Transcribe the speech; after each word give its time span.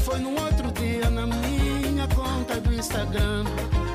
foi 0.00 0.18
no 0.18 0.30
outro 0.30 0.70
dia 0.72 1.10
na 1.10 1.26
minha 1.26 2.08
conta 2.08 2.60
do 2.60 2.72
Instagram. 2.72 3.44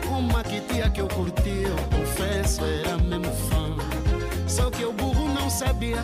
Uma 0.10 0.44
que 0.44 0.62
tia 0.62 0.90
que 0.90 1.02
eu 1.02 1.07
curti, 1.07 1.63
eu 1.63 1.98
confesso, 1.98 2.62
era 2.63 2.98
mesmo 2.98 3.31
fã. 3.50 3.75
Só 4.48 4.69
que 4.69 4.86
o 4.86 4.94
burro 4.94 5.28
não 5.34 5.50
sabia 5.50 6.04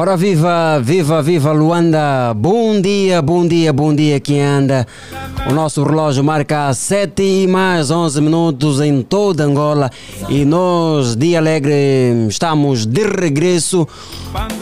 Ora 0.00 0.16
viva, 0.16 0.80
viva, 0.82 1.20
viva 1.20 1.52
Luanda! 1.52 2.32
Bom 2.34 2.80
dia, 2.80 3.20
bom 3.20 3.46
dia, 3.46 3.70
bom 3.70 3.94
dia 3.94 4.18
quem 4.18 4.40
anda. 4.40 4.86
O 5.46 5.52
nosso 5.52 5.82
relógio 5.82 6.24
marca 6.24 6.72
7 6.72 7.22
e 7.22 7.46
mais 7.46 7.90
11 7.90 8.18
minutos 8.22 8.80
em 8.80 9.02
toda 9.02 9.44
Angola 9.44 9.90
e 10.30 10.42
nós, 10.46 11.14
Dia 11.14 11.36
Alegre, 11.38 11.74
estamos 12.30 12.86
de 12.86 13.06
regresso 13.06 13.86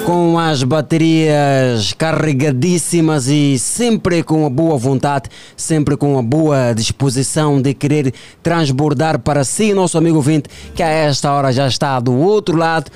com 0.09 0.39
as 0.39 0.63
baterias 0.63 1.93
carregadíssimas 1.93 3.27
e 3.29 3.59
sempre 3.59 4.23
com 4.23 4.47
a 4.47 4.49
boa 4.49 4.79
vontade, 4.79 5.29
sempre 5.55 5.99
com 5.99 6.19
a 6.19 6.23
boa 6.23 6.73
disposição 6.73 7.61
de 7.61 7.75
querer 7.75 8.15
transbordar 8.43 9.19
para 9.19 9.45
si, 9.45 9.75
nosso 9.75 9.99
amigo 9.99 10.23
vinte, 10.23 10.49
que 10.75 10.83
a 10.83 10.89
esta 10.89 11.31
hora 11.31 11.53
já 11.53 11.69
está 11.69 12.01
do 12.01 12.15
outro 12.15 12.57
lado, 12.57 12.91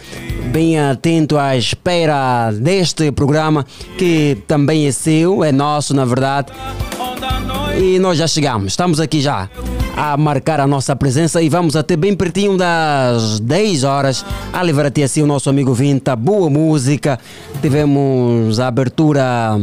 bem 0.51 0.81
atento 0.81 1.37
à 1.37 1.55
espera 1.55 2.51
deste 2.51 3.13
programa 3.13 3.67
que 3.99 4.39
também 4.49 4.87
é 4.87 4.91
seu, 4.91 5.45
é 5.45 5.53
nosso 5.53 5.93
na 5.93 6.07
verdade. 6.07 6.51
E 7.79 7.99
nós 7.99 8.17
já 8.17 8.27
chegamos, 8.27 8.73
estamos 8.73 8.99
aqui 8.99 9.21
já 9.21 9.51
a 9.97 10.17
marcar 10.17 10.61
a 10.61 10.67
nossa 10.67 10.97
presença 10.97 11.43
e 11.43 11.49
vamos 11.49 11.77
até 11.77 11.97
bem 11.97 12.15
pertinho 12.15 12.57
das 12.57 13.41
10 13.41 13.85
horas 13.85 14.25
a 14.53 14.63
levar 14.63 14.87
até 14.87 15.03
assim 15.03 15.23
o 15.23 15.27
nosso 15.27 15.51
amigo 15.51 15.75
Vinta, 15.75 16.17
boa 16.17 16.49
música. 16.49 17.19
Tivemos 17.61 18.59
a 18.59 18.69
abertura 18.69 19.61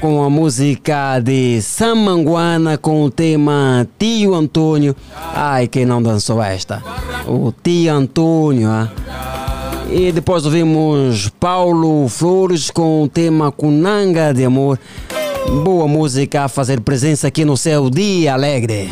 com 0.00 0.22
a 0.22 0.30
música 0.30 1.18
de 1.20 1.60
Samanguana 1.62 2.78
com 2.78 3.02
o 3.02 3.10
tema 3.10 3.86
Tio 3.98 4.34
Antônio. 4.34 4.94
Ai, 5.34 5.66
quem 5.66 5.84
não 5.84 6.02
dançou 6.02 6.42
esta? 6.42 6.82
O 7.26 7.52
Tio 7.52 7.92
Antônio. 7.92 8.68
Ah. 8.68 8.88
E 9.92 10.12
depois 10.12 10.44
ouvimos 10.44 11.28
Paulo 11.40 12.08
Flores 12.08 12.70
com 12.70 13.02
o 13.02 13.08
tema 13.08 13.50
Cunanga 13.50 14.32
de 14.32 14.44
Amor. 14.44 14.78
Boa 15.50 15.88
música 15.88 16.44
a 16.44 16.48
fazer 16.48 16.80
presença 16.80 17.26
aqui 17.26 17.44
no 17.44 17.56
seu 17.56 17.90
Dia 17.90 18.34
Alegre. 18.34 18.88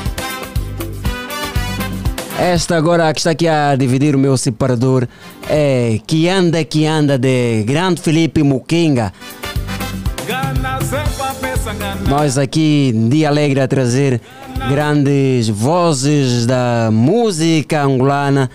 Esta 2.36 2.76
agora 2.76 3.12
que 3.12 3.20
está 3.20 3.30
aqui 3.30 3.46
a 3.46 3.76
dividir 3.76 4.16
o 4.16 4.18
meu 4.18 4.36
separador 4.36 5.06
é 5.48 6.00
Que 6.04 6.28
Anda 6.28 6.64
Que 6.64 6.84
Anda 6.84 7.16
de 7.16 7.62
Grande 7.62 8.02
Felipe 8.02 8.42
Muquinga. 8.42 9.12
Nós 12.08 12.36
aqui, 12.36 12.92
Dia 13.08 13.28
Alegre, 13.28 13.60
a 13.60 13.68
trazer 13.68 14.20
grandes 14.68 15.48
vozes 15.48 16.44
da 16.44 16.90
música 16.92 17.84
angolana 17.84 18.50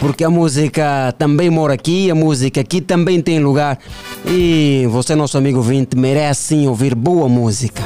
porque 0.00 0.24
a 0.24 0.30
música 0.30 1.14
também 1.18 1.50
mora 1.50 1.74
aqui, 1.74 2.10
a 2.10 2.14
música 2.14 2.60
aqui 2.60 2.80
também 2.80 3.20
tem 3.20 3.38
lugar 3.38 3.78
e 4.26 4.86
você, 4.90 5.14
nosso 5.14 5.38
amigo 5.38 5.60
vinte, 5.62 5.96
merece 5.96 6.42
sim 6.42 6.66
ouvir 6.66 6.94
boa 6.94 7.28
música. 7.28 7.82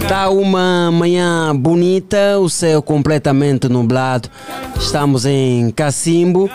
Está 0.00 0.28
uma 0.28 0.90
manhã 0.90 1.54
bonita, 1.54 2.38
o 2.38 2.48
céu 2.48 2.82
completamente 2.82 3.68
nublado. 3.68 4.28
Estamos 4.78 5.24
em 5.24 5.70
Cacimbo, 5.70 6.50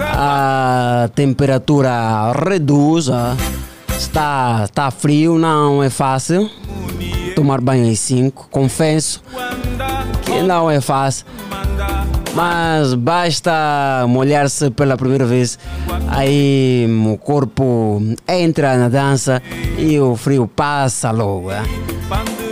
a 0.00 1.08
temperatura 1.14 2.32
reduz, 2.32 3.08
está, 3.96 4.64
está 4.64 4.90
frio, 4.90 5.38
não 5.38 5.82
é 5.82 5.88
fácil 5.88 6.50
tomar 7.34 7.60
banho 7.60 7.90
às 7.90 7.98
5, 8.00 8.48
confesso 8.50 9.22
que 10.24 10.42
não 10.42 10.70
é 10.70 10.80
fácil 10.80 11.24
mas 12.34 12.94
basta 12.94 14.04
molhar-se 14.08 14.70
pela 14.70 14.96
primeira 14.96 15.26
vez, 15.26 15.58
aí 16.08 16.86
o 17.06 17.16
corpo 17.18 18.02
entra 18.28 18.76
na 18.76 18.88
dança 18.88 19.42
e 19.78 19.98
o 19.98 20.16
frio 20.16 20.46
passa 20.46 21.10
logo. 21.10 21.50
É? 21.50 21.62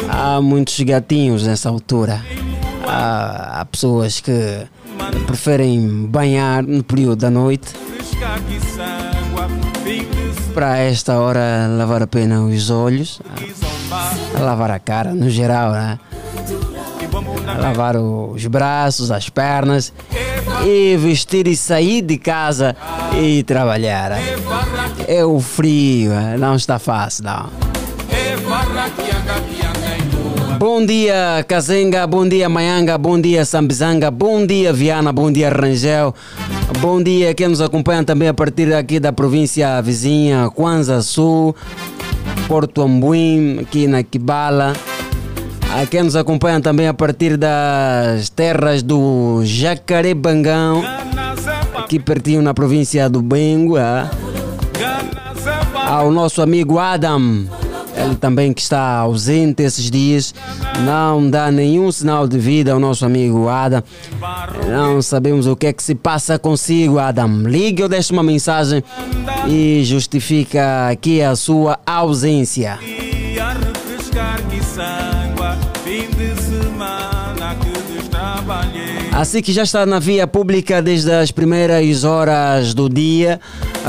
Há 0.09 0.41
muitos 0.41 0.79
gatinhos 0.81 1.47
nessa 1.47 1.69
altura. 1.69 2.23
Há, 2.87 3.67
pessoas 3.71 4.21
que 4.21 4.67
preferem 5.27 6.07
banhar 6.07 6.63
no 6.63 6.83
período 6.83 7.21
da 7.21 7.31
noite. 7.31 7.69
Para 10.55 10.79
esta 10.79 11.19
hora 11.19 11.69
lavar 11.69 12.03
apenas 12.03 12.41
os 12.53 12.71
olhos, 12.71 13.21
lavar 14.41 14.71
a 14.71 14.79
cara 14.79 15.15
no 15.15 15.31
geral, 15.31 15.73
né? 15.73 15.99
Lavar 17.57 17.97
os 17.97 18.47
braços, 18.47 19.11
as 19.11 19.29
pernas 19.29 19.93
e 20.65 20.97
vestir 20.97 21.47
e 21.47 21.57
sair 21.57 22.03
de 22.03 22.19
casa 22.19 22.77
e 23.19 23.43
trabalhar. 23.43 24.13
É 25.07 25.25
o 25.25 25.41
frio, 25.41 26.13
não 26.39 26.57
está 26.57 26.79
fácil, 26.79 27.25
não. 27.25 27.51
Bom 30.59 30.85
dia, 30.85 31.45
Kazenga, 31.47 32.05
bom 32.07 32.29
dia, 32.29 32.49
Mayanga, 32.49 32.99
bom 32.99 33.21
dia, 33.21 33.45
Sambizanga, 33.45 34.11
bom 34.11 34.45
dia, 34.45 34.73
Viana, 34.73 35.13
bom 35.13 35.31
dia, 35.31 35.51
Rangel. 35.51 36.13
Bom 36.81 37.01
dia, 37.03 37.33
quem 37.33 37.49
nos 37.49 37.61
acompanha 37.61 38.03
também 38.03 38.29
a 38.29 38.35
partir 38.35 38.75
aqui 38.75 38.99
da 38.99 39.13
província 39.13 39.81
vizinha, 39.81 40.51
Kwanza 40.51 41.01
Sul, 41.01 41.55
Porto 42.49 42.83
Ambuim, 42.83 43.61
aqui 43.61 43.87
na 43.87 44.03
Kibala. 44.03 44.73
A 45.71 45.87
quem 45.87 46.03
nos 46.03 46.17
acompanha 46.17 46.61
também 46.61 46.89
a 46.89 46.95
partir 46.95 47.37
das 47.37 48.29
terras 48.31 48.83
do 48.83 49.43
Jacarebangão, 49.45 50.83
aqui 51.77 51.99
pertinho 51.99 52.43
na 52.43 52.53
província 52.55 53.09
do 53.09 53.23
Bengo. 53.23 53.77
Ao 55.87 56.11
nosso 56.11 56.43
amigo 56.43 56.79
Adam, 56.79 57.45
ele 57.97 58.17
também 58.17 58.53
que 58.53 58.61
está 58.61 58.99
ausente 58.99 59.63
esses 59.63 59.91
dias, 59.91 60.35
não 60.85 61.29
dá 61.29 61.51
nenhum 61.51 61.93
sinal 61.93 62.27
de 62.27 62.39
vida 62.39 62.73
ao 62.73 62.81
nosso 62.81 63.05
amigo 63.05 63.49
Adam. 63.49 63.83
Não 64.69 65.03
sabemos 65.03 65.47
o 65.47 65.55
que 65.55 65.67
é 65.67 65.73
que 65.73 65.83
se 65.83 65.95
passa 65.95 66.39
consigo, 66.39 66.99
Adam. 66.99 67.43
Ligue 67.43 67.83
ou 67.83 67.89
deixe 67.89 68.13
uma 68.13 68.23
mensagem 68.23 68.83
e 69.47 69.83
justifica 69.85 70.89
aqui 70.89 71.23
a 71.23 71.37
sua 71.37 71.79
ausência. 71.87 72.79
Assim 79.13 79.43
que 79.43 79.53
já 79.53 79.63
está 79.63 79.85
na 79.85 79.99
via 79.99 80.27
pública 80.27 80.81
desde 80.81 81.13
as 81.13 81.31
primeiras 81.31 82.05
horas 82.05 82.73
do 82.73 82.89
dia, 82.89 83.41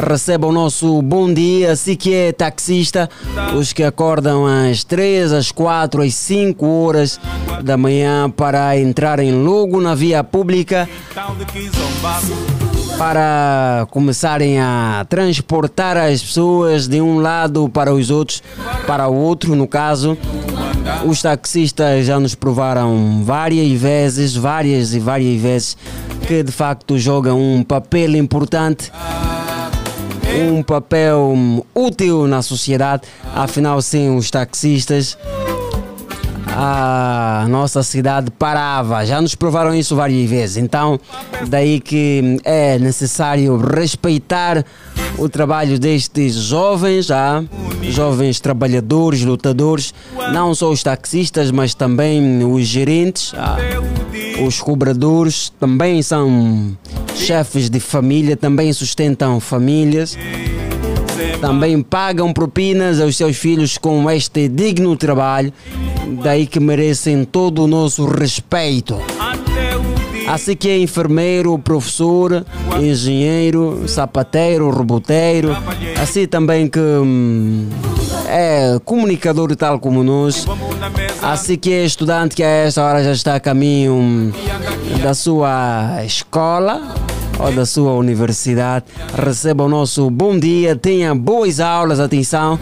receba 0.09 0.47
o 0.47 0.51
nosso 0.51 1.01
bom 1.01 1.31
dia. 1.31 1.71
Assim 1.71 1.95
que 1.95 2.13
é 2.13 2.31
taxista, 2.31 3.09
os 3.55 3.71
que 3.71 3.83
acordam 3.83 4.45
às 4.45 4.83
3, 4.83 5.31
às 5.33 5.51
4, 5.51 6.01
às 6.01 6.15
5 6.15 6.65
horas 6.65 7.19
da 7.63 7.77
manhã 7.77 8.29
para 8.29 8.77
entrarem 8.79 9.43
logo 9.43 9.79
na 9.79 9.93
via 9.93 10.23
pública 10.23 10.89
para 12.99 13.87
começarem 13.91 14.59
a 14.59 15.05
transportar 15.07 15.95
as 15.95 16.21
pessoas 16.21 16.85
de 16.85 16.99
um 16.99 17.21
lado 17.21 17.69
para 17.69 17.93
os 17.93 18.11
outros, 18.11 18.43
para 18.85 19.07
o 19.07 19.15
outro, 19.15 19.55
no 19.55 19.65
caso. 19.65 20.17
Os 21.05 21.21
taxistas 21.21 22.05
já 22.05 22.19
nos 22.19 22.35
provaram 22.35 23.23
várias 23.23 23.71
vezes, 23.79 24.35
várias 24.35 24.93
e 24.93 24.99
várias 24.99 25.41
vezes, 25.41 25.77
que 26.27 26.43
de 26.43 26.51
facto 26.51 26.99
jogam 26.99 27.39
um 27.39 27.63
papel 27.63 28.17
importante, 28.17 28.91
um 30.51 30.61
papel 30.61 31.65
útil 31.73 32.27
na 32.27 32.41
sociedade. 32.41 33.03
Afinal, 33.33 33.81
sem 33.81 34.13
os 34.13 34.29
taxistas, 34.29 35.17
a 36.61 37.47
nossa 37.47 37.81
cidade 37.83 38.29
parava. 38.31 39.05
Já 39.05 39.21
nos 39.21 39.33
provaram 39.33 39.73
isso 39.73 39.95
várias 39.95 40.29
vezes. 40.29 40.57
Então, 40.57 40.99
daí 41.47 41.79
que 41.79 42.37
é 42.43 42.77
necessário 42.77 43.55
respeitar 43.55 44.65
o 45.17 45.29
trabalho 45.29 45.79
destes 45.79 46.33
jovens, 46.35 47.09
ah, 47.11 47.41
jovens 47.83 48.41
trabalhadores, 48.41 49.21
lutadores, 49.21 49.93
não 50.33 50.53
só 50.53 50.69
os 50.69 50.83
taxistas, 50.83 51.49
mas 51.49 51.73
também 51.73 52.43
os 52.43 52.65
gerentes, 52.65 53.33
ah, 53.37 53.55
os 54.45 54.59
cobradores, 54.59 55.53
também 55.57 56.01
são 56.01 56.77
chefes 57.15 57.69
de 57.69 57.79
família, 57.79 58.35
também 58.35 58.73
sustentam 58.73 59.39
famílias 59.39 60.17
também 61.41 61.81
pagam 61.81 62.31
propinas 62.33 62.99
aos 62.99 63.15
seus 63.15 63.38
filhos 63.38 63.77
com 63.77 64.09
este 64.09 64.47
digno 64.47 64.95
trabalho, 64.95 65.53
daí 66.23 66.45
que 66.45 66.59
merecem 66.59 67.23
todo 67.23 67.63
o 67.63 67.67
nosso 67.67 68.05
respeito. 68.05 68.95
Assim 70.27 70.55
que 70.55 70.69
é 70.69 70.77
enfermeiro, 70.77 71.57
professor, 71.57 72.45
engenheiro, 72.79 73.88
sapateiro, 73.88 74.69
roboteiro, 74.69 75.57
assim 75.99 76.27
também 76.27 76.67
que 76.67 76.79
hum, 76.79 77.67
é 78.27 78.79
comunicador 78.85 79.55
tal 79.55 79.79
como 79.79 80.03
nós. 80.03 80.45
Assim 81.21 81.57
que 81.57 81.71
é 81.71 81.83
estudante 81.83 82.35
que 82.35 82.43
a 82.43 82.47
esta 82.47 82.83
hora 82.83 83.03
já 83.03 83.11
está 83.11 83.35
a 83.35 83.39
caminho 83.39 84.31
da 85.01 85.15
sua 85.15 86.03
escola 86.05 86.93
ou 87.39 87.51
da 87.51 87.65
sua 87.65 87.93
universidade, 87.93 88.86
receba 89.15 89.63
o 89.63 89.69
nosso 89.69 90.10
bom 90.10 90.38
dia, 90.38 90.75
tenha 90.75 91.15
boas 91.15 91.60
aulas, 91.60 92.00
atenção. 92.00 92.60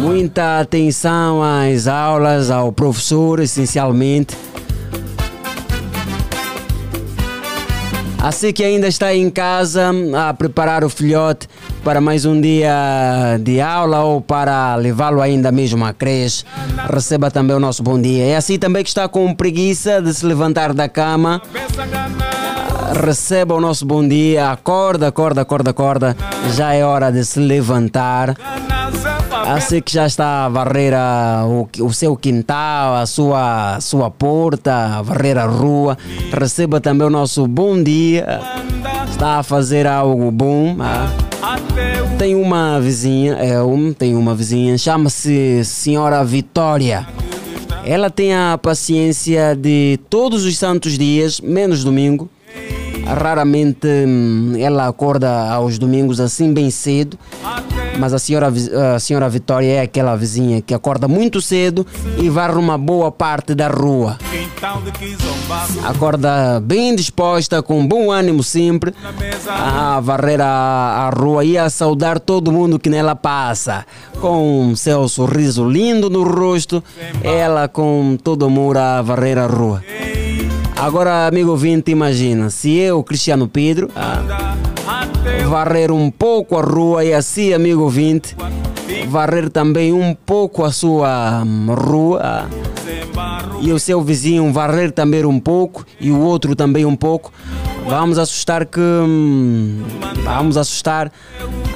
Muita 0.00 0.60
atenção 0.60 1.40
às 1.42 1.86
aulas, 1.86 2.50
ao 2.50 2.72
professor, 2.72 3.38
essencialmente. 3.38 4.36
Assim 8.22 8.52
que 8.52 8.62
ainda 8.62 8.86
está 8.86 9.14
em 9.14 9.30
casa 9.30 9.90
a 10.28 10.34
preparar 10.34 10.84
o 10.84 10.88
filhote 10.88 11.48
para 11.84 12.00
mais 12.00 12.24
um 12.24 12.40
dia 12.40 12.72
de 13.40 13.60
aula 13.60 14.00
ou 14.04 14.20
para 14.20 14.74
levá-lo 14.76 15.20
ainda 15.20 15.50
mesmo 15.50 15.84
à 15.84 15.92
creche, 15.92 16.44
receba 16.92 17.30
também 17.30 17.56
o 17.56 17.60
nosso 17.60 17.82
bom 17.82 18.00
dia. 18.00 18.24
É 18.24 18.36
assim 18.36 18.58
também 18.58 18.82
que 18.84 18.88
está 18.88 19.08
com 19.08 19.34
preguiça 19.34 20.00
de 20.00 20.14
se 20.14 20.24
levantar 20.24 20.72
da 20.72 20.88
cama, 20.88 21.42
receba 23.04 23.54
o 23.54 23.60
nosso 23.60 23.84
bom 23.84 24.06
dia. 24.06 24.50
Acorda, 24.50 25.08
acorda, 25.08 25.40
acorda, 25.42 25.70
acorda. 25.70 26.16
Já 26.54 26.72
é 26.72 26.84
hora 26.84 27.10
de 27.10 27.24
se 27.24 27.40
levantar. 27.40 28.36
Assim 29.44 29.82
que 29.82 29.92
já 29.92 30.06
está 30.06 30.44
a 30.44 30.48
varrer 30.48 30.94
a- 30.94 31.44
o, 31.46 31.68
o 31.84 31.92
seu 31.92 32.16
quintal, 32.16 32.94
a 32.94 33.06
sua, 33.06 33.80
sua 33.80 34.08
porta, 34.08 34.98
a 34.98 35.02
varrer 35.02 35.36
a 35.36 35.46
rua, 35.46 35.98
receba 36.32 36.80
também 36.80 37.06
o 37.08 37.10
nosso 37.10 37.46
bom 37.48 37.82
dia. 37.82 38.40
Está 39.10 39.38
a 39.40 39.42
fazer 39.42 39.84
algo 39.86 40.30
bom. 40.30 40.76
ah. 40.80 41.08
Tem 42.18 42.36
uma 42.36 42.80
vizinha, 42.80 43.32
é 43.34 43.60
um, 43.60 43.92
tem 43.92 44.14
uma 44.14 44.32
vizinha, 44.32 44.78
chama-se 44.78 45.64
Senhora 45.64 46.24
Vitória. 46.24 47.04
Ela 47.84 48.08
tem 48.08 48.32
a 48.32 48.56
paciência 48.62 49.56
de 49.56 49.98
todos 50.08 50.44
os 50.44 50.56
santos 50.56 50.96
dias, 50.96 51.40
menos 51.40 51.82
domingo. 51.82 52.30
Raramente 53.04 53.88
hum, 54.06 54.52
ela 54.56 54.86
acorda 54.86 55.50
aos 55.50 55.78
domingos 55.78 56.20
assim 56.20 56.52
bem 56.52 56.70
cedo. 56.70 57.18
Mas 57.98 58.12
a 58.12 58.18
senhora, 58.18 58.52
a 58.94 58.98
senhora 58.98 59.28
Vitória 59.28 59.72
é 59.74 59.80
aquela 59.80 60.16
vizinha 60.16 60.60
que 60.60 60.74
acorda 60.74 61.06
muito 61.06 61.40
cedo 61.40 61.86
e 62.18 62.28
varre 62.28 62.58
uma 62.58 62.76
boa 62.76 63.10
parte 63.10 63.54
da 63.54 63.68
rua. 63.68 64.18
Acorda 65.84 66.60
bem 66.60 66.94
disposta, 66.94 67.62
com 67.62 67.86
bom 67.86 68.10
ânimo 68.10 68.42
sempre, 68.42 68.94
a 69.46 70.00
varrer 70.00 70.40
a, 70.40 71.06
a 71.06 71.10
rua 71.10 71.44
e 71.44 71.58
a 71.58 71.68
saudar 71.68 72.18
todo 72.18 72.52
mundo 72.52 72.78
que 72.78 72.90
nela 72.90 73.14
passa. 73.14 73.84
Com 74.20 74.74
seu 74.76 75.08
sorriso 75.08 75.68
lindo 75.68 76.08
no 76.08 76.22
rosto, 76.22 76.82
ela 77.22 77.68
com 77.68 78.16
todo 78.22 78.46
amor 78.46 78.76
a 78.76 79.02
varrer 79.02 79.38
a 79.38 79.46
rua. 79.46 79.82
Agora, 80.76 81.28
amigo 81.28 81.50
ouvinte, 81.50 81.90
imagina, 81.92 82.50
se 82.50 82.76
eu, 82.76 83.02
Cristiano 83.04 83.46
Pedro, 83.46 83.88
ah, 83.94 84.56
varrer 85.48 85.90
um 85.92 86.10
pouco 86.10 86.56
a 86.56 86.62
rua 86.62 87.04
e 87.04 87.12
assim, 87.12 87.52
amigo 87.52 87.82
ouvinte, 87.82 88.36
varrer 89.08 89.50
também 89.50 89.92
um 89.92 90.14
pouco 90.14 90.64
a 90.64 90.72
sua 90.72 91.42
hum, 91.44 91.66
rua 91.74 92.48
e 93.60 93.72
o 93.72 93.78
seu 93.78 94.02
vizinho 94.02 94.52
varrer 94.52 94.90
também 94.90 95.24
um 95.24 95.38
pouco 95.38 95.84
e 96.00 96.10
o 96.10 96.20
outro 96.20 96.56
também 96.56 96.84
um 96.84 96.96
pouco, 96.96 97.32
vamos 97.86 98.18
assustar 98.18 98.66
que 98.66 98.80
hum, 98.80 99.82
vamos 100.24 100.56
assustar 100.56 101.12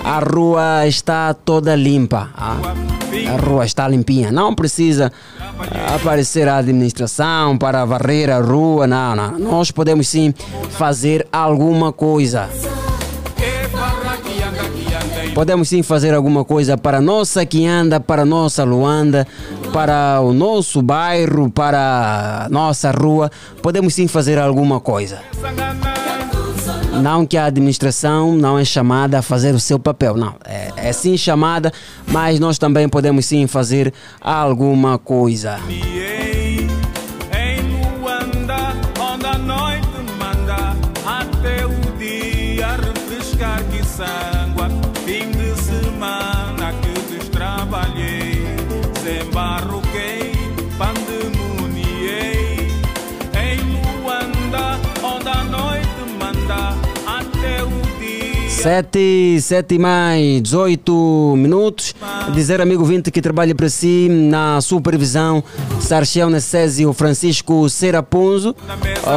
a 0.05 0.21
rua 0.21 0.87
está 0.87 1.35
toda 1.35 1.75
limpa. 1.75 2.31
ah. 2.37 2.57
A 3.33 3.37
rua 3.45 3.65
está 3.65 3.89
limpinha. 3.89 4.31
Não 4.31 4.55
precisa 4.55 5.11
ah, 5.41 5.97
aparecer 5.97 6.47
a 6.49 6.59
administração 6.59 7.57
para 7.57 7.85
varrer 7.85 8.31
a 8.31 8.39
rua. 8.39 8.87
Não, 8.87 9.17
não. 9.17 9.39
Nós 9.39 9.71
podemos 9.73 10.07
sim 10.07 10.33
fazer 10.71 11.27
alguma 11.33 11.93
coisa. 11.93 12.49
Podemos 15.37 15.69
sim 15.69 15.83
fazer 15.83 16.15
alguma 16.15 16.47
coisa 16.47 16.79
para 16.79 16.99
nossa 16.99 17.45
Quianda, 17.45 18.01
para 18.01 18.25
nossa 18.25 18.65
Luanda, 18.65 19.27
para 19.71 20.19
o 20.23 20.33
nosso 20.33 20.81
bairro, 20.81 21.51
para 21.51 22.47
a 22.47 22.49
nossa 22.49 22.91
rua. 22.91 23.31
Podemos 23.61 23.93
sim 23.93 24.09
fazer 24.09 24.39
alguma 24.39 24.81
coisa. 24.81 25.19
Não 27.03 27.27
que 27.27 27.37
a 27.37 27.45
administração 27.45 28.35
não 28.35 28.59
é 28.59 28.65
chamada 28.65 29.19
a 29.19 29.23
fazer 29.23 29.55
o 29.55 29.61
seu 29.61 29.79
papel, 29.79 30.17
não. 30.17 30.37
É, 30.43 30.73
é 30.75 30.93
sim 30.95 31.19
chamada, 31.19 31.71
mas 32.07 32.41
nós 32.41 32.57
também 32.57 32.89
podemos 32.89 33.27
sim 33.27 33.47
fazer 33.47 33.93
alguma 34.23 34.97
coisa. 34.97 35.59
Em 35.69 36.26
7, 58.67 59.41
7 59.41 59.79
mais 59.79 60.43
18 60.43 61.35
minutos. 61.37 61.95
Dizer, 62.35 62.61
amigo 62.61 62.85
vinte, 62.85 63.13
que 63.13 63.23
trabalha 63.23 63.55
para 63.55 63.69
si 63.69 64.09
na 64.11 64.61
supervisão 64.61 65.45
Sarchel 65.79 66.29
Necésio 66.29 66.93
Francisco 66.93 67.71
Serapunzo, 67.71 68.57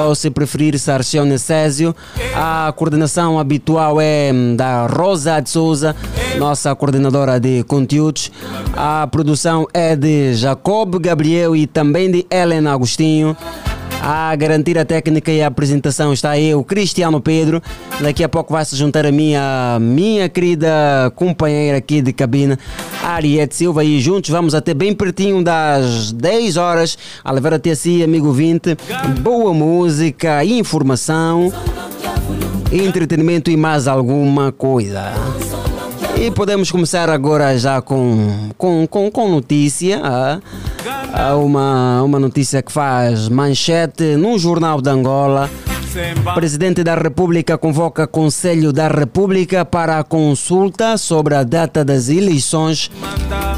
ou 0.06 0.14
se 0.14 0.30
preferir 0.30 0.78
Sarchel 0.78 1.26
Necésio. 1.26 1.96
A 2.36 2.72
coordenação 2.76 3.40
habitual 3.40 4.00
é 4.00 4.32
da 4.56 4.86
Rosa 4.86 5.40
de 5.40 5.50
Souza, 5.50 5.96
nossa 6.38 6.76
coordenadora 6.76 7.40
de 7.40 7.64
conteúdos. 7.64 8.32
A 8.78 9.08
produção 9.08 9.66
é 9.74 9.96
de 9.96 10.36
Jacob 10.36 11.00
Gabriel 11.00 11.56
e 11.56 11.66
também 11.66 12.12
de 12.12 12.24
Helena 12.30 12.72
Agostinho. 12.72 13.36
A 14.02 14.34
garantir 14.36 14.78
a 14.78 14.86
técnica 14.86 15.32
e 15.32 15.42
a 15.42 15.48
apresentação 15.48 16.14
está 16.14 16.40
eu, 16.40 16.64
Cristiano 16.64 17.20
Pedro. 17.20 17.62
Daqui 18.00 18.24
a 18.24 18.30
pouco 18.30 18.54
vai 18.54 18.64
se 18.64 18.76
juntar 18.76 19.06
a 19.06 19.12
minha, 19.12 19.78
minha 19.82 20.30
querida 20.30 21.12
companheira 21.16 21.78
aqui 21.78 22.02
de 22.02 22.14
cabina, 22.14 22.58
Ariete 23.04 23.56
Silva, 23.56 23.84
e 23.84 24.00
juntos 24.00 24.30
vamos 24.30 24.56
até 24.56 24.74
bem 24.74 24.94
pertinho 24.94 25.44
das 25.44 26.12
10 26.14 26.58
horas 26.58 26.98
a 27.24 27.32
levar 27.32 27.54
até 27.54 27.76
si, 27.76 28.02
amigo 28.02 28.32
20, 28.32 28.78
boa 29.22 29.54
música, 29.54 30.44
informação, 30.46 31.52
entretenimento 32.72 33.52
e 33.52 33.58
mais 33.58 33.88
alguma 33.88 34.52
coisa. 34.52 35.14
E 36.18 36.32
podemos 36.32 36.72
começar 36.72 37.10
agora 37.10 37.58
já 37.58 37.82
com, 37.82 38.50
com, 38.58 38.88
com, 38.88 39.12
com 39.12 39.30
notícia. 39.30 40.02
ah. 40.04 40.40
Ah, 41.12 41.36
uma, 41.36 42.04
uma 42.04 42.20
notícia 42.20 42.62
que 42.62 42.72
faz 42.72 43.28
manchete 43.30 44.16
no 44.16 44.38
Jornal 44.38 44.82
de 44.82 44.90
Angola. 44.90 45.50
Presidente 46.36 46.84
da 46.84 46.94
República 46.94 47.58
convoca 47.58 48.06
Conselho 48.06 48.72
da 48.72 48.88
República 48.88 49.66
para 49.66 49.98
a 49.98 50.04
consulta 50.04 50.98
sobre 50.98 51.34
a 51.34 51.44
data 51.44 51.84
das 51.84 52.10
eleições 52.10 52.92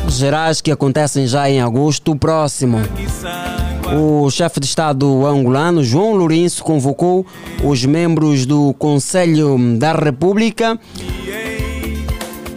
gerais 0.07 0.61
que 0.61 0.71
acontecem 0.71 1.27
já 1.27 1.49
em 1.49 1.61
agosto 1.61 2.15
próximo. 2.15 2.79
O 3.93 4.29
chefe 4.29 4.61
de 4.61 4.65
Estado 4.65 5.25
angolano, 5.25 5.83
João 5.83 6.15
Lourenço, 6.15 6.63
convocou 6.63 7.25
os 7.61 7.85
membros 7.85 8.45
do 8.45 8.73
Conselho 8.75 9.57
da 9.77 9.91
República 9.91 10.79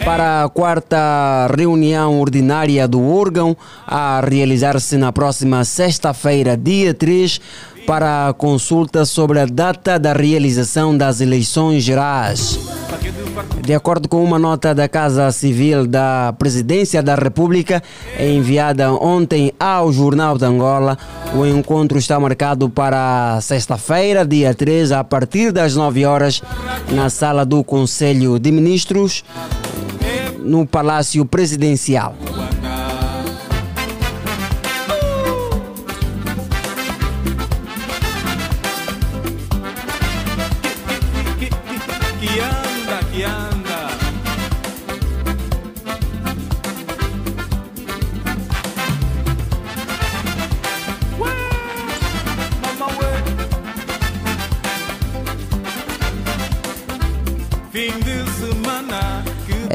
para 0.05 0.45
a 0.45 0.49
quarta 0.49 1.49
reunião 1.57 2.21
ordinária 2.21 2.87
do 2.87 3.03
órgão, 3.03 3.57
a 3.87 4.21
realizar-se 4.21 4.99
na 4.99 5.11
próxima 5.11 5.65
sexta-feira, 5.65 6.57
dia 6.57 6.93
3, 6.93 7.41
para 7.87 8.29
a 8.29 8.35
consulta 8.35 9.05
sobre 9.05 9.41
a 9.41 9.47
data 9.47 9.99
da 9.99 10.13
realização 10.13 10.97
das 10.97 11.21
eleições 11.21 11.83
gerais. 11.83 12.59
De 13.63 13.75
acordo 13.75 14.09
com 14.09 14.23
uma 14.23 14.39
nota 14.39 14.75
da 14.75 14.89
Casa 14.89 15.31
Civil 15.33 15.87
da 15.87 16.35
Presidência 16.39 17.03
da 17.03 17.15
República, 17.15 17.83
enviada 18.19 18.93
ontem 18.93 19.53
ao 19.59 19.93
Jornal 19.93 20.37
de 20.37 20.45
Angola, 20.45 20.99
o 21.35 21.47
encontro 21.47 21.99
está 21.99 22.21
marcado 22.21 22.69
para 22.69 23.41
sexta-feira, 23.41 24.25
dia 24.25 24.55
3, 24.55 24.93
a 24.93 25.03
partir 25.03 25.51
das 25.51 25.75
9 25.75 26.05
horas, 26.05 26.43
na 26.91 27.09
sala 27.09 27.45
do 27.45 27.65
Conselho 27.65 28.39
de 28.39 28.53
Ministros, 28.53 29.25
no 30.45 30.67
Palácio 30.67 31.25
Presidencial. 31.25 32.15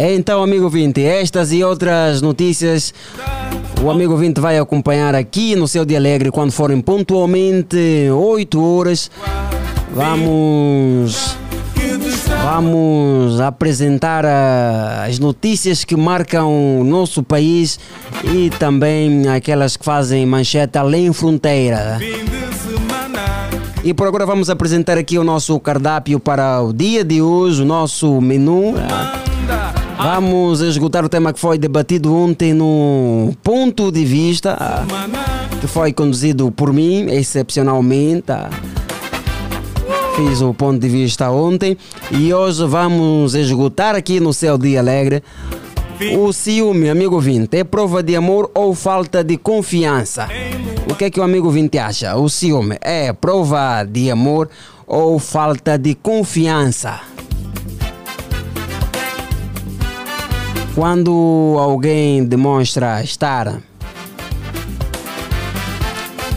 Então, 0.02 0.42
amigo 0.42 0.70
Vinte, 0.70 1.04
estas 1.04 1.52
e 1.52 1.62
outras 1.62 2.22
notícias 2.22 2.94
o 3.84 3.92
amigo 3.92 4.16
Vinte 4.16 4.40
vai 4.40 4.58
acompanhar 4.58 5.14
aqui 5.14 5.58
no 5.58 5.68
seu 5.68 5.84
dia 5.84 5.98
alegre 5.98 6.32
quando 6.32 6.54
forem 6.54 6.80
pontualmente 6.80 8.10
8 8.10 8.64
horas. 8.64 9.12
Vamos. 9.92 11.38
Vamos 12.44 13.42
apresentar 13.42 14.26
as 15.06 15.20
notícias 15.20 15.84
que 15.84 15.98
marcam 15.98 16.80
o 16.80 16.84
nosso 16.86 17.22
país 17.22 17.78
e 18.24 18.50
também 18.52 19.28
aquelas 19.28 19.76
que 19.76 19.84
fazem 19.84 20.26
manchete 20.26 20.78
além 20.78 21.12
fronteira. 21.12 22.00
E 23.84 23.94
por 23.94 24.08
agora 24.08 24.26
vamos 24.26 24.50
apresentar 24.50 24.98
aqui 24.98 25.18
o 25.18 25.26
nosso 25.26 25.60
cardápio 25.60 26.22
para 26.22 26.62
o 26.62 26.72
dia 26.72 27.04
de 27.04 27.22
hoje, 27.22 27.62
o 27.62 27.66
nosso 27.66 28.22
menu. 28.22 28.76
Vamos 30.02 30.62
esgotar 30.62 31.04
o 31.04 31.10
tema 31.10 31.34
que 31.34 31.40
foi 31.40 31.58
debatido 31.58 32.16
ontem 32.16 32.54
no 32.54 33.34
ponto 33.44 33.92
de 33.92 34.06
vista, 34.06 34.58
que 35.60 35.68
foi 35.68 35.92
conduzido 35.92 36.50
por 36.52 36.72
mim, 36.72 37.08
excepcionalmente. 37.10 38.32
Fiz 40.16 40.42
o 40.42 40.54
ponto 40.54 40.80
de 40.80 40.88
vista 40.88 41.30
ontem 41.30 41.78
e 42.12 42.34
hoje 42.34 42.66
vamos 42.66 43.36
esgotar 43.36 43.94
aqui 43.94 44.22
no 44.22 44.34
Céu 44.34 44.58
Dia 44.58 44.80
Alegre. 44.80 45.22
O 46.18 46.32
ciúme, 46.32 46.90
amigo 46.90 47.20
Vinte, 47.20 47.58
é 47.58 47.66
prova 47.66 48.02
de 48.02 48.16
amor 48.16 48.50
ou 48.56 48.74
falta 48.74 49.22
de 49.22 49.36
confiança? 49.36 50.30
O 50.90 50.96
que 50.96 51.06
é 51.06 51.10
que 51.10 51.20
o 51.20 51.24
amigo 51.24 51.52
Vinte 51.52 51.78
acha? 51.78 52.16
O 52.16 52.30
ciúme 52.30 52.78
é 52.80 53.12
prova 53.12 53.84
de 53.84 54.10
amor 54.10 54.50
ou 54.88 55.20
falta 55.20 55.78
de 55.78 55.94
confiança? 55.94 57.02
Quando 60.76 61.58
alguém 61.60 62.24
demonstra 62.24 63.04
estar 63.04 63.60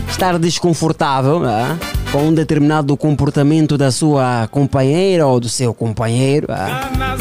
estar 0.08 0.38
desconfortável 0.38 1.40
né, 1.40 1.78
com 2.12 2.28
um 2.28 2.34
determinado 2.34 2.96
comportamento 2.96 3.76
da 3.76 3.90
sua 3.90 4.48
companheira 4.50 5.26
ou 5.26 5.40
do 5.40 5.48
seu 5.48 5.74
companheiro, 5.74 6.46
gana 6.46 7.16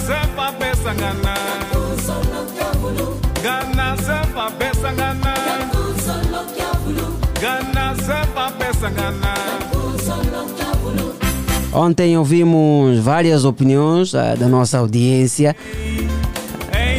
ontem 11.74 12.18
ouvimos 12.18 13.00
várias 13.00 13.46
opiniões 13.46 14.14
ah, 14.14 14.36
da 14.36 14.48
nossa 14.48 14.78
audiência 14.78 15.56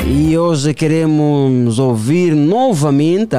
e 0.06 0.36
hoje 0.36 0.74
queremos 0.74 1.78
ouvir 1.78 2.34
novamente. 2.34 3.36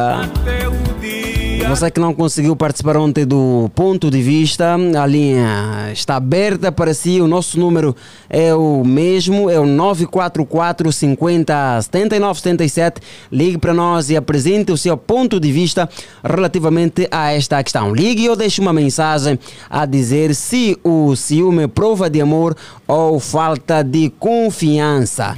Você 1.70 1.90
que 1.90 2.00
não 2.00 2.14
conseguiu 2.14 2.56
participar 2.56 2.98
ontem 2.98 3.26
do 3.26 3.72
ponto 3.74 4.12
de 4.12 4.22
vista, 4.22 4.76
a 4.76 5.08
linha 5.08 5.90
está 5.92 6.18
aberta 6.18 6.72
para 6.72 6.94
si. 6.94 7.20
O 7.20 7.28
nosso 7.28 7.60
número 7.60 7.96
é 8.30 8.54
o 8.54 8.84
mesmo, 8.84 9.50
é 9.50 9.60
o 9.60 9.66
944 9.66 10.92
50 10.92 11.82
79 11.82 12.40
77. 12.40 13.02
Ligue 13.32 13.58
para 13.58 13.74
nós 13.74 14.10
e 14.10 14.18
apresente 14.18 14.72
o 14.72 14.78
seu 14.78 14.98
ponto 14.98 15.40
de 15.40 15.52
vista 15.52 15.90
relativamente 16.24 17.08
a 17.10 17.32
esta 17.32 17.64
questão. 17.64 17.94
Ligue 17.94 18.30
ou 18.30 18.36
deixe 18.36 18.62
uma 18.62 18.74
mensagem 18.74 19.40
a 19.70 19.86
dizer 19.86 20.36
se 20.36 20.78
o 20.84 21.16
ciúme 21.16 21.64
é 21.64 21.68
prova 21.68 22.10
de 22.10 22.22
amor 22.22 22.56
ou 22.88 23.20
falta 23.20 23.82
de 23.82 24.12
confiança. 24.20 25.36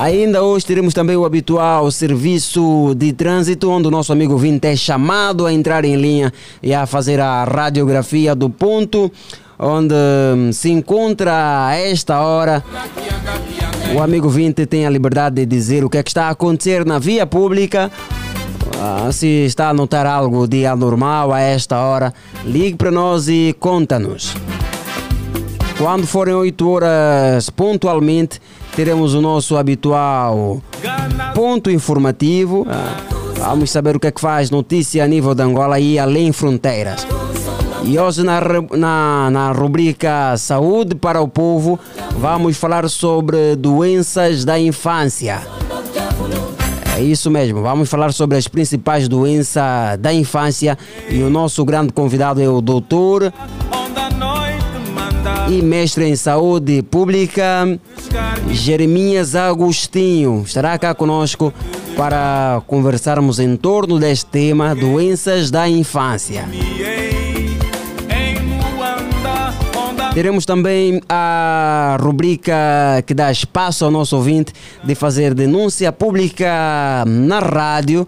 Ainda 0.00 0.42
hoje 0.42 0.66
teremos 0.66 0.92
também 0.92 1.16
o 1.16 1.24
habitual 1.24 1.90
serviço 1.90 2.94
de 2.96 3.12
trânsito, 3.12 3.70
onde 3.70 3.86
o 3.86 3.90
nosso 3.90 4.12
amigo 4.12 4.36
Vinte 4.36 4.66
é 4.66 4.76
chamado 4.76 5.27
a 5.46 5.52
entrar 5.52 5.84
em 5.84 5.96
linha 5.96 6.32
e 6.62 6.72
a 6.74 6.86
fazer 6.86 7.20
a 7.20 7.44
radiografia 7.44 8.34
do 8.34 8.48
ponto 8.48 9.10
onde 9.58 9.94
hum, 9.94 10.52
se 10.52 10.70
encontra 10.70 11.66
a 11.66 11.74
esta 11.74 12.20
hora. 12.20 12.62
O 13.94 14.00
amigo 14.00 14.28
Vinte 14.28 14.66
tem 14.66 14.86
a 14.86 14.90
liberdade 14.90 15.36
de 15.36 15.46
dizer 15.46 15.84
o 15.84 15.90
que 15.90 15.98
é 15.98 16.02
que 16.02 16.10
está 16.10 16.26
a 16.26 16.30
acontecer 16.30 16.84
na 16.84 16.98
via 16.98 17.26
pública. 17.26 17.90
Ah, 18.80 19.10
se 19.10 19.26
está 19.26 19.70
a 19.70 19.74
notar 19.74 20.06
algo 20.06 20.46
de 20.46 20.64
anormal 20.64 21.32
a 21.32 21.40
esta 21.40 21.78
hora, 21.80 22.14
ligue 22.44 22.76
para 22.76 22.92
nós 22.92 23.26
e 23.28 23.56
conta-nos. 23.58 24.34
Quando 25.76 26.06
forem 26.06 26.34
8 26.34 26.68
horas 26.68 27.50
pontualmente, 27.50 28.40
teremos 28.76 29.14
o 29.14 29.20
nosso 29.20 29.56
habitual 29.56 30.62
ponto 31.34 31.70
informativo. 31.70 32.66
Ah, 32.68 33.07
Vamos 33.38 33.70
saber 33.70 33.96
o 33.96 34.00
que 34.00 34.08
é 34.08 34.10
que 34.10 34.20
faz 34.20 34.50
notícia 34.50 35.04
a 35.04 35.06
nível 35.06 35.34
de 35.34 35.42
Angola 35.42 35.78
e 35.78 35.98
além 35.98 36.32
fronteiras. 36.32 37.06
E 37.84 37.98
hoje 37.98 38.22
na, 38.22 38.40
na, 38.76 39.30
na 39.30 39.52
rubrica 39.52 40.36
Saúde 40.36 40.94
para 40.94 41.20
o 41.20 41.28
Povo, 41.28 41.78
vamos 42.16 42.56
falar 42.56 42.88
sobre 42.88 43.56
doenças 43.56 44.44
da 44.44 44.58
infância. 44.58 45.40
É 46.96 47.00
isso 47.00 47.30
mesmo, 47.30 47.62
vamos 47.62 47.88
falar 47.88 48.12
sobre 48.12 48.36
as 48.36 48.48
principais 48.48 49.06
doenças 49.06 49.96
da 50.00 50.12
infância 50.12 50.76
e 51.08 51.22
o 51.22 51.30
nosso 51.30 51.64
grande 51.64 51.92
convidado 51.92 52.42
é 52.42 52.48
o 52.48 52.60
doutor 52.60 53.32
e 55.48 55.62
mestre 55.62 56.04
em 56.06 56.16
saúde 56.16 56.82
pública 56.82 57.78
Jeremias 58.50 59.36
Agostinho 59.36 60.42
estará 60.44 60.76
cá 60.76 60.92
conosco 60.92 61.54
para 61.98 62.62
conversarmos 62.68 63.40
em 63.40 63.56
torno 63.56 63.98
deste 63.98 64.26
tema 64.26 64.72
doenças 64.72 65.50
da 65.50 65.68
infância. 65.68 66.48
Teremos 70.14 70.46
também 70.46 71.02
a 71.08 71.96
rubrica 72.00 72.54
que 73.04 73.12
dá 73.12 73.32
espaço 73.32 73.84
ao 73.84 73.90
nosso 73.90 74.14
ouvinte 74.14 74.52
de 74.84 74.94
fazer 74.94 75.34
denúncia 75.34 75.90
pública 75.90 77.04
na 77.04 77.40
rádio, 77.40 78.06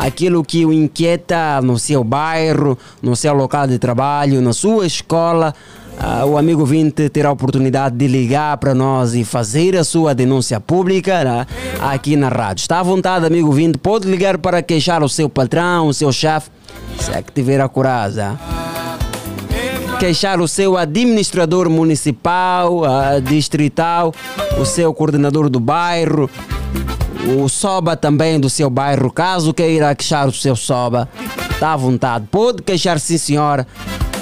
aquilo 0.00 0.42
que 0.42 0.66
o 0.66 0.72
inquieta 0.72 1.60
no 1.62 1.78
seu 1.78 2.02
bairro, 2.02 2.76
no 3.00 3.14
seu 3.14 3.34
local 3.34 3.68
de 3.68 3.78
trabalho, 3.78 4.42
na 4.42 4.52
sua 4.52 4.84
escola. 4.84 5.54
Ah, 6.00 6.24
o 6.24 6.38
amigo 6.38 6.60
ouvinte 6.60 7.08
terá 7.08 7.28
a 7.28 7.32
oportunidade 7.32 7.96
de 7.96 8.06
ligar 8.06 8.56
para 8.58 8.74
nós 8.74 9.14
e 9.14 9.24
fazer 9.24 9.76
a 9.76 9.82
sua 9.82 10.14
denúncia 10.14 10.60
pública 10.60 11.24
né, 11.24 11.46
aqui 11.80 12.16
na 12.16 12.28
rádio. 12.28 12.62
Está 12.62 12.80
à 12.80 12.82
vontade, 12.82 13.26
amigo 13.26 13.48
ouvinte, 13.48 13.78
pode 13.78 14.08
ligar 14.08 14.38
para 14.38 14.62
queixar 14.62 15.02
o 15.02 15.08
seu 15.08 15.28
patrão, 15.28 15.88
o 15.88 15.94
seu 15.94 16.12
chefe, 16.12 16.50
se 17.00 17.10
é 17.10 17.20
que 17.20 17.32
tiver 17.32 17.60
a 17.60 17.68
coragem. 17.68 18.22
ah 18.22 18.68
queixar 19.98 20.40
o 20.40 20.46
seu 20.46 20.76
administrador 20.76 21.68
municipal, 21.68 22.84
ah, 22.84 23.18
distrital, 23.18 24.14
o 24.60 24.64
seu 24.64 24.94
coordenador 24.94 25.50
do 25.50 25.58
bairro, 25.58 26.30
o 27.36 27.48
SOBA 27.48 27.96
também 27.96 28.38
do 28.38 28.48
seu 28.48 28.70
bairro, 28.70 29.10
caso 29.10 29.52
queira 29.52 29.92
queixar 29.96 30.28
o 30.28 30.32
seu 30.32 30.54
SOBA, 30.54 31.08
está 31.50 31.72
à 31.72 31.76
vontade. 31.76 32.26
Pode 32.30 32.62
queixar, 32.62 33.00
sim 33.00 33.18
senhora. 33.18 33.66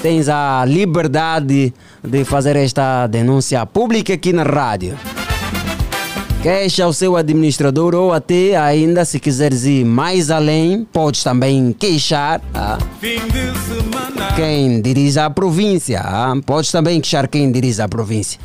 Tens 0.01 0.29
a 0.29 0.63
liberdade 0.65 1.73
de 2.03 2.23
fazer 2.23 2.55
esta 2.55 3.07
denúncia 3.07 3.65
pública 3.65 4.13
aqui 4.13 4.31
na 4.31 4.43
rádio. 4.43 4.97
Queixa 6.41 6.87
o 6.87 6.93
seu 6.93 7.17
administrador 7.17 7.95
ou 7.95 8.13
até 8.13 8.55
ainda 8.55 9.03
se 9.03 9.19
quiseres 9.19 9.65
ir 9.65 9.83
mais 9.83 10.29
além, 10.29 10.87
podes 10.93 11.23
também 11.23 11.73
queixar. 11.77 12.41
ah, 12.53 12.77
semana 13.01 14.33
quem 14.35 14.79
dirige 14.81 15.19
a 15.19 15.29
província. 15.29 15.99
ah, 15.99 16.33
Podes 16.45 16.71
também 16.71 17.01
queixar 17.01 17.27
quem 17.27 17.51
dirige 17.51 17.81
a 17.81 17.87
província. 17.87 18.39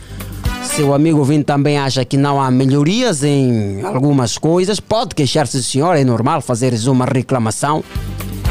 Se 0.63 0.83
o 0.83 0.95
amigo 0.95 1.19
ouvinte 1.19 1.45
também 1.45 1.77
acha 1.77 2.05
que 2.05 2.17
não 2.17 2.41
há 2.41 2.51
melhorias 2.51 3.23
em 3.23 3.83
algumas 3.83 4.39
coisas, 4.39 4.81
pode 4.81 5.15
queixar-se, 5.15 5.63
senhor. 5.63 5.95
É 5.97 6.03
normal 6.03 6.41
fazeres 6.41 6.87
uma 6.87 7.05
reclamação. 7.05 7.85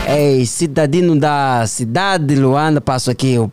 Ei, 0.08 0.46
cidadino 0.46 1.18
da 1.18 1.66
cidade 1.68 2.26
de 2.26 2.36
Luanda, 2.36 2.82
passo 2.82 3.12
aqui 3.12 3.38
o. 3.38 3.50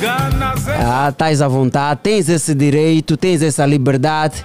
Gana 0.00 0.54
Ah, 0.80 1.08
estás 1.08 1.42
à 1.42 1.48
vontade, 1.48 2.00
tens 2.02 2.28
esse 2.28 2.54
direito, 2.54 3.16
tens 3.16 3.42
essa 3.42 3.66
liberdade. 3.66 4.44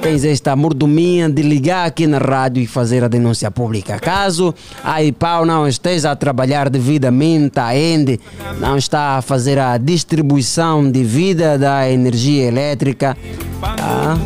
Tens 0.00 0.24
esta 0.24 0.56
mordomia 0.56 1.28
de 1.28 1.42
ligar 1.42 1.86
aqui 1.86 2.08
na 2.08 2.18
rádio 2.18 2.60
e 2.60 2.66
fazer 2.66 3.04
a 3.04 3.08
denúncia 3.08 3.48
pública. 3.52 4.00
Caso 4.00 4.52
a 4.82 5.00
IPAU 5.00 5.46
não 5.46 5.68
esteja 5.68 6.10
a 6.10 6.16
trabalhar 6.16 6.68
devidamente, 6.68 7.60
a 7.60 7.76
ENDE 7.76 8.18
não 8.58 8.76
está 8.76 9.18
a 9.18 9.22
fazer 9.22 9.60
a 9.60 9.78
distribuição 9.78 10.90
devida 10.90 11.56
da 11.56 11.88
energia 11.88 12.48
elétrica, 12.48 13.16
ah, 13.62 14.16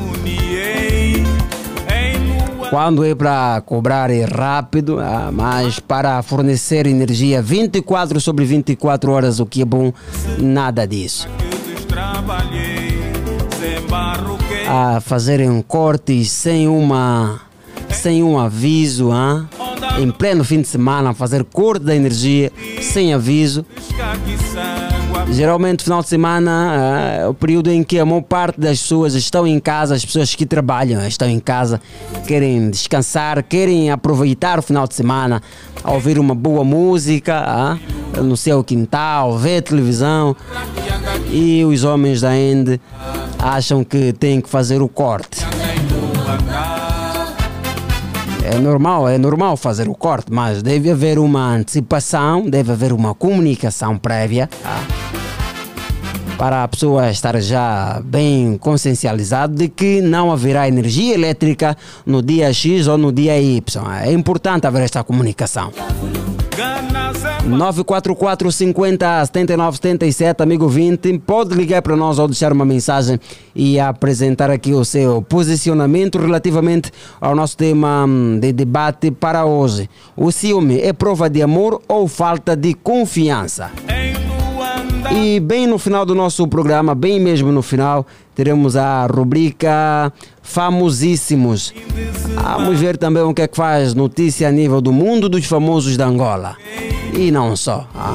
quando 2.70 3.05
é 3.05 3.14
para 3.14 3.61
cobrar 3.64 4.11
é 4.11 4.24
rápido, 4.24 4.98
ah, 5.00 5.31
mas 5.33 5.79
para 5.79 6.22
fornecer 6.22 6.87
energia 6.87 7.40
24 7.42 8.20
sobre 8.20 8.44
24 8.44 9.12
horas, 9.12 9.40
o 9.40 9.46
que 9.46 9.62
é 9.62 9.64
bom, 9.64 9.92
nada 10.38 10.87
disso. 10.87 11.29
a 14.68 15.00
fazerem 15.00 15.62
cortes 15.62 16.31
sem 16.31 16.66
uma 16.68 17.40
sem 17.88 18.22
um 18.22 18.38
aviso, 18.38 19.11
hein? 19.12 19.48
em 19.98 20.11
pleno 20.11 20.44
fim 20.44 20.61
de 20.61 20.68
semana, 20.68 21.14
fazer 21.14 21.44
corte 21.44 21.85
da 21.85 21.94
energia 21.94 22.52
sem 22.83 23.14
aviso. 23.14 23.64
Geralmente, 25.31 25.85
final 25.85 26.03
de 26.03 26.09
semana 26.09 27.19
é 27.21 27.29
o 27.29 27.35
período 27.35 27.71
em 27.71 27.83
que 27.83 27.99
a 27.99 28.07
maior 28.07 28.23
parte 28.23 28.61
das 28.61 28.81
pessoas 28.81 29.15
estão 29.15 29.47
em 29.47 29.59
casa, 29.59 29.95
as 29.95 30.05
pessoas 30.05 30.35
que 30.35 30.47
trabalham 30.47 31.07
estão 31.07 31.29
em 31.29 31.41
casa, 31.41 31.81
querem 32.27 32.71
descansar, 32.71 33.43
querem 33.43 33.91
aproveitar 33.91 34.59
o 34.59 34.62
final 34.62 34.87
de 34.87 34.95
semana, 34.95 35.43
ouvir 35.85 36.19
uma 36.19 36.35
boa 36.35 36.65
música 36.65 37.43
ah, 37.45 37.79
no 38.23 38.37
seu 38.37 38.62
quintal, 38.65 39.37
ver 39.37 39.62
televisão. 39.62 40.35
E 41.31 41.65
os 41.65 41.85
homens 41.85 42.21
da 42.21 42.37
Ende 42.37 42.81
acham 43.39 43.85
que 43.85 44.12
têm 44.12 44.41
que 44.41 44.49
fazer 44.49 44.81
o 44.81 44.89
corte. 44.89 45.45
É 48.47 48.59
normal, 48.59 49.09
é 49.09 49.19
normal 49.19 49.57
fazer 49.57 49.89
o 49.89 49.95
corte, 49.95 50.33
mas 50.33 50.63
deve 50.63 50.89
haver 50.91 51.19
uma 51.19 51.55
antecipação, 51.55 52.49
deve 52.49 52.71
haver 52.71 52.93
uma 52.93 53.13
comunicação 53.13 53.99
prévia. 53.99 54.49
Tá? 54.63 54.81
Para 56.39 56.63
a 56.63 56.69
pessoa 56.69 57.11
estar 57.11 57.41
já 57.41 58.01
bem 58.05 58.57
consciencializada 58.59 59.53
de 59.53 59.69
que 59.69 60.01
não 60.01 60.31
haverá 60.31 60.69
energia 60.69 61.15
elétrica 61.15 61.77
no 62.05 62.23
dia 62.23 62.53
X 62.53 62.87
ou 62.87 62.97
no 62.97 63.11
dia 63.11 63.41
Y. 63.41 63.63
É 64.03 64.13
importante 64.13 64.67
haver 64.67 64.83
esta 64.83 65.03
comunicação. 65.03 65.73
944 67.47 68.51
50 68.51 69.27
79 69.27 69.77
77, 69.77 70.42
amigo 70.42 70.69
20. 70.69 71.19
Pode 71.19 71.55
ligar 71.55 71.83
para 71.83 71.95
nós 71.95 72.19
ou 72.19 72.27
deixar 72.27 72.53
uma 72.53 72.64
mensagem 72.64 73.21
e 73.55 73.79
apresentar 73.79 74.51
aqui 74.51 74.73
o 74.73 74.85
seu 74.85 75.21
posicionamento 75.23 76.19
relativamente 76.19 76.90
ao 77.21 77.35
nosso 77.35 77.57
tema 77.57 78.05
hum, 78.07 78.38
de 78.40 78.53
debate 78.53 79.11
para 79.11 79.45
hoje. 79.45 79.88
O 80.16 80.33
ciúme 80.33 80.81
é 80.81 80.92
prova 80.92 81.29
de 81.29 81.42
amor 81.42 81.83
ou 81.87 82.09
falta 82.09 82.57
de 82.57 82.75
confiança? 82.75 83.71
E 85.12 85.38
bem 85.38 85.66
no 85.66 85.79
final 85.79 86.05
do 86.05 86.14
nosso 86.14 86.47
programa, 86.49 86.95
bem 86.95 87.21
mesmo 87.21 87.53
no 87.53 87.62
final, 87.62 88.07
teremos 88.37 88.77
a 88.77 89.07
rubrica 89.07 90.12
Famosíssimos. 90.42 91.75
Vamos 92.35 92.79
ver 92.79 92.99
também 92.99 93.22
o 93.22 93.35
que 93.35 93.42
é 93.42 93.49
que 93.49 93.57
faz 93.57 93.94
notícia 93.94 94.46
a 94.46 94.53
nível 94.53 94.81
do 94.81 94.92
mundo 94.92 95.29
dos 95.29 95.46
famosos 95.46 95.96
da 95.96 96.07
Angola. 96.07 96.55
E 97.14 97.31
não 97.33 97.57
só. 97.57 97.88
Ah. 97.94 98.12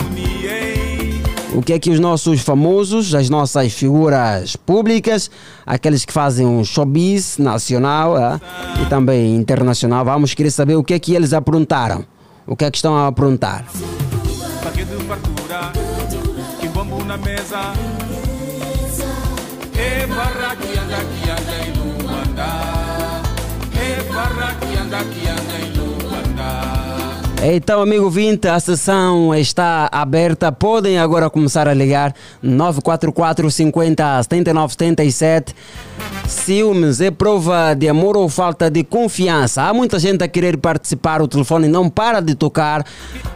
O 1.53 1.61
que 1.61 1.73
é 1.73 1.79
que 1.79 1.89
os 1.89 1.99
nossos 1.99 2.39
famosos, 2.39 3.13
as 3.13 3.29
nossas 3.29 3.73
figuras 3.73 4.55
públicas, 4.55 5.29
aqueles 5.65 6.05
que 6.05 6.13
fazem 6.13 6.45
um 6.45 6.63
showbiz 6.63 7.37
nacional 7.37 8.15
ah, 8.15 8.39
e 8.81 8.85
também 8.85 9.35
internacional, 9.35 10.05
vamos 10.05 10.33
querer 10.33 10.51
saber 10.51 10.75
o 10.75 10.83
que 10.83 10.93
é 10.93 10.99
que 10.99 11.13
eles 11.13 11.33
aprontaram. 11.33 12.05
O 12.45 12.55
que 12.55 12.63
é 12.63 12.71
que 12.71 12.77
estão 12.77 12.95
a 12.95 13.07
aprontar. 13.07 13.65
Que 16.59 16.67
bombo 16.69 17.03
na 17.03 17.17
mesa. 17.17 17.73
Então, 27.43 27.81
amigo 27.81 28.07
20, 28.07 28.47
a 28.49 28.59
sessão 28.59 29.33
está 29.33 29.89
aberta. 29.91 30.51
Podem 30.51 30.99
agora 30.99 31.27
começar 31.27 31.67
a 31.67 31.73
ligar 31.73 32.13
944 32.39 33.49
50 33.49 34.21
79 34.21 34.73
77. 34.73 35.55
Ciúmes 36.27 37.01
é 37.01 37.09
prova 37.09 37.73
de 37.73 37.89
amor 37.89 38.15
ou 38.15 38.29
falta 38.29 38.69
de 38.69 38.83
confiança? 38.83 39.63
Há 39.63 39.73
muita 39.73 39.97
gente 39.97 40.23
a 40.23 40.27
querer 40.27 40.55
participar, 40.55 41.19
o 41.19 41.27
telefone 41.27 41.67
não 41.67 41.89
para 41.89 42.21
de 42.21 42.35
tocar. 42.35 42.85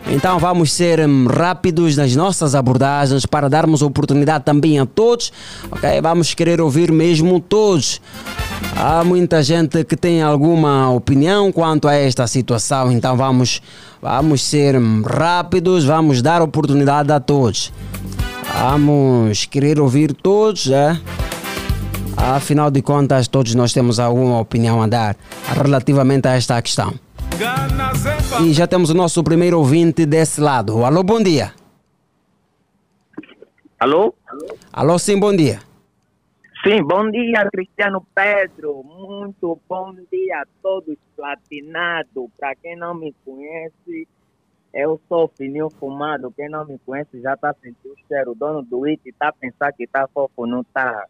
Então 0.08 0.38
vamos 0.38 0.72
ser 0.72 1.00
hum, 1.00 1.26
rápidos 1.26 1.98
nas 1.98 2.16
nossas 2.16 2.54
abordagens 2.54 3.26
para 3.26 3.50
darmos 3.50 3.82
oportunidade 3.82 4.46
também 4.46 4.80
a 4.80 4.86
todos. 4.86 5.34
Ok? 5.72 5.90
Vamos 6.00 6.36
querer 6.36 6.62
ouvir 6.62 6.92
mesmo 6.92 7.40
todos. 7.40 8.00
Há 8.78 9.04
muita 9.04 9.42
gente 9.42 9.84
que 9.84 9.96
tem 9.96 10.22
alguma 10.22 10.90
opinião 10.92 11.52
quanto 11.52 11.88
a 11.88 11.96
esta 11.96 12.28
situação, 12.28 12.92
então 12.92 13.16
vamos, 13.16 13.62
vamos 14.06 14.44
ser 14.44 14.76
rápidos, 15.04 15.84
vamos 15.84 16.22
dar 16.22 16.40
oportunidade 16.40 17.12
a 17.12 17.20
todos. 17.20 17.74
Vamos 18.62 19.46
querer 19.46 19.80
ouvir 19.80 20.14
todos, 20.14 20.70
é? 20.70 20.96
Afinal 22.16 22.70
de 22.70 22.84
contas, 22.84 23.28
todos 23.28 23.56
nós 23.56 23.74
temos 23.74 24.00
alguma 24.00 24.40
opinião 24.40 24.80
a 24.80 24.86
dar 24.86 25.18
relativamente 25.48 26.28
a 26.28 26.36
esta 26.36 26.62
questão. 26.62 26.94
E 28.44 28.54
já 28.54 28.68
temos 28.68 28.92
o 28.92 28.94
nosso 28.94 29.24
primeiro 29.24 29.58
ouvinte 29.58 30.06
desse 30.06 30.40
lado. 30.40 30.86
Alô, 30.86 31.02
bom 31.02 31.22
dia. 31.22 31.52
Alô? 33.80 34.14
Alô, 34.72 35.00
sim, 35.00 35.20
bom 35.20 35.36
dia. 35.36 35.60
Sim, 36.68 36.82
bom 36.82 37.12
dia, 37.12 37.48
Cristiano 37.52 38.04
Pedro. 38.16 38.82
Muito 38.84 39.62
bom 39.70 39.94
dia 40.12 40.42
a 40.42 40.46
todos 40.64 40.98
platinados. 41.16 42.28
Para 42.40 42.56
quem 42.56 42.76
não 42.76 42.96
me 42.96 43.14
conhece, 43.24 44.08
eu 44.74 45.00
sou 45.08 45.32
fininho 45.38 45.70
fumado. 45.70 46.34
Quem 46.36 46.50
não 46.50 46.66
me 46.66 46.80
conhece 46.84 47.22
já 47.22 47.36
está 47.36 47.54
sentindo 47.62 47.94
o 47.94 48.08
cheiro. 48.08 48.32
O 48.32 48.36
dono 48.36 48.64
do 48.64 48.84
IT 48.88 49.00
está 49.06 49.32
pensando 49.32 49.74
que 49.78 49.84
está 49.84 50.08
fofo, 50.12 50.48
não 50.48 50.62
está. 50.62 51.06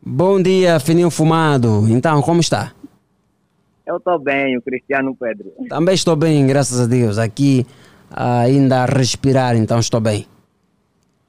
Bom 0.00 0.42
dia, 0.42 0.80
fininho 0.80 1.10
fumado. 1.10 1.86
Então, 1.90 2.22
como 2.22 2.40
está? 2.40 2.72
Eu 3.84 3.98
estou 3.98 4.18
bem, 4.18 4.56
o 4.56 4.62
Cristiano 4.62 5.14
Pedro. 5.14 5.52
Também 5.68 5.94
estou 5.94 6.16
bem, 6.16 6.46
graças 6.46 6.80
a 6.80 6.86
Deus. 6.86 7.18
Aqui 7.18 7.66
ainda 8.10 8.84
a 8.84 8.86
respirar, 8.86 9.54
então 9.54 9.78
estou 9.78 10.00
bem. 10.00 10.26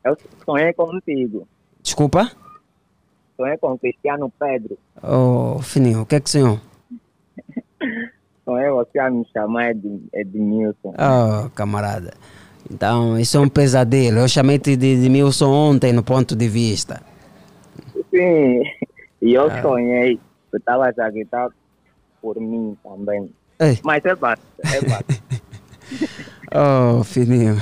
Eu 0.02 0.16
sonhei 0.46 0.72
contigo. 0.72 1.46
Desculpa? 1.82 2.32
Sonhei 3.38 3.58
com 3.58 3.72
o 3.74 3.80
Cristiano 3.80 4.32
Pedro. 4.40 4.78
Oh, 5.02 5.60
fininho, 5.62 6.02
o 6.02 6.06
que 6.06 6.16
é 6.16 6.20
que 6.20 6.30
senhor? 6.30 6.60
Sonhei 8.46 8.70
você 8.70 9.00
a 9.00 9.10
me 9.10 9.26
chamar 9.34 9.72
Ed- 9.72 10.04
Edmilson. 10.14 10.94
Oh, 10.98 11.50
camarada. 11.52 12.14
Então, 12.72 13.18
isso 13.20 13.38
é 13.38 13.40
um 13.40 13.50
pesadelo. 13.50 14.20
Eu 14.20 14.28
chamei-te 14.28 14.76
de 14.76 14.88
Edmilson 14.94 15.50
ontem 15.50 15.92
no 15.94 16.04
ponto 16.04 16.36
de 16.36 16.48
vista. 16.48 17.02
Sim, 18.10 18.62
e 19.22 19.34
eu 19.34 19.50
sonhei. 19.62 20.20
Eu 20.52 20.60
estava 20.60 20.88
a 20.88 21.10
gritar 21.10 21.50
por 22.22 22.40
mim 22.40 22.78
também. 22.84 23.30
Ei. 23.60 23.80
Mas 23.84 24.04
é 24.06 24.16
basta, 24.16 24.46
é 24.64 24.82
basta. 24.82 25.14
Oh, 26.56 27.04
fininho. 27.04 27.58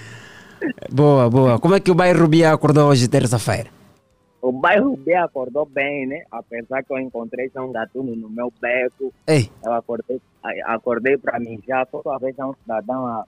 Boa, 0.90 1.28
boa. 1.28 1.58
Como 1.58 1.74
é 1.74 1.80
que 1.80 1.90
o 1.90 1.94
bairro 1.94 2.26
Bia 2.26 2.50
acordou 2.52 2.88
hoje, 2.88 3.06
terça-feira? 3.08 3.68
O 4.48 4.52
bairro 4.52 4.96
B 4.96 5.12
acordou 5.14 5.66
bem, 5.66 6.06
né? 6.06 6.22
Apesar 6.30 6.80
que 6.84 6.92
eu 6.92 6.98
encontrei 7.00 7.50
já 7.52 7.60
um 7.62 7.72
gatuno 7.72 8.14
no 8.14 8.28
meu 8.28 8.52
beco, 8.60 9.12
Ei, 9.26 9.50
eu 9.64 9.72
acordei, 9.72 10.20
a- 10.40 10.74
acordei 10.74 11.16
para 11.18 11.40
mim 11.40 11.60
já, 11.66 11.84
toda 11.84 12.16
vez 12.18 12.38
é 12.38 12.44
um 12.44 12.54
cidadão 12.54 13.06
a, 13.06 13.24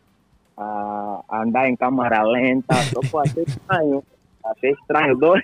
a, 0.56 1.20
a 1.28 1.42
andar 1.42 1.68
em 1.68 1.74
câmara 1.74 2.22
lenta, 2.22 2.72
só 2.92 3.00
que 3.00 3.16
achei 3.30 3.42
estranho, 3.42 4.04
achei 4.44 4.70
estranho, 4.70 5.16
dois, 5.16 5.42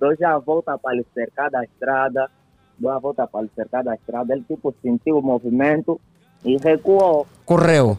dois 0.00 0.18
já 0.18 0.38
volta 0.38 0.78
para 0.78 0.94
lhe 0.96 1.04
cercar 1.12 1.50
da 1.50 1.62
estrada, 1.64 2.30
dou 2.78 2.90
a 2.90 2.98
volta 2.98 3.26
para 3.26 3.42
lhe 3.42 3.50
cercar 3.54 3.84
da 3.84 3.94
estrada, 3.94 4.32
ele 4.32 4.44
tipo 4.48 4.74
sentiu 4.80 5.18
o 5.18 5.22
movimento 5.22 6.00
e 6.42 6.56
recuou. 6.56 7.26
Correu. 7.44 7.98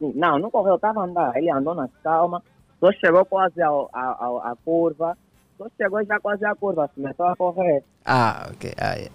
Não, 0.00 0.40
não 0.40 0.50
correu, 0.50 0.74
estava 0.74 1.02
a 1.02 1.04
andar, 1.04 1.36
ele 1.36 1.50
andou 1.52 1.72
nas 1.74 1.90
calmas, 2.02 2.42
só 2.80 2.90
chegou 2.92 3.24
quase 3.24 3.62
à 3.62 4.54
curva, 4.64 5.16
só 5.58 5.66
chegou 5.76 6.04
já 6.04 6.18
quase 6.20 6.44
à 6.44 6.54
curva, 6.54 6.90
começou 6.94 7.26
a 7.26 7.36
correr. 7.36 7.82
Ah, 8.04 8.48
ok. 8.52 8.72
Ah, 8.78 8.98
é. 8.98 9.08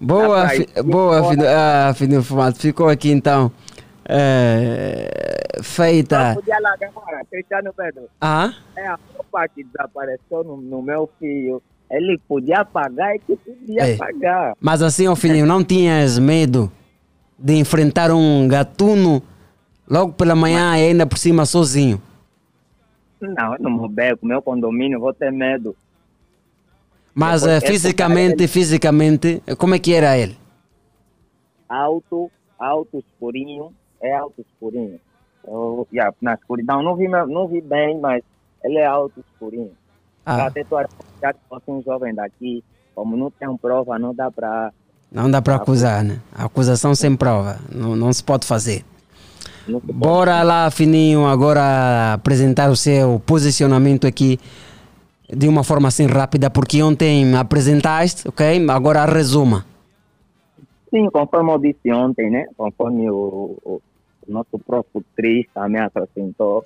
Boa, 0.00 0.48
fi- 0.48 0.68
boa, 0.84 1.30
fininho, 1.30 1.48
ah, 1.48 1.94
fininho 1.94 2.22
fumado. 2.22 2.56
Ficou 2.56 2.88
aqui 2.88 3.10
então. 3.10 3.50
Só 5.56 5.62
feita. 5.62 6.34
podia 6.34 6.58
largar 6.60 6.88
agora, 6.88 7.22
Cristiano 7.30 7.72
Pedro. 7.76 8.02
Ah? 8.20 8.52
É 8.76 8.86
a 8.86 8.98
roupa 9.14 9.48
que 9.48 9.64
desapareceu 9.64 10.44
no, 10.44 10.56
no 10.56 10.82
meu 10.82 11.08
filho. 11.18 11.62
Ele 11.90 12.18
podia 12.28 12.64
pagar 12.64 13.14
e 13.14 13.18
que 13.20 13.36
podia 13.36 13.88
Ei. 13.90 13.96
pagar. 13.96 14.54
Mas 14.60 14.82
assim, 14.82 15.06
ó 15.08 15.14
fininho, 15.16 15.46
não 15.46 15.62
tinhas 15.64 16.18
medo 16.18 16.70
de 17.38 17.54
enfrentar 17.54 18.10
um 18.10 18.46
gatuno 18.48 19.22
logo 19.88 20.12
pela 20.12 20.34
manhã 20.34 20.76
e 20.78 20.88
ainda 20.88 21.06
por 21.06 21.18
cima 21.18 21.46
sozinho? 21.46 22.00
Não, 23.20 23.54
eu 23.54 23.58
não 23.60 23.70
me 23.70 23.88
beco, 23.88 24.26
meu 24.26 24.42
condomínio, 24.42 25.00
vou 25.00 25.12
ter 25.12 25.32
medo. 25.32 25.74
Mas 27.14 27.42
Depois, 27.42 27.54
eh, 27.54 27.56
essa 27.56 27.66
fisicamente, 27.66 28.46
fisicamente, 28.46 29.42
como 29.58 29.74
é 29.74 29.78
que 29.78 29.94
era 29.94 30.18
ele? 30.18 30.36
Alto, 31.68 32.30
alto 32.58 32.98
escurinho, 32.98 33.72
é 34.02 34.14
alto 34.14 34.42
escurinho. 34.42 35.00
Eu, 35.46 35.86
yeah, 35.92 36.14
na 36.20 36.34
escuridão, 36.34 36.82
não 36.82 36.94
vi, 36.96 37.08
não 37.08 37.48
vi 37.48 37.60
bem, 37.60 37.98
mas 37.98 38.22
ele 38.62 38.78
é 38.78 38.86
alto 38.86 39.20
escurinho. 39.20 39.72
Ah. 40.24 40.46
Até 40.46 40.64
tu 40.64 40.76
já 41.22 41.32
que 41.32 41.38
fosse 41.48 41.70
um 41.70 41.80
jovem 41.82 42.14
daqui, 42.14 42.62
como 42.94 43.16
não 43.16 43.30
tem 43.30 43.56
prova, 43.56 43.98
não 43.98 44.14
dá 44.14 44.30
para. 44.30 44.72
Não 45.10 45.30
dá 45.30 45.40
para 45.40 45.54
acusar, 45.54 46.02
né? 46.02 46.20
A 46.34 46.46
acusação 46.46 46.94
sem 46.94 47.16
prova. 47.16 47.58
Não, 47.72 47.94
não 47.94 48.12
se 48.12 48.22
pode 48.22 48.44
fazer. 48.46 48.84
Bora 49.68 50.42
lá, 50.42 50.70
Fininho, 50.70 51.26
agora 51.26 52.14
apresentar 52.14 52.70
o 52.70 52.76
seu 52.76 53.20
posicionamento 53.26 54.06
aqui 54.06 54.38
de 55.28 55.48
uma 55.48 55.64
forma 55.64 55.88
assim 55.88 56.06
rápida, 56.06 56.48
porque 56.48 56.82
ontem 56.82 57.34
apresentaste, 57.34 58.28
ok? 58.28 58.64
Agora 58.70 59.04
resuma. 59.04 59.64
Sim, 60.90 61.10
conforme 61.10 61.52
eu 61.52 61.58
disse 61.58 61.92
ontem, 61.92 62.30
né? 62.30 62.46
Conforme 62.56 63.10
o, 63.10 63.58
o, 63.64 63.82
o 64.26 64.32
nosso 64.32 64.58
próprio 64.64 65.04
Tris 65.16 65.46
também 65.52 65.80
acrescentou, 65.80 66.64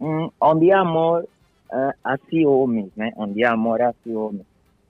hum, 0.00 0.28
onde 0.40 0.70
há 0.70 0.80
amor, 0.80 1.26
eh, 1.72 1.92
há 2.04 2.18
ciúmes, 2.28 2.90
né? 2.94 3.12
Onde 3.16 3.44
há 3.44 3.52
amor, 3.52 3.80
há 3.80 3.94
ciúmes. 4.04 4.42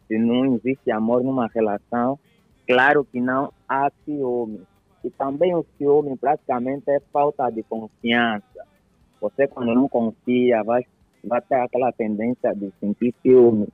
Se 0.08 0.18
não 0.18 0.56
existe 0.56 0.90
amor 0.90 1.22
numa 1.22 1.46
relação, 1.46 2.18
claro 2.66 3.06
que 3.10 3.20
não 3.20 3.52
há 3.68 3.90
ciúmes. 4.04 4.62
E 5.06 5.10
também 5.10 5.54
o 5.54 5.64
ciúme 5.78 6.16
praticamente 6.16 6.90
é 6.90 6.98
falta 7.12 7.48
de 7.48 7.62
confiança. 7.62 8.66
Você 9.20 9.46
quando 9.46 9.72
não 9.72 9.88
confia, 9.88 10.64
vai, 10.64 10.84
vai 11.22 11.40
ter 11.42 11.54
aquela 11.54 11.92
tendência 11.92 12.52
de 12.52 12.72
sentir 12.80 13.14
ciúme. 13.22 13.68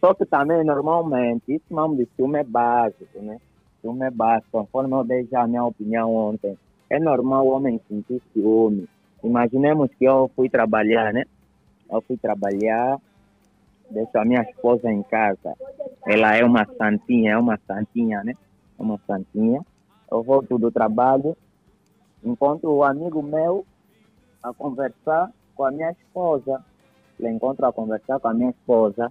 Só 0.00 0.14
que 0.14 0.24
também, 0.24 0.64
normalmente, 0.64 1.54
isso 1.54 1.66
mesmo 1.68 1.94
de 1.94 2.08
ciúme 2.16 2.38
é 2.38 2.44
básico, 2.44 3.20
né? 3.20 3.38
Ciúme 3.82 4.06
é 4.06 4.10
básico. 4.10 4.48
Conforme 4.50 4.94
eu 4.94 5.04
dei 5.04 5.28
já 5.30 5.42
a 5.42 5.46
minha 5.46 5.62
opinião 5.62 6.10
ontem, 6.14 6.56
é 6.88 6.98
normal 6.98 7.46
o 7.46 7.50
homem 7.50 7.78
sentir 7.86 8.22
ciúme. 8.32 8.88
Imaginemos 9.22 9.90
que 9.98 10.06
eu 10.06 10.30
fui 10.34 10.48
trabalhar, 10.48 11.12
né? 11.12 11.24
Eu 11.90 12.00
fui 12.00 12.16
trabalhar, 12.16 12.98
deixo 13.90 14.16
a 14.16 14.24
minha 14.24 14.40
esposa 14.40 14.90
em 14.90 15.02
casa. 15.02 15.54
Ela 16.06 16.34
é 16.34 16.42
uma 16.42 16.64
santinha, 16.78 17.32
é 17.32 17.36
uma 17.36 17.60
santinha, 17.66 18.24
né? 18.24 18.32
É 18.78 18.82
uma 18.82 18.98
santinha. 19.06 19.60
Eu 20.12 20.22
volto 20.22 20.58
do 20.58 20.70
trabalho, 20.70 21.34
encontro 22.22 22.70
o 22.70 22.84
amigo 22.84 23.22
meu 23.22 23.64
a 24.42 24.52
conversar 24.52 25.32
com 25.54 25.64
a 25.64 25.70
minha 25.70 25.90
esposa. 25.92 26.62
Eu 27.18 27.30
encontro 27.30 27.64
a 27.64 27.72
conversar 27.72 28.20
com 28.20 28.28
a 28.28 28.34
minha 28.34 28.50
esposa. 28.50 29.10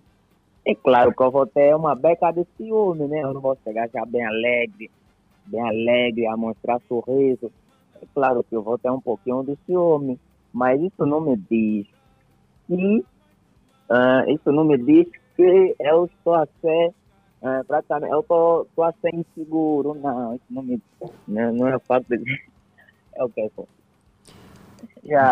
É 0.63 0.75
claro 0.75 1.11
que 1.11 1.23
eu 1.23 1.31
vou 1.31 1.47
ter 1.47 1.75
uma 1.75 1.95
beca 1.95 2.31
de 2.31 2.45
ciúme, 2.55 3.07
né? 3.07 3.23
Eu 3.23 3.33
não 3.33 3.41
vou 3.41 3.57
chegar 3.63 3.89
já 3.89 4.05
bem 4.05 4.23
alegre, 4.23 4.91
bem 5.47 5.59
alegre, 5.59 6.27
a 6.27 6.37
mostrar 6.37 6.79
sorriso. 6.87 7.51
É 7.99 8.05
claro 8.13 8.43
que 8.43 8.55
eu 8.55 8.61
vou 8.61 8.77
ter 8.77 8.91
um 8.91 9.01
pouquinho 9.01 9.43
de 9.43 9.57
ciúme, 9.65 10.19
mas 10.53 10.79
isso 10.79 11.03
não 11.03 11.19
me 11.19 11.35
diz 11.35 11.87
que, 12.67 13.03
ah, 13.89 14.23
isso 14.27 14.51
não 14.51 14.65
me 14.65 14.77
diz 14.77 15.07
que 15.35 15.75
eu 15.79 16.05
estou 16.05 16.35
a 16.35 16.47
ser, 16.61 16.93
praticamente, 17.67 18.13
eu 18.13 18.19
estou, 18.19 18.63
estou 18.63 18.83
a 18.83 18.93
ser 19.01 19.13
inseguro. 19.13 19.95
Não, 19.95 20.35
isso 20.35 20.43
não 20.49 20.63
me 20.63 20.81
não, 21.27 21.53
não 21.53 21.67
é 21.67 21.79
fato 21.79 22.05
de... 22.09 22.41
É 23.15 23.23
o 23.23 23.29
que 23.29 23.41
é 23.41 23.49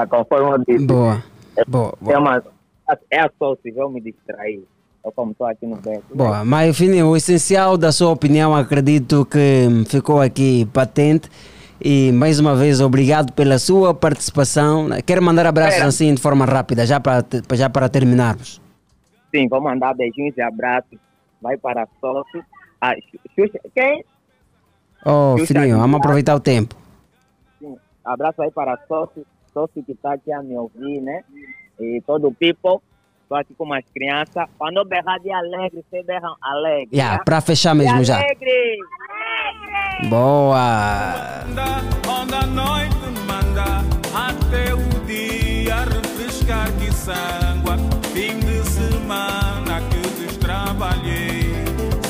conforme 0.07 0.51
eu 0.51 0.57
disse, 0.67 0.85
Boa, 0.85 1.23
boa, 1.67 1.93
boa. 2.01 2.13
é, 2.13 2.17
uma, 2.17 2.43
é 3.11 3.29
só 3.37 3.55
se 3.55 3.69
eu 3.75 3.89
me 3.89 4.01
distrair. 4.01 4.63
Eu 5.03 5.11
como 5.13 5.31
estou 5.31 5.47
aqui 5.47 5.65
no 5.65 5.77
beco. 5.77 6.03
Boa, 6.13 6.43
mas 6.43 6.77
Fininho, 6.77 7.07
o 7.07 7.15
essencial 7.15 7.77
da 7.77 7.91
sua 7.91 8.09
opinião 8.09 8.53
acredito 8.53 9.25
que 9.25 9.67
ficou 9.87 10.19
aqui 10.19 10.65
patente. 10.73 11.29
E 11.81 12.11
mais 12.11 12.39
uma 12.39 12.55
vez, 12.55 12.81
obrigado 12.81 13.31
pela 13.31 13.57
sua 13.57 13.93
participação. 13.93 14.89
Quero 15.05 15.21
mandar 15.21 15.45
abraços 15.45 15.81
assim 15.81 16.13
de 16.13 16.21
forma 16.21 16.43
rápida, 16.43 16.85
já 16.85 16.99
para, 16.99 17.23
já 17.53 17.69
para 17.69 17.87
terminarmos. 17.87 18.61
Sim, 19.33 19.47
vou 19.47 19.61
mandar 19.61 19.93
beijinhos 19.93 20.35
e 20.35 20.41
abraços. 20.41 20.99
Vai 21.41 21.57
para 21.57 21.83
a 21.83 21.87
Sophie. 21.99 22.43
Ah, 22.81 22.93
Xu- 22.95 23.19
Xuxa, 23.35 23.59
quem? 23.75 24.03
Oh, 25.05 25.35
Xuxa 25.37 25.53
Fininho, 25.53 25.77
vamos 25.79 25.97
aproveitar 25.99 26.35
o 26.35 26.39
tempo. 26.39 26.75
Sim, 27.59 27.77
abraço 28.03 28.41
aí 28.41 28.51
para 28.51 28.73
a 28.73 28.77
Sophie. 28.87 29.25
Sophie 29.53 29.83
que 29.83 29.93
está 29.93 30.13
aqui 30.13 30.31
a 30.31 30.41
me 30.43 30.55
ouvir, 30.57 31.01
né? 31.01 31.23
E 31.79 32.01
todo 32.05 32.27
o 32.27 32.33
people. 32.33 32.77
Estou 33.23 33.37
aqui 33.37 33.53
com 33.53 33.63
umas 33.63 33.85
crianças. 33.93 34.45
Quando 34.57 34.77
eu 34.77 34.85
berrar 34.85 35.19
de 35.19 35.31
alegre, 35.31 35.85
vocês 35.89 36.03
berram 36.05 36.35
alegre. 36.41 36.89
Yeah, 36.97 37.19
tá? 37.19 37.23
para 37.23 37.41
fechar 37.41 37.73
De 37.75 37.79
mesmo 37.83 38.03
já. 38.03 38.15
alegre! 38.17 38.77
Boa! 40.09 41.45
Onde 42.07 42.33
a 42.33 42.45
noite 42.47 42.95
manda 43.27 43.65
até 44.15 44.73
o 44.73 45.05
dia 45.05 45.75
refrescar 45.85 46.71
que 46.79 46.91
sangua. 46.91 47.77
Fim 48.13 48.39
de 48.39 48.67
semana 48.67 49.79
que 49.89 50.01
destrabalhei, 50.25 51.28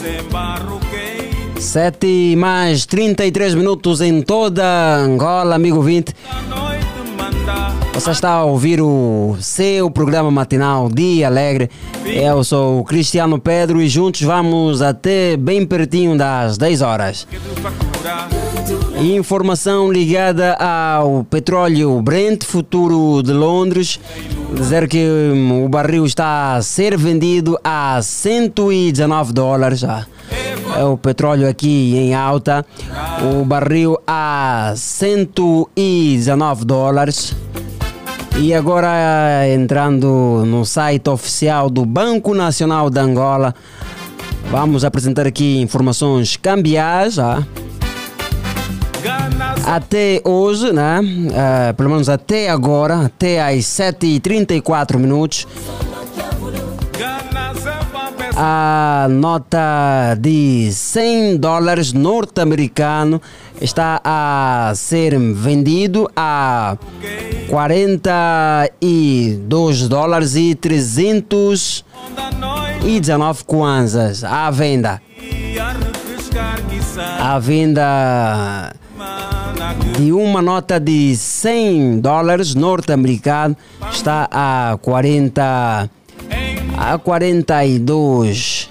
desembarroquei. 0.09 1.29
7 1.59 2.07
e 2.07 2.35
mais 2.35 2.85
33 2.85 3.53
minutos 3.53 4.01
em 4.01 4.21
toda 4.21 4.63
Angola, 4.97 5.55
amigo 5.55 5.81
20. 5.81 6.15
A 6.29 6.41
noite 6.43 6.85
manda 7.17 7.75
Você 7.93 8.11
está 8.11 8.31
a 8.31 8.43
ouvir 8.45 8.81
o 8.81 9.35
seu 9.39 9.91
programa 9.91 10.31
matinal 10.31 10.89
Dia 10.89 11.27
Alegre. 11.27 11.69
Eu 12.05 12.43
sou 12.43 12.79
o 12.79 12.83
Cristiano 12.83 13.39
Pedro 13.39 13.81
e 13.81 13.89
juntos 13.89 14.21
vamos 14.21 14.81
até 14.81 15.35
bem 15.37 15.65
pertinho 15.65 16.17
das 16.17 16.57
10 16.57 16.81
horas. 16.81 17.27
Informação 19.01 19.89
ligada 19.89 20.55
ao 20.55 21.23
petróleo 21.23 22.01
Brent, 22.01 22.43
futuro 22.43 23.23
de 23.23 23.31
Londres. 23.31 23.97
Dizer 24.53 24.89
que 24.89 24.97
hum, 24.97 25.63
o 25.63 25.69
barril 25.69 26.05
está 26.05 26.55
a 26.55 26.61
ser 26.61 26.97
vendido 26.97 27.57
a 27.63 28.01
119 28.01 29.31
dólares. 29.31 29.83
É 30.77 30.83
o 30.83 30.97
petróleo 30.97 31.47
aqui 31.47 31.95
em 31.95 32.13
alta. 32.13 32.65
O 33.39 33.45
barril 33.45 33.97
a 34.05 34.73
119 34.75 36.65
dólares. 36.65 37.33
E 38.37 38.53
agora 38.53 39.47
entrando 39.47 40.43
no 40.45 40.65
site 40.65 41.09
oficial 41.09 41.69
do 41.69 41.85
Banco 41.85 42.33
Nacional 42.33 42.89
de 42.89 42.99
Angola, 42.99 43.55
vamos 44.51 44.83
apresentar 44.83 45.25
aqui 45.25 45.61
informações 45.61 46.35
cambiais. 46.35 47.17
ah. 47.17 47.45
Até 49.65 50.21
hoje, 50.23 50.71
né? 50.71 51.01
ah, 51.35 51.73
pelo 51.73 51.89
menos 51.89 52.07
até 52.09 52.49
agora, 52.49 53.05
até 53.05 53.41
às 53.41 53.65
7h34 53.65 54.97
minutos, 54.97 55.47
a 58.35 59.07
nota 59.09 60.15
de 60.19 60.71
100 60.71 61.37
dólares 61.37 61.91
norte-americano 61.93 63.19
está 63.59 63.99
a 64.03 64.71
ser 64.75 65.17
vendido 65.19 66.07
a 66.15 66.77
42 67.49 69.89
dólares 69.89 70.35
e 70.35 70.53
319 70.55 71.83
Onde 72.81 73.11
a 73.11 73.17
noite 73.17 73.43
kwanzas 73.45 74.23
à 74.23 74.49
venda. 74.49 75.01
À 77.19 77.39
venda 77.39 78.73
de 79.97 80.11
uma 80.11 80.41
nota 80.41 80.79
de 80.79 81.15
100 81.15 81.99
dólares 81.99 82.55
norte-americano 82.55 83.55
está 83.91 84.27
a 84.31 84.77
40 84.81 85.89
a 86.77 86.97
42 86.97 88.69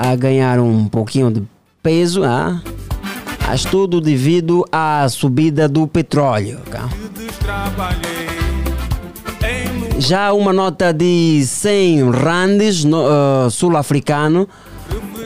a 0.00 0.14
ganhar 0.14 0.60
um 0.60 0.86
pouquinho 0.86 1.28
de 1.30 1.42
peso, 1.82 2.22
ah, 2.24 2.62
mas 3.46 3.64
tudo 3.64 4.00
devido 4.00 4.64
à 4.70 5.08
subida 5.08 5.68
do 5.68 5.88
petróleo. 5.88 6.60
Em 9.42 10.00
Já 10.00 10.32
uma 10.32 10.52
nota 10.52 10.92
de 10.92 11.42
100 11.44 12.10
randes 12.10 12.86
ah, 12.86 13.48
sul-africano, 13.50 14.48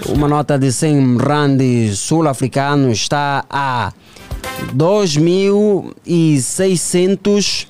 uma 0.08 0.26
nota 0.26 0.58
de 0.58 0.72
100 0.72 1.18
randes 1.18 1.98
sul-africano 1.98 2.90
está 2.90 3.44
a 3.50 3.92
2.600 4.74 7.66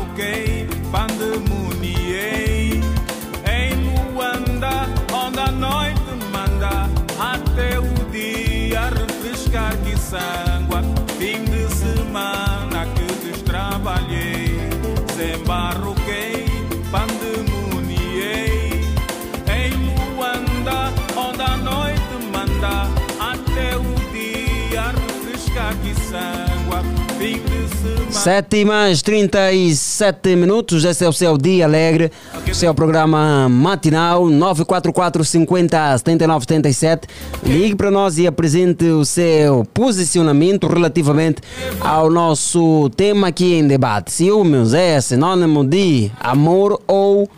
7 28.17 28.65
mais 28.65 29.03
37 29.03 30.35
minutos, 30.35 30.83
esse 30.83 31.05
é 31.05 31.07
o 31.07 31.13
seu 31.13 31.37
Dia 31.37 31.65
Alegre, 31.65 32.11
o 32.49 32.53
seu 32.53 32.73
programa 32.73 33.47
matinal 33.47 34.27
944 34.27 35.23
50 35.23 35.97
79 35.99 36.45
77. 36.45 37.07
Ligue 37.43 37.75
para 37.75 37.91
nós 37.91 38.17
e 38.17 38.25
apresente 38.25 38.85
o 38.85 39.05
seu 39.05 39.63
posicionamento 39.65 40.67
relativamente 40.67 41.41
ao 41.79 42.09
nosso 42.09 42.89
tema 42.97 43.27
aqui 43.27 43.53
em 43.53 43.67
debate. 43.67 44.11
Ciúmes 44.11 44.73
é 44.73 44.99
sinônimo 44.99 45.63
de 45.63 46.11
amor 46.19 46.81
ou 46.87 47.29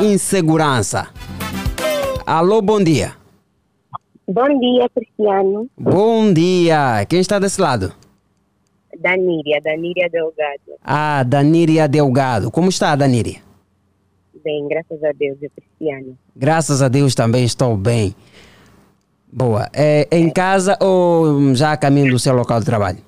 insegurança? 0.00 1.06
Alô, 2.26 2.60
bom 2.60 2.82
dia. 2.82 3.12
Bom 4.28 4.58
dia, 4.58 4.88
Cristiano. 4.92 5.68
Bom 5.78 6.32
dia. 6.32 7.06
Quem 7.08 7.20
está 7.20 7.38
desse 7.38 7.60
lado? 7.60 7.92
Daníria, 9.00 9.60
Daníria 9.62 10.08
Delgado. 10.10 10.78
Ah, 10.82 11.22
Daníria 11.22 11.88
Delgado. 11.88 12.50
Como 12.50 12.68
está, 12.68 12.94
Daníria? 12.96 13.40
Bem, 14.44 14.68
graças 14.68 15.02
a 15.02 15.12
Deus, 15.12 15.38
é 15.42 15.48
Cristiano. 15.48 16.16
Graças 16.34 16.80
a 16.82 16.88
Deus 16.88 17.14
também 17.14 17.44
estou 17.44 17.76
bem. 17.76 18.14
Boa. 19.32 19.68
É 19.74 20.06
em 20.12 20.30
casa 20.30 20.78
ou 20.80 21.54
já 21.54 21.72
a 21.72 21.76
caminho 21.76 22.12
do 22.12 22.18
seu 22.18 22.34
local 22.34 22.60
de 22.60 22.66
trabalho? 22.66 22.98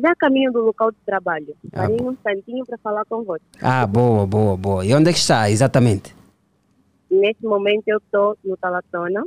Já 0.00 0.12
a 0.12 0.16
caminho 0.16 0.52
do 0.52 0.60
local 0.60 0.92
de 0.92 0.98
trabalho. 1.04 1.54
Ah, 1.72 1.82
Parei 1.82 1.96
um 2.00 2.12
instantinho 2.12 2.64
para 2.64 2.78
falar 2.78 3.04
com 3.06 3.24
você. 3.24 3.42
Ah, 3.60 3.84
boa, 3.86 4.26
boa, 4.26 4.56
boa. 4.56 4.86
E 4.86 4.94
onde 4.94 5.10
é 5.10 5.12
que 5.12 5.18
está 5.18 5.50
exatamente? 5.50 6.14
Neste 7.10 7.44
momento 7.44 7.82
eu 7.88 7.98
estou 7.98 8.36
no 8.44 8.56
Talatona, 8.56 9.24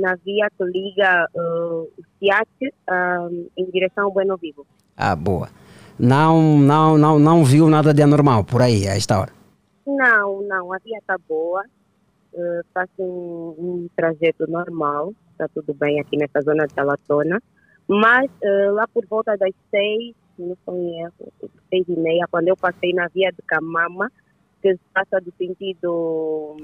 na 0.00 0.14
via 0.16 0.48
que 0.50 0.64
liga 0.64 1.28
uh, 1.34 1.82
o 1.82 2.02
Ciate 2.18 2.74
ah, 2.88 3.28
em 3.56 3.70
direção 3.70 4.04
ao 4.04 4.12
Bueno 4.12 4.36
Vivo. 4.36 4.66
Ah, 4.96 5.14
boa. 5.14 5.48
Não, 5.98 6.58
não, 6.58 6.96
não, 6.96 7.18
não 7.18 7.44
viu 7.44 7.68
nada 7.68 7.92
de 7.92 8.02
anormal 8.02 8.44
por 8.44 8.62
aí 8.62 8.86
a 8.86 8.96
esta 8.96 9.18
hora. 9.18 9.32
Não, 9.86 10.42
não, 10.42 10.72
a 10.72 10.78
via 10.78 10.98
está 10.98 11.16
boa. 11.28 11.64
Uh, 12.32 12.62
faço 12.74 12.90
um, 13.00 13.54
um 13.58 13.88
trajeto 13.96 14.46
normal, 14.48 15.12
está 15.32 15.48
tudo 15.48 15.74
bem 15.74 15.98
aqui 15.98 16.16
nessa 16.16 16.40
zona 16.42 16.66
de 16.66 16.74
Talatona. 16.74 17.40
Mas 17.88 18.30
uh, 18.42 18.72
lá 18.74 18.86
por 18.86 19.06
volta 19.06 19.36
das 19.36 19.52
seis, 19.70 20.14
não 20.38 20.52
estou 20.52 20.76
em 20.76 21.00
erro, 21.00 21.32
seis 21.70 21.84
e 21.88 21.98
meia, 21.98 22.26
quando 22.30 22.48
eu 22.48 22.56
passei 22.56 22.92
na 22.92 23.08
via 23.08 23.32
de 23.32 23.42
Camama, 23.42 24.12
que 24.62 24.76
passa 24.92 25.20
do 25.20 25.32
sentido 25.38 26.56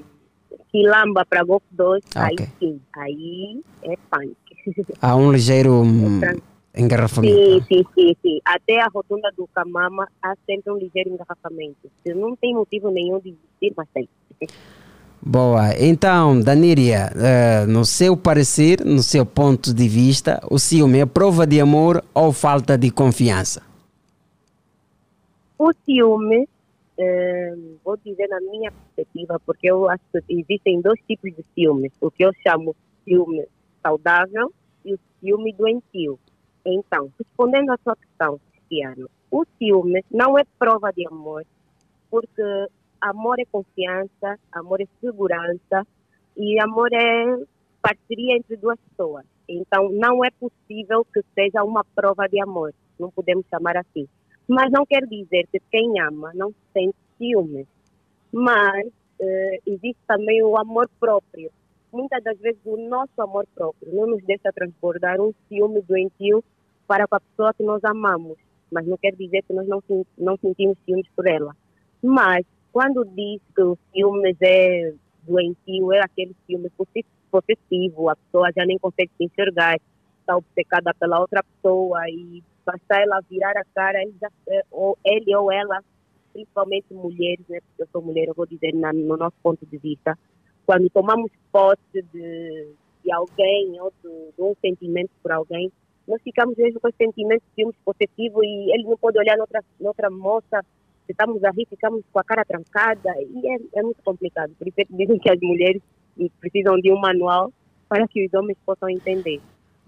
Quilamba 0.70 1.24
para 1.24 1.44
Golfo 1.44 1.66
2, 1.70 2.02
Ah, 2.14 2.26
aí 2.26 2.36
sim, 2.58 2.80
aí 2.96 3.60
é 3.82 3.96
punk. 4.10 4.36
Há 5.00 5.16
um 5.16 5.32
ligeiro 5.32 5.72
hum, 5.82 6.20
engarrafamento. 6.76 7.34
Sim, 7.34 7.62
sim, 7.68 7.84
sim, 7.94 8.16
sim. 8.22 8.38
Até 8.44 8.80
a 8.80 8.88
rotunda 8.88 9.30
do 9.36 9.46
Camama 9.54 10.08
há 10.22 10.34
sempre 10.46 10.72
um 10.72 10.76
ligeiro 10.76 11.10
engarrafamento. 11.10 11.90
Não 12.06 12.34
tem 12.36 12.54
motivo 12.54 12.90
nenhum 12.90 13.20
de 13.20 13.30
existir, 13.30 13.72
mas 13.76 13.88
tem. 13.92 14.08
Boa. 15.26 15.70
Então, 15.78 16.38
Daníria, 16.38 17.10
eh, 17.16 17.64
no 17.66 17.84
seu 17.84 18.14
parecer, 18.14 18.84
no 18.84 19.02
seu 19.02 19.24
ponto 19.24 19.72
de 19.72 19.88
vista, 19.88 20.38
o 20.50 20.58
ciúme 20.58 20.98
é 20.98 21.06
prova 21.06 21.46
de 21.46 21.58
amor 21.58 22.04
ou 22.12 22.30
falta 22.30 22.76
de 22.76 22.90
confiança? 22.90 23.62
O 25.58 25.72
ciúme, 25.84 26.46
eh, 26.98 27.54
vou 27.84 27.96
dizer 27.96 28.28
na 28.28 28.40
minha 28.40 28.70
perspectiva, 28.70 29.40
porque 29.44 29.70
eu 29.70 29.88
acho 29.88 30.02
que 30.12 30.20
existem 30.28 30.80
dois 30.80 31.00
tipos 31.06 31.34
de 31.34 31.44
ciúmes. 31.54 31.92
O 32.00 32.10
que 32.10 32.24
eu 32.24 32.30
chamo 32.46 32.74
ciúme 33.04 33.46
saudável 33.82 34.52
e 34.84 34.94
o 34.94 34.98
ciúme 35.20 35.52
doentio. 35.52 36.18
Então, 36.64 37.10
respondendo 37.18 37.70
à 37.70 37.78
sua 37.82 37.96
questão, 37.96 38.40
Cristiano, 38.50 39.08
o 39.30 39.44
ciúme 39.58 40.04
não 40.10 40.38
é 40.38 40.44
prova 40.58 40.90
de 40.92 41.06
amor, 41.06 41.44
porque 42.10 42.42
amor 43.00 43.38
é 43.38 43.44
confiança, 43.44 44.38
amor 44.52 44.80
é 44.80 44.86
segurança 45.00 45.86
e 46.36 46.60
amor 46.62 46.88
é 46.92 47.38
parceria 47.82 48.36
entre 48.36 48.56
duas 48.56 48.78
pessoas. 48.88 49.24
Então, 49.46 49.90
não 49.90 50.24
é 50.24 50.30
possível 50.30 51.04
que 51.12 51.20
seja 51.34 51.62
uma 51.62 51.84
prova 51.94 52.26
de 52.26 52.40
amor. 52.40 52.72
Não 52.98 53.10
podemos 53.10 53.44
chamar 53.50 53.76
assim. 53.76 54.08
Mas 54.48 54.70
não 54.70 54.84
quer 54.84 55.06
dizer 55.06 55.46
que 55.50 55.60
quem 55.70 56.00
ama 56.00 56.32
não 56.34 56.52
sente 56.72 56.96
ciúmes. 57.18 57.66
Mas 58.32 58.86
eh, 59.20 59.60
existe 59.66 60.00
também 60.06 60.42
o 60.42 60.56
amor 60.56 60.88
próprio. 61.00 61.50
Muitas 61.92 62.22
das 62.22 62.38
vezes 62.38 62.60
o 62.64 62.76
nosso 62.76 63.20
amor 63.20 63.46
próprio 63.54 63.94
não 63.94 64.06
nos 64.08 64.22
deixa 64.24 64.52
transbordar 64.52 65.20
um 65.20 65.32
ciúme 65.48 65.80
doentio 65.82 66.42
para 66.86 67.06
com 67.06 67.14
a 67.14 67.20
pessoa 67.20 67.54
que 67.54 67.62
nós 67.62 67.82
amamos. 67.84 68.36
Mas 68.70 68.86
não 68.86 68.96
quer 68.96 69.14
dizer 69.14 69.42
que 69.42 69.52
nós 69.52 69.66
não, 69.68 69.82
não 70.18 70.36
sentimos 70.36 70.76
ciúmes 70.84 71.06
por 71.14 71.26
ela. 71.26 71.54
Mas 72.02 72.44
quando 72.72 73.04
diz 73.04 73.40
que 73.54 73.62
o 73.62 73.78
ciúmes 73.92 74.36
é 74.42 74.92
doentio, 75.22 75.92
é 75.92 76.00
aquele 76.00 76.34
ciúme 76.46 76.70
possessivo, 77.30 78.10
a 78.10 78.16
pessoa 78.16 78.50
já 78.54 78.66
nem 78.66 78.78
consegue 78.78 79.10
se 79.16 79.24
enxergar, 79.24 79.78
está 80.20 80.36
obcecada 80.36 80.92
pela 80.94 81.20
outra 81.20 81.42
pessoa 81.42 82.08
e 82.10 82.42
basta 82.64 83.00
ela 83.00 83.20
virar 83.28 83.56
a 83.56 83.64
cara, 83.74 84.02
ele, 84.02 84.14
já, 84.20 84.28
eh, 84.48 84.64
ou 84.70 84.98
ele 85.04 85.34
ou 85.34 85.52
ela, 85.52 85.80
principalmente 86.32 86.92
mulheres, 86.92 87.44
né, 87.48 87.60
porque 87.60 87.82
eu 87.82 87.88
sou 87.92 88.02
mulher, 88.02 88.28
eu 88.28 88.34
vou 88.34 88.46
dizer 88.46 88.74
na, 88.74 88.92
no 88.92 89.16
nosso 89.16 89.36
ponto 89.42 89.64
de 89.66 89.78
vista, 89.78 90.18
quando 90.66 90.88
tomamos 90.90 91.30
posse 91.52 92.02
de, 92.12 92.68
de 93.04 93.12
alguém 93.12 93.80
ou 93.80 93.92
de, 94.02 94.32
de 94.36 94.42
um 94.42 94.54
sentimento 94.60 95.10
por 95.22 95.32
alguém, 95.32 95.70
nós 96.06 96.20
ficamos 96.22 96.56
mesmo 96.56 96.80
com 96.80 96.88
esse 96.88 96.98
sentimento 96.98 97.42
de 97.48 97.54
ciúmes 97.54 97.76
possessivo 97.84 98.44
e 98.44 98.72
ele 98.72 98.84
não 98.84 98.96
pode 98.96 99.18
olhar 99.18 99.36
noutra, 99.36 99.62
noutra 99.80 100.10
moça, 100.10 100.62
se 101.06 101.12
estamos 101.12 101.42
a 101.44 101.50
rir, 101.50 101.66
ficamos 101.68 102.02
com 102.12 102.18
a 102.18 102.24
cara 102.24 102.44
trancada 102.44 103.10
e 103.20 103.46
é, 103.46 103.80
é 103.80 103.82
muito 103.82 104.02
complicado. 104.02 104.52
Por 104.58 104.66
isso 104.66 104.80
é 104.80 104.84
que 104.84 104.94
dizem 104.94 105.18
que 105.18 105.30
as 105.30 105.38
mulheres 105.40 105.82
precisam 106.40 106.76
de 106.76 106.92
um 106.92 106.98
manual 106.98 107.52
para 107.88 108.06
que 108.08 108.26
os 108.26 108.34
homens 108.34 108.58
possam 108.64 108.88
entender. 108.88 109.40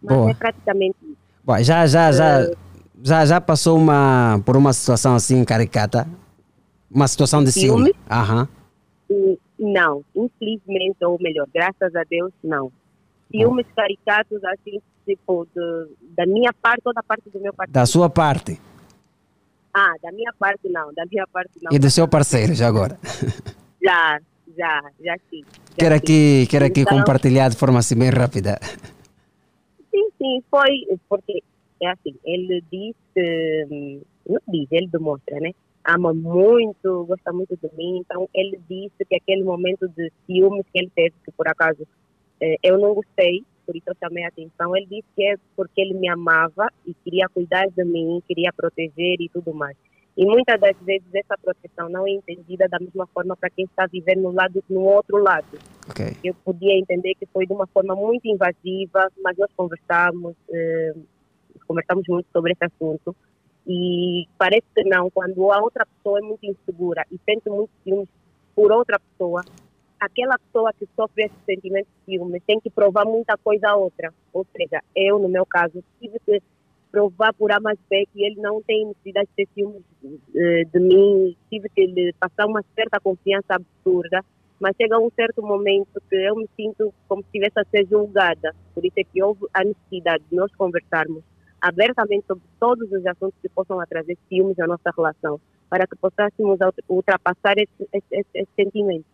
Mas 0.02 0.16
Boa. 0.16 0.30
é 0.30 0.34
praticamente 0.34 0.96
isso. 1.02 1.16
Bom, 1.44 1.62
já, 1.62 1.86
já, 1.86 2.12
já, 2.12 2.50
já, 3.02 3.24
já 3.26 3.40
passou 3.40 3.76
uma, 3.76 4.40
por 4.44 4.56
uma 4.56 4.72
situação 4.72 5.14
assim 5.14 5.44
caricata? 5.44 6.06
Uma 6.90 7.08
situação 7.08 7.42
de 7.42 7.52
ciúme. 7.52 7.94
Aham. 8.10 8.48
E, 9.10 9.38
não, 9.58 10.04
infelizmente, 10.14 10.96
ou 11.04 11.18
melhor, 11.20 11.46
graças 11.52 11.94
a 11.94 12.02
Deus, 12.08 12.32
não. 12.42 12.70
Ciúmes 13.30 13.66
caricatos, 13.74 14.42
assim, 14.44 14.80
tipo, 15.04 15.46
de, 15.54 15.88
da 16.16 16.26
minha 16.26 16.52
parte 16.52 16.82
ou 16.84 16.92
da 16.94 17.02
parte 17.02 17.28
do 17.30 17.40
meu 17.40 17.52
partido? 17.52 17.74
Da 17.74 17.86
sua 17.86 18.08
parte 18.08 18.60
Ah, 19.74 19.94
da 20.02 20.10
minha 20.12 20.32
parte 20.38 20.68
não, 20.68 20.92
da 20.94 21.04
minha 21.06 21.26
parte 21.26 21.50
não. 21.62 21.72
e 21.72 21.78
do 21.78 21.90
seu 21.90 22.06
parceiro, 22.08 22.54
já 22.54 22.66
agora. 22.68 22.98
Já, 23.82 24.18
já, 24.58 24.82
já 25.00 25.16
sim. 25.30 25.44
já 25.44 25.76
Quero 25.78 25.94
aqui, 25.94 26.46
quero 26.50 26.64
aqui 26.64 26.80
Então- 26.80 26.98
compartilhar 26.98 27.48
de 27.50 27.56
forma 27.56 27.78
assim 27.78 27.94
bem 27.96 28.10
rápida. 28.10 28.58
Sim, 29.92 30.08
sim, 30.18 30.42
foi 30.50 30.70
porque 31.08 31.40
é 31.80 31.88
assim, 31.88 32.14
ele 32.24 32.62
disse, 32.70 33.66
hum, 33.70 34.00
não 34.28 34.40
diz, 34.48 34.66
ele 34.70 34.88
demonstra, 34.88 35.38
né? 35.40 35.52
Ama 35.84 36.12
muito, 36.12 37.04
gosta 37.04 37.32
muito 37.32 37.56
de 37.56 37.70
mim, 37.76 37.98
então 37.98 38.28
ele 38.34 38.60
disse 38.68 39.04
que 39.08 39.14
aquele 39.16 39.44
momento 39.44 39.88
de 39.88 40.10
ciúmes 40.26 40.64
que 40.72 40.80
ele 40.80 40.90
teve, 40.94 41.14
que 41.24 41.30
por 41.30 41.46
acaso 41.46 41.86
eh, 42.40 42.56
eu 42.62 42.76
não 42.78 42.92
gostei, 42.94 43.44
por 43.64 43.76
isso 43.76 43.88
eu 43.88 43.94
chamei 44.00 44.24
a 44.24 44.28
atenção, 44.28 44.76
ele 44.76 44.86
disse 44.86 45.06
que 45.14 45.24
é 45.24 45.36
porque 45.54 45.80
ele 45.80 45.94
me 45.94 46.08
amava 46.08 46.68
e 46.84 46.92
queria 47.04 47.28
cuidar 47.28 47.66
de 47.68 47.84
mim, 47.84 48.20
queria 48.26 48.52
proteger 48.52 49.16
e 49.20 49.28
tudo 49.28 49.54
mais. 49.54 49.76
E 50.16 50.24
muitas 50.24 50.58
das 50.58 50.76
vezes 50.80 51.06
essa 51.14 51.36
proteção 51.36 51.88
não 51.90 52.06
é 52.06 52.10
entendida 52.10 52.66
da 52.68 52.78
mesma 52.80 53.06
forma 53.08 53.36
para 53.36 53.50
quem 53.50 53.66
está 53.66 53.86
vivendo 53.86 54.22
no 54.22 54.32
lado 54.32 54.64
no 54.70 54.80
outro 54.80 55.18
lado 55.18 55.58
Ok. 55.90 56.16
eu 56.24 56.34
podia 56.42 56.72
entender 56.78 57.14
que 57.14 57.26
foi 57.26 57.46
de 57.46 57.52
uma 57.52 57.66
forma 57.66 57.94
muito 57.94 58.26
invasiva, 58.26 59.08
mas 59.22 59.36
nós 59.36 59.50
conversamos, 59.56 60.34
eh, 60.50 60.94
conversamos 61.64 62.04
muito 62.08 62.26
sobre 62.32 62.52
esse 62.52 62.64
assunto 62.64 63.14
e 63.66 64.26
parece 64.38 64.66
que 64.74 64.84
não, 64.84 65.10
quando 65.10 65.50
a 65.50 65.60
outra 65.60 65.84
pessoa 65.86 66.18
é 66.18 66.22
muito 66.22 66.44
insegura 66.44 67.04
e 67.10 67.18
sente 67.24 67.48
muito 67.50 67.70
ciúmes 67.82 68.08
por 68.54 68.70
outra 68.72 68.98
pessoa, 68.98 69.44
aquela 69.98 70.38
pessoa 70.38 70.72
que 70.72 70.88
sofre 70.94 71.24
esse 71.24 71.34
sentimento 71.44 71.86
de 71.86 72.14
ciúmes 72.14 72.42
tem 72.46 72.60
que 72.60 72.70
provar 72.70 73.04
muita 73.04 73.36
coisa 73.36 73.70
a 73.70 73.76
outra. 73.76 74.12
Ou 74.32 74.46
seja, 74.56 74.82
eu, 74.94 75.18
no 75.18 75.28
meu 75.28 75.44
caso, 75.44 75.82
tive 76.00 76.18
que 76.24 76.40
provar 76.92 77.34
por 77.34 77.50
A 77.50 77.60
mais 77.60 77.78
B 77.90 78.06
que 78.12 78.24
ele 78.24 78.40
não 78.40 78.62
tem 78.62 78.86
necessidade 78.86 79.28
de 79.28 79.44
ter 79.44 79.48
ciúmes 79.52 79.82
eh, 80.34 80.64
de 80.72 80.80
mim, 80.80 81.36
tive 81.50 81.68
que 81.68 81.86
lhe 81.86 82.12
passar 82.14 82.46
uma 82.46 82.64
certa 82.74 83.00
confiança 83.00 83.54
absurda 83.54 84.24
mas 84.58 84.74
chega 84.76 84.98
um 84.98 85.10
certo 85.10 85.42
momento 85.42 86.00
que 86.08 86.16
eu 86.16 86.34
me 86.34 86.48
sinto 86.56 86.92
como 87.08 87.22
se 87.22 87.28
estivesse 87.28 87.60
a 87.60 87.64
ser 87.64 87.86
julgada. 87.86 88.54
Por 88.74 88.84
isso 88.84 88.94
é 88.98 89.04
que 89.04 89.22
houve 89.22 89.46
a 89.52 89.62
necessidade 89.62 90.24
de 90.30 90.36
nós 90.36 90.54
conversarmos 90.54 91.22
abertamente 91.68 92.24
sobre 92.26 92.42
todos 92.60 92.90
os 92.90 93.04
assuntos 93.06 93.34
que 93.42 93.48
possam 93.48 93.78
trazer 93.88 94.16
ciúmes 94.28 94.58
à 94.58 94.66
nossa 94.66 94.90
relação, 94.96 95.40
para 95.68 95.86
que 95.86 95.96
possássemos 95.96 96.52
ultra- 96.60 96.72
ultrapassar 96.88 97.54
esse, 97.58 97.88
esse, 97.92 98.26
esse, 98.34 98.48
sentimento. 98.56 99.04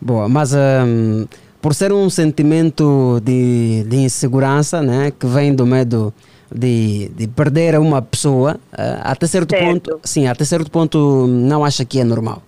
Boa, 0.00 0.28
mas 0.28 0.52
hum, 0.54 1.26
por 1.60 1.74
ser 1.74 1.92
um 1.92 2.08
sentimento 2.08 3.20
de, 3.22 3.84
de 3.84 3.96
insegurança, 3.96 4.82
né, 4.82 5.10
que 5.10 5.26
vem 5.26 5.54
do 5.54 5.66
medo 5.66 6.12
de, 6.54 7.08
de 7.10 7.28
perder 7.28 7.78
uma 7.78 8.00
pessoa, 8.02 8.58
eh, 8.76 8.98
até 9.02 9.26
certo 9.26 9.50
Certo. 9.50 9.64
ponto, 9.90 10.00
sim, 10.04 10.26
até 10.26 10.44
certo 10.44 10.70
ponto 10.70 11.26
não 11.26 11.64
acha 11.64 11.84
que 11.84 12.00
é 12.00 12.04
normal. 12.04 12.42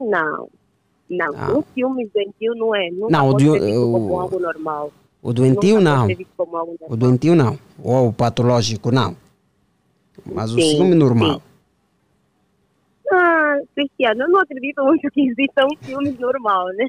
Não, 0.00 0.48
não. 1.10 1.34
Ah. 1.36 1.52
Um 1.58 1.64
ciúmes 1.74 2.08
doentio 2.14 2.54
não 2.54 2.74
é. 2.74 2.90
Nunca 2.90 3.10
Não, 3.10 3.28
o 3.30 3.34
de- 3.34 3.46
como 3.48 4.20
algo 4.20 4.38
normal. 4.38 4.92
O 5.20 5.32
doentio 5.32 5.80
não, 5.80 6.06
o 6.88 6.96
doentio 6.96 7.34
não, 7.34 7.58
ou 7.82 8.08
o 8.08 8.12
patológico 8.12 8.92
não, 8.92 9.16
mas 10.24 10.52
o 10.52 10.60
Sim, 10.60 10.76
ciúme 10.76 10.94
normal. 10.94 11.40
sim. 11.40 11.42
Ah, 13.10 13.58
Cristiano, 13.74 14.22
eu 14.22 14.28
não 14.28 14.40
acredito 14.40 14.84
muito 14.84 15.10
que 15.10 15.22
exista 15.22 15.64
um 15.64 15.76
ciúmes 15.84 16.18
normal, 16.18 16.66
né? 16.74 16.86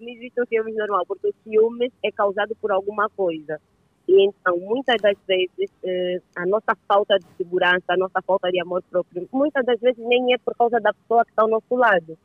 Não 0.00 0.08
existe 0.08 0.40
um 0.40 0.46
ciúmes 0.46 0.76
normal, 0.76 1.04
porque 1.06 1.28
o 1.28 1.34
ciúmes 1.44 1.92
é 2.04 2.10
causado 2.10 2.56
por 2.60 2.72
alguma 2.72 3.08
coisa. 3.10 3.60
E 4.08 4.24
então, 4.24 4.56
muitas 4.58 4.96
das 5.00 5.16
vezes, 5.26 5.70
eh, 5.84 6.20
a 6.36 6.46
nossa 6.46 6.74
falta 6.86 7.18
de 7.18 7.26
segurança, 7.36 7.84
a 7.88 7.96
nossa 7.96 8.22
falta 8.22 8.50
de 8.50 8.60
amor 8.60 8.82
próprio, 8.90 9.28
muitas 9.32 9.66
das 9.66 9.78
vezes 9.80 10.02
nem 10.06 10.32
é 10.32 10.38
por 10.38 10.54
causa 10.56 10.80
da 10.80 10.94
pessoa 10.94 11.24
que 11.24 11.30
está 11.30 11.42
ao 11.42 11.48
nosso 11.48 11.74
lado. 11.74 12.16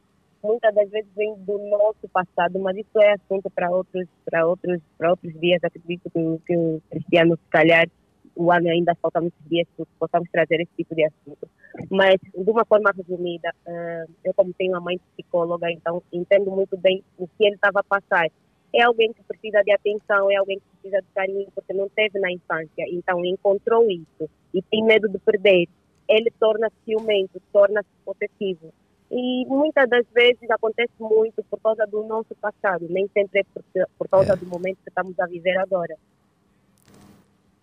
Muitas 0.44 0.76
das 0.76 0.90
vezes 0.90 1.10
vem 1.16 1.34
do 1.38 1.58
nosso 1.70 2.08
passado, 2.12 2.60
mas 2.60 2.76
isso 2.76 3.00
é 3.00 3.14
assunto 3.14 3.50
para 3.50 3.72
outros, 3.72 4.06
para 4.26 4.46
outros, 4.46 4.82
para 4.98 5.12
outros 5.12 5.34
dias. 5.40 5.64
Acredito 5.64 6.10
que, 6.12 6.40
que 6.46 6.58
o 6.58 6.82
Cristiano, 6.90 7.38
se 7.38 7.50
calhar, 7.50 7.88
o 8.36 8.52
ano 8.52 8.70
ainda 8.70 8.96
falta 8.96 9.22
muitos 9.22 9.40
dias 9.48 9.68
que 9.78 9.86
possamos 9.98 10.30
trazer 10.32 10.60
esse 10.62 10.72
tipo 10.76 10.94
de 10.96 11.06
assunto. 11.06 11.48
Mas, 11.90 12.16
de 12.22 12.52
uma 12.52 12.66
forma 12.66 12.92
resumida, 12.96 13.54
eh, 13.66 14.06
eu 14.26 14.34
como 14.34 14.54
tenho 14.54 14.74
uma 14.74 14.82
mãe 14.82 15.00
psicóloga, 15.14 15.72
então 15.72 16.04
entendo 16.12 16.52
muito 16.52 16.78
bem 16.78 17.04
o 17.18 17.28
que 17.28 17.46
ele 17.46 17.56
estava 17.56 17.80
a 17.80 17.84
passar. 17.84 18.28
É 18.76 18.84
alguém 18.84 19.14
que 19.14 19.24
precisa 19.24 19.62
de 19.64 19.72
atenção, 19.72 20.30
é 20.30 20.36
alguém 20.36 20.60
que 20.60 20.66
precisa 20.66 21.02
de 21.02 21.08
carinho, 21.14 21.48
porque 21.54 21.74
não 21.74 21.88
teve 21.90 22.20
na 22.20 22.32
infância. 22.32 22.86
Então, 22.90 23.24
encontrou 23.24 23.90
isso 23.90 24.30
e 24.54 24.62
tem 24.64 24.84
medo 24.84 25.08
de 25.08 25.20
perder. 25.20 25.68
Ele 26.10 26.32
torna-se 26.40 26.76
ciumento, 26.84 27.42
torna-se 27.52 27.90
possessivo. 28.04 28.74
E 29.16 29.46
muitas 29.48 29.88
das 29.90 30.06
vezes 30.14 30.50
acontece 30.50 30.92
muito 31.00 31.44
por 31.50 31.60
causa 31.62 31.86
do 31.86 32.02
nosso 32.04 32.34
passado, 32.42 32.88
nem 32.90 33.08
sempre 33.14 33.42
é 33.42 33.44
por, 33.54 33.64
por 34.00 34.08
causa 34.10 34.34
É. 34.34 34.36
do 34.36 34.46
momento 34.48 34.78
que 34.84 34.90
estamos 34.90 35.14
a 35.20 35.28
viver 35.28 35.56
agora. 35.60 35.96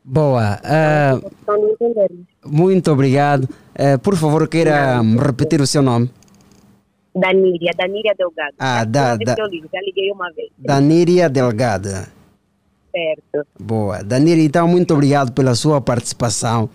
Boa, 0.04 0.58
entendermos. 1.72 2.26
muito 2.44 2.90
obrigado. 2.90 3.48
Eh, 3.74 3.98
por 3.98 4.16
favor, 4.16 4.48
queira 4.48 5.00
repetir 5.02 5.60
o 5.60 5.66
seu 5.66 5.82
nome. 5.82 6.10
Daníria, 7.14 7.72
Daníria 7.76 8.14
Delgado. 8.16 8.54
Ah, 8.58 8.84
da- 8.84 9.16
da- 9.16 9.34
que 9.34 9.40
eu 9.42 9.46
ligo, 9.46 9.68
já 9.72 9.80
liguei 9.80 10.10
uma 10.12 10.32
vez. 10.32 10.50
Daníria 10.56 11.28
Delgada. 11.28 12.08
Certo. 12.92 13.46
Boa. 13.58 14.02
Danilo, 14.02 14.40
então, 14.40 14.66
muito 14.66 14.94
obrigado 14.94 15.32
pela 15.32 15.54
sua 15.54 15.80
participação. 15.80 16.70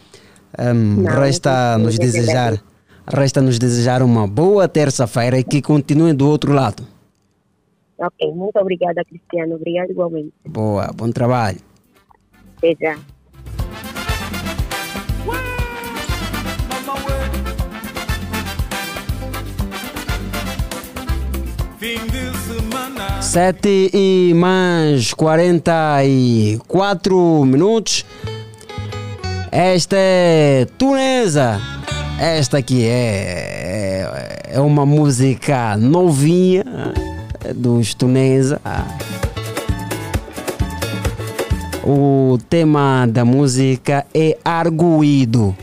Não, 0.57 1.03
resta 1.11 1.77
nos 1.77 1.97
desejar, 1.97 2.61
agradeço. 3.05 3.21
resta 3.21 3.41
nos 3.41 3.59
desejar 3.59 4.01
uma 4.01 4.27
boa 4.27 4.67
terça-feira 4.67 5.37
e 5.39 5.43
que 5.43 5.61
continue 5.61 6.13
do 6.13 6.27
outro 6.27 6.53
lado. 6.53 6.83
Ok, 7.97 8.29
muito 8.33 8.57
obrigada, 8.59 9.03
Cristiano. 9.05 9.55
Obrigada 9.55 9.91
igualmente. 9.91 10.33
Boa, 10.45 10.91
bom 10.93 11.09
trabalho. 11.11 11.59
Até 12.57 12.75
já. 12.79 12.97
Fim 21.79 21.99
de 22.07 22.37
semana. 22.37 23.21
7 23.21 23.91
e 23.93 24.33
mais 24.35 25.13
44 25.13 27.45
minutos. 27.45 28.05
Esta 29.51 29.95
é 29.97 30.65
Tunesa. 30.77 31.59
Esta 32.19 32.59
aqui 32.59 32.85
é, 32.85 34.07
é, 34.49 34.53
é 34.53 34.59
uma 34.61 34.85
música 34.85 35.75
novinha 35.75 36.63
eh, 37.43 37.53
dos 37.53 37.93
Tunesa. 37.93 38.61
O 41.83 42.37
tema 42.49 43.05
da 43.05 43.25
música 43.25 44.05
é 44.13 44.37
Arguído. 44.45 45.55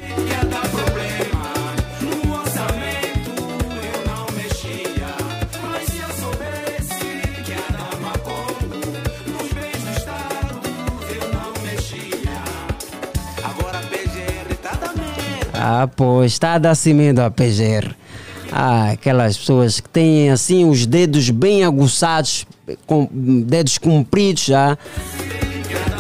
Ah, 15.64 15.86
pois, 15.86 16.32
está 16.32 16.54
a 16.54 16.58
dar 16.58 16.74
cimento 16.74 17.20
a 17.20 17.30
PGR. 17.30 17.94
Ah, 18.50 18.90
aquelas 18.90 19.38
pessoas 19.38 19.78
que 19.78 19.88
têm 19.88 20.28
assim 20.28 20.68
os 20.68 20.86
dedos 20.86 21.30
bem 21.30 21.62
aguçados, 21.62 22.44
com 22.84 23.08
dedos 23.12 23.78
compridos 23.78 24.46
já. 24.46 24.76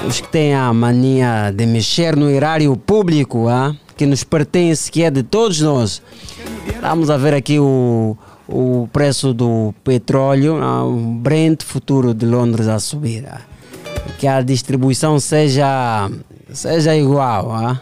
Os 0.04 0.20
que 0.20 0.26
têm 0.26 0.52
a 0.52 0.72
mania 0.72 1.52
de 1.54 1.64
mexer 1.64 2.16
no 2.16 2.28
erário 2.28 2.76
público, 2.76 3.46
ah, 3.46 3.72
que 3.96 4.04
nos 4.04 4.24
pertence, 4.24 4.90
que 4.90 5.04
é 5.04 5.12
de 5.12 5.22
todos 5.22 5.60
nós. 5.60 6.02
Vamos 6.80 7.08
a 7.08 7.16
ver 7.16 7.32
aqui 7.32 7.60
o, 7.60 8.16
o 8.48 8.88
preço 8.92 9.32
do 9.32 9.72
petróleo, 9.84 10.60
ah, 10.60 10.84
o 10.84 10.96
Brent 10.96 11.62
futuro 11.62 12.12
de 12.12 12.26
Londres 12.26 12.66
a 12.66 12.80
subir. 12.80 13.28
ah. 13.28 13.40
Que 14.18 14.26
a 14.26 14.42
distribuição 14.42 15.20
seja, 15.20 16.10
seja 16.52 16.96
igual. 16.96 17.52
Ah 17.52 17.80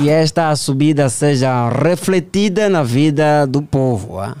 que 0.00 0.08
esta 0.08 0.54
subida 0.56 1.08
seja 1.10 1.68
refletida 1.68 2.68
na 2.70 2.82
vida 2.82 3.46
do 3.46 3.60
povo. 3.62 4.18
ah. 4.18 4.34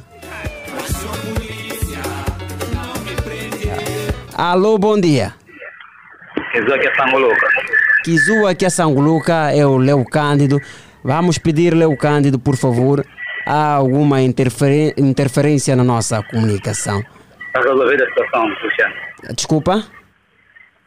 Alô, 4.34 4.78
bom 4.78 4.98
dia. 4.98 5.34
Exato, 6.54 6.80
que 6.80 6.88
é 6.88 6.94
Sangoluca. 6.96 7.46
Kizua 8.04 8.50
aqui 8.52 8.64
a 8.64 8.70
Sanguluca 8.70 9.52
é 9.52 9.66
o 9.66 9.76
Leo 9.76 10.02
Cândido. 10.04 10.58
Vamos 11.04 11.36
pedir, 11.36 11.74
Leo 11.74 11.94
Cândido, 11.96 12.38
por 12.38 12.56
favor, 12.56 13.04
há 13.44 13.74
alguma 13.74 14.22
interferen- 14.22 14.94
interferência 14.96 15.76
na 15.76 15.84
nossa 15.84 16.22
comunicação. 16.22 17.02
Está 17.48 17.60
resolvida 17.60 18.04
a 18.04 18.08
situação, 18.08 18.48
Luciano. 18.48 18.94
Desculpa? 19.36 19.84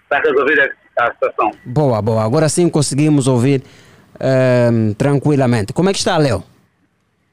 Está 0.06 0.20
resolvida 0.20 0.72
a 1.00 1.12
situação. 1.12 1.52
Boa, 1.64 2.02
boa. 2.02 2.24
Agora 2.24 2.50
sim 2.50 2.68
conseguimos 2.70 3.28
ouvir 3.28 3.64
ehm, 4.20 4.94
tranquilamente. 4.94 5.74
Como 5.74 5.90
é 5.90 5.94
que 5.94 6.00
está, 6.00 6.18
Leo? 6.18 6.44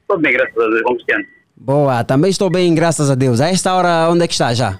Tudo 0.07 0.21
bem, 0.21 0.33
graças 0.33 0.57
a 0.57 0.67
Deus, 0.67 0.81
com 0.81 0.93
Luciano. 0.93 1.25
Boa, 1.55 2.03
também 2.03 2.29
estou 2.31 2.49
bem, 2.49 2.73
graças 2.73 3.09
a 3.11 3.15
Deus. 3.15 3.39
A 3.39 3.49
esta 3.49 3.73
hora, 3.73 4.09
onde 4.09 4.23
é 4.23 4.27
que 4.27 4.33
está 4.33 4.53
já? 4.53 4.79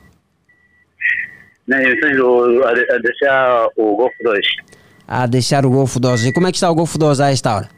Né, 1.68 1.78
eu 1.86 2.64
a, 2.68 2.74
de- 2.74 2.91
a 2.91 2.97
deixar 2.97 3.68
o 3.78 3.95
Golfo 3.95 4.16
2. 4.24 4.47
A 5.08 5.26
deixar 5.28 5.66
o 5.66 5.70
Golfo 5.70 5.99
12. 5.99 6.30
E 6.30 6.34
como 6.34 6.47
é 6.47 6.52
que 6.52 6.58
está 6.58 6.70
o 6.70 6.76
Golfo 6.76 6.97
12 6.97 7.22
a 7.24 7.32
esta 7.32 7.56
hora? 7.56 7.70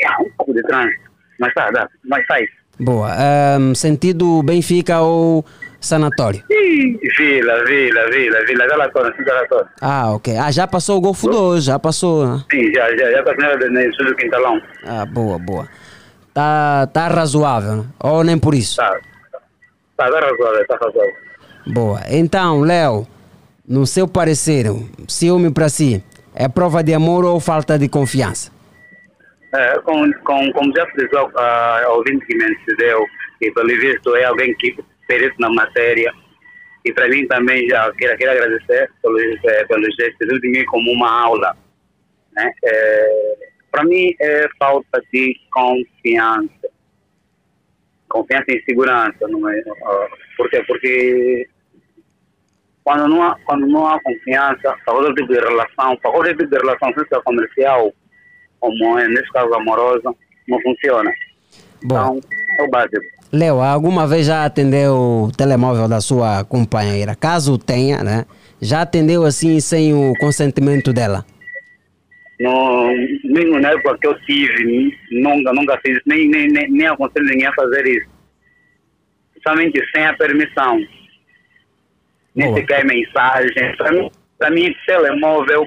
É, 0.00 0.22
um 0.22 0.30
pouco 0.36 0.52
de 0.52 0.62
trânsito. 0.62 1.04
Mas 1.38 1.54
tá, 1.54 1.70
dá. 1.70 1.88
Mas 2.04 2.26
sai. 2.26 2.42
Boa. 2.78 3.10
Ehm, 3.14 3.74
sentido 3.74 4.42
Benfica 4.42 5.00
ou 5.00 5.44
Sanatório? 5.84 6.42
Ih, 6.50 6.98
Vila, 7.18 7.64
vila, 7.64 8.10
vila, 8.10 8.44
vila. 8.46 8.68
Já 8.68 8.76
lá 8.76 8.86
estou. 9.42 9.64
Ah, 9.80 10.12
ok. 10.12 10.36
Ah, 10.36 10.50
já 10.50 10.66
passou 10.66 10.98
o 10.98 11.00
Golfo 11.00 11.28
12, 11.28 11.66
já 11.66 11.78
passou. 11.78 12.26
né? 12.26 12.44
Sim, 12.50 12.72
já, 12.74 12.90
já, 12.96 13.10
já 13.12 13.20
está 13.20 13.32
no 13.68 13.94
sul 13.94 14.06
do 14.06 14.16
Quintalão. 14.16 14.60
Ah, 14.86 15.04
boa, 15.06 15.38
boa. 15.38 15.68
Tá, 16.32 16.88
tá 16.92 17.08
razoável, 17.08 17.76
né? 17.76 17.84
ou 18.02 18.24
nem 18.24 18.38
por 18.38 18.54
isso? 18.54 18.76
Tá. 18.76 18.90
Tá, 19.96 20.10
tá 20.10 20.20
razoável, 20.20 20.60
está 20.62 20.76
razoável. 20.76 21.14
Boa. 21.66 22.00
Então, 22.10 22.60
Léo, 22.62 23.06
no 23.68 23.86
seu 23.86 24.08
parecer, 24.08 24.66
ciúme 25.06 25.52
para 25.52 25.68
si 25.68 26.02
é 26.34 26.48
prova 26.48 26.82
de 26.82 26.92
amor 26.92 27.24
ou 27.24 27.38
falta 27.38 27.78
de 27.78 27.88
confiança? 27.88 28.50
É, 29.54 29.78
com, 29.80 30.12
com, 30.24 30.52
como 30.52 30.72
já 30.74 30.84
a 31.36 31.84
ao 31.84 31.98
ouvinte 31.98 32.26
que 32.26 32.36
me 32.36 32.44
antecedeu, 32.44 33.06
que 33.38 33.52
pelo 33.52 33.68
visto 33.68 34.16
é 34.16 34.24
alguém 34.24 34.52
que 34.56 34.76
perito 35.06 35.36
na 35.38 35.50
matéria, 35.50 36.12
e 36.84 36.92
para 36.92 37.08
mim 37.08 37.26
também 37.26 37.66
já 37.68 37.90
quero, 37.92 38.16
quero 38.18 38.32
agradecer 38.32 38.90
pelo, 39.02 39.18
é, 39.18 39.64
pelo 39.64 39.84
gesto 39.98 40.40
de 40.40 40.48
mim 40.50 40.64
como 40.66 40.90
uma 40.92 41.22
aula. 41.22 41.56
Né? 42.32 42.52
É, 42.64 43.34
para 43.70 43.84
mim 43.84 44.14
é 44.20 44.46
falta 44.58 45.02
de 45.12 45.34
confiança. 45.50 46.68
Confiança 48.08 48.44
e 48.48 48.62
segurança. 48.64 49.26
Não 49.28 49.48
é? 49.48 49.62
Por 50.36 50.50
quê? 50.50 50.62
Porque 50.66 51.48
quando 52.84 53.08
não 53.08 53.22
há, 53.22 53.38
quando 53.46 53.66
não 53.66 53.86
há 53.86 53.98
confiança, 54.02 54.76
para 54.84 54.94
qualquer 54.94 55.14
tipo 55.14 55.32
de 55.32 55.40
relação, 55.40 55.96
para 55.96 56.10
qualquer 56.10 56.36
tipo 56.36 56.50
de 56.50 56.58
relação, 56.58 56.92
seja 56.92 57.22
comercial, 57.24 57.92
como 58.60 58.98
é 58.98 59.08
nesse 59.08 59.32
caso 59.32 59.54
amorosa, 59.54 60.14
não 60.46 60.60
funciona. 60.60 61.10
Boa. 61.84 62.00
Então, 62.00 62.20
é 62.58 62.62
o 62.62 62.70
básico. 62.70 63.04
Léo, 63.34 63.60
alguma 63.60 64.06
vez 64.06 64.26
já 64.26 64.44
atendeu 64.44 64.94
o 64.94 65.32
telemóvel 65.36 65.88
da 65.88 66.00
sua 66.00 66.44
companheira? 66.44 67.16
Caso 67.16 67.58
tenha, 67.58 68.04
né? 68.04 68.26
Já 68.62 68.82
atendeu 68.82 69.24
assim 69.24 69.58
sem 69.58 69.92
o 69.92 70.12
consentimento 70.20 70.92
dela? 70.92 71.24
No, 72.38 72.86
mesmo 73.24 73.58
na 73.58 73.70
época 73.70 73.98
que 73.98 74.06
eu 74.06 74.14
tive, 74.20 74.96
nunca, 75.10 75.52
nunca 75.52 75.80
fiz, 75.84 75.98
nem, 76.06 76.28
nem, 76.28 76.46
nem, 76.46 76.70
nem 76.70 76.86
aconselho 76.86 77.26
ninguém 77.26 77.48
a 77.48 77.54
fazer 77.54 77.84
isso. 77.88 78.08
Somente 79.44 79.84
sem 79.92 80.06
a 80.06 80.14
permissão. 80.14 80.78
Nem 82.36 82.46
Boa. 82.46 82.60
sequer 82.60 82.84
mensagem. 82.84 83.76
Para 83.76 83.90
mim, 83.90 84.10
pra 84.38 84.50
mim, 84.50 84.76
telemóvel 84.86 85.66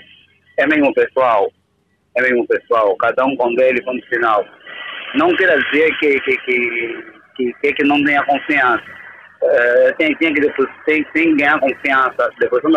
é 0.55 0.65
mesmo 0.65 0.93
pessoal. 0.93 1.51
É 2.15 2.21
mesmo 2.21 2.47
pessoal. 2.47 2.95
Cada 2.95 3.25
um 3.25 3.35
com 3.35 3.53
dele, 3.55 3.83
ponto 3.83 4.07
final. 4.07 4.45
Não 5.15 5.35
quer 5.35 5.57
dizer 5.63 5.97
que, 5.97 6.19
que, 6.21 6.37
que, 6.37 7.16
que, 7.37 7.53
que, 7.61 7.73
que 7.73 7.83
não 7.85 8.03
tenha 8.03 8.23
confiança. 8.25 8.83
Eh, 9.41 9.93
tem, 9.97 10.15
tem 10.17 10.33
que 10.33 10.41
depois, 10.41 10.67
tem, 10.85 11.03
tem 11.13 11.29
que 11.31 11.35
ganhar 11.37 11.59
confiança, 11.59 12.29
depois 12.39 12.61
de, 12.63 12.69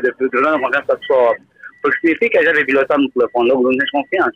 de, 0.00 0.28
de 0.30 0.40
confiança 0.60 0.96
pessoa. 0.96 1.36
Porque 1.82 1.98
significa 2.00 2.42
já 2.44 2.52
debilitar 2.52 2.98
no 2.98 3.08
telefone, 3.10 3.50
logo 3.50 3.62
não 3.64 3.76
tens 3.76 3.90
confiança. 3.90 4.32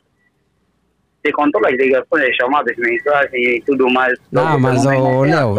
Você 1.25 1.33
controla 1.33 1.69
as 1.69 1.77
ligações, 1.77 2.37
chamadas, 2.37 2.77
mensagens 2.77 3.33
e 3.35 3.63
tudo 3.67 3.91
mais. 3.91 4.15
Não, 4.31 4.45
logo 4.45 4.61
mas, 4.61 4.85
tem 4.85 5.01
ô, 5.01 5.23
Léo, 5.23 5.55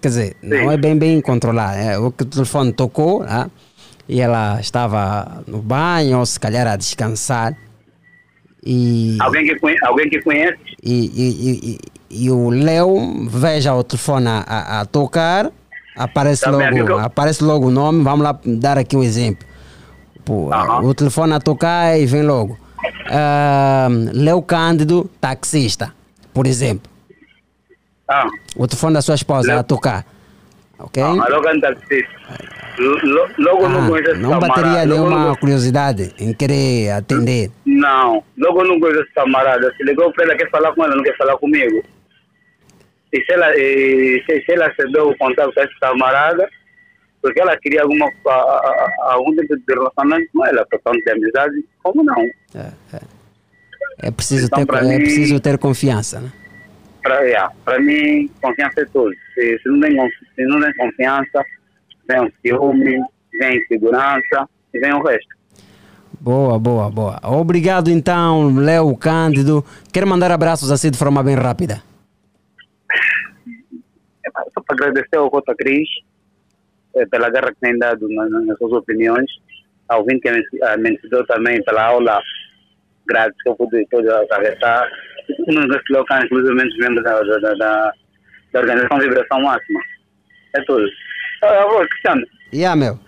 quer 0.00 0.08
dizer, 0.08 0.36
não 0.42 0.70
é 0.70 0.76
bem 0.76 0.96
bem 0.96 1.20
controlar. 1.20 1.76
É, 1.76 1.98
o 1.98 2.10
que 2.12 2.22
o 2.22 2.26
telefone 2.26 2.72
tocou, 2.72 3.22
né? 3.24 3.50
e 4.08 4.20
ela 4.20 4.60
estava 4.60 5.42
no 5.46 5.60
banho, 5.60 6.18
ou 6.18 6.26
se 6.26 6.38
calhar 6.38 6.66
a 6.66 6.76
descansar. 6.76 7.56
E, 8.64 9.16
Alguém 9.20 9.44
que, 9.44 9.58
conhe- 9.58 9.78
alguém 9.82 10.08
que 10.08 10.20
conhece, 10.22 10.58
e, 10.82 11.06
e, 11.06 11.72
e, 11.72 11.78
e- 12.12 12.30
o 12.30 12.50
Léo 12.50 13.26
veja 13.28 13.74
o 13.74 13.82
telefone 13.82 14.28
a, 14.28 14.44
a, 14.46 14.80
a 14.80 14.84
tocar, 14.84 15.50
aparece 15.96 16.42
Também 16.44 16.82
logo, 16.82 16.98
aparece 16.98 17.42
logo 17.42 17.66
o 17.66 17.70
nome. 17.70 18.02
Vamos 18.04 18.22
lá 18.22 18.38
dar 18.44 18.78
aqui 18.78 18.96
um 18.96 19.02
exemplo. 19.02 19.46
Pô. 20.24 20.50
O 20.82 20.94
telefone 20.94 21.32
a 21.34 21.40
tocar 21.40 21.98
e 21.98 22.06
vem 22.06 22.22
logo. 22.22 22.56
Ah, 23.10 23.88
Léo 24.12 24.40
Cândido, 24.42 25.10
taxista, 25.20 25.92
por 26.32 26.46
exemplo. 26.46 26.90
ah, 28.08 28.26
O 28.56 28.66
telefone 28.68 28.94
da 28.94 29.02
sua 29.02 29.14
esposa 29.16 29.48
Léo- 29.48 29.60
a 29.60 29.62
tocar. 29.62 30.04
Ok? 30.78 31.02
ah, 31.02 31.12
logo 31.28 31.48
Logo 33.38 33.68
não 33.68 33.84
Ah, 33.84 33.88
conhece 33.88 34.10
esse 34.12 34.20
não 34.20 34.38
bateria 34.40 34.86
nenhuma 34.86 35.26
não- 35.28 35.36
curiosidade 35.36 36.14
em 36.18 36.32
querer 36.32 36.90
atender. 36.90 37.50
Não, 37.66 38.22
logo 38.38 38.64
não 38.64 38.80
conheço 38.80 39.02
esse 39.02 39.12
camarada. 39.14 39.72
Se 39.76 39.84
ligou 39.84 40.10
para 40.12 40.24
ela, 40.24 40.36
quer 40.36 40.50
falar 40.50 40.72
com 40.72 40.82
ela, 40.84 40.96
não 40.96 41.02
quer 41.02 41.16
falar 41.16 41.36
comigo. 41.36 41.82
E 43.12 43.24
se 43.24 43.32
ela, 43.32 43.54
e 43.56 44.22
se, 44.26 44.40
se 44.44 44.52
ela 44.52 44.72
cedeu 44.74 45.08
o 45.08 45.18
contato 45.18 45.52
com 45.52 45.60
esse 45.60 45.78
camarada, 45.80 46.48
porque 47.20 47.40
ela 47.40 47.56
queria 47.58 47.82
alguma, 47.82 48.10
algum 49.02 49.34
tipo 49.36 49.56
de 49.56 49.62
relacionamento 49.68 50.28
com 50.32 50.46
ela, 50.46 50.66
portanto, 50.70 50.98
de 51.04 51.10
amizade, 51.10 51.64
como 51.82 52.02
não? 52.02 52.26
É 53.98 54.10
preciso, 54.10 54.46
Então, 54.46 54.64
ter, 54.64 54.74
é 54.76 54.82
mim- 54.82 54.98
preciso 55.04 55.40
ter 55.40 55.58
confiança. 55.58 56.20
Né? 56.20 56.32
Para 57.02 57.20
yeah, 57.20 57.52
mim, 57.80 58.30
confiança 58.40 58.80
é 58.80 58.84
tudo. 58.86 59.12
Se, 59.34 59.58
se, 59.58 59.68
não 59.68 59.80
tem, 59.80 59.96
se 60.34 60.44
não 60.44 60.60
tem 60.60 60.74
confiança, 60.74 61.44
vem 62.08 62.20
o 62.20 62.32
ciúme, 62.40 62.98
vem 63.38 63.58
insegurança 63.58 64.48
e 64.72 64.78
vem 64.80 64.92
o 64.92 65.02
resto. 65.02 65.28
Boa, 66.20 66.58
boa, 66.58 66.88
boa. 66.88 67.20
Obrigado 67.24 67.90
então, 67.90 68.54
Léo 68.54 68.96
Cândido. 68.96 69.64
Quero 69.92 70.06
mandar 70.06 70.30
abraços 70.30 70.70
assim 70.70 70.90
de 70.90 70.98
forma 70.98 71.22
bem 71.22 71.34
rápida. 71.34 71.82
Só 74.54 74.60
para 74.66 74.76
agradecer 74.88 75.16
ao 75.16 75.30
Cota 75.30 75.54
Cris 75.54 75.88
eh, 76.96 77.06
pela 77.06 77.30
guerra 77.30 77.52
que 77.52 77.60
tem 77.60 77.78
dado 77.78 78.08
na- 78.08 78.28
na- 78.28 78.40
nas 78.40 78.58
suas 78.58 78.72
opiniões, 78.72 79.30
ao 79.88 80.04
Vinte 80.04 80.22
que 80.22 80.30
me 80.30 80.42
ah, 80.62 80.76
me 80.76 80.92
ensinou 80.94 81.24
também 81.26 81.62
pela 81.64 81.84
aula 81.84 82.20
grátis 83.06 83.36
que 83.42 83.48
eu 83.48 83.54
pude, 83.56 83.86
pude 83.90 84.08
um 85.48 85.54
dos 85.54 85.66
meus 85.66 85.82
locais, 85.90 86.24
inclusive 86.24 86.54
os 86.54 86.76
membros 86.78 87.02
da, 87.04 87.20
da, 87.22 87.38
da, 87.38 87.54
da, 88.52 88.60
Organização 88.60 88.98
Vibração 88.98 89.40
Máxima. 89.42 89.80
É 90.54 90.60
tudo. 90.62 90.86
Ô, 91.42 91.86
Cristiano, 91.88 92.22
E 92.52 92.64
meu, 92.76 92.98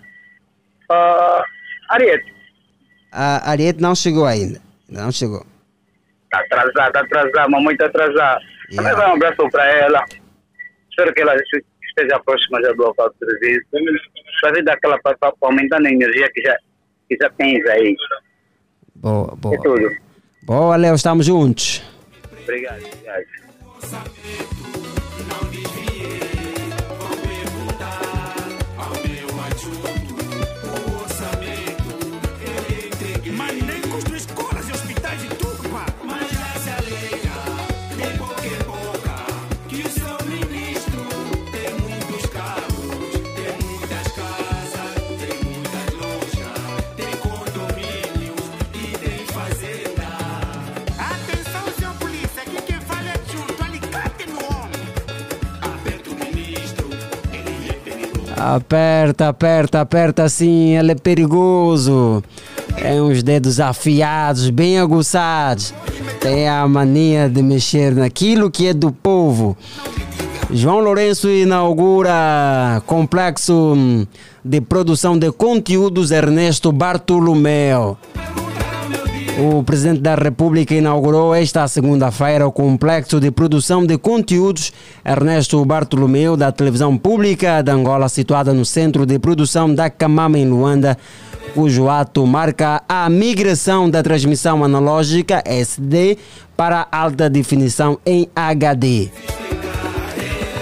ah, 0.91 1.43
Ariete, 1.89 2.33
a 3.11 3.49
Ariete 3.51 3.81
não 3.81 3.95
chegou 3.95 4.25
ainda. 4.25 4.59
Não 4.89 5.11
chegou. 5.11 5.45
Está 6.25 6.39
atrasada, 6.39 6.87
está 6.87 6.99
atrasada, 7.01 7.49
mamãe 7.49 7.73
está 7.73 7.85
atrasada. 7.85 8.41
Yeah. 8.71 8.75
Também 8.75 8.95
vai 8.95 9.09
um 9.09 9.13
abraço 9.15 9.49
para 9.51 9.65
ela. 9.71 10.05
Espero 10.95 11.13
que 11.13 11.21
ela 11.21 11.35
este- 11.35 11.65
esteja 11.89 12.17
próxima 12.23 12.61
já 12.61 12.71
do 12.71 12.83
local 12.83 13.09
de 13.11 13.17
serviço. 13.25 13.65
Ver 14.53 14.63
daquela 14.63 14.97
para 14.99 15.17
aumentar 15.41 15.77
a 15.83 15.91
energia 15.91 16.29
que 16.33 16.41
já, 16.41 16.55
que 17.09 17.17
já 17.21 17.29
tens 17.31 17.65
aí. 17.67 17.95
Boa, 18.95 19.33
É 19.33 19.35
boa. 19.35 19.61
tudo. 19.61 19.89
Boa, 20.43 20.75
Léo, 20.77 20.95
estamos 20.95 21.25
juntos. 21.25 21.81
Obrigado. 22.43 22.81
obrigado. 22.85 24.54
Aperta, 58.37 59.29
aperta, 59.29 59.81
aperta 59.81 60.27
sim, 60.27 60.77
ele 60.77 60.91
é 60.91 60.95
perigoso. 60.95 62.23
É 62.77 63.01
uns 63.01 63.23
dedos 63.23 63.59
afiados, 63.59 64.49
bem 64.49 64.77
aguçados. 64.77 65.73
tem 66.19 66.47
a 66.47 66.67
mania 66.67 67.29
de 67.29 67.41
mexer 67.41 67.95
naquilo 67.95 68.51
que 68.51 68.67
é 68.67 68.73
do 68.73 68.91
povo. 68.91 69.57
João 70.51 70.79
Lourenço 70.79 71.29
inaugura 71.29 72.81
complexo 72.85 73.73
hum, 73.75 74.05
de 74.43 74.61
produção 74.61 75.17
de 75.17 75.31
conteúdos 75.31 76.11
Ernesto 76.11 76.71
Bartolomeu. 76.71 77.97
O 79.37 79.61
presidente 79.63 79.99
da 79.99 80.15
República 80.15 80.73
inaugurou 80.73 81.35
esta 81.35 81.67
segunda-feira 81.67 82.47
o 82.47 82.53
complexo 82.53 83.19
de 83.19 83.29
produção 83.31 83.85
de 83.85 83.97
conteúdos 83.97 84.71
Ernesto 85.03 85.63
Bartolomeu 85.65 86.37
da 86.37 86.53
televisão 86.53 86.97
pública 86.97 87.61
de 87.61 87.69
Angola, 87.69 88.07
situada 88.07 88.53
no 88.53 88.63
centro 88.63 89.05
de 89.05 89.19
produção 89.19 89.75
da 89.75 89.89
Camama 89.89 90.39
em 90.39 90.47
Luanda, 90.47 90.97
cujo 91.53 91.89
ato 91.89 92.25
marca 92.25 92.81
a 92.87 93.09
migração 93.09 93.89
da 93.89 94.01
transmissão 94.01 94.63
analógica 94.63 95.43
SD 95.45 96.17
para 96.55 96.87
alta 96.89 97.29
definição 97.29 97.99
em 98.05 98.29
HD. 98.33 99.09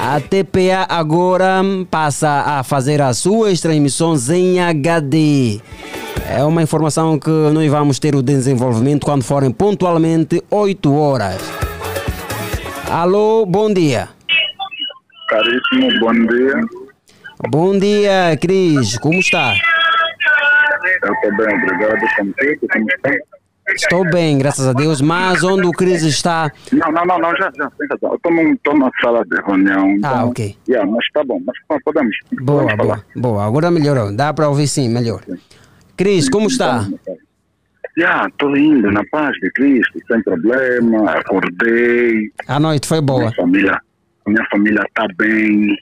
A 0.05 0.19
TPA 0.19 0.85
agora 0.89 1.61
passa 1.89 2.27
a 2.45 2.61
fazer 2.61 3.01
as 3.01 3.19
suas 3.19 3.61
transmissões 3.61 4.29
em 4.29 4.59
HD. 4.59 5.61
É 6.29 6.43
uma 6.43 6.61
informação 6.61 7.17
que 7.17 7.29
nós 7.29 7.71
vamos 7.71 7.99
ter 7.99 8.13
o 8.13 8.21
desenvolvimento 8.21 9.05
quando 9.05 9.23
forem 9.23 9.49
pontualmente 9.49 10.43
8 10.51 10.93
horas. 10.93 11.41
Alô, 12.91 13.45
bom 13.45 13.73
dia. 13.73 14.09
Caríssimo, 15.29 15.97
bom 16.01 16.13
dia. 16.13 16.61
Bom 17.49 17.79
dia, 17.79 18.37
Cris. 18.41 18.97
Como 18.97 19.19
está? 19.21 19.53
Eu 21.01 21.13
estou 21.13 21.37
bem, 21.37 21.55
obrigado. 21.55 22.01
Contigo, 22.17 22.67
como 22.73 22.89
está? 22.89 23.32
Estou 23.69 24.03
bem, 24.09 24.37
graças 24.37 24.67
a 24.67 24.73
Deus. 24.73 25.01
Mas 25.01 25.43
onde 25.43 25.65
o 25.65 25.71
Cris 25.71 26.03
está? 26.03 26.51
Não, 26.71 26.91
não, 26.91 27.05
não, 27.05 27.17
não 27.17 27.35
já, 27.37 27.51
já, 27.55 27.69
tem 27.71 27.87
razão. 27.89 28.17
Eu 28.23 28.53
estou 28.53 28.77
na 28.77 28.91
sala 29.01 29.23
de 29.25 29.35
reunião. 29.41 29.87
Ah, 29.87 29.95
então, 29.97 30.29
ok. 30.29 30.57
Yeah, 30.67 30.89
mas 30.89 31.05
está 31.05 31.23
bom, 31.23 31.41
mas 31.45 31.83
podemos. 31.83 32.15
Boa, 32.41 32.61
podemos 32.61 32.77
boa, 32.77 32.97
falar. 32.97 33.05
boa. 33.15 33.45
Agora 33.45 33.71
melhorou. 33.71 34.15
Dá 34.15 34.33
para 34.33 34.49
ouvir 34.49 34.67
sim, 34.67 34.89
melhor. 34.89 35.21
Cris, 35.95 36.29
como 36.29 36.47
está? 36.47 36.87
Já, 37.97 38.27
estou 38.27 38.57
indo 38.57 38.91
na 38.91 39.03
paz 39.11 39.33
de 39.39 39.51
Cristo, 39.51 39.99
sem 40.07 40.21
problema. 40.23 41.11
Acordei. 41.11 42.31
A 42.47 42.59
noite 42.59 42.87
foi 42.87 43.01
boa. 43.01 43.19
Minha 43.19 43.35
família, 43.35 43.81
minha 44.27 44.45
família 44.51 44.83
está 44.87 45.07
bem. 45.17 45.77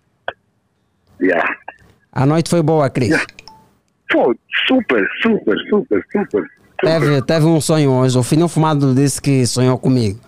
Yeah. 1.21 1.55
A 2.11 2.25
noite 2.25 2.49
foi 2.49 2.61
boa, 2.61 2.89
Cris. 2.89 3.25
Foi 4.11 4.35
super, 4.67 5.07
super, 5.21 5.57
super, 5.69 6.05
super. 6.11 6.60
Teve, 6.81 7.21
teve 7.21 7.45
um 7.45 7.61
sonho 7.61 7.91
hoje. 7.91 8.17
O 8.17 8.23
Finão 8.23 8.49
Fumado 8.49 8.93
disse 8.93 9.21
que 9.21 9.45
sonhou 9.45 9.77
comigo. 9.77 10.19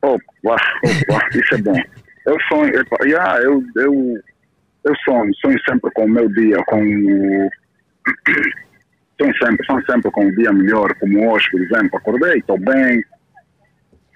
Opa, 0.00 0.22
opa, 0.44 1.28
isso 1.34 1.54
é 1.54 1.58
bom. 1.58 1.76
Eu 2.24 2.36
sonho, 2.48 2.74
epa, 2.76 2.96
yeah, 3.04 3.40
eu, 3.42 3.62
eu, 3.76 4.14
eu 4.84 4.96
sonho, 5.04 5.30
sonho 5.36 5.58
sempre 5.68 5.90
com 5.92 6.04
o 6.04 6.08
meu 6.08 6.28
dia, 6.28 6.56
com 6.66 6.80
o. 6.82 7.50
Sonho 9.20 9.34
sempre, 9.42 9.66
sonho 9.66 9.84
sempre 9.84 10.12
com 10.12 10.26
um 10.26 10.30
dia 10.36 10.52
melhor, 10.52 10.94
como 11.00 11.32
hoje, 11.32 11.50
por 11.50 11.60
exemplo. 11.60 11.98
Acordei, 11.98 12.38
estou 12.38 12.56
bem, 12.56 13.02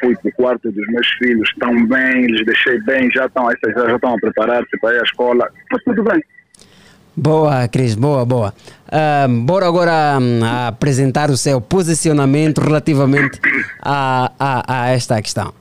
fui 0.00 0.14
para 0.16 0.28
o 0.28 0.32
quarto 0.34 0.70
dos 0.70 0.86
meus 0.86 1.08
filhos, 1.18 1.48
estão 1.50 1.86
bem, 1.86 2.26
lhes 2.26 2.46
deixei 2.46 2.80
bem, 2.82 3.10
já 3.10 3.26
estão, 3.26 3.48
já 3.50 3.96
estão 3.96 4.14
a 4.14 4.20
preparar-se 4.20 4.78
para 4.78 4.94
ir 4.94 5.00
à 5.00 5.02
escola, 5.02 5.50
está 5.62 5.78
tudo 5.84 6.04
bem. 6.04 6.22
Boa, 7.16 7.68
Cris, 7.68 7.94
boa, 7.94 8.24
boa. 8.24 8.54
Ah, 8.90 9.26
bora 9.28 9.66
agora 9.66 10.18
hum, 10.20 10.40
apresentar 10.68 11.30
o 11.30 11.36
seu 11.36 11.60
posicionamento 11.60 12.58
relativamente 12.60 13.38
a, 13.80 14.32
a, 14.38 14.82
a 14.84 14.88
esta 14.90 15.20
questão. 15.20 15.52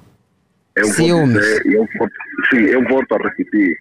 Eu 0.76 0.86
Ciúmes. 0.86 1.38
dizer, 1.38 1.66
eu 1.66 1.86
vou, 1.97 2.08
sim, 2.49 2.62
eu 2.62 2.84
volto 2.88 3.14
a 3.16 3.18
repetir. 3.18 3.78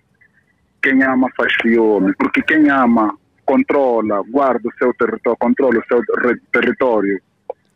Quem 0.83 1.03
ama 1.05 1.29
faz 1.37 1.53
ciúme, 1.63 2.13
porque 2.19 2.43
quem 2.43 2.69
ama 2.71 3.15
controla, 3.47 4.23
guarda 4.29 4.69
o 4.69 4.73
seu 4.79 4.93
território, 4.95 5.37
controla 5.39 5.79
o 5.79 5.85
seu 5.87 6.03
território. 6.53 7.21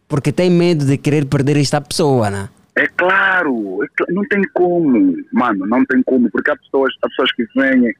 Porque 0.08 0.32
tem 0.32 0.50
medo 0.50 0.84
de 0.84 0.96
querer 0.98 1.24
perder 1.26 1.56
esta 1.58 1.80
pessoa, 1.80 2.30
né? 2.30 2.48
É 2.76 2.86
claro, 2.88 3.84
é 3.84 3.86
cla- 3.96 4.06
não 4.10 4.24
tem 4.26 4.42
como, 4.52 5.14
mano, 5.32 5.66
não 5.66 5.84
tem 5.84 6.02
como, 6.02 6.28
porque 6.30 6.50
há 6.50 6.56
pessoas, 6.56 6.92
há 7.02 7.08
pessoas 7.08 7.30
que 7.32 7.44
vêm 7.56 7.94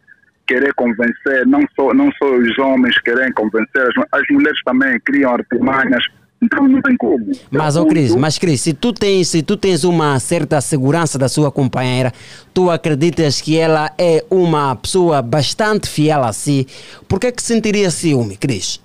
querer 0.46 0.72
convencer, 0.74 1.46
não 1.46 1.60
só, 1.74 1.92
não 1.94 2.10
só 2.12 2.36
os 2.36 2.58
homens 2.58 2.98
querem 3.00 3.32
convencer, 3.32 3.82
as, 3.82 4.20
as 4.20 4.22
mulheres 4.30 4.58
também 4.64 4.98
criam 5.00 5.32
artimanhas, 5.32 6.04
então 6.42 6.68
não 6.68 6.82
tem 6.82 6.96
como. 6.96 7.32
Mas, 7.50 7.76
oh, 7.76 7.86
Cris, 7.86 8.14
mas 8.14 8.38
Cris, 8.38 8.60
se 8.60 8.74
tu 8.74 8.92
tens, 8.92 9.28
se 9.28 9.42
tu 9.42 9.56
tens 9.56 9.84
uma 9.84 10.18
certa 10.20 10.60
segurança 10.60 11.18
da 11.18 11.28
sua 11.28 11.50
companheira, 11.50 12.12
tu 12.52 12.70
acreditas 12.70 13.40
que 13.40 13.58
ela 13.58 13.90
é 13.98 14.24
uma 14.30 14.76
pessoa 14.76 15.22
bastante 15.22 15.88
fiel 15.88 16.22
a 16.22 16.32
si, 16.32 16.66
por 17.08 17.18
que 17.18 17.28
é 17.28 17.32
que 17.32 17.42
sentiria 17.42 17.90
ciúme, 17.90 18.36
Cris? 18.36 18.84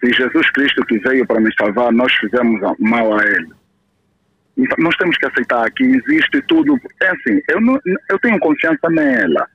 se 0.00 0.12
Jesus 0.12 0.50
Cristo 0.50 0.84
que 0.86 0.98
veio 0.98 1.26
para 1.26 1.40
me 1.40 1.52
salvar, 1.54 1.92
nós 1.92 2.12
fizemos 2.14 2.60
mal 2.78 3.18
a 3.18 3.24
Ele. 3.24 3.48
Então, 4.56 4.76
nós 4.78 4.96
temos 4.96 5.16
que 5.18 5.26
aceitar 5.26 5.70
que 5.72 5.84
existe 5.84 6.42
tudo. 6.48 6.78
É 7.02 7.08
assim, 7.08 7.40
eu, 7.48 7.60
não, 7.60 7.78
eu 8.08 8.18
tenho 8.20 8.38
confiança 8.38 8.88
nela. 8.90 9.46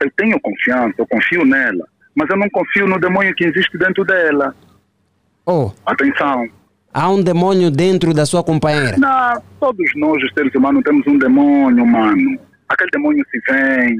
Eu 0.00 0.10
tenho 0.16 0.38
confiança, 0.40 0.94
eu 0.98 1.06
confio 1.06 1.44
nela. 1.44 1.86
Mas 2.14 2.28
eu 2.30 2.36
não 2.36 2.48
confio 2.50 2.86
no 2.86 2.98
demônio 2.98 3.34
que 3.34 3.44
existe 3.44 3.76
dentro 3.78 4.04
dela. 4.04 4.54
Oh, 5.44 5.70
Atenção. 5.84 6.48
há 6.92 7.08
um 7.10 7.22
demônio 7.22 7.70
dentro 7.70 8.12
da 8.12 8.26
sua 8.26 8.42
companheira. 8.42 8.96
Não, 8.98 9.42
todos 9.60 9.90
nós, 9.96 10.22
os 10.22 10.32
seres 10.32 10.54
humanos, 10.54 10.82
temos 10.82 11.06
um 11.06 11.18
demônio, 11.18 11.86
mano. 11.86 12.38
Aquele 12.68 12.90
demônio 12.90 13.24
se 13.30 13.38
vem. 13.52 13.96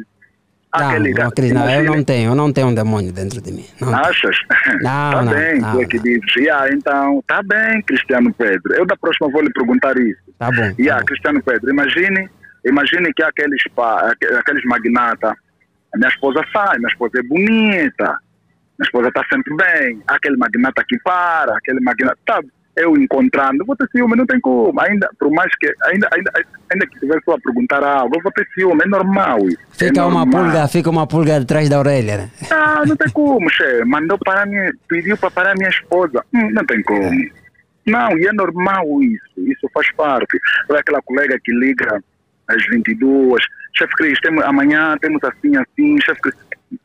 Não, 0.79 0.89
Aquele 0.91 1.15
não, 1.15 1.31
Cris, 1.31 1.53
não, 1.53 1.71
eu 1.71 1.85
não 1.85 2.05
tenho, 2.05 2.31
eu 2.31 2.35
não 2.35 2.53
tenho 2.53 2.67
um 2.67 2.75
demônio 2.75 3.13
dentro 3.13 3.41
de 3.41 3.51
mim. 3.53 3.65
Não. 3.81 3.95
Achas? 3.95 4.37
Não, 4.83 5.11
tá 5.13 5.23
não, 5.23 5.33
bem, 5.33 5.59
não, 5.59 5.73
tu 5.73 5.81
é 5.81 5.87
que 5.87 5.99
dizes. 6.01 6.37
Yeah, 6.37 6.69
então, 6.75 7.23
tá 7.27 7.41
bem, 7.43 7.81
Cristiano 7.83 8.35
Pedro. 8.35 8.75
Eu 8.75 8.85
da 8.85 8.95
próxima 8.97 9.31
vou 9.31 9.41
lhe 9.41 9.51
perguntar 9.53 9.97
isso. 9.97 10.21
Tá 10.39 10.51
bom. 10.51 10.57
tá 10.57 10.75
Yeah, 10.79 11.01
bom. 11.01 11.07
Cristiano 11.07 11.43
Pedro, 11.43 11.71
imagine, 11.71 12.29
imagine 12.67 13.11
que 13.15 13.23
aqueles, 13.23 13.63
aqueles 14.39 14.65
magnatas, 14.65 15.33
a 15.97 15.99
minha 15.99 16.09
esposa 16.11 16.41
sai, 16.53 16.77
minha 16.79 16.89
esposa 16.89 17.19
é 17.19 17.23
bonita, 17.23 18.05
minha 18.79 18.85
esposa 18.85 19.09
está 19.09 19.25
sempre 19.33 19.55
bem, 19.57 20.03
aquele 20.07 20.37
magnata 20.37 20.85
que 20.87 20.99
para, 21.01 21.57
aquele 21.57 21.81
magnata, 21.81 22.19
tá, 22.27 22.41
eu 22.77 22.95
encontrando, 22.95 23.65
vou 23.65 23.75
ter 23.75 23.89
ciúme, 23.91 24.15
não 24.17 24.27
tem 24.27 24.39
como, 24.39 24.79
ainda, 24.83 25.09
por 25.19 25.31
mais 25.31 25.51
que, 25.59 25.67
ainda, 25.85 26.07
ainda, 26.13 26.31
ainda 26.71 26.87
que 26.87 26.95
estiver 26.95 27.19
só 27.25 27.33
a 27.33 27.41
perguntar 27.41 27.83
algo, 27.83 28.15
eu 28.17 28.23
vou 28.23 28.31
ter 28.33 28.47
ciúme, 28.53 28.83
é 28.85 28.87
normal 28.87 29.39
isso. 29.49 29.59
é 29.81 29.87
Fica 29.87 30.05
uma 30.05 30.27
normal. 30.27 30.45
pulga, 30.45 30.69
fica 30.69 30.91
uma 30.91 31.07
pulga 31.07 31.39
atrás 31.39 31.71
da 31.71 31.79
orelha, 31.79 32.19
né? 32.19 32.31
Ah, 32.51 32.83
não 32.87 32.95
tem 32.95 33.09
como, 33.15 33.49
chefe. 33.49 33.83
Mandou 33.87 34.19
parar 34.19 34.45
minha, 34.47 34.71
pediu 34.89 35.17
para 35.17 35.31
parar 35.31 35.55
minha 35.57 35.71
esposa. 35.71 36.23
Hum, 36.35 36.51
não 36.53 36.67
tem 36.67 36.83
como. 36.83 37.11
Não, 37.87 38.19
e 38.19 38.27
é 38.27 38.33
normal 38.35 38.85
isso. 39.03 39.41
Isso 39.51 39.71
faz 39.73 39.91
parte. 39.93 40.39
Olha 40.69 40.81
aquela 40.81 41.01
colega 41.01 41.39
que 41.43 41.53
liga 41.53 42.03
às 42.49 42.67
22. 42.67 43.43
Chefe 43.77 43.93
Cris, 43.95 44.19
temos, 44.21 44.45
amanhã 44.45 44.97
temos 45.01 45.23
assim, 45.25 45.57
assim. 45.57 46.01
Chefe 46.01 46.21
Cris, 46.23 46.35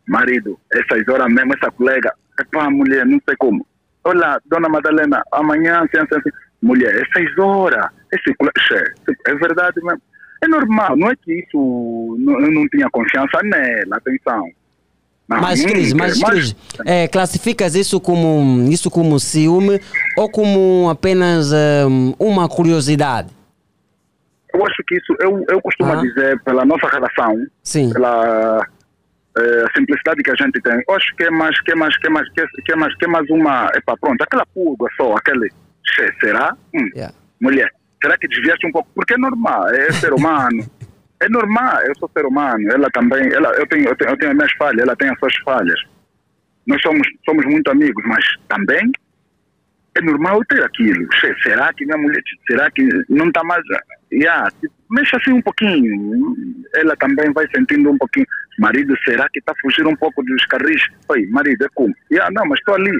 marido, 0.07 0.59
essas 0.73 1.07
horas 1.07 1.31
mesmo, 1.33 1.53
essa 1.53 1.71
colega. 1.71 2.13
Epá, 2.39 2.69
mulher, 2.69 3.05
não 3.05 3.19
sei 3.25 3.35
como. 3.37 3.65
Olha, 4.03 4.39
dona 4.45 4.67
Madalena, 4.67 5.23
amanhã, 5.31 5.83
assim, 5.83 5.97
assim, 5.97 6.15
assim. 6.15 6.29
Mulher, 6.61 6.93
essas 6.95 7.37
horas. 7.37 7.87
Esse 8.13 8.33
colega, 8.35 8.61
chefe, 8.61 9.17
é 9.27 9.35
verdade 9.35 9.81
mesmo. 9.83 10.01
É 10.43 10.47
normal, 10.47 10.97
não 10.97 11.09
é 11.09 11.15
que 11.15 11.33
isso, 11.33 12.17
não, 12.19 12.41
eu 12.41 12.51
não 12.51 12.67
tinha 12.69 12.89
confiança 12.89 13.39
nela, 13.43 13.97
atenção. 13.97 14.49
Não, 15.29 15.39
Mas, 15.39 15.63
Cris, 15.63 15.93
mas, 15.93 16.21
Cris, 16.21 16.55
é, 16.83 17.07
classificas 17.07 17.75
isso 17.75 18.01
como, 18.01 18.67
isso 18.69 18.89
como 18.89 19.19
ciúme 19.19 19.79
ou 20.17 20.29
como 20.29 20.89
apenas 20.89 21.51
hum, 21.53 22.13
uma 22.19 22.49
curiosidade? 22.49 23.29
Eu 24.53 24.65
acho 24.65 24.83
que 24.87 24.95
isso, 24.95 25.15
eu, 25.19 25.45
eu 25.49 25.61
costumo 25.61 25.93
Ah. 25.93 26.01
dizer, 26.01 26.39
pela 26.43 26.65
nossa 26.65 26.87
relação, 26.87 27.45
Sim. 27.63 27.91
pela 27.93 28.65
eh, 29.37 29.65
simplicidade 29.75 30.21
que 30.23 30.31
a 30.31 30.35
gente 30.35 30.59
tem, 30.61 30.83
eu 30.87 30.95
acho 30.95 31.15
que 31.15 31.23
é 31.23 31.29
mais, 31.31 31.59
que 31.61 31.71
é 31.71 31.75
mais, 31.75 31.97
que 31.97 32.07
é 32.07 32.09
mais, 32.09 32.29
que 32.33 32.41
é, 32.41 32.45
que 32.65 32.71
é 32.73 32.75
mais, 32.75 32.95
que 32.97 33.05
é 33.05 33.07
mais 33.07 33.29
uma, 33.29 33.69
epa, 33.75 33.95
pronto, 33.97 34.21
aquela 34.21 34.45
pulga 34.47 34.87
só, 34.97 35.13
aquele, 35.15 35.49
che, 35.85 36.11
será? 36.19 36.55
Hum, 36.75 36.89
Yeah. 36.95 37.13
mulher, 37.39 37.69
será 38.03 38.17
que 38.17 38.27
desviaste 38.27 38.67
um 38.67 38.71
pouco? 38.71 38.89
Porque 38.93 39.13
é 39.13 39.17
normal, 39.17 39.69
é 39.69 39.91
ser 39.93 40.13
humano. 40.13 40.65
é 41.21 41.29
normal, 41.29 41.79
eu 41.87 41.95
sou 41.97 42.09
ser 42.15 42.25
humano, 42.25 42.63
ela 42.71 42.89
também, 42.91 43.31
ela, 43.33 43.49
eu, 43.53 43.65
tenho, 43.67 43.87
eu, 43.87 43.95
tenho, 43.95 44.11
eu 44.11 44.17
tenho 44.17 44.31
as 44.31 44.37
minhas 44.37 44.51
falhas, 44.53 44.81
ela 44.81 44.95
tem 44.97 45.09
as 45.09 45.17
suas 45.19 45.35
falhas. 45.45 45.79
Nós 46.67 46.81
somos, 46.81 47.07
somos 47.25 47.45
muito 47.45 47.71
amigos, 47.71 48.03
mas 48.05 48.23
também 48.49 48.91
é 49.95 50.01
normal 50.01 50.37
eu 50.39 50.45
ter 50.45 50.63
aquilo. 50.63 51.07
Che, 51.13 51.33
será 51.41 51.71
que 51.73 51.85
minha 51.85 51.97
mulher, 51.97 52.21
será 52.47 52.69
que 52.69 52.83
não 53.09 53.27
está 53.27 53.43
mais. 53.43 53.63
Yeah, 54.11 54.49
mexe 54.89 55.15
assim 55.15 55.31
um 55.31 55.41
pouquinho. 55.41 56.35
Ela 56.73 56.95
também 56.97 57.31
vai 57.31 57.47
sentindo 57.55 57.91
um 57.91 57.97
pouquinho. 57.97 58.25
Marido, 58.59 58.95
será 59.05 59.27
que 59.29 59.39
está 59.39 59.53
a 59.53 59.61
fugir 59.61 59.87
um 59.87 59.95
pouco 59.95 60.21
dos 60.23 60.45
carris? 60.45 60.85
Oi, 61.09 61.25
marido, 61.27 61.63
é 61.63 61.69
como? 61.73 61.93
Yeah, 62.11 62.29
não, 62.33 62.45
mas 62.45 62.59
estou 62.59 62.75
ali. 62.75 62.91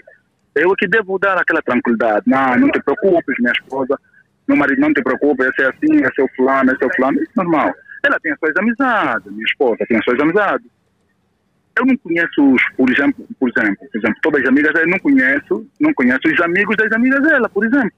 Eu 0.55 0.71
é 0.71 0.75
que 0.77 0.87
devo 0.87 1.19
dar 1.19 1.37
aquela 1.37 1.61
tranquilidade. 1.61 2.23
Não, 2.27 2.57
não 2.57 2.71
te 2.71 2.81
preocupes, 2.81 3.35
minha 3.39 3.51
esposa. 3.51 3.99
Meu 4.47 4.57
marido, 4.57 4.81
não 4.81 4.93
te 4.93 5.01
preocupes, 5.01 5.47
esse 5.47 5.61
é 5.61 5.65
assim, 5.67 6.01
esse 6.01 6.21
é 6.21 6.23
o 6.23 6.29
fulano, 6.35 6.71
esse 6.71 6.83
é 6.83 6.87
o 6.87 6.95
fulano. 6.95 7.21
Isso 7.21 7.31
é 7.31 7.43
normal. 7.43 7.73
Ela 8.03 8.19
tem 8.19 8.31
as 8.31 8.39
suas 8.39 8.55
amizades, 8.57 9.31
minha 9.31 9.45
esposa 9.45 9.77
tem 9.87 9.97
as 9.97 10.03
suas 10.03 10.19
amizades. 10.19 10.67
Eu 11.77 11.85
não 11.85 11.95
conheço, 11.97 12.53
os, 12.53 12.61
por 12.75 12.89
exemplo, 12.89 13.25
por 13.39 13.49
exemplo, 13.49 13.87
por 13.91 13.97
exemplo, 13.97 14.19
todas 14.21 14.41
as 14.41 14.47
amigas 14.47 14.73
dela, 14.73 14.87
não 14.87 14.99
conheço, 14.99 15.67
não 15.79 15.93
conheço 15.93 16.21
os 16.25 16.41
amigos 16.41 16.75
das 16.75 16.91
amigas 16.91 17.21
dela, 17.21 17.47
por 17.47 17.65
exemplo. 17.65 17.91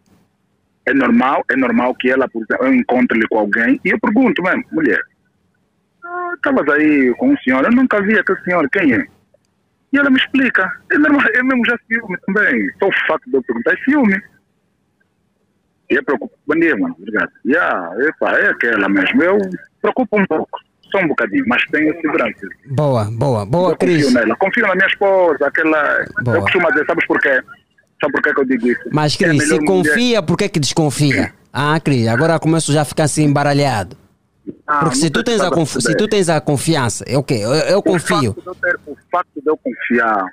É 0.85 0.93
normal, 0.93 1.43
é 1.49 1.55
normal 1.55 1.95
que 1.95 2.11
ela, 2.11 2.27
por 2.27 2.43
exemplo, 2.43 2.67
eu 2.67 2.73
encontre-lhe 2.73 3.27
com 3.27 3.39
alguém 3.39 3.79
e 3.85 3.89
eu 3.89 3.99
pergunto 3.99 4.43
mesmo, 4.43 4.63
mulher, 4.71 4.99
ah, 6.03 6.31
estavas 6.35 6.67
aí 6.69 7.13
com 7.15 7.29
um 7.29 7.37
senhor, 7.37 7.63
eu 7.63 7.71
nunca 7.71 8.01
vi 8.01 8.19
aquele 8.19 8.41
senhor, 8.41 8.69
quem 8.69 8.93
é? 8.93 9.07
E 9.93 9.97
ela 9.97 10.09
me 10.09 10.17
explica. 10.17 10.69
É 10.91 10.97
normal, 10.97 11.21
eu 11.35 11.45
mesmo 11.45 11.65
já 11.67 11.77
ciúme 11.87 12.17
também. 12.25 12.67
Só 12.79 12.87
o 12.87 13.07
facto 13.07 13.29
de 13.29 13.37
eu 13.37 13.43
perguntar 13.43 13.73
é 13.73 13.77
ciúme. 13.83 14.19
E 15.91 15.97
é 15.97 16.01
preocupante. 16.01 16.41
Bom 16.47 16.55
dia, 16.55 16.75
mano. 16.75 16.95
Obrigado. 16.97 17.31
Yeah, 17.45 18.07
epa, 18.07 18.31
é 18.39 18.49
aquela 18.49 18.89
mesmo. 18.89 19.21
Eu 19.21 19.37
preocupo 19.81 20.19
um 20.19 20.25
pouco. 20.25 20.59
Só 20.91 20.99
um 20.99 21.07
bocadinho, 21.07 21.43
mas 21.47 21.63
tenho 21.71 21.93
segurança. 22.01 22.47
Boa, 22.71 23.05
boa, 23.11 23.45
boa, 23.45 23.71
eu 23.71 23.77
confio 23.77 23.97
Cris. 23.97 24.13
nela. 24.13 24.35
Confio 24.35 24.67
na 24.67 24.75
minha 24.75 24.87
esposa, 24.87 25.47
aquela. 25.47 26.05
Boa. 26.23 26.37
Eu 26.37 26.41
costumo 26.41 26.71
dizer, 26.71 26.85
sabes 26.85 27.05
porquê? 27.05 27.43
Sabe 28.03 28.11
porquê 28.11 28.33
que 28.33 28.41
eu 28.41 28.45
digo 28.45 28.67
isso? 28.67 28.81
Mas, 28.91 29.13
É 29.15 29.17
Cris, 29.17 29.37
melhor 29.47 29.59
se 29.59 29.65
confia, 29.65 30.21
por 30.21 30.37
que 30.37 30.49
que 30.49 30.59
desconfia? 30.59 31.33
Ah, 31.53 31.79
Cris, 31.79 32.07
agora 32.07 32.37
começo 32.39 32.73
já 32.73 32.81
a 32.81 32.85
ficar 32.85 33.03
assim 33.05 33.23
embaralhado. 33.23 33.95
Ah, 34.67 34.79
Porque 34.79 34.95
se 34.97 35.09
tu, 35.09 35.23
tens 35.23 35.39
a 35.39 35.49
conf... 35.49 35.77
se 35.79 35.95
tu 35.95 36.05
tens 36.07 36.27
a 36.27 36.41
confiança, 36.41 37.05
é 37.07 37.17
o 37.17 37.23
quê? 37.23 37.35
Eu, 37.35 37.53
eu 37.53 37.81
confio. 37.81 38.31
O 38.31 38.33
facto, 38.33 38.47
eu 38.47 38.55
ter, 38.55 38.79
o 38.87 38.97
facto 39.09 39.29
de 39.41 39.49
eu 39.49 39.55
confiar 39.57 40.25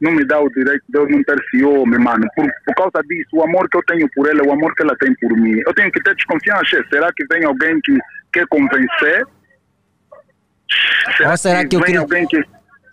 não 0.00 0.12
me 0.12 0.24
dá 0.24 0.40
o 0.40 0.48
direito 0.48 0.82
de 0.88 0.98
eu 0.98 1.06
não 1.10 1.22
ter 1.22 1.36
ciúme, 1.50 1.98
mano. 1.98 2.26
Por, 2.34 2.46
por 2.64 2.74
causa 2.74 3.06
disso, 3.06 3.28
o 3.34 3.42
amor 3.42 3.68
que 3.68 3.76
eu 3.76 3.82
tenho 3.86 4.08
por 4.14 4.26
ela 4.26 4.40
é 4.40 4.48
o 4.48 4.52
amor 4.52 4.74
que 4.74 4.82
ela 4.82 4.96
tem 4.98 5.14
por 5.16 5.36
mim. 5.36 5.60
Eu 5.66 5.74
tenho 5.74 5.92
que 5.92 6.02
ter 6.02 6.14
desconfiança. 6.14 6.82
Será 6.88 7.12
que 7.14 7.26
vem 7.30 7.44
alguém 7.44 7.78
que 7.84 7.98
quer 8.32 8.46
convencer? 8.46 9.26
Ou 11.28 11.36
será 11.36 11.66
que 11.66 11.76
eu 11.76 11.80
vem 11.80 11.86
queria- 11.86 12.00
alguém 12.00 12.26
que. 12.26 12.42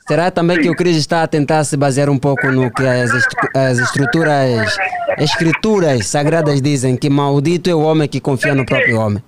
Será 0.07 0.31
também 0.31 0.61
que 0.61 0.69
o 0.69 0.75
Cris 0.75 0.95
está 0.95 1.23
a 1.23 1.27
tentar 1.27 1.65
se 1.65 1.75
basear 1.75 2.09
um 2.09 2.17
pouco 2.17 2.47
no 2.49 2.71
que 2.71 2.81
as, 2.81 3.11
as 3.53 3.77
estruturas, 3.77 4.77
escrituras 5.17 6.07
sagradas 6.07 6.61
dizem, 6.61 6.95
que 6.95 7.09
maldito 7.09 7.69
é 7.69 7.75
o 7.75 7.81
homem 7.81 8.07
que 8.07 8.21
confia 8.21 8.55
no 8.55 8.65
próprio 8.65 9.01
homem? 9.01 9.21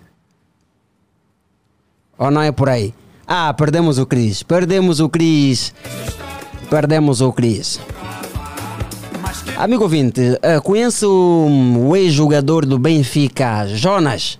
Ou 2.18 2.32
não 2.32 2.42
é 2.42 2.52
por 2.54 2.70
aí? 2.70 2.94
Ah, 3.28 3.54
perdemos 3.54 4.00
o 4.00 4.06
Cris, 4.06 4.42
perdemos 4.42 5.02
o 5.02 5.10
Cris, 5.10 5.74
perdemos 6.70 7.20
o 7.20 7.34
Cris. 7.34 7.80
Amigo 9.58 9.84
ouvinte, 9.84 10.40
eh, 10.42 10.62
conhece 10.62 11.06
o, 11.06 11.48
o 11.90 11.96
ex-jogador 11.96 12.66
do 12.66 12.80
Benfica, 12.80 13.68
Jonas? 13.68 14.40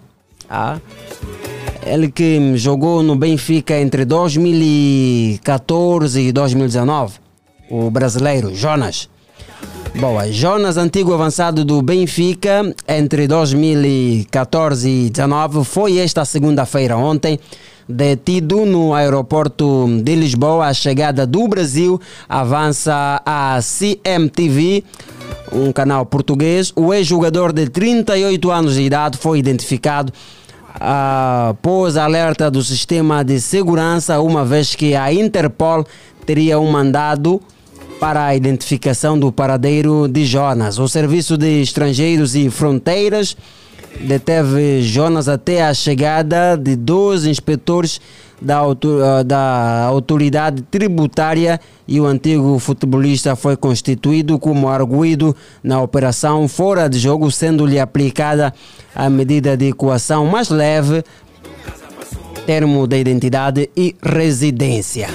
Ah, 0.50 0.78
ele 1.90 2.12
que 2.12 2.56
jogou 2.56 3.02
no 3.02 3.16
Benfica 3.16 3.80
entre 3.80 4.06
2014 4.06 6.22
e 6.22 6.32
2019. 6.32 7.16
O 7.70 7.90
brasileiro 7.90 8.54
Jonas. 8.56 9.10
Boa, 9.96 10.32
Jonas, 10.32 10.78
antigo 10.78 11.12
avançado 11.14 11.66
do 11.66 11.82
Benfica, 11.82 12.72
entre 12.88 13.28
2014 13.28 14.88
e 14.88 15.10
2019, 15.10 15.66
foi 15.66 15.98
esta 15.98 16.24
segunda-feira, 16.24 16.96
ontem, 16.96 17.40
detido 17.88 18.68
no 18.68 18.94
aeroporto 18.94 19.88
de 20.04 20.14
Lisboa. 20.16 20.68
A 20.68 20.74
chegada 20.74 21.26
do 21.26 21.48
Brasil 21.48 22.00
avança 22.30 23.20
a 23.26 23.58
CMTV, 23.62 24.84
um 25.52 25.72
canal 25.72 26.06
português. 26.06 26.72
O 26.76 26.94
ex-jogador 26.94 27.52
de 27.52 27.68
38 27.68 28.52
anos 28.52 28.76
de 28.76 28.84
idade 28.84 29.18
foi 29.18 29.40
identificado 29.40 30.14
após 30.80 31.98
alerta 31.98 32.50
do 32.50 32.64
sistema 32.64 33.24
de 33.24 33.42
segurança, 33.42 34.20
uma 34.22 34.46
vez 34.46 34.74
que 34.76 34.96
a 34.96 35.12
Interpol 35.12 35.86
teria 36.26 36.60
um 36.60 36.72
mandado 36.72 37.42
para 38.00 38.26
a 38.26 38.36
identificação 38.36 39.20
do 39.20 39.32
paradeiro 39.32 40.08
de 40.08 40.26
Jonas. 40.26 40.80
O 40.80 40.88
Serviço 40.88 41.38
de 41.38 41.62
Estrangeiros 41.62 42.34
e 42.34 42.50
Fronteiras 42.50 43.36
deteve 44.00 44.82
Jonas 44.82 45.28
até 45.28 45.66
a 45.66 45.74
chegada 45.74 46.56
de 46.56 46.76
dois 46.76 47.26
inspetores 47.26 48.00
da, 48.42 48.62
ah, 48.62 49.24
da 49.24 49.84
autoridade 49.86 50.62
tributária 50.64 51.60
e 51.88 52.00
o 52.00 52.06
antigo 52.06 52.58
futebolista 52.60 53.36
foi 53.36 53.58
constituído 53.58 54.38
como 54.40 54.70
arguído 54.70 55.36
na 55.64 55.82
operação 55.82 56.48
fora 56.48 56.88
de 56.88 57.00
jogo, 57.00 57.32
sendo-lhe 57.32 57.80
aplicada 57.80 58.54
a 58.96 59.10
medida 59.10 59.58
de 59.58 59.74
coação 59.74 60.26
mais 60.26 60.50
leve, 60.50 61.04
termo 62.46 62.88
de 62.88 63.00
identidade 63.00 63.70
e 63.76 63.96
residência. 64.02 65.08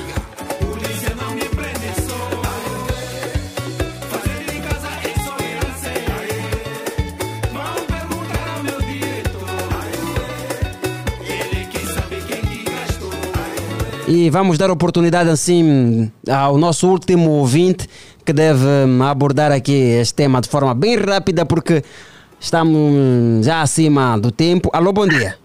E 14.06 14.28
vamos 14.28 14.58
dar 14.58 14.70
oportunidade 14.70 15.30
assim 15.30 16.12
ao 16.30 16.58
nosso 16.58 16.88
último 16.88 17.30
ouvinte 17.30 17.88
que 18.24 18.34
deve 18.34 18.66
hum, 18.66 19.02
abordar 19.02 19.50
aqui 19.50 19.72
este 19.72 20.14
tema 20.14 20.42
de 20.42 20.48
forma 20.48 20.74
bem 20.74 20.96
rápida 20.96 21.46
porque 21.46 21.82
estamos 22.38 23.44
já 23.46 23.62
acima 23.62 24.18
do 24.18 24.30
tempo. 24.30 24.68
Alô, 24.74 24.92
bom 24.92 25.06
dia. 25.06 25.36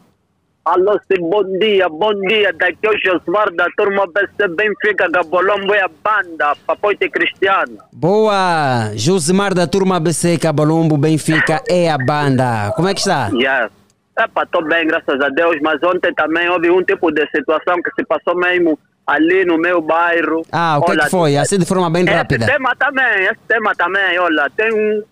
Alô, 0.66 1.00
sim, 1.10 1.22
bom 1.22 1.44
dia, 1.58 1.88
bom 1.88 2.14
dia. 2.28 2.54
Daqui 2.54 2.86
é 2.86 2.90
o 2.90 2.98
Josmar 3.00 3.50
da 3.56 3.66
turma 3.78 4.06
BC 4.08 4.48
Benfica, 4.50 5.10
Gabolombo 5.10 5.74
e 5.74 5.80
a 5.80 5.88
banda, 5.88 6.54
Papoite 6.68 7.10
Cristiano. 7.10 7.78
Boa, 7.94 8.92
Josimar 8.94 9.54
da 9.54 9.66
turma 9.68 9.96
ABC 9.96 10.38
Cabalombo 10.38 10.98
Benfica 10.98 11.64
é 11.68 11.90
a 11.90 11.98
banda. 11.98 12.74
Como 12.76 12.90
é 12.90 12.94
que 12.94 13.00
está? 13.00 13.32
Yes. 13.34 13.79
Epa, 14.20 14.44
estou 14.44 14.64
bem, 14.66 14.86
graças 14.88 15.20
a 15.22 15.30
Deus, 15.30 15.58
mas 15.62 15.82
ontem 15.84 16.14
também 16.14 16.50
houve 16.50 16.70
um 16.70 16.84
tipo 16.84 17.12
de 17.12 17.26
situação 17.30 17.82
que 17.82 17.92
se 17.96 18.06
passou 18.06 18.36
mesmo 18.36 18.78
ali 19.08 19.46
no 19.46 19.58
meu 19.58 19.82
bairro. 19.82 20.44
Ah, 20.52 20.78
o 20.78 20.84
que, 20.84 20.92
é 20.92 20.94
Olha, 20.94 21.04
que 21.06 21.10
foi? 21.10 21.38
Assim 21.38 21.58
de 21.58 21.66
forma 21.66 21.90
bem 21.90 22.06
rápida. 22.06 22.46
Esse 22.46 22.54
tema 22.54 22.76
também, 22.76 23.24
esse 23.24 23.40
tema 23.48 23.74
também, 23.76 24.20
olha, 24.20 24.50
tem 24.56 24.74
um, 24.74 25.04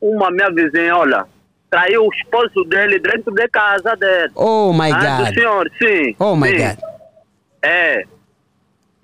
uma 0.00 0.30
minha 0.30 0.50
vizinha, 0.50 0.96
olha, 0.96 1.24
traiu 1.70 2.04
o 2.04 2.12
esposo 2.12 2.64
dele 2.68 2.98
dentro 2.98 3.32
de 3.32 3.48
casa 3.48 3.94
dele. 3.96 4.32
Oh 4.34 4.72
my 4.72 4.90
Ah, 4.92 5.16
do 5.18 5.24
God. 5.24 5.34
senhor, 5.34 5.70
sim. 5.78 6.16
Oh 6.18 6.34
my 6.36 6.48
sim. 6.48 6.58
God. 6.58 6.78
É. 7.62 8.02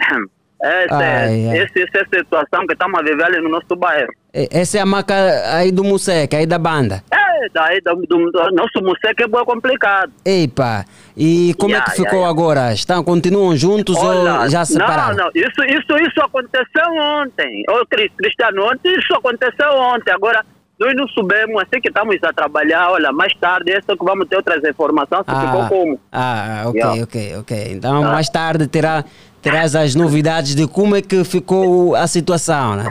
Essa, 0.65 0.95
Ai, 0.97 1.03
é, 1.05 1.51
ai. 1.51 1.59
esse- 1.59 1.83
essa 1.83 1.99
é 1.99 2.03
a 2.03 2.19
situação 2.21 2.65
que 2.69 2.73
estamos 2.75 3.01
a 3.01 3.03
viver 3.03 3.25
ali 3.25 3.41
no 3.41 3.49
nosso 3.49 3.75
bairro. 3.75 4.13
E- 4.35 4.49
Essa 4.51 4.79
é 4.79 4.81
a 4.81 4.87
marca 4.87 5.15
aí 5.57 5.71
do 5.71 5.85
Museca, 5.85 6.37
aí 6.39 6.47
da 6.47 6.59
banda. 6.59 7.03
É, 7.13 7.49
daí 7.53 7.81
do, 7.81 7.95
do, 8.07 8.31
do 8.31 8.51
nosso 8.53 8.81
museu 8.83 9.15
que 9.17 9.25
é 9.25 9.29
bem 9.29 9.45
complicado. 9.45 10.11
Eipa, 10.25 10.85
e 11.17 11.55
como 11.59 11.75
é 11.75 11.79
Ya, 11.79 11.85
que 11.85 11.91
ficou 11.93 12.21
ya. 12.23 12.29
agora? 12.29 12.73
Estão, 12.73 13.03
continuam 13.05 13.55
juntos 13.57 13.97
ou 13.97 14.49
já 14.49 14.65
separaram? 14.65 15.17
Não, 15.17 15.25
não, 15.25 15.31
isso, 15.35 15.63
isso, 15.65 15.99
isso 16.07 16.21
aconteceu 16.23 16.89
ontem. 17.21 17.63
Ô, 17.69 17.85
Cris- 17.87 18.13
Cristiano, 18.17 18.65
ontem 18.65 18.95
isso 18.99 19.13
aconteceu 19.15 19.71
ontem. 19.73 20.13
Agora, 20.13 20.45
nós 20.81 20.95
não 20.97 21.07
soubemos, 21.09 21.61
assim 21.63 21.81
que 21.81 21.89
estamos 21.89 22.17
a 22.23 22.33
trabalhar, 22.33 22.91
olha, 22.91 23.13
mais 23.13 23.33
tarde, 23.35 23.71
essa 23.73 23.97
que 23.97 24.05
vamos 24.05 24.27
ter 24.29 24.37
outras 24.37 24.63
informações, 24.65 25.25
se 25.29 25.47
ficou 25.47 25.67
como. 25.69 26.01
ah, 26.11 26.65
ok, 26.67 26.81
Ya. 26.81 26.93
ok, 27.03 27.37
ok. 27.41 27.67
Então 27.73 28.01
Tá. 28.03 28.09
mais 28.13 28.29
tarde 28.29 28.67
terá, 28.67 29.05
terás 29.43 29.77
as 29.77 29.95
novidades 29.95 30.55
de 30.55 30.67
como 30.67 30.97
é 30.97 31.03
que 31.03 31.23
ficou 31.25 31.95
a 31.95 32.07
situação, 32.07 32.77
né? 32.77 32.89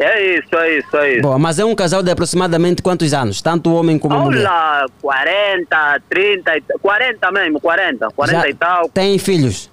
É 0.00 0.36
isso, 0.38 0.54
é 0.56 0.78
isso, 0.78 0.96
é 0.96 1.12
isso. 1.14 1.22
Bom, 1.22 1.38
mas 1.38 1.58
é 1.58 1.64
um 1.64 1.74
casal 1.74 2.02
de 2.02 2.10
aproximadamente 2.10 2.82
quantos 2.82 3.12
anos? 3.12 3.42
Tanto 3.42 3.70
o 3.70 3.74
homem 3.74 3.98
como 3.98 4.14
a 4.14 4.18
mulher? 4.20 4.46
Olha, 4.46 4.86
40, 5.02 6.02
30, 6.08 6.56
e 6.56 6.60
t- 6.60 6.74
40 6.80 7.32
mesmo, 7.32 7.60
40, 7.60 8.08
40 8.14 8.40
Já 8.40 8.48
e 8.48 8.54
tal. 8.54 8.88
Tem 8.90 9.18
filhos? 9.18 9.70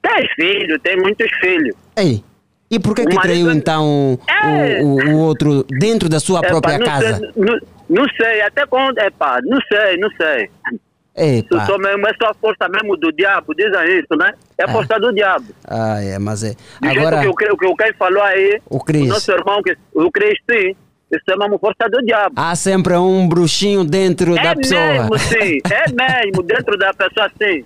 Tem 0.00 0.28
filho, 0.36 0.78
tem 0.78 0.96
muitos 0.96 1.28
filhos. 1.40 1.74
Ei, 1.96 2.22
e 2.70 2.78
por 2.78 2.94
que 2.94 3.04
que 3.06 3.20
traiu 3.20 3.50
então 3.50 4.18
É. 4.28 4.82
o, 4.82 4.86
o, 4.86 5.14
o 5.14 5.18
outro 5.18 5.64
dentro 5.64 6.08
da 6.08 6.20
sua 6.20 6.38
Epa, 6.40 6.48
própria 6.48 6.78
não 6.78 6.86
casa? 6.86 7.16
Sei, 7.16 7.30
não, 7.36 7.58
não 7.88 8.04
sei, 8.16 8.40
até 8.42 8.66
quando, 8.66 8.98
epá, 8.98 9.38
não 9.44 9.58
sei, 9.68 9.96
não 9.96 10.10
sei. 10.12 10.50
Eipa. 11.16 11.56
Isso 11.56 11.66
só 11.66 11.78
mesmo, 11.78 12.06
é 12.06 12.12
só 12.22 12.30
a 12.30 12.34
força 12.34 12.68
mesmo 12.68 12.96
do 12.96 13.10
diabo, 13.12 13.54
dizem 13.54 13.98
isso, 14.00 14.14
né? 14.18 14.32
É 14.58 14.64
a 14.64 14.68
força 14.68 14.98
do 15.00 15.12
diabo. 15.14 15.46
Ah, 15.66 16.02
é, 16.02 16.18
mas 16.18 16.44
é. 16.44 16.50
Do 16.80 16.88
Agora, 16.88 17.20
que 17.22 17.28
o, 17.28 17.34
que 17.34 17.66
o 17.66 17.74
Ken 17.76 17.92
falou 17.98 18.22
aí, 18.22 18.60
O 18.68 18.78
Cris. 18.80 19.08
nosso 19.08 19.32
irmão, 19.32 19.62
que, 19.62 19.74
o 19.94 20.10
Cris, 20.12 20.38
sim, 20.50 20.74
isso 21.10 21.24
é 21.30 21.36
mesmo 21.36 21.58
força 21.58 21.88
do 21.90 22.02
diabo. 22.04 22.34
há 22.36 22.54
sempre 22.54 22.94
um 22.96 23.26
bruxinho 23.28 23.82
dentro 23.84 24.34
da 24.34 24.42
é 24.50 24.54
pessoa. 24.54 24.80
mesmo, 24.92 25.18
sim, 25.18 25.58
é 25.70 25.90
mesmo, 25.90 26.42
dentro 26.42 26.76
da 26.76 26.92
pessoa, 26.92 27.30
sim. 27.42 27.64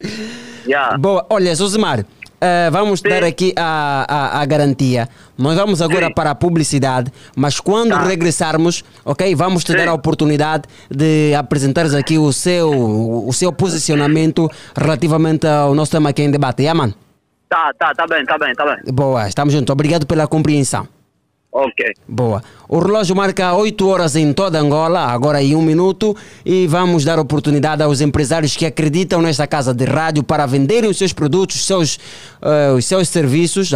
Yeah. 0.66 0.96
Boa, 0.96 1.26
olha, 1.28 1.54
Josimar, 1.56 2.04
eh, 2.42 2.68
vamos 2.70 3.00
dar 3.00 3.22
aqui 3.22 3.52
a, 3.56 4.04
a, 4.08 4.40
a 4.40 4.44
garantia. 4.44 5.08
Nós 5.38 5.56
vamos 5.56 5.80
agora 5.80 6.08
Sim. 6.08 6.14
para 6.14 6.30
a 6.30 6.34
publicidade, 6.34 7.12
mas 7.36 7.60
quando 7.60 7.90
Tá. 7.90 8.02
regressarmos, 8.02 8.84
ok, 9.04 9.34
vamos 9.34 9.62
te 9.64 9.72
Sim. 9.72 9.78
dar 9.78 9.88
a 9.88 9.94
oportunidade 9.94 10.64
de 10.90 11.34
apresentares 11.34 11.94
aqui 11.94 12.18
o 12.18 12.32
seu, 12.32 12.70
o 12.70 13.32
seu 13.32 13.52
posicionamento 13.52 14.50
relativamente 14.76 15.46
ao 15.46 15.74
nosso 15.74 15.92
tema 15.92 16.10
aqui 16.10 16.22
em 16.22 16.30
debate. 16.30 16.62
Yeah, 16.62 16.76
mano? 16.78 16.94
Tá, 17.48 17.70
tá, 17.78 17.94
tá 17.94 18.06
bem, 18.06 18.24
tá 18.24 18.36
bem, 18.38 18.54
tá 18.54 18.64
bem. 18.64 18.92
Boa, 18.92 19.28
estamos 19.28 19.52
juntos. 19.54 19.72
Obrigado 19.72 20.06
pela 20.06 20.26
compreensão. 20.26 20.88
Ok. 21.54 21.84
Boa. 22.08 22.42
O 22.66 22.78
relógio 22.78 23.14
marca 23.14 23.52
8 23.52 23.86
horas 23.86 24.16
em 24.16 24.32
toda 24.32 24.58
Angola, 24.58 25.00
agora 25.00 25.42
em 25.42 25.54
um 25.54 25.60
minuto, 25.60 26.16
e 26.46 26.66
vamos 26.66 27.04
dar 27.04 27.18
oportunidade 27.18 27.82
aos 27.82 28.00
empresários 28.00 28.56
que 28.56 28.64
acreditam 28.64 29.20
nesta 29.20 29.46
casa 29.46 29.74
de 29.74 29.84
rádio 29.84 30.22
para 30.22 30.46
venderem 30.46 30.88
os 30.88 30.96
seus 30.96 31.12
produtos, 31.12 31.56
os 31.56 31.66
seus, 31.66 31.98
eh, 32.40 32.72
os 32.72 32.86
seus 32.86 33.06
serviços, 33.10 33.70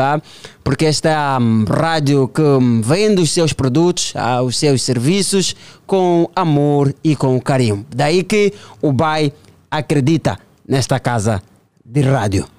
porque 0.65 0.87
esta 0.87 1.37
hum, 1.39 1.67
rádio 1.69 2.27
que 2.29 2.41
hum, 2.41 2.81
vende 2.81 3.21
os 3.21 3.31
seus 3.31 3.53
produtos, 3.53 4.15
os 4.43 4.57
seus 4.57 4.81
serviços 4.81 5.55
com 5.87 6.31
amor 6.35 6.95
e 7.05 7.15
com 7.15 7.39
carinho. 7.39 7.85
Daí 7.95 8.23
que 8.23 8.55
o 8.81 8.91
BAI 8.91 9.31
acredita 9.71 10.39
nesta 10.67 10.99
casa 10.99 11.43
de 11.85 12.01
rádio. 12.01 12.56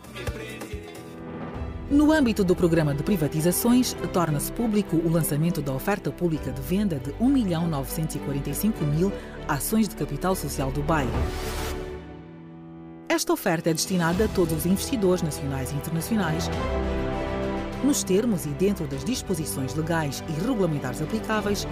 No 1.90 2.12
âmbito 2.12 2.44
do 2.44 2.54
programa 2.54 2.94
de 2.94 3.02
privatizações, 3.02 3.96
torna-se 4.12 4.52
público 4.52 4.98
o 4.98 5.10
lançamento 5.10 5.62
da 5.62 5.72
oferta 5.72 6.12
pública 6.12 6.52
de 6.52 6.62
venda 6.62 7.00
de 7.00 7.14
1.945.000 7.14 9.10
ações 9.48 9.88
de 9.88 9.96
capital 9.96 10.36
social 10.36 10.70
do 10.70 10.84
BAE. 10.84 11.08
Esta 13.08 13.32
oferta 13.32 13.70
é 13.70 13.74
destinada 13.74 14.26
a 14.26 14.28
todos 14.28 14.54
os 14.54 14.66
investidores 14.66 15.22
nacionais 15.22 15.72
e 15.72 15.76
internacionais, 15.76 16.50
nos 17.82 18.04
termos 18.04 18.46
e 18.46 18.50
dentro 18.50 18.86
das 18.86 19.06
disposições 19.06 19.74
legais 19.74 20.22
e 20.28 20.46
regulamentares 20.46 21.02
aplicáveis, 21.02 21.66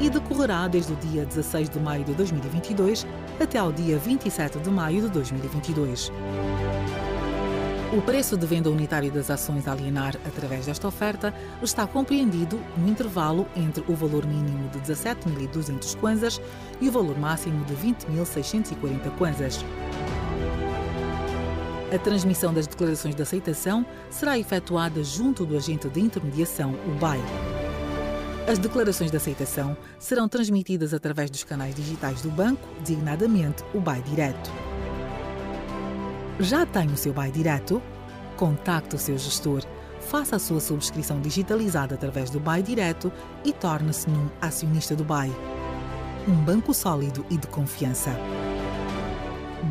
e 0.00 0.08
decorrerá 0.08 0.68
desde 0.68 0.92
o 0.92 0.96
dia 0.96 1.26
16 1.26 1.70
de 1.70 1.80
maio 1.80 2.04
de 2.04 2.14
2022 2.14 3.04
até 3.40 3.58
ao 3.58 3.72
dia 3.72 3.98
27 3.98 4.60
de 4.60 4.70
maio 4.70 5.02
de 5.02 5.08
2022. 5.08 6.12
O 7.92 8.00
preço 8.00 8.38
de 8.38 8.46
venda 8.46 8.70
unitário 8.70 9.12
das 9.12 9.28
ações 9.28 9.68
alienar 9.68 10.16
através 10.26 10.64
desta 10.64 10.88
oferta 10.88 11.34
está 11.62 11.86
compreendido 11.86 12.58
no 12.74 12.88
intervalo 12.88 13.46
entre 13.54 13.84
o 13.86 13.94
valor 13.94 14.26
mínimo 14.26 14.66
de 14.70 14.78
17.200 14.78 15.94
kwanzas 15.98 16.40
e 16.80 16.88
o 16.88 16.92
valor 16.92 17.18
máximo 17.18 17.62
de 17.66 17.74
20.640 17.74 19.10
kwanzas. 19.18 19.62
A 21.94 21.98
transmissão 21.98 22.54
das 22.54 22.66
declarações 22.66 23.14
de 23.14 23.20
aceitação 23.20 23.84
será 24.08 24.38
efetuada 24.38 25.04
junto 25.04 25.44
do 25.44 25.54
agente 25.54 25.86
de 25.90 26.00
intermediação, 26.00 26.74
o 26.86 26.98
BAI. 26.98 27.20
As 28.50 28.58
declarações 28.58 29.10
de 29.10 29.18
aceitação 29.18 29.76
serão 29.98 30.26
transmitidas 30.30 30.94
através 30.94 31.30
dos 31.30 31.44
canais 31.44 31.74
digitais 31.74 32.22
do 32.22 32.30
banco, 32.30 32.66
designadamente 32.80 33.62
o 33.74 33.80
BAI 33.80 34.00
Direto. 34.00 34.50
Já 36.42 36.66
tem 36.66 36.88
o 36.88 36.96
seu 36.96 37.12
BAI 37.12 37.30
Direto? 37.30 37.80
Contacte 38.36 38.96
o 38.96 38.98
seu 38.98 39.16
gestor, 39.16 39.62
faça 40.00 40.34
a 40.34 40.38
sua 40.40 40.58
subscrição 40.58 41.20
digitalizada 41.20 41.94
através 41.94 42.30
do 42.30 42.40
BAI 42.40 42.64
Direto 42.64 43.12
e 43.44 43.52
torne-se 43.52 44.10
num 44.10 44.28
acionista 44.40 44.96
do 44.96 45.04
BAI. 45.04 45.30
Um 46.26 46.34
banco 46.34 46.74
sólido 46.74 47.24
e 47.30 47.36
de 47.36 47.46
confiança. 47.46 48.10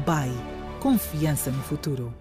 BAI. 0.06 0.32
Confiança 0.80 1.52
no 1.52 1.62
futuro. 1.62 2.21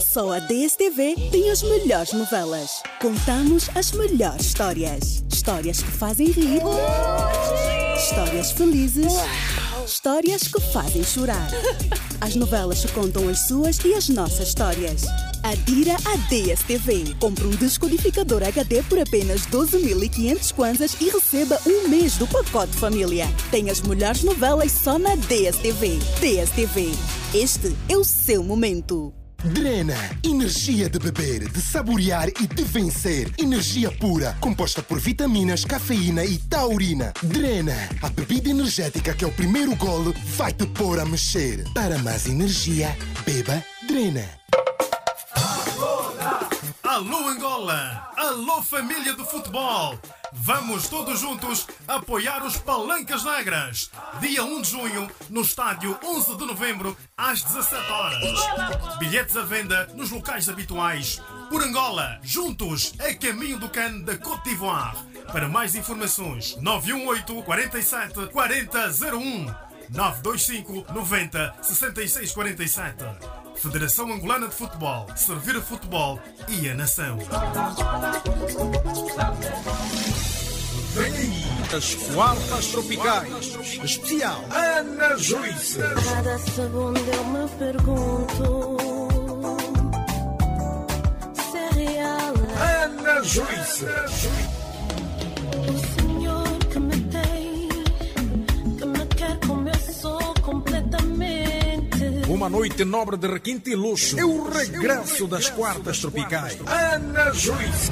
Só 0.00 0.32
a 0.32 0.38
DSTV 0.38 1.16
tem 1.30 1.50
as 1.50 1.62
melhores 1.62 2.12
novelas. 2.12 2.82
Contamos 3.00 3.68
as 3.74 3.92
melhores 3.92 4.46
histórias. 4.46 5.24
Histórias 5.32 5.82
que 5.82 5.90
fazem 5.90 6.28
rir. 6.28 6.62
Histórias 7.96 8.52
felizes. 8.52 9.12
Histórias 9.86 10.48
que 10.48 10.60
fazem 10.60 11.04
chorar. 11.04 11.48
As 12.20 12.34
novelas 12.34 12.84
que 12.84 12.92
contam 12.92 13.28
as 13.28 13.46
suas 13.46 13.78
e 13.84 13.92
as 13.92 14.08
nossas 14.08 14.48
histórias. 14.48 15.04
Adira 15.42 15.94
a 16.06 16.16
DSTV. 16.28 17.14
Compre 17.20 17.46
um 17.46 17.50
descodificador 17.50 18.42
HD 18.42 18.82
por 18.84 18.98
apenas 18.98 19.46
12.500 19.46 20.54
kwanzas 20.54 20.96
e 21.00 21.10
receba 21.10 21.60
um 21.66 21.88
mês 21.88 22.16
do 22.16 22.26
pacote 22.26 22.72
família. 22.72 23.26
Tem 23.50 23.68
as 23.68 23.82
melhores 23.82 24.22
novelas 24.22 24.72
só 24.72 24.98
na 24.98 25.16
DSTV. 25.16 25.98
DSTV. 26.20 26.90
Este 27.34 27.76
é 27.88 27.96
o 27.96 28.04
seu 28.04 28.42
momento. 28.42 29.23
Drena, 29.44 29.94
energia 30.22 30.88
de 30.88 30.98
beber, 30.98 31.46
de 31.50 31.60
saborear 31.60 32.28
e 32.28 32.46
de 32.46 32.64
vencer. 32.64 33.30
Energia 33.36 33.92
pura, 33.92 34.34
composta 34.40 34.82
por 34.82 34.98
vitaminas, 34.98 35.66
cafeína 35.66 36.24
e 36.24 36.38
taurina. 36.38 37.12
Drena, 37.22 37.76
a 38.00 38.08
bebida 38.08 38.48
energética 38.48 39.12
que 39.12 39.22
é 39.22 39.26
o 39.26 39.32
primeiro 39.32 39.76
golo 39.76 40.14
vai 40.36 40.50
te 40.50 40.66
pôr 40.66 40.98
a 40.98 41.04
mexer. 41.04 41.62
Para 41.74 41.98
mais 41.98 42.26
energia, 42.26 42.96
beba 43.26 43.62
Drena. 43.86 44.26
Alô 46.82 47.28
Angola! 47.28 48.08
Alô 48.16 48.62
família 48.62 49.12
do 49.12 49.26
futebol! 49.26 49.98
Vamos 50.36 50.88
todos 50.88 51.20
juntos 51.20 51.66
apoiar 51.86 52.44
os 52.44 52.56
Palancas 52.56 53.24
Negras. 53.24 53.90
Dia 54.20 54.42
1 54.42 54.62
de 54.62 54.70
junho, 54.70 55.10
no 55.30 55.42
estádio 55.42 55.96
11 56.04 56.36
de 56.36 56.44
novembro, 56.44 56.96
às 57.16 57.42
17 57.42 57.92
horas. 57.92 58.98
Bilhetes 58.98 59.36
à 59.36 59.42
venda 59.42 59.86
nos 59.94 60.10
locais 60.10 60.48
habituais. 60.48 61.22
Por 61.48 61.62
Angola, 61.62 62.18
juntos, 62.22 62.94
a 62.98 63.14
caminho 63.14 63.58
do 63.58 63.68
CAN 63.68 64.00
da 64.00 64.18
Côte 64.18 64.50
d'Ivoire. 64.50 64.96
Para 65.30 65.48
mais 65.48 65.76
informações, 65.76 66.56
918 66.56 67.42
47 67.44 68.26
4001 68.32 69.46
925 69.90 70.92
90 70.92 71.54
66 71.62 72.32
47. 72.32 73.43
Federação 73.56 74.12
Angolana 74.12 74.48
de 74.48 74.54
Futebol. 74.54 75.06
Servir 75.16 75.56
a 75.56 75.62
futebol 75.62 76.20
e 76.48 76.68
a 76.68 76.74
nação. 76.74 77.18
Vem 80.94 81.12
aí 81.12 81.44
as 81.74 81.94
quartas 82.14 82.66
tropicais. 82.66 83.56
Especial 83.82 84.44
Ana 84.50 85.16
Joyce. 85.16 85.78
Cada 85.78 86.38
segundo 86.38 86.98
eu 86.98 87.24
me 87.24 87.48
pergunto 87.58 88.76
se 91.34 91.58
é 91.58 91.70
real. 91.70 92.34
Ana 92.84 93.22
Joyce. 93.22 93.86
Uma 102.44 102.50
noite 102.50 102.84
nobre 102.84 103.16
de 103.16 103.26
requinte 103.26 103.70
e 103.70 103.74
luxo. 103.74 104.20
É 104.20 104.22
o 104.22 104.46
regresso 104.46 105.26
das 105.26 105.48
quartas 105.48 105.98
tropicais. 105.98 106.58
Ana 106.66 107.32
Joyce. 107.32 107.90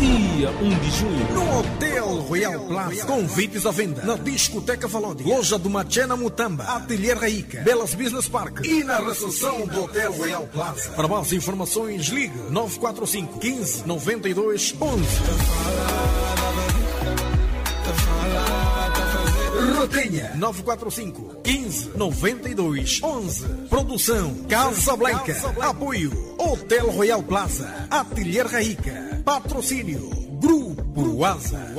Dia 0.00 0.50
1 0.50 0.78
de 0.80 0.90
junho, 0.90 1.32
no 1.32 1.58
Hotel 1.60 2.06
Royal 2.22 2.66
Plaza. 2.66 3.06
Convites 3.06 3.64
à 3.66 3.70
venda 3.70 4.02
na 4.02 4.16
Discoteca 4.16 4.88
Valodi, 4.88 5.22
Loja 5.22 5.56
do 5.56 5.70
Machena 5.70 6.16
Mutamba, 6.16 6.64
Atelier 6.64 7.16
Raica, 7.16 7.60
Belas 7.60 7.94
Business 7.94 8.26
Park 8.26 8.64
e 8.64 8.82
na 8.82 8.98
recepção 8.98 9.64
do 9.68 9.84
Hotel 9.84 10.12
Royal 10.12 10.48
Plaza. 10.48 10.90
Para 10.96 11.06
mais 11.06 11.32
informações, 11.32 12.08
ligue 12.08 12.36
945 12.50 13.38
15 13.38 13.86
92 13.86 14.74
11. 14.80 15.04
Rotenha 19.78 20.34
945 20.34 21.40
15 21.44 21.90
92 21.96 23.00
11. 23.00 23.46
Produção 23.70 24.34
Casa 24.48 24.96
Blanca. 24.96 25.36
Apoio 25.62 26.10
Hotel 26.36 26.90
Royal 26.90 27.22
Plaza. 27.22 27.86
Atelier 27.88 28.44
Raica. 28.44 29.22
Patrocínio 29.24 30.10
Grupo 30.40 31.24
Asa. 31.24 31.72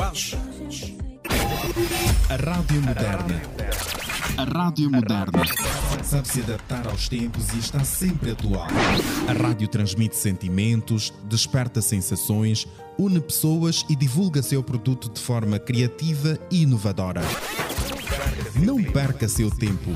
A 2.29 2.35
Rádio 2.37 2.81
Moderna. 2.81 3.41
A 4.37 4.43
Rádio 4.45 4.89
Moderna. 4.89 5.43
sabe 6.01 6.27
se 6.29 6.39
adaptar 6.39 6.87
aos 6.87 7.09
tempos 7.09 7.53
e 7.53 7.59
está 7.59 7.83
sempre 7.83 8.31
atual. 8.31 8.67
A 9.27 9.33
rádio 9.33 9.67
transmite 9.67 10.15
sentimentos, 10.15 11.13
desperta 11.25 11.81
sensações, 11.81 12.65
une 12.97 13.19
pessoas 13.19 13.85
e 13.89 13.95
divulga 13.95 14.41
seu 14.41 14.63
produto 14.63 15.09
de 15.09 15.19
forma 15.19 15.59
criativa 15.59 16.39
e 16.49 16.61
inovadora. 16.61 17.21
Não 18.55 18.83
perca 18.83 19.27
seu 19.27 19.49
tempo. 19.49 19.95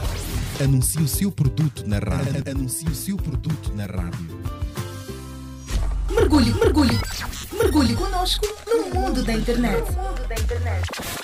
Anuncie 0.62 1.02
o 1.02 1.08
seu 1.08 1.32
produto 1.32 1.84
na 1.88 2.00
rádio. 2.00 2.44
Anuncie 2.50 2.88
o 2.88 2.96
seu 2.96 3.16
produto 3.18 3.72
na 3.76 3.86
rádio. 3.86 4.42
Mergulhe, 6.10 6.54
mergulhe, 6.54 6.98
mergulhe 7.52 7.96
conosco 7.96 8.46
no 8.68 8.90
mundo 8.94 9.24
da 9.24 9.34
internet. 9.34 9.84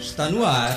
Está 0.00 0.28
no 0.28 0.44
ar. 0.44 0.76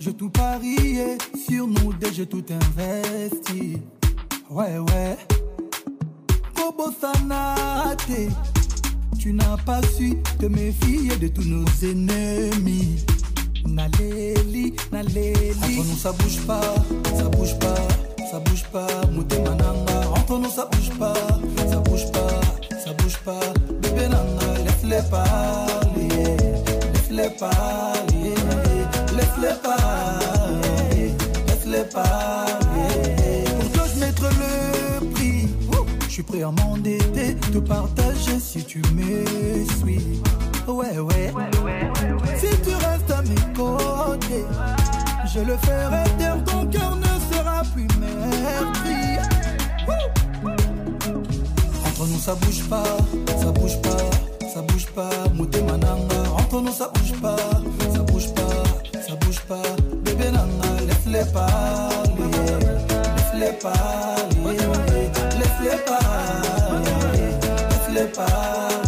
je 0.00 0.10
tout 0.10 0.30
parié 0.30 1.18
sur 1.48 1.66
nous 1.66 1.92
deux, 1.92 2.12
j'ai 2.12 2.26
tout 2.26 2.44
investi. 2.50 3.78
Ouais, 4.50 4.78
ouais. 4.78 5.16
Kobo 6.54 6.90
Sanate, 7.00 8.30
tu 9.18 9.32
n'as 9.32 9.56
pas 9.58 9.80
su 9.96 10.16
te 10.38 10.46
méfier 10.46 11.16
de 11.16 11.28
tous 11.28 11.44
nos 11.44 11.64
ennemis. 11.82 13.04
Naleli, 13.66 14.74
Naleli. 14.92 15.50
Entre 15.50 15.86
nous, 15.88 15.96
ça 15.96 16.12
bouge 16.12 16.40
pas, 16.46 16.74
ça 17.16 17.28
bouge 17.28 17.58
pas, 17.58 17.74
ça 18.30 18.40
bouge 18.40 18.64
pas. 18.72 18.86
Mouté 19.12 19.38
Mananga, 19.40 20.08
entre 20.16 20.38
nous, 20.38 20.50
ça 20.50 20.68
bouge 20.72 20.90
pas, 20.98 21.14
ça 21.70 21.76
bouge 21.80 22.10
pas, 22.12 22.40
ça 22.84 22.92
bouge 22.94 23.18
pas. 23.24 23.40
Bébé 23.82 24.08
Nanga, 24.08 24.58
laisse-les 24.64 25.02
parler, 25.10 26.36
laisse-les 26.94 27.30
parler, 27.38 28.17
laisse-les 29.40 29.58
parler, 29.62 31.14
laisse-les 31.46 31.84
parler. 31.84 33.44
Pour 33.60 33.72
toi, 33.72 33.84
je 33.94 34.00
mettrai 34.00 34.28
le 34.30 35.10
prix. 35.10 35.48
Je 36.06 36.12
suis 36.12 36.22
prêt 36.22 36.42
à 36.42 36.50
m'endetter, 36.50 37.36
te 37.52 37.58
partager 37.58 38.38
si 38.40 38.64
tu 38.64 38.82
me 38.94 39.24
suis. 39.78 40.20
Ouais, 40.66 40.98
ouais. 40.98 41.32
Si 42.38 42.48
tu 42.62 42.74
restes 42.74 43.10
à 43.10 43.22
mes 43.22 43.54
côtés, 43.54 44.44
je 45.32 45.40
le 45.40 45.56
ferai 45.58 46.04
taire, 46.18 46.42
ton 46.44 46.66
cœur 46.66 46.96
ne 46.96 47.34
sera 47.34 47.62
plus 47.74 47.88
merdi. 47.98 49.18
Entre 51.86 52.06
nous, 52.06 52.18
ça 52.18 52.34
bouge 52.34 52.64
pas, 52.68 52.84
ça 53.40 53.50
bouge 53.52 53.80
pas, 53.80 54.48
ça 54.52 54.62
bouge 54.62 54.86
pas. 54.94 55.10
Mouté 55.34 55.62
Mananga, 55.62 56.30
entre 56.36 56.60
nous, 56.60 56.72
ça 56.72 56.90
bouge 56.94 57.20
pas, 57.20 57.36
Parler, 61.24 62.30
laisse-les 63.16 63.52
parler, 63.58 64.56
laisse-les 65.36 65.78
parler, 65.84 66.84
laisse-les 67.70 68.06
parler. 68.12 68.87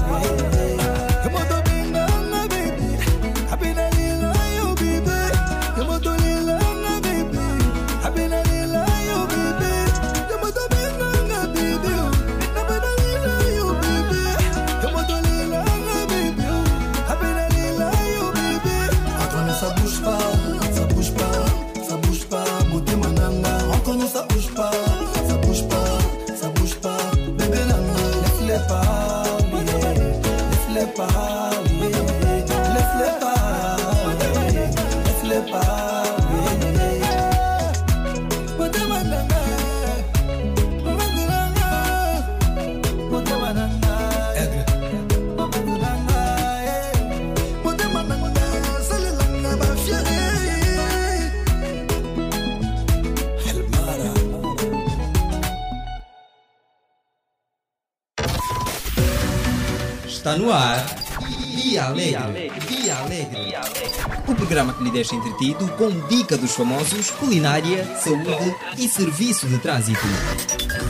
Lhe 64.90 64.94
deixa 64.94 65.14
entretido 65.14 65.66
com 65.76 65.88
dica 66.08 66.36
dos 66.36 66.52
famosos, 66.52 67.10
culinária, 67.10 67.84
saúde 67.96 68.54
e 68.76 68.88
serviço 68.88 69.46
de 69.46 69.58
trânsito. 69.58 70.00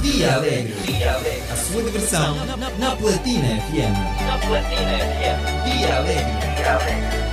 Dia 0.00 0.34
Alegre. 0.34 0.74
A 1.52 1.56
sua 1.56 1.82
diversão 1.82 2.34
na 2.78 2.96
Platina 2.96 3.60
FM. 3.60 4.26
Na 4.26 4.38
Platina 4.38 4.98
FM. 4.98 5.78
Dia 5.78 5.96
Alegre. 5.98 6.50
Vem 6.86 7.29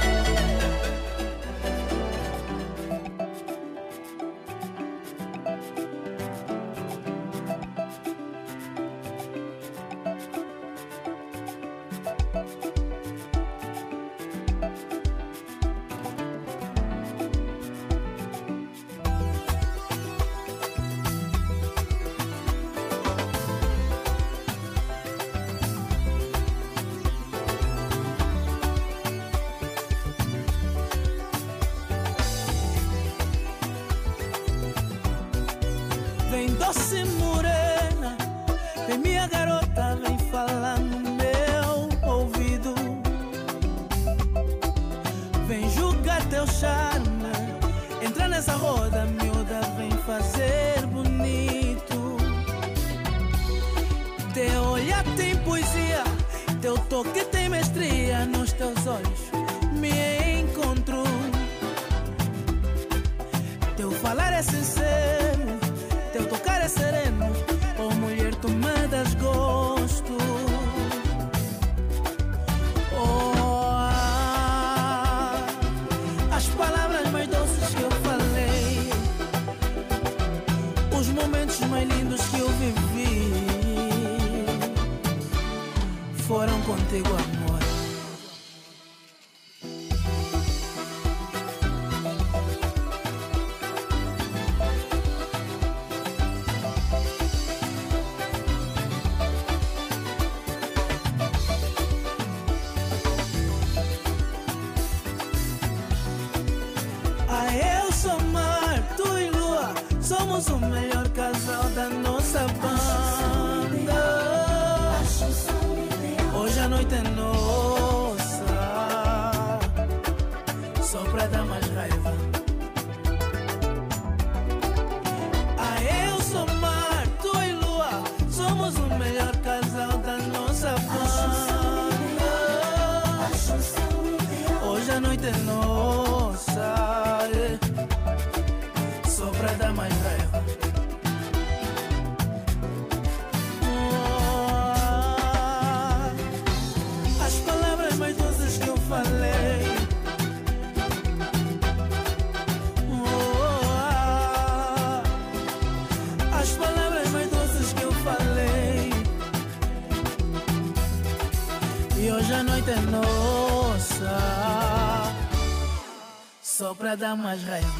dar 166.98 167.16
mais 167.16 167.44
raiva. 167.44 167.77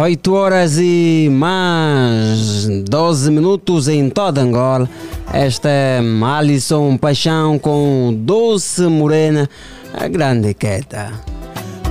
8 0.00 0.32
horas 0.32 0.78
e 0.78 1.28
mais 1.30 2.66
12 2.88 3.30
minutos 3.30 3.86
em 3.86 4.08
toda 4.08 4.40
Angola. 4.40 4.88
Esta 5.30 5.68
é 5.68 6.00
Alisson 6.24 6.96
Paixão 6.96 7.58
com 7.58 8.10
Doce 8.16 8.80
Morena, 8.86 9.46
a 9.92 10.08
grande 10.08 10.54
queta. 10.54 11.12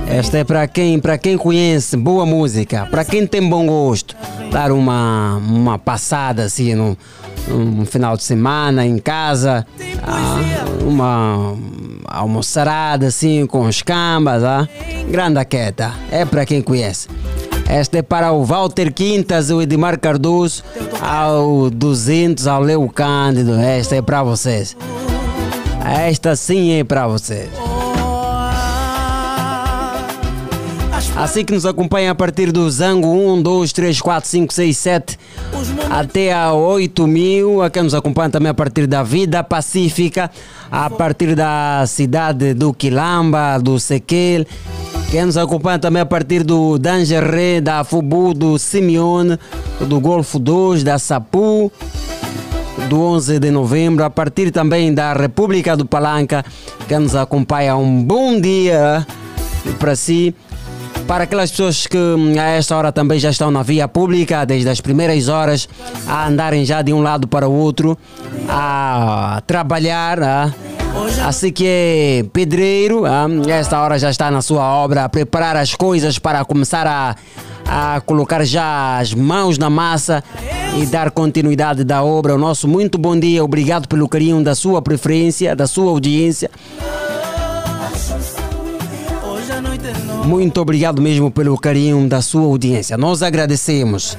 Esta 0.08 0.38
é 0.38 0.44
para 0.44 0.66
quem, 0.66 0.98
para 0.98 1.16
quem 1.18 1.38
conhece 1.38 1.96
boa 1.96 2.26
música, 2.26 2.84
para 2.90 3.04
quem 3.04 3.28
tem 3.28 3.48
bom 3.48 3.64
gosto, 3.64 4.16
dar 4.50 4.72
uma, 4.72 5.36
uma 5.36 5.78
passada 5.78 6.42
assim 6.42 6.74
no, 6.74 6.98
final 7.86 8.16
de 8.16 8.24
semana 8.24 8.84
em 8.84 8.98
casa, 8.98 9.64
ah, 10.02 10.40
uma 10.84 11.56
almoçarada 12.06 13.06
assim 13.06 13.46
com 13.46 13.66
os 13.66 13.82
cambas, 13.82 14.42
ah, 14.42 14.68
grande 15.08 15.44
queta. 15.44 15.94
É 16.10 16.24
para 16.24 16.44
quem 16.44 16.60
conhece. 16.60 17.06
Esta 17.70 17.98
é 17.98 18.02
para 18.02 18.32
o 18.32 18.44
Walter 18.44 18.92
Quintas, 18.92 19.48
o 19.48 19.62
Edmar 19.62 19.96
Cardoso, 19.96 20.64
ao 21.00 21.70
200, 21.70 22.48
ao 22.48 22.60
Leo 22.60 22.88
Cândido. 22.88 23.54
Esta 23.54 23.94
é 23.94 24.02
para 24.02 24.24
vocês. 24.24 24.76
Esta 25.84 26.34
sim 26.34 26.72
é 26.72 26.82
para 26.82 27.06
vocês. 27.06 27.48
Assim 31.16 31.44
que 31.44 31.52
nos 31.52 31.64
acompanha 31.64 32.10
a 32.10 32.14
partir 32.14 32.50
do 32.50 32.68
Zango 32.68 33.06
1, 33.06 33.40
2, 33.40 33.72
3, 33.72 34.00
4, 34.00 34.28
5, 34.28 34.52
6, 34.52 34.76
7 34.76 35.18
até 35.88 36.32
a 36.32 36.52
8 36.52 37.06
mil. 37.06 37.62
A 37.62 37.70
quem 37.70 37.84
nos 37.84 37.94
acompanha 37.94 38.30
também 38.30 38.50
a 38.50 38.54
partir 38.54 38.88
da 38.88 39.04
Vida 39.04 39.44
Pacífica, 39.44 40.28
a 40.72 40.90
partir 40.90 41.36
da 41.36 41.84
cidade 41.86 42.52
do 42.52 42.74
Quilamba, 42.74 43.58
do 43.58 43.78
Sequel. 43.78 44.44
Quem 45.10 45.26
nos 45.26 45.36
acompanha 45.36 45.76
também 45.76 46.00
a 46.00 46.06
partir 46.06 46.44
do 46.44 46.78
Dangeré, 46.78 47.60
da 47.60 47.82
Fubu, 47.82 48.32
do 48.32 48.56
Simeone, 48.60 49.36
do 49.80 49.98
Golfo 49.98 50.38
2, 50.38 50.84
da 50.84 51.00
Sapu, 51.00 51.72
do 52.88 53.00
11 53.00 53.40
de 53.40 53.50
novembro, 53.50 54.04
a 54.04 54.10
partir 54.10 54.52
também 54.52 54.94
da 54.94 55.12
República 55.12 55.76
do 55.76 55.84
Palanca. 55.84 56.44
Quem 56.86 57.00
nos 57.00 57.16
acompanha, 57.16 57.74
um 57.74 58.04
bom 58.04 58.40
dia 58.40 59.04
para 59.80 59.96
si. 59.96 60.32
Para 61.08 61.24
aquelas 61.24 61.50
pessoas 61.50 61.88
que 61.88 61.98
hum, 61.98 62.34
a 62.38 62.44
esta 62.50 62.76
hora 62.76 62.92
também 62.92 63.18
já 63.18 63.30
estão 63.30 63.50
na 63.50 63.64
via 63.64 63.88
pública, 63.88 64.44
desde 64.46 64.68
as 64.68 64.80
primeiras 64.80 65.26
horas, 65.26 65.68
a 66.06 66.28
andarem 66.28 66.64
já 66.64 66.82
de 66.82 66.92
um 66.92 67.02
lado 67.02 67.26
para 67.26 67.48
o 67.48 67.52
outro, 67.52 67.98
a 68.48 69.42
trabalhar, 69.44 70.22
ah, 70.22 70.54
assim 71.26 71.52
que 71.52 71.64
é 71.66 72.24
pedreiro, 72.32 73.04
ah, 73.04 73.26
esta 73.48 73.80
hora 73.80 73.98
já 73.98 74.10
está 74.10 74.30
na 74.30 74.42
sua 74.42 74.62
obra, 74.62 75.04
a 75.04 75.08
preparar 75.08 75.56
as 75.56 75.74
coisas 75.74 76.18
para 76.18 76.44
começar 76.44 76.86
a, 76.86 77.14
a 77.66 78.00
colocar 78.00 78.44
já 78.44 78.98
as 78.98 79.14
mãos 79.14 79.58
na 79.58 79.70
massa 79.70 80.22
e 80.78 80.86
dar 80.86 81.10
continuidade 81.10 81.84
da 81.84 82.02
obra. 82.02 82.34
O 82.34 82.38
nosso 82.38 82.66
muito 82.66 82.98
bom 82.98 83.18
dia, 83.18 83.44
obrigado 83.44 83.86
pelo 83.86 84.08
carinho 84.08 84.42
da 84.42 84.54
sua 84.54 84.82
preferência, 84.82 85.54
da 85.54 85.66
sua 85.66 85.90
audiência. 85.90 86.50
É. 86.80 87.00
Muito 90.24 90.60
obrigado 90.60 91.00
mesmo 91.02 91.30
pelo 91.30 91.58
carinho 91.58 92.08
da 92.08 92.22
sua 92.22 92.44
audiência. 92.44 92.96
Nós 92.96 93.22
agradecemos. 93.22 94.16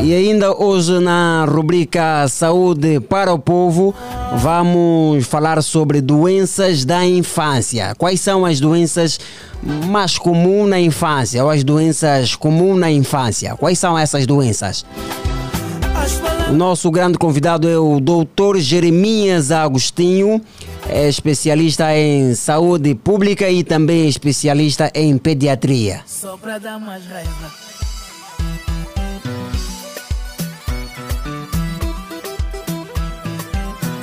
E 0.00 0.14
ainda 0.14 0.52
hoje 0.52 0.98
na 0.98 1.44
rubrica 1.44 2.26
Saúde 2.28 2.98
para 3.00 3.32
o 3.32 3.38
Povo, 3.38 3.94
vamos 4.36 5.26
falar 5.26 5.62
sobre 5.62 6.00
doenças 6.00 6.84
da 6.84 7.04
infância. 7.04 7.94
Quais 7.96 8.20
são 8.20 8.44
as 8.44 8.58
doenças 8.58 9.20
mais 9.86 10.18
comuns 10.18 10.68
na 10.68 10.80
infância 10.80 11.44
ou 11.44 11.50
as 11.50 11.62
doenças 11.62 12.34
comuns 12.34 12.78
na 12.78 12.90
infância? 12.90 13.54
Quais 13.56 13.78
são 13.78 13.96
essas 13.96 14.26
doenças? 14.26 14.84
O 16.48 16.52
nosso 16.52 16.90
grande 16.90 17.16
convidado 17.16 17.68
é 17.68 17.78
o 17.78 18.00
Dr. 18.00 18.58
Jeremias 18.58 19.52
Agostinho, 19.52 20.40
é 20.88 21.08
especialista 21.08 21.96
em 21.96 22.34
saúde 22.34 22.94
pública 22.94 23.48
e 23.48 23.62
também 23.62 24.08
especialista 24.08 24.90
em 24.94 25.16
pediatria. 25.16 26.00
Só 26.06 26.36
pra 26.36 26.58
dar 26.58 26.80
mais 26.80 27.06
raiva. 27.06 27.71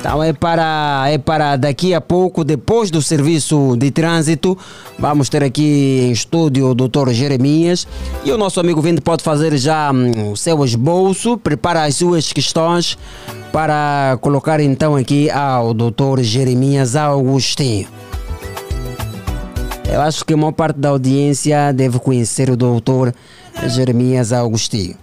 Então 0.00 0.22
é 0.22 0.32
para, 0.32 1.04
é 1.08 1.18
para 1.18 1.56
daqui 1.56 1.92
a 1.92 2.00
pouco, 2.00 2.42
depois 2.42 2.90
do 2.90 3.02
serviço 3.02 3.76
de 3.76 3.90
trânsito, 3.90 4.56
vamos 4.98 5.28
ter 5.28 5.44
aqui 5.44 6.06
em 6.08 6.10
estúdio 6.10 6.70
o 6.70 6.74
Dr. 6.74 7.10
Jeremias 7.10 7.86
e 8.24 8.32
o 8.32 8.38
nosso 8.38 8.58
amigo 8.58 8.80
Vinte 8.80 9.02
pode 9.02 9.22
fazer 9.22 9.54
já 9.58 9.92
hum, 9.92 10.32
o 10.32 10.36
seu 10.38 10.64
esboço, 10.64 11.36
prepara 11.36 11.84
as 11.84 11.96
suas 11.96 12.32
questões 12.32 12.96
para 13.52 14.16
colocar 14.22 14.58
então 14.58 14.96
aqui 14.96 15.28
ao 15.30 15.74
Dr. 15.74 16.22
Jeremias 16.22 16.96
Augustinho. 16.96 17.86
Eu 19.86 20.00
acho 20.00 20.24
que 20.24 20.32
a 20.32 20.36
maior 20.36 20.52
parte 20.52 20.78
da 20.78 20.88
audiência 20.88 21.72
deve 21.74 21.98
conhecer 21.98 22.48
o 22.48 22.56
Dr. 22.56 23.10
Jeremias 23.68 24.32
Augustinho. 24.32 24.96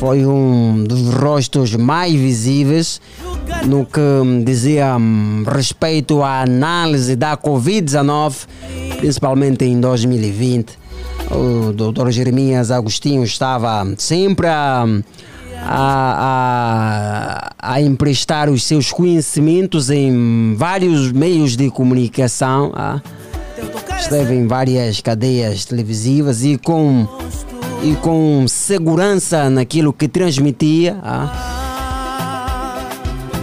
Foi 0.00 0.24
um 0.24 0.82
dos 0.82 1.12
rostos 1.12 1.76
mais 1.76 2.14
visíveis 2.14 3.02
no 3.66 3.84
que 3.84 4.00
hum, 4.00 4.42
dizia 4.42 4.96
hum, 4.96 5.44
respeito 5.46 6.22
à 6.22 6.40
análise 6.40 7.14
da 7.14 7.36
Covid-19, 7.36 8.46
principalmente 8.96 9.66
em 9.66 9.78
2020. 9.78 10.72
O 11.30 11.74
Dr. 11.74 12.08
Jeremias 12.12 12.70
Agostinho 12.70 13.22
estava 13.24 13.86
sempre 13.98 14.46
a, 14.46 14.86
a, 15.66 17.52
a, 17.60 17.74
a 17.74 17.82
emprestar 17.82 18.48
os 18.48 18.62
seus 18.62 18.90
conhecimentos 18.90 19.90
em 19.90 20.54
vários 20.56 21.12
meios 21.12 21.58
de 21.58 21.70
comunicação. 21.70 22.72
ah. 22.74 23.02
Esteve 23.98 24.34
em 24.34 24.46
várias 24.46 25.02
cadeias 25.02 25.66
televisivas 25.66 26.42
e 26.42 26.56
com, 26.56 27.06
e 27.82 27.94
com 27.96 28.46
segurança 28.46 29.48
naquilo 29.48 29.92
que 29.92 30.08
transmitia. 30.08 30.98
ah. 31.02 31.46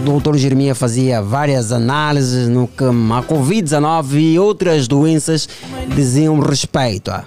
O 0.06 0.20
Dr. 0.20 0.36
Jeremias 0.36 0.78
fazia 0.78 1.20
várias 1.20 1.72
análises 1.72 2.48
no 2.48 2.68
que 2.68 2.84
a 2.84 3.22
Covid-19 3.22 4.14
e 4.14 4.38
outras 4.38 4.86
doenças 4.86 5.48
diziam 5.94 6.38
respeito. 6.38 7.10
ah. 7.10 7.24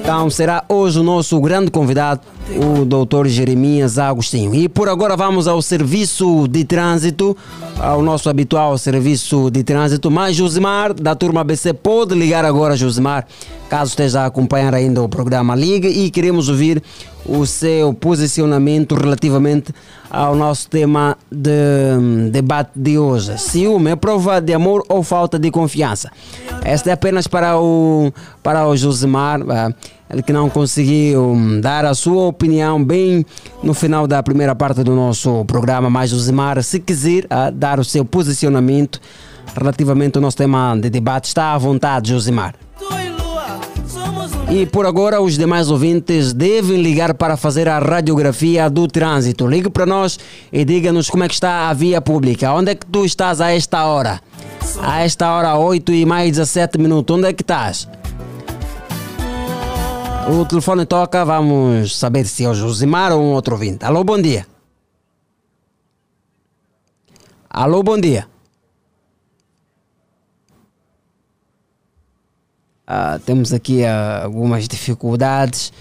Então 0.00 0.28
será 0.28 0.64
hoje 0.68 0.98
o 0.98 1.02
nosso 1.02 1.40
grande 1.40 1.70
convidado, 1.70 2.20
o 2.50 2.84
Dr. 2.84 3.26
Jeremias 3.26 3.98
Agostinho. 3.98 4.54
E 4.54 4.68
por 4.68 4.88
agora 4.88 5.16
vamos 5.16 5.48
ao 5.48 5.62
serviço 5.62 6.46
de 6.48 6.64
trânsito, 6.64 7.36
ao 7.78 8.02
nosso 8.02 8.28
habitual 8.28 8.76
serviço 8.76 9.50
de 9.50 9.62
trânsito. 9.62 10.10
Mas 10.10 10.36
Josimar, 10.36 10.92
da 10.92 11.14
turma 11.14 11.40
ABC, 11.40 11.72
pode 11.72 12.14
ligar 12.14 12.44
agora, 12.44 12.76
Josimar, 12.76 13.26
caso 13.68 13.90
esteja 13.90 14.22
a 14.22 14.26
acompanhar 14.26 14.74
ainda 14.74 15.02
o 15.02 15.08
programa 15.08 15.54
Liga 15.54 15.88
e 15.88 16.10
queremos 16.10 16.48
ouvir 16.48 16.82
o 17.26 17.46
seu 17.46 17.94
posicionamento 17.94 18.94
relativamente 18.94 19.72
ao 20.10 20.36
nosso 20.36 20.68
tema 20.68 21.16
de 21.32 21.50
hum, 21.98 22.28
debate 22.30 22.72
de 22.76 22.98
hoje. 22.98 23.38
Ciúme 23.38 23.90
é 23.90 23.96
prova 23.96 24.40
de 24.40 24.52
amor 24.52 24.84
ou 24.88 25.02
falta 25.02 25.38
de 25.38 25.50
confiança? 25.50 26.10
Esta 26.62 26.90
é 26.90 26.92
apenas 26.92 27.26
para 27.26 27.58
o, 27.58 28.12
para 28.42 28.68
o 28.68 28.76
Josimar, 28.76 29.40
ah, 29.48 29.72
ele 30.10 30.22
que 30.22 30.32
não 30.32 30.50
conseguiu 30.50 31.22
hum, 31.22 31.60
dar 31.60 31.84
a 31.84 31.94
sua 31.94 32.24
opinião 32.24 32.82
bem 32.82 33.24
no 33.62 33.74
final 33.74 34.06
da 34.06 34.22
primeira 34.22 34.54
parte 34.54 34.82
do 34.82 34.94
nosso 34.94 35.44
programa. 35.44 35.88
Mas 35.88 36.10
Josimar, 36.10 36.62
se 36.62 36.78
quiser 36.78 37.26
dar 37.54 37.80
o 37.80 37.84
seu 37.84 38.04
posicionamento 38.04 39.00
relativamente 39.56 40.16
ao 40.16 40.22
nosso 40.22 40.36
tema 40.36 40.76
de 40.76 40.90
debate, 40.90 41.26
está 41.26 41.54
à 41.54 41.58
vontade, 41.58 42.10
Josimar. 42.10 42.54
E 44.50 44.66
por 44.66 44.86
agora, 44.86 45.20
os 45.20 45.36
demais 45.36 45.70
ouvintes 45.70 46.32
devem 46.32 46.80
ligar 46.80 47.14
para 47.14 47.36
fazer 47.36 47.68
a 47.68 47.78
radiografia 47.78 48.68
do 48.68 48.86
trânsito. 48.86 49.46
Ligue 49.46 49.70
para 49.70 49.86
nós 49.86 50.18
e 50.52 50.64
diga-nos 50.64 51.08
como 51.08 51.24
é 51.24 51.28
que 51.28 51.34
está 51.34 51.68
a 51.68 51.72
via 51.72 52.00
pública. 52.00 52.52
Onde 52.52 52.70
é 52.70 52.74
que 52.74 52.86
tu 52.86 53.04
estás 53.04 53.40
a 53.40 53.52
esta 53.52 53.84
hora? 53.86 54.20
A 54.80 55.02
esta 55.02 55.32
hora, 55.32 55.56
8 55.56 55.92
e 55.92 56.04
mais 56.04 56.30
17 56.32 56.78
minutos. 56.78 57.16
Onde 57.16 57.26
é 57.26 57.32
que 57.32 57.42
estás? 57.42 57.88
O 60.26 60.46
telefone 60.46 60.86
toca, 60.86 61.22
vamos 61.22 61.98
saber 61.98 62.24
se 62.24 62.44
é 62.44 62.48
o 62.48 62.54
Josimar 62.54 63.12
ou 63.12 63.20
um 63.22 63.32
outro 63.32 63.54
ouvinte. 63.54 63.84
Alô, 63.84 64.02
bom 64.02 64.20
dia. 64.20 64.46
Alô, 67.50 67.82
bom 67.82 68.00
dia. 68.00 68.26
Ah, 72.86 73.18
temos 73.24 73.52
aqui 73.52 73.84
ah, 73.84 74.22
algumas 74.24 74.66
dificuldades 74.66 75.72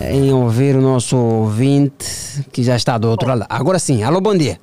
eh, 0.00 0.16
em 0.16 0.32
ouvir 0.32 0.74
o 0.76 0.80
nosso 0.80 1.16
ouvinte 1.16 2.44
que 2.52 2.62
já 2.62 2.76
está 2.76 2.96
do 2.96 3.08
outro 3.08 3.28
lado. 3.28 3.44
Agora 3.48 3.78
sim, 3.78 4.02
alô, 4.02 4.20
bom 4.20 4.36
dia. 4.36 4.58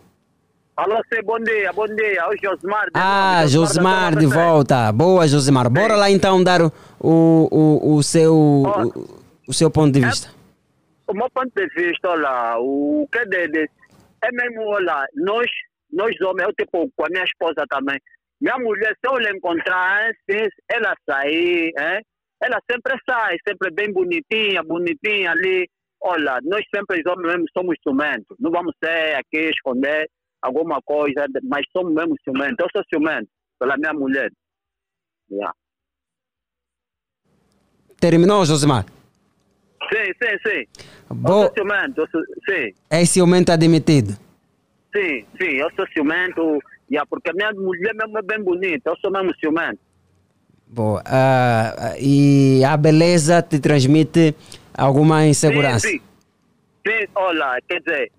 Alô, 0.75 0.95
sim, 1.13 1.21
bom 1.23 1.37
dia, 1.39 1.71
bom 1.71 1.85
dia. 1.85 2.27
O 2.29 2.35
Josmar. 2.43 2.85
de 2.85 2.91
Ah, 2.95 3.41
da 3.41 4.19
de 4.19 4.25
volta. 4.25 4.91
Boa, 4.91 5.27
Josimar. 5.27 5.69
Bora 5.69 5.95
lá 5.95 6.09
então 6.09 6.43
dar 6.43 6.61
o, 6.63 6.71
o, 6.99 7.95
o, 7.95 8.01
seu, 8.03 8.33
o, 8.33 9.19
o 9.47 9.53
seu 9.53 9.69
ponto 9.69 9.91
de 9.93 9.99
vista. 10.01 10.29
O 11.07 11.13
meu 11.13 11.29
ponto 11.29 11.51
de 11.55 11.67
vista, 11.75 12.09
olha, 12.09 12.55
o 12.59 13.07
que 13.11 13.19
é 13.19 13.25
de, 13.25 13.47
de- 13.49 13.69
é 14.23 14.31
mesmo, 14.31 14.61
olha, 14.67 15.05
nós, 15.13 15.45
nós 15.91 16.19
homens, 16.21 16.47
eu 16.47 16.53
tipo, 16.53 16.89
com 16.95 17.05
a 17.05 17.09
minha 17.09 17.23
esposa 17.25 17.65
também, 17.69 17.99
minha 18.41 18.57
mulher, 18.57 18.93
se 18.93 19.07
eu 19.11 19.17
lhe 19.19 19.29
encontrar, 19.29 20.09
hein, 20.29 20.47
ela 20.71 20.95
sair, 21.07 21.71
hein, 21.77 22.01
ela 22.41 22.57
sempre 22.71 22.97
sai, 23.07 23.35
sempre 23.47 23.69
bem 23.71 23.91
bonitinha, 23.93 24.63
bonitinha 24.63 25.31
ali. 25.31 25.69
Olha, 26.01 26.39
nós 26.43 26.63
sempre, 26.73 27.01
os 27.01 27.05
homens 27.11 27.33
mesmo, 27.33 27.45
somos 27.55 27.75
ciumentos. 27.83 28.35
Não 28.39 28.49
vamos 28.49 28.73
ser 28.83 29.15
aqui 29.15 29.49
esconder 29.49 30.09
alguma 30.43 30.81
coisa, 30.81 31.25
mas 31.43 31.65
somos 31.71 31.93
mesmo 31.93 32.15
ciumentos. 32.23 32.57
Eu 32.59 32.67
sou 32.71 32.83
ciumento 32.89 33.29
pela 33.57 33.77
minha 33.77 33.93
mulher. 33.93 34.29
Yeah. 35.31 35.53
Terminou, 37.99 38.45
Josimar? 38.45 38.85
Sim, 39.91 40.11
sim, 40.21 40.37
sim. 40.45 40.85
Eu 41.09 41.15
Bo 41.15 41.43
sou 41.43 41.53
ciumento, 41.53 42.01
eu 42.01 42.07
sou, 42.09 42.21
sim. 42.49 42.73
esse 42.91 43.19
aumento 43.19 43.51
admitido. 43.51 44.13
Sim, 44.95 45.25
sim, 45.41 45.51
eu 45.55 45.69
sou 45.75 45.87
ciumento, 45.87 46.59
yeah, 46.91 47.07
porque 47.09 47.29
a 47.29 47.33
minha 47.33 47.51
mulher 47.53 47.93
mesmo 47.95 48.17
é 48.17 48.21
bem 48.21 48.43
bonita, 48.43 48.89
eu 48.89 48.97
sou 48.97 49.11
mesmo 49.11 49.33
ciumento. 49.39 49.79
Boa. 50.67 51.01
Ah, 51.05 51.95
e 51.99 52.63
a 52.65 52.75
beleza 52.75 53.41
te 53.41 53.59
transmite 53.59 54.35
alguma 54.73 55.25
insegurança. 55.25 55.87
Sim, 55.87 55.99
sim. 55.99 56.03
Sim, 56.85 57.07
olha, 57.15 57.59
quer 57.67 57.79
dizer, 57.81 58.11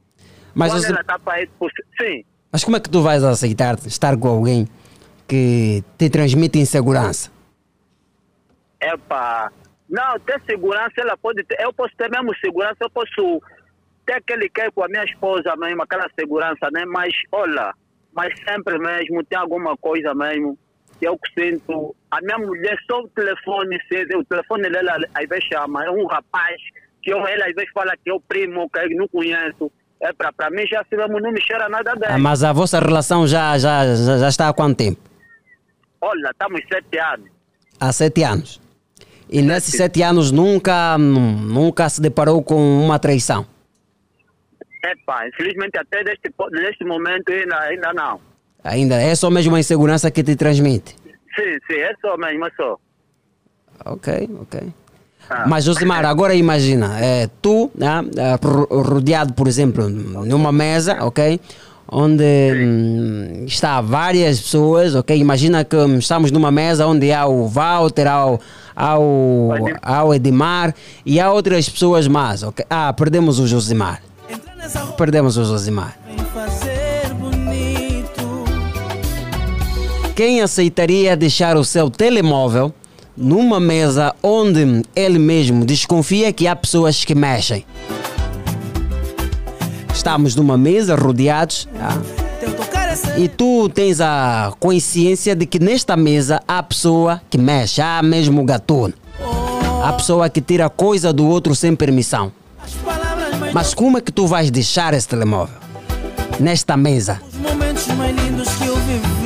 Mas 0.55 0.71
quando 0.73 0.83
você- 0.83 0.93
ela 0.93 1.01
está 1.01 1.19
para 1.19 1.43
isso, 1.43 1.53
sim, 2.01 2.25
Mas 2.53 2.63
como 2.63 2.77
é 2.77 2.81
que 2.81 2.89
tu 2.89 3.03
vais 3.03 3.25
aceitar 3.25 3.75
estar 3.87 4.17
com 4.17 4.29
alguém 4.29 4.69
que 5.27 5.83
te 5.99 6.09
transmite 6.09 6.59
insegurança? 6.59 7.31
Epa, 8.81 9.51
não, 9.89 10.19
ter 10.21 10.41
segurança, 10.47 10.93
ela 10.99 11.17
pode 11.17 11.43
ter, 11.45 11.61
eu 11.61 11.73
posso 11.73 11.95
ter 11.97 12.11
mesmo 12.11 12.35
segurança, 12.37 12.77
eu 12.81 12.91
posso 12.91 13.41
ter 14.07 14.15
aquele 14.15 14.49
que 14.49 14.61
é 14.61 14.71
com 14.71 14.85
a 14.85 14.89
minha 14.89 15.05
esposa 15.05 15.57
mesmo, 15.57 15.83
aquela 15.83 16.09
segurança, 16.19 16.69
né? 16.73 16.85
Mas, 16.87 17.13
olha, 17.33 17.75
mas 18.13 18.33
sempre 18.49 18.79
mesmo 18.79 19.25
tem 19.25 19.39
alguma 19.39 19.77
coisa 19.77 20.15
mesmo 20.15 20.59
que 20.99 21.09
eu 21.09 21.19
sinto. 21.37 21.97
A 22.11 22.21
minha 22.21 22.39
mulher, 22.39 22.77
só 22.89 23.01
o 23.01 23.09
telefone, 23.09 23.77
o 24.17 24.25
telefone 24.25 24.71
dela 24.71 24.97
às 25.15 25.29
vezes 25.29 25.45
chama, 25.53 25.85
é 25.85 25.91
um 25.91 26.07
rapaz 26.07 26.57
que 27.03 27.11
eu, 27.13 27.27
ela 27.27 27.47
às 27.47 27.55
vezes 27.55 27.71
fala 27.73 27.97
que 27.97 28.11
é 28.11 28.15
o 28.15 28.21
primo, 28.21 28.69
que 28.71 28.79
eu 28.79 28.91
não 28.91 29.09
conheço. 29.09 29.73
É 30.01 30.13
para 30.13 30.33
pra 30.33 30.51
mim 30.51 30.67
já 30.67 30.85
se 30.85 30.97
não 30.97 31.09
me 31.09 31.41
cheira 31.41 31.69
nada 31.69 31.95
bem. 31.97 32.09
Ah, 32.11 32.19
mas 32.19 32.45
a 32.45 32.53
vossa 32.53 32.79
relação 32.79 33.27
já, 33.27 33.57
já, 33.59 33.95
já, 33.95 34.19
já 34.19 34.29
está 34.29 34.49
há 34.49 34.53
quanto 34.53 34.77
tempo? 34.77 35.01
Olha, 36.01 36.31
estamos 36.31 36.61
sete 36.71 36.99
anos. 36.99 37.31
Há 37.81 37.93
sete 37.93 38.23
anos. 38.23 38.61
E 39.31 39.41
nesses 39.41 39.75
sete 39.77 40.03
anos 40.03 40.31
nunca, 40.31 40.99
nunca 40.99 41.89
se 41.89 42.01
deparou 42.03 42.43
com 42.43 42.57
uma 42.85 42.99
traição. 42.99 43.47
Epa, 44.85 45.27
infelizmente 45.29 45.79
até 45.79 46.05
deste, 46.05 46.31
po- 46.31 46.51
deste 46.51 46.85
momento 46.85 47.31
ainda, 47.33 47.59
ainda 47.61 47.93
não. 47.95 48.21
Ainda 48.63 49.01
é 49.01 49.15
só 49.15 49.31
mesmo 49.31 49.57
a 49.57 49.61
insegurança 49.61 50.11
que 50.11 50.23
te 50.23 50.37
transmite. 50.37 50.95
Sim, 51.35 51.59
sim, 51.67 51.79
é 51.79 51.95
só 52.03 52.17
mesmo, 52.19 52.47
é 52.47 52.51
só. 52.55 52.79
Ok, 53.87 54.29
ok. 54.43 54.61
Ah. 55.31 55.45
Mas 55.47 55.65
Josimar, 55.65 56.05
agora 56.05 56.35
imagina, 56.35 56.99
é, 57.01 57.29
tu, 57.41 57.71
né, 57.77 58.05
é, 58.17 58.39
ro- 58.47 58.69
rodeado, 58.83 59.33
por 59.33 59.49
exemplo, 59.49 59.89
numa 59.89 60.53
mesa, 60.53 60.99
ok? 61.05 61.41
Onde 61.91 62.25
hum, 62.25 63.45
está 63.47 63.81
várias 63.81 64.41
pessoas, 64.41 64.95
ok? 64.95 65.17
Imagina 65.17 65.65
que 65.65 65.77
hum, 65.77 65.99
estamos 65.99 66.31
numa 66.31 66.51
mesa 66.51 66.87
onde 66.87 67.13
há 67.13 67.27
o 67.27 67.47
Walter, 67.47 68.07
há 68.07 68.27
o, 68.27 68.41
há 68.75 68.99
o, 68.99 69.51
há 69.83 70.05
o 70.05 70.15
Edmar 70.15 70.75
e 71.05 71.21
há 71.21 71.31
outras 71.31 71.69
pessoas 71.69 72.09
mais, 72.09 72.43
ok? 72.43 72.65
Ah, 72.71 72.93
perdemos 72.93 73.39
o 73.39 73.47
Josimar. 73.47 74.03
Perdemos 74.97 75.37
o 75.37 75.45
Josimar. 75.45 75.97
Quem 80.17 80.41
aceitaria 80.41 81.17
deixar 81.17 81.57
o 81.57 81.65
seu 81.65 81.91
telemóvel 81.91 82.73
numa 83.17 83.61
mesa 83.61 84.15
onde 84.23 84.83
ele 84.95 85.19
mesmo 85.19 85.65
desconfia 85.65 86.33
que 86.33 86.47
há 86.47 86.57
pessoas 86.57 87.05
que 87.05 87.15
mexem? 87.15 87.65
Estamos 89.93 90.35
numa 90.35 90.59
mesa 90.59 90.97
rodeados 90.97 91.69
tá? 91.79 91.97
e 93.17 93.29
tu 93.29 93.69
tens 93.69 94.01
a 94.01 94.53
consciência 94.59 95.35
de 95.37 95.47
que 95.47 95.59
nesta 95.59 95.97
mesa 95.97 96.43
há 96.47 96.63
pessoa 96.63 97.23
que 97.31 97.39
mexe, 97.39 97.81
há 97.81 98.03
mesmo 98.03 98.45
gatuno. 98.45 98.93
Há 99.83 99.93
pessoa 99.93 100.29
que 100.29 100.41
tira 100.41 100.69
coisa 100.69 101.13
do 101.13 101.27
outro 101.27 101.55
sem 101.55 101.77
permissão. 101.77 102.33
Mas 103.53 103.75
como 103.75 103.99
é 103.99 104.01
que 104.01 104.11
tu 104.11 104.27
vais 104.27 104.51
deixar 104.51 104.95
esse 104.95 105.07
telemóvel? 105.07 105.57
Nesta 106.41 106.77
mesa. 106.77 107.21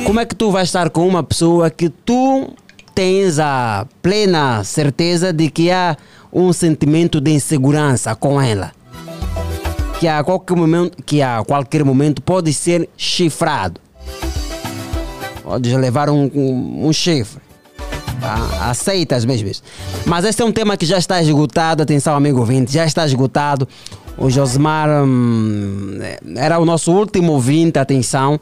Como 0.05 0.19
é 0.19 0.25
que 0.25 0.35
tu 0.35 0.51
vais 0.51 0.67
estar 0.67 0.89
com 0.89 1.07
uma 1.07 1.23
pessoa 1.23 1.69
que 1.69 1.89
tu 1.89 2.53
tens 2.99 3.39
a 3.39 3.87
plena 4.01 4.61
certeza 4.65 5.31
de 5.31 5.49
que 5.49 5.71
há 5.71 5.95
um 6.33 6.51
sentimento 6.51 7.21
de 7.21 7.31
insegurança 7.31 8.13
com 8.13 8.41
ela? 8.41 8.73
que 9.97 10.05
a 10.05 10.21
qualquer 10.21 10.57
momento, 10.57 11.01
que 11.03 11.21
a 11.21 11.41
qualquer 11.45 11.85
momento 11.85 12.21
pode 12.21 12.51
ser 12.53 12.89
chifrado. 12.97 13.79
Podes 15.41 15.71
levar 15.71 16.09
um, 16.09 16.29
um, 16.33 16.87
um 16.87 16.91
chifre. 16.91 17.41
Tá? 18.19 18.69
Aceitas 18.69 19.23
mesmo 19.23 19.47
isso. 19.47 19.63
Mas 20.05 20.25
este 20.25 20.41
é 20.41 20.45
um 20.45 20.51
tema 20.51 20.75
que 20.75 20.85
já 20.85 20.97
está 20.97 21.21
esgotado. 21.21 21.81
Atenção, 21.81 22.17
amigo 22.17 22.39
ouvinte, 22.39 22.73
já 22.73 22.85
está 22.85 23.05
esgotado. 23.05 23.65
O 24.17 24.29
Josmar 24.29 24.89
hum, 25.05 25.99
era 26.35 26.59
o 26.59 26.65
nosso 26.65 26.91
último 26.91 27.31
ouvinte, 27.31 27.79
atenção. 27.79 28.37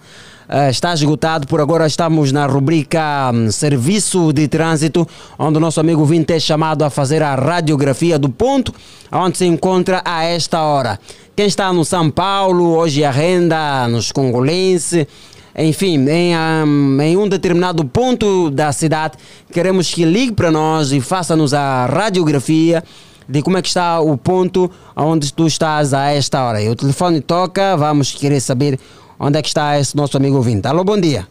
Eh, 0.50 0.70
está 0.70 0.94
esgotado, 0.94 1.46
por 1.46 1.60
agora 1.60 1.86
estamos 1.86 2.32
na 2.32 2.46
rubrica 2.46 3.32
hum, 3.34 3.52
Serviço 3.52 4.32
de 4.32 4.48
Trânsito, 4.48 5.06
onde 5.38 5.58
o 5.58 5.60
nosso 5.60 5.82
amigo 5.82 6.00
ouvinte 6.00 6.32
é 6.32 6.40
chamado 6.40 6.86
a 6.86 6.90
fazer 6.90 7.22
a 7.22 7.36
radiografia 7.36 8.18
do 8.18 8.30
ponto 8.30 8.74
onde 9.12 9.40
se 9.40 9.46
encontra 9.46 10.02
a 10.06 10.24
esta 10.24 10.62
hora. 10.62 10.98
Quem 11.36 11.48
está 11.48 11.74
no 11.74 11.84
São 11.84 12.10
Paulo, 12.10 12.78
hoje 12.78 13.04
a 13.04 13.12
renda 13.12 13.90
nos 13.90 14.10
congolenses, 14.14 15.06
enfim, 15.54 16.08
em, 16.08 16.34
um, 16.38 17.02
em 17.02 17.18
um 17.18 17.28
determinado 17.28 17.84
ponto 17.84 18.50
da 18.50 18.72
cidade, 18.72 19.18
queremos 19.52 19.94
que 19.94 20.06
ligue 20.06 20.32
para 20.32 20.50
nós 20.50 20.94
e 20.94 21.02
faça-nos 21.02 21.54
a 21.54 21.88
radiografia 21.88 22.82
de 23.28 23.42
como 23.42 23.58
é 23.58 23.62
que 23.62 23.68
está 23.68 24.00
o 24.00 24.18
ponto 24.18 24.72
onde 24.96 25.34
tu 25.34 25.46
estás 25.46 25.94
a 25.94 26.10
esta 26.12 26.42
hora. 26.42 26.62
E 26.62 26.70
o 26.70 26.76
telefone 26.76 27.20
toca, 27.20 27.76
vamos 27.76 28.14
querer 28.14 28.40
saber 28.40 28.80
onde 29.20 29.40
é 29.40 29.42
que 29.42 29.48
está 29.48 29.80
esse 29.80 29.96
nosso 29.96 30.18
amigo 30.18 30.38
ouvinte. 30.38 30.68
Alô, 30.68 30.84
bom 30.84 31.00
dia. 31.00 31.28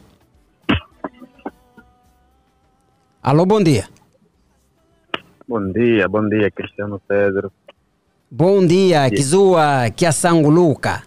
Alô, 3.22 3.44
bom 3.44 3.62
dia. 3.62 3.88
Bom 5.48 5.72
dia, 5.72 6.08
bom 6.08 6.28
dia, 6.28 6.50
Cristiano 6.50 7.00
Pedro. 7.06 7.52
Bom 8.30 8.66
dia, 8.66 9.08
Kizua 9.10 9.90
Kiasanguluka. 9.94 11.02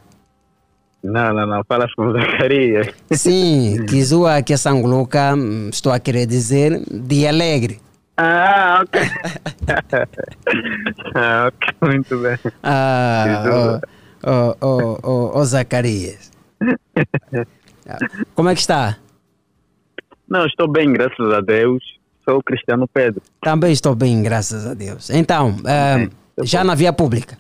Não, 1.04 1.34
não, 1.34 1.48
não, 1.48 1.64
falas 1.64 1.94
com 1.94 2.12
Zacarias. 2.12 2.88
Sim, 3.12 3.84
Kizua 3.88 4.42
Kiasanguluka, 4.42 5.34
estou 5.72 5.92
a 5.92 6.00
querer 6.00 6.26
dizer 6.26 6.82
de 6.90 7.28
alegre. 7.28 7.80
Ah, 8.18 8.84
ok. 8.84 9.00
ah, 11.16 11.48
ok, 11.48 11.70
muito 11.82 12.18
bem. 12.18 12.38
Ah, 12.64 13.80
oh, 14.24 14.56
oh, 14.62 15.00
oh, 15.04 15.32
oh, 15.36 15.46
Zacarias. 15.46 16.29
Como 18.36 18.50
é 18.50 18.54
que 18.54 18.62
está? 18.62 18.98
Não, 20.28 20.46
estou 20.46 20.68
bem, 20.68 20.92
graças 20.94 21.34
a 21.34 21.42
Deus. 21.42 21.84
Sou 22.28 22.38
o 22.38 22.44
Cristiano 22.44 22.88
Pedro. 22.88 23.22
Também 23.42 23.72
estou 23.72 23.96
bem, 23.96 24.22
graças 24.22 24.68
a 24.68 24.74
Deus. 24.74 25.10
Então, 25.10 25.56
ah, 25.66 26.08
já 26.44 26.64
na 26.64 26.76
via 26.76 26.94
pública? 26.94 27.38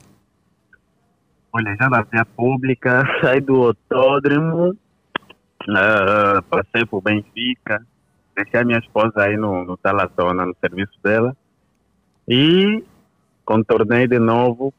Olha, 1.53 1.75
já 1.79 1.89
na 1.89 2.01
via 2.01 2.25
pública, 2.25 3.03
saí 3.21 3.41
do 3.41 3.67
autódromo, 3.67 4.75
ah, 5.69 6.41
passei 6.49 6.85
por 6.85 7.01
Benfica, 7.01 7.85
deixei 8.35 8.59
a 8.61 8.65
minha 8.65 8.79
esposa 8.79 9.13
aí 9.21 9.37
no, 9.37 9.63
no 9.63 9.77
Talatona, 9.77 10.45
no 10.45 10.55
serviço 10.59 10.93
dela, 11.03 11.35
e 12.27 12.83
contornei 13.45 14.07
de 14.07 14.17
novo, 14.17 14.73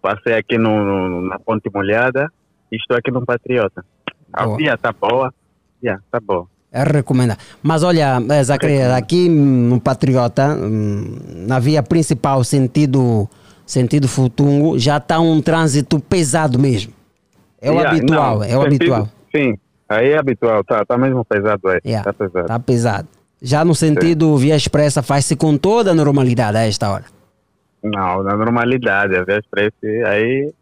passei 0.00 0.34
aqui 0.34 0.58
no, 0.58 0.84
no- 0.84 1.28
na 1.28 1.38
Ponte 1.38 1.70
Molhada 1.72 2.32
estou 2.76 2.96
aqui 2.96 3.10
no 3.10 3.24
Patriota. 3.24 3.84
A 4.32 4.44
Boa. 4.44 4.56
via 4.56 4.78
tá 4.78 4.92
boa, 4.92 5.32
via 5.82 5.98
tá 6.10 6.18
boa. 6.20 6.46
É 6.72 6.82
recomendado. 6.84 7.38
Mas 7.62 7.82
olha, 7.82 8.18
eh, 8.30 8.42
Zacarias, 8.44 8.90
aqui 8.92 9.28
hum, 9.28 9.68
no 9.68 9.80
Patriota, 9.80 10.54
hum, 10.54 11.16
na 11.46 11.58
via 11.58 11.82
principal, 11.82 12.42
sentido, 12.44 13.28
sentido 13.66 14.08
Futungo, 14.08 14.78
já 14.78 14.96
está 14.96 15.20
um 15.20 15.42
trânsito 15.42 16.00
pesado 16.00 16.58
mesmo. 16.58 16.92
É 17.60 17.70
o 17.70 17.74
Yeah, 17.74 17.90
habitual, 17.90 18.38
não, 18.38 18.44
é 18.44 18.56
o 18.56 18.62
sentido- 18.62 18.94
habitual. 18.94 19.08
Sim, 19.36 19.54
aí 19.88 20.08
é 20.12 20.18
habitual, 20.18 20.64
tá, 20.64 20.84
tá 20.84 20.96
mesmo 20.96 21.22
pesado 21.24 21.68
aí, 21.68 21.80
Yeah, 21.84 22.04
tá 22.04 22.12
pesado. 22.12 22.40
Está 22.46 22.58
pesado. 22.58 23.08
Já 23.42 23.64
no 23.64 23.74
sentido 23.74 24.36
via 24.38 24.56
expressa 24.56 25.02
faz-se 25.02 25.36
com 25.36 25.58
toda 25.58 25.90
a 25.90 25.94
normalidade 25.94 26.56
a 26.56 26.66
esta 26.66 26.90
hora. 26.90 27.04
Não, 27.82 28.22
na 28.22 28.36
normalidade, 28.36 29.12
vezes 29.24 29.44
para 29.50 29.64
esse 29.64 30.04
aí 30.04 30.52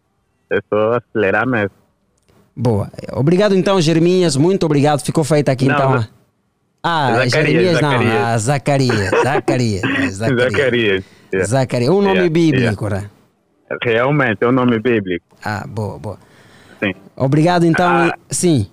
é 0.51 0.59
só 0.69 0.95
acelerar 0.95 1.47
mesmo. 1.47 1.71
Boa. 2.57 2.91
Obrigado 3.13 3.55
então, 3.55 3.81
Jeremias. 3.81 4.37
Muito 4.37 4.65
obrigado. 4.67 5.01
Ficou 5.01 5.25
feita 5.25 5.53
aqui 5.53 5.67
Não, 5.67 5.75
então. 5.75 6.07
Ah, 6.83 7.25
Zacarias, 7.25 7.33
Jeremias 7.33 7.81
não, 7.81 7.91
Zacarias. 7.91 8.15
ah, 8.15 8.39
Zacarias. 8.39 9.11
Zacarias. 9.23 9.83
é, 9.85 10.09
Zacarias. 10.11 10.53
Zacarias. 10.53 11.05
yeah. 11.33 11.47
Zacarias. 11.49 11.91
Um 11.91 12.01
nome 12.03 12.15
Yeah, 12.15 12.31
bíblico, 12.31 12.89
né? 12.89 12.97
yeah. 12.97 13.11
Realmente, 13.85 14.39
é 14.43 14.49
um 14.49 14.53
nome 14.53 14.79
bíblico. 14.81 15.25
Ah, 15.45 15.65
boa, 15.69 15.99
boa. 15.99 16.19
Sim. 16.83 16.93
Obrigado 17.17 17.65
então. 17.65 17.89
Ah. 17.89 18.15
Sim. 18.31 18.67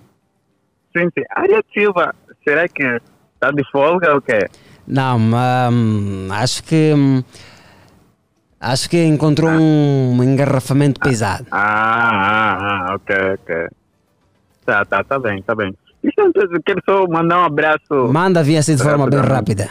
Sim, 0.96 1.08
sim. 1.16 1.24
Área 1.30 1.62
Silva, 1.72 2.14
será 2.42 2.66
que 2.66 2.82
está 3.34 3.50
de 3.52 3.62
folga 3.70 4.14
ou 4.14 4.20
quê? 4.22 4.48
Não, 4.86 5.18
hum, 5.70 6.28
acho 6.32 6.62
que. 6.64 6.92
hum, 6.96 7.22
acho 8.60 8.90
que 8.90 9.02
encontrou 9.04 9.50
um 9.50 10.22
engarrafamento 10.22 11.00
pesado. 11.00 11.46
Ah, 11.50 12.10
ah, 12.10 12.58
ah, 12.60 12.94
ok, 12.94 13.16
ok. 13.34 13.68
Tá, 14.64 14.84
tá, 14.84 15.02
tá 15.02 15.18
bem, 15.18 15.42
tá 15.42 15.54
bem. 15.54 15.74
Então, 16.02 16.30
eu 16.34 16.62
quero 16.62 16.82
só 16.84 17.06
mandar 17.06 17.40
um 17.40 17.44
abraço. 17.44 18.08
Manda 18.12 18.42
vir 18.42 18.58
assim 18.58 18.76
de 18.76 18.82
forma 18.82 19.08
bem 19.08 19.20
rápida. 19.20 19.70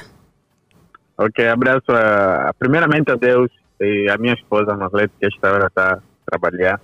Ok, 1.17 1.47
abraço 1.47 1.91
a, 1.91 2.53
primeiramente 2.59 3.11
a 3.11 3.15
Deus 3.15 3.49
e 3.79 4.09
a 4.09 4.17
minha 4.17 4.33
esposa 4.33 4.75
Marlete, 4.75 5.13
que 5.19 5.25
esta 5.25 5.51
hora 5.51 5.67
está 5.67 5.93
a 5.93 5.99
trabalhar. 6.25 6.79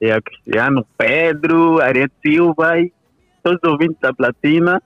E 0.00 0.10
a 0.10 0.20
Cristiano 0.20 0.84
Pedro, 0.98 1.80
Ariete 1.80 2.12
Silva 2.24 2.78
e 2.78 2.92
todos 3.42 3.60
os 3.62 3.70
ouvintes 3.70 3.96
da 4.00 4.12
Platina. 4.12 4.82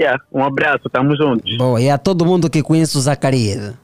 Yeah, 0.00 0.22
um 0.32 0.42
abraço, 0.42 0.86
estamos 0.86 1.18
juntos. 1.18 1.58
Boa, 1.58 1.80
e 1.80 1.90
a 1.90 1.98
todo 1.98 2.24
mundo 2.24 2.48
que 2.48 2.62
conhece 2.62 2.96
o 2.96 3.00
Zacarias. 3.00 3.74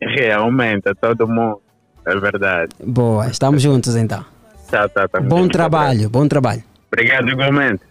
Realmente, 0.00 0.88
a 0.88 0.94
todo 0.94 1.28
mundo. 1.28 1.60
É 2.06 2.14
verdade. 2.18 2.70
Boa, 2.82 3.26
estamos 3.26 3.60
juntos 3.60 3.96
então. 3.96 4.24
Tá, 4.70 4.88
tá, 4.88 5.08
tá. 5.08 5.20
Bom 5.20 5.48
trabalho, 5.48 6.08
bom 6.08 6.26
trabalho. 6.28 6.62
Obrigado, 6.92 7.28
igualmente. 7.28 7.82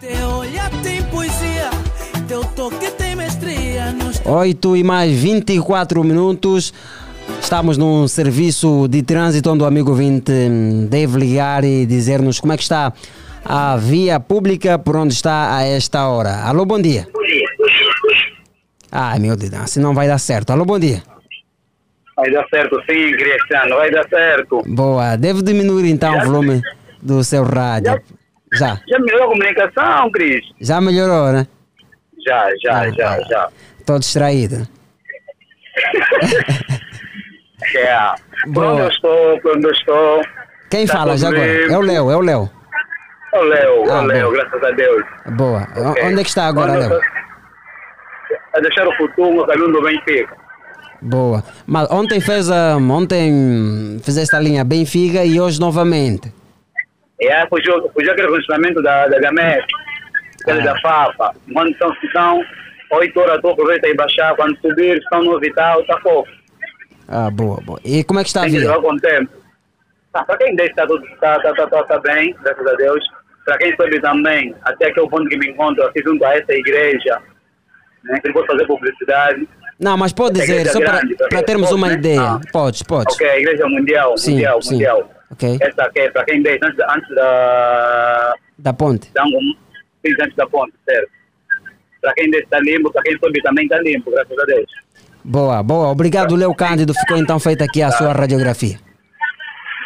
Teu 0.00 0.28
olhar 0.28 0.70
tem 0.82 1.02
poesia, 1.04 1.70
teu 2.26 2.44
toque 2.44 2.90
tem 2.92 3.14
mestria. 3.14 3.92
Nos 3.92 4.20
8 4.24 4.76
e 4.76 4.84
mais 4.84 5.12
24 5.16 6.02
minutos. 6.02 6.74
Estamos 7.40 7.78
num 7.78 8.08
serviço 8.08 8.88
de 8.88 9.02
trânsito 9.02 9.50
onde 9.50 9.62
o 9.62 9.66
amigo 9.66 9.94
20 9.94 10.30
deve 10.88 11.18
ligar 11.18 11.62
e 11.62 11.86
dizer-nos 11.86 12.40
como 12.40 12.52
é 12.52 12.56
que 12.56 12.62
está 12.62 12.92
a 13.44 13.76
via 13.76 14.18
pública 14.18 14.78
por 14.78 14.96
onde 14.96 15.14
está 15.14 15.56
a 15.56 15.62
esta 15.62 16.08
hora. 16.08 16.42
Alô, 16.42 16.64
bom 16.64 16.80
dia. 16.80 17.06
Ai, 18.90 19.18
meu 19.18 19.36
Deus, 19.36 19.54
assim 19.54 19.80
não 19.80 19.94
vai 19.94 20.08
dar 20.08 20.18
certo. 20.18 20.50
Alô, 20.50 20.64
bom 20.64 20.78
dia. 20.78 21.02
Vai 22.18 22.30
dar 22.32 22.44
certo 22.48 22.76
sim, 22.90 23.12
Cristiano, 23.12 23.76
vai 23.76 23.90
dar 23.90 24.06
certo. 24.08 24.62
Boa, 24.66 25.16
deve 25.16 25.40
diminuir 25.42 25.88
então 25.90 26.16
o 26.18 26.24
volume 26.24 26.60
do 27.00 27.22
seu 27.22 27.44
rádio. 27.44 28.00
Já, 28.54 28.76
Já 28.88 28.98
melhorou 28.98 29.26
a 29.26 29.28
comunicação, 29.30 30.10
Cris? 30.10 30.44
já 30.60 30.80
melhorou, 30.80 31.32
né? 31.32 31.46
Já, 32.26 32.44
já, 32.62 32.80
Ah, 32.80 32.90
já, 32.90 33.10
ah. 33.10 33.20
já. 33.30 33.48
Estou 33.78 33.98
distraído. 34.00 34.66
É. 37.76 38.14
Boa. 38.46 38.72
onde 38.72 38.80
eu 38.82 38.88
estou, 38.88 39.40
onde 39.54 39.66
eu 39.66 39.72
estou. 39.72 40.22
Quem 40.70 40.86
Tá 40.86 40.92
fala 40.98 41.16
já 41.16 41.28
agora? 41.28 41.44
É 41.72 41.76
o 41.76 41.80
Léo, 41.80 42.10
é 42.10 42.16
o 42.16 42.20
Léo. 42.20 42.50
É 43.34 43.38
o 43.38 43.42
Léo, 43.42 43.84
é 43.84 43.90
Ah, 43.90 44.00
o 44.00 44.06
Léo, 44.06 44.30
boa. 44.30 44.44
graças 44.44 44.62
a 44.64 44.70
Deus. 44.70 45.02
Boa. 45.36 45.68
O- 45.76 45.90
Ok. 45.90 46.02
Onde 46.04 46.20
é 46.20 46.22
que 46.22 46.28
está 46.28 46.46
agora, 46.46 46.72
Léo? 46.78 47.00
A 48.54 48.60
deixar 48.60 48.86
o 48.86 48.96
futuro, 48.96 49.42
o 49.42 49.46
caminho 49.46 49.72
do 49.72 49.82
Benfica. 49.82 50.36
Boa. 51.00 51.44
Mas 51.66 51.90
ontem 51.90 52.20
fez 52.20 52.50
a, 52.50 52.76
ontem 52.76 54.00
fizeste 54.02 54.34
a 54.34 54.40
linha 54.40 54.64
Benfica 54.64 55.24
e 55.24 55.40
hoje 55.40 55.60
novamente. 55.60 56.32
E 57.20 57.28
aí 57.28 57.48
fugiu, 57.48 57.90
fugiu 57.92 58.12
aquele 58.12 58.28
funcionamento 58.28 58.82
da, 58.82 59.06
da 59.08 59.16
aquele 59.18 60.60
Ah. 60.60 60.64
da 60.64 60.80
Fafa. 60.80 61.34
Quando 61.52 61.70
estão, 61.70 61.92
estão 62.02 62.44
8 62.92 63.20
horas, 63.20 63.40
tu 63.40 63.48
aproveita 63.48 63.88
e 63.88 63.94
baixar. 63.94 64.34
Quando 64.36 64.56
subir, 64.60 64.98
estão 64.98 65.22
no 65.22 65.38
Vital, 65.38 65.80
está 65.80 65.98
pouco. 66.00 66.28
Ah, 67.08 67.30
boa, 67.30 67.60
boa. 67.62 67.80
E 67.84 68.04
como 68.04 68.20
é 68.20 68.22
que 68.22 68.28
está 68.28 68.42
a 68.42 68.44
Tem 68.44 68.58
levar 68.58 68.80
com 68.80 68.92
o 68.92 69.00
tempo. 69.00 69.32
Ah, 70.14 70.24
para 70.24 70.36
quem 70.38 70.56
deixa 70.56 70.70
está 70.72 70.86
tudo 70.86 71.04
tá, 71.20 71.38
tá, 71.40 71.52
tá, 71.52 71.66
tá, 71.66 71.82
tá 71.84 71.98
bem, 72.00 72.34
graças 72.42 72.66
a 72.66 72.74
Deus. 72.74 73.04
Para 73.44 73.58
quem 73.58 73.74
soube 73.76 74.00
também, 74.00 74.54
até 74.62 74.88
aquele 74.88 75.08
ponto 75.08 75.28
que 75.28 75.38
me 75.38 75.48
encontro 75.48 75.82
aqui 75.84 76.02
junto 76.02 76.24
a 76.24 76.34
essa 76.36 76.52
igreja, 76.52 77.18
né, 78.04 78.20
que 78.20 78.32
vou 78.32 78.44
fazer 78.46 78.66
publicidade. 78.66 79.48
Não, 79.80 79.96
mas 79.96 80.12
pode 80.12 80.40
dizer, 80.40 80.66
só 80.68 80.80
para, 80.80 81.42
termos 81.44 81.70
uma 81.70 81.88
né? 81.88 81.94
ideia. 81.94 82.20
Ah. 82.20 82.40
Podes, 82.52 82.82
podes. 82.82 83.14
Ok, 83.14 83.28
a 83.28 83.38
igreja 83.38 83.64
mundial, 83.68 84.18
Sim, 84.18 84.32
mundial, 84.32 84.60
sim. 84.62 84.72
mundial. 84.72 85.10
Ok. 85.30 85.58
Essa 85.60 85.82
aqui 85.84 86.00
é 86.00 86.10
para 86.10 86.24
quem 86.24 86.42
deixa 86.42 86.64
antes, 86.66 86.76
da- 86.78 86.92
antes 86.94 87.14
da, 87.14 88.34
Da 88.58 88.72
ponte. 88.72 89.12
da 89.12 89.22
um, 89.24 89.54
antes 90.22 90.34
da 90.36 90.46
ponte, 90.46 90.72
certo? 90.88 91.08
Para 92.00 92.12
quem 92.14 92.30
deixa 92.30 92.44
está 92.44 92.58
limpo, 92.60 92.92
para 92.92 93.02
quem 93.02 93.16
soube 93.18 93.40
também 93.42 93.64
está 93.66 93.78
limpo, 93.80 94.10
graças 94.10 94.36
a 94.38 94.44
Deus. 94.46 94.70
Boa, 95.24 95.62
boa. 95.62 95.88
Obrigado, 95.88 96.34
Léo 96.34 96.54
Cândido. 96.54 96.94
Ficou 96.94 97.16
então 97.18 97.38
feita 97.38 97.64
aqui 97.64 97.82
a 97.82 97.90
sua 97.92 98.12
radiografia. 98.12 98.78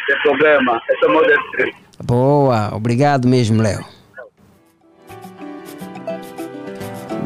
esse 0.09 0.21
programa. 0.23 0.81
Esse 0.89 1.03
é 1.05 1.07
o 1.07 1.11
meu. 1.11 1.73
Boa, 2.03 2.75
obrigado 2.75 3.27
mesmo, 3.27 3.61
Léo. 3.61 3.83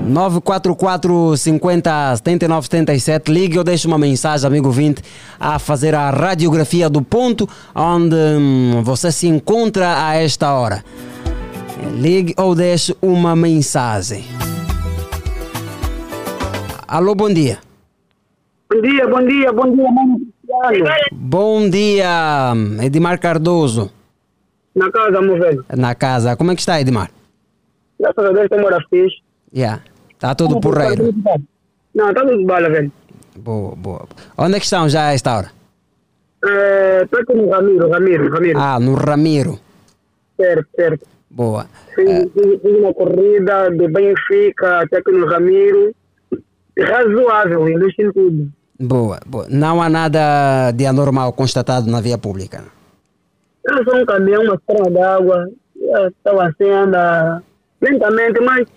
944 0.06 1.38
50 1.38 2.16
79 2.18 2.66
77 2.68 3.32
ligue 3.32 3.58
ou 3.58 3.64
deixe 3.64 3.88
uma 3.88 3.98
mensagem, 3.98 4.48
amigo 4.48 4.70
20, 4.72 5.02
a 5.40 5.60
fazer 5.60 5.96
a 5.96 6.10
radiografia 6.10 6.90
do 6.90 7.02
ponto 7.02 7.48
onde 7.76 8.16
hum, 8.16 8.82
você 8.84 9.12
se 9.12 9.28
encontra 9.28 10.06
a 10.08 10.16
esta 10.16 10.54
hora. 10.54 10.84
Ligue 12.00 12.34
ou 12.38 12.54
deixe 12.56 12.96
uma 13.02 13.36
mensagem. 13.36 14.24
Alô, 16.88 17.14
bom 17.16 17.30
dia. 17.30 17.60
Bom 18.70 18.82
dia, 18.82 19.08
bom 19.08 19.26
dia, 19.26 19.52
bom 19.52 19.76
dia, 19.76 19.92
mano. 19.92 20.22
Bom 21.12 21.70
dia, 21.70 22.54
Edmar 22.82 23.20
Cardoso. 23.20 23.92
Na 24.74 24.92
casa, 24.92 25.22
meu 25.22 25.38
velho. 25.38 25.66
Na 25.76 25.96
casa. 25.96 26.36
Como 26.36 26.52
é 26.52 26.56
que 26.56 26.62
está, 26.62 26.80
Edmar? 26.80 27.12
Graças 28.00 28.26
a 28.26 28.32
Deus, 28.32 28.48
tem 28.50 28.64
hora 28.64 28.78
fixe. 28.90 29.27
Yeah. 29.54 29.82
Está 30.14 30.34
tudo 30.36 30.60
porreiro. 30.60 31.14
Não, 31.96 32.14
tá 32.14 32.22
tudo 32.26 32.46
bala, 32.46 32.70
velho. 32.70 32.92
Boa, 33.38 33.76
boa. 33.76 34.08
Onde 34.38 34.56
é 34.56 34.60
que 34.60 34.66
estão 34.66 34.88
já 34.90 35.08
a 35.08 35.14
esta 35.14 35.36
hora? 35.38 35.52
É, 36.46 37.06
tô 37.06 37.18
aqui 37.18 37.34
no 37.34 37.50
Ramiro, 37.50 37.90
Ramiro, 37.90 38.30
Ramiro. 38.32 38.60
Ah, 38.60 38.80
no 38.80 38.94
Ramiro. 38.96 39.60
Certo, 40.40 40.68
certo. 40.76 41.06
Boa. 41.30 41.66
Fiz, 41.96 42.08
fiz- 42.34 42.62
fiz 42.62 42.78
uma 42.80 42.94
corrida 42.94 43.70
de 43.72 43.88
Benfica 43.88 44.82
até 44.82 44.98
aqui 44.98 45.12
no 45.12 45.26
Ramiro. 45.28 45.94
Razoável, 46.80 47.68
investi 47.68 48.04
em 48.04 48.12
tudo. 48.12 48.50
Boa, 48.80 49.20
boa. 49.26 49.48
Não 49.50 49.82
há 49.82 49.90
nada 49.90 50.72
de 50.72 50.86
anormal 50.86 51.34
constatado 51.34 51.90
na 51.90 52.00
via 52.00 52.18
pública. 52.18 52.64
Eu 53.66 53.84
sou 53.84 53.98
um 54.00 54.06
caminhão, 54.06 54.44
uma 54.44 54.60
perna 54.60 54.90
d'água. 54.92 55.50
Estava 56.08 56.48
assim, 56.48 56.70
anda 56.70 57.42
lentamente, 57.82 58.40
mas 58.42 58.68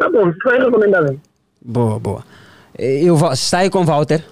tá 0.00 0.10
bom, 0.10 0.32
foi 0.42 0.58
recomendável. 0.58 1.16
Boa, 1.62 1.98
boa. 2.00 2.24
E 2.78 3.08
o 3.10 3.32
está 3.32 3.58
aí 3.58 3.70
com 3.70 3.80
o 3.80 3.84
Walter? 3.84 4.24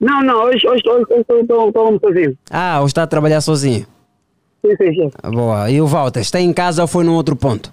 Não, 0.00 0.20
não, 0.22 0.42
hoje 0.44 0.66
hoje 0.66 0.82
hoje 0.86 1.06
hoje 1.08 1.20
estou 1.40 1.98
sozinho. 2.02 2.36
Ah, 2.50 2.78
ou 2.80 2.86
está 2.86 3.04
a 3.04 3.06
trabalhar 3.06 3.40
sozinho? 3.40 3.86
Sim, 4.64 4.76
sim, 4.76 4.94
sim. 4.94 5.10
Boa. 5.30 5.70
E 5.70 5.80
o 5.80 5.86
Walter, 5.86 6.20
está 6.20 6.40
em 6.40 6.52
casa 6.52 6.82
ou 6.82 6.88
foi 6.88 7.04
num 7.04 7.14
outro 7.14 7.36
ponto? 7.36 7.72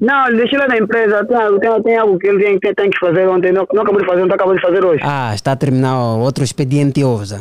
Não, 0.00 0.34
deixei 0.34 0.58
lá 0.58 0.66
na 0.66 0.78
empresa. 0.78 1.22
Tem, 1.26 1.58
tem, 1.60 1.82
tem 1.82 1.96
algo 1.98 2.18
que 2.18 2.26
ele 2.26 2.42
tem, 2.42 2.58
que- 2.58 2.74
tem 2.74 2.88
que 2.90 2.98
fazer 2.98 3.28
ontem. 3.28 3.52
Não, 3.52 3.66
não 3.74 3.82
acabou 3.82 4.00
de 4.00 4.06
fazer, 4.06 4.24
não 4.24 4.34
acabou 4.34 4.54
de 4.54 4.62
fazer 4.62 4.82
hoje. 4.82 5.02
Ah, 5.04 5.32
está 5.34 5.52
a 5.52 5.56
terminar 5.56 6.16
outro 6.16 6.42
expediente 6.42 7.04
hoje. 7.04 7.36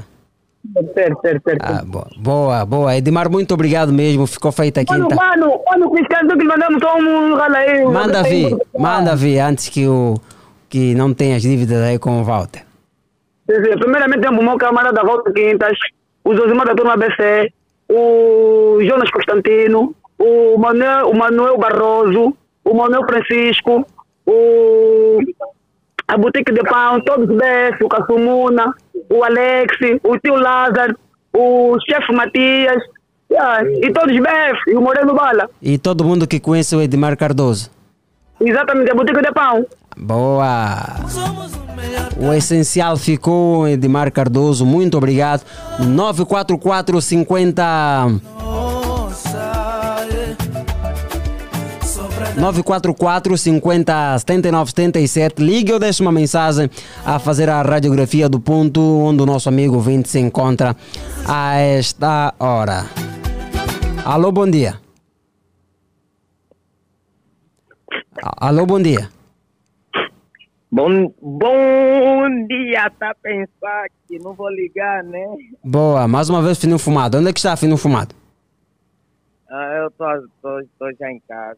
Certo, 0.94 1.22
certo, 1.22 1.44
certo. 1.44 1.64
Ah, 1.64 1.84
boa, 2.18 2.66
boa. 2.66 2.96
Edmar, 2.96 3.30
muito 3.30 3.54
obrigado 3.54 3.94
mesmo. 3.94 4.28
Ficou 4.28 4.52
feita 4.52 4.82
aqui. 4.82 4.92
Mano, 4.92 5.06
então. 5.06 5.18
mano, 5.18 5.62
mano, 5.68 5.92
Cristiano, 5.92 6.30
tu 6.30 6.38
que 6.38 6.44
mandamos 6.44 6.80
só 6.82 6.98
um 6.98 7.36
aí. 7.36 7.86
Manda 7.86 8.24
Tem- 8.24 8.50
vir, 8.50 8.58
manda 8.78 9.16
vir 9.16 9.40
antes 9.40 9.70
que, 9.70 9.88
o, 9.88 10.16
que 10.68 10.94
não 10.96 11.14
tenhas 11.14 11.42
dívidas 11.42 11.82
aí 11.82 11.98
com 11.98 12.22
o 12.22 12.24
Walter. 12.24 12.64
Sim, 13.50 13.64
sim. 13.64 13.78
Primeiramente, 13.80 14.22
temos 14.22 14.40
o 14.40 14.44
meu 14.44 14.58
camarada 14.58 15.02
Walter 15.02 15.34
Quintas, 15.34 15.78
o 16.24 16.36
Josimar 16.36 16.68
da 16.68 16.76
turma 16.76 16.98
BC, 16.98 17.52
o 17.90 18.80
Jonas 18.82 19.10
Constantino, 19.10 19.96
o 20.20 20.58
Manuel, 20.58 21.10
o 21.10 21.18
Manuel 21.18 21.58
Barroso, 21.58 22.36
o 22.64 22.74
Manuel 22.74 23.06
Francisco, 23.08 23.88
o 24.26 25.20
a 26.10 26.18
Boutique 26.18 26.52
de 26.52 26.62
Pão, 26.64 27.00
todos 27.02 27.30
os 27.30 27.36
BF, 27.36 27.84
o 27.84 27.90
Cassumuna, 27.90 28.74
o 29.10 29.24
Alex, 29.24 29.78
o 30.04 30.18
tio 30.18 30.36
Lázaro, 30.36 30.98
o 31.34 31.78
chefe 31.88 32.12
Matias, 32.12 32.82
yeah, 33.32 33.64
e 33.64 33.94
todos 33.94 34.14
os 34.14 34.20
BF, 34.20 34.72
e 34.72 34.76
o 34.76 34.82
Moreno 34.82 35.14
Bala. 35.14 35.48
E 35.62 35.78
todo 35.78 36.04
mundo 36.04 36.28
que 36.28 36.40
conhece 36.40 36.76
o 36.76 36.82
Edmar 36.82 37.16
Cardoso. 37.16 37.70
Exatamente, 38.42 38.92
a 38.92 38.96
Boutique 38.96 39.22
de 39.22 39.32
Pão. 39.32 39.66
Boa! 39.96 40.96
O 42.18 42.34
essencial 42.34 42.98
ficou, 42.98 43.68
Edmar 43.68 44.12
Cardoso. 44.12 44.66
Muito 44.66 44.98
obrigado. 44.98 45.44
944 45.80 47.02
50 47.02 48.08
944 52.40 53.38
50 53.38 54.20
79 54.20 54.72
77. 54.72 55.44
Ligue 55.44 55.74
ou 55.74 55.80
deixe 55.80 56.02
uma 56.02 56.12
mensagem 56.12 56.70
a 57.06 57.20
fazer 57.20 57.50
a 57.50 57.62
radiografia 57.62 58.30
do 58.30 58.40
ponto 58.40 58.80
onde 58.80 59.22
o 59.22 59.26
nosso 59.26 59.50
amigo 59.50 59.78
20 59.80 60.08
se 60.08 60.20
encontra 60.20 60.74
a 61.28 61.58
esta 61.58 62.34
hora. 62.40 62.86
Alô, 64.06 64.32
bom 64.32 64.50
dia. 64.50 64.80
Alô, 68.22 68.66
bom 68.66 68.82
dia. 68.82 69.10
Bom, 70.72 71.14
bom 71.22 72.48
dia, 72.48 72.90
tá 72.92 73.14
pensar 73.22 73.88
que 74.08 74.18
não 74.20 74.34
vou 74.34 74.50
ligar, 74.50 75.04
né? 75.04 75.26
Boa, 75.64 76.08
mais 76.08 76.30
uma 76.30 76.42
vez 76.42 76.58
fino 76.58 76.80
fumado. 76.80 77.18
Onde 77.18 77.30
é 77.30 77.34
que 77.34 77.40
está 77.40 77.58
fino 77.58 77.76
fumado? 77.76 78.16
Ah, 79.50 79.82
eu 79.84 79.92
tô, 79.92 80.06
tô, 80.42 80.62
tô 80.78 80.92
já 81.00 81.12
em 81.12 81.20
casa, 81.28 81.58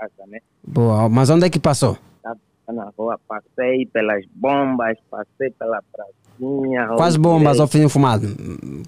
casa, 0.00 0.26
né? 0.28 0.38
Boa, 0.66 1.08
mas 1.08 1.28
onde 1.30 1.46
é 1.46 1.50
que 1.50 1.58
passou? 1.60 1.96
Tá 2.22 2.72
na 2.72 2.90
rua, 2.96 3.18
passei 3.26 3.84
pelas 3.86 4.24
bombas, 4.34 4.96
passei 5.10 5.50
pela 5.58 5.80
pracinha. 5.92 6.86
Quais 6.96 7.16
bombas 7.16 7.58
ao 7.58 7.66
fino 7.66 7.88
fumado? 7.88 8.28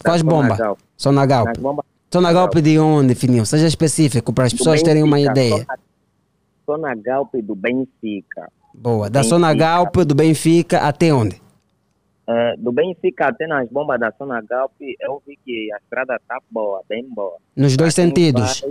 Quais 0.04 0.22
Tá, 0.22 0.28
bombas? 0.30 0.56
Sonagal. 0.56 0.78
Sonagal. 0.96 1.44
Nas 1.46 1.58
bombas- 1.58 1.84
Sonagal 2.12 2.48
de 2.48 2.78
onde, 2.78 3.14
fininho? 3.14 3.44
Seja 3.46 3.66
específico 3.66 4.32
para 4.32 4.44
as 4.44 4.52
pessoas 4.52 4.82
terem 4.82 5.02
uma 5.02 5.18
ideia. 5.18 5.66
Sona- 5.66 5.78
Sonagalp 6.66 7.34
do 7.42 7.54
Benfica. 7.54 8.48
Boa, 8.74 9.10
da 9.10 9.20
Benfica. 9.20 9.34
Sonagalp 9.34 9.96
do 9.96 10.14
Benfica 10.14 10.78
até 10.78 11.12
onde? 11.12 11.40
Eh, 12.28 12.54
do 12.58 12.70
Benfica 12.70 13.26
até 13.28 13.46
nas 13.48 13.68
bombas 13.68 13.98
da 13.98 14.12
Sonagalp, 14.12 14.70
eu 15.00 15.20
vi 15.26 15.36
que 15.44 15.72
a 15.72 15.78
estrada 15.78 16.20
tá 16.28 16.38
boa, 16.50 16.82
bem 16.88 17.04
boa. 17.08 17.36
Nos 17.56 17.76
dois 17.76 17.94
sentidos. 17.94 18.62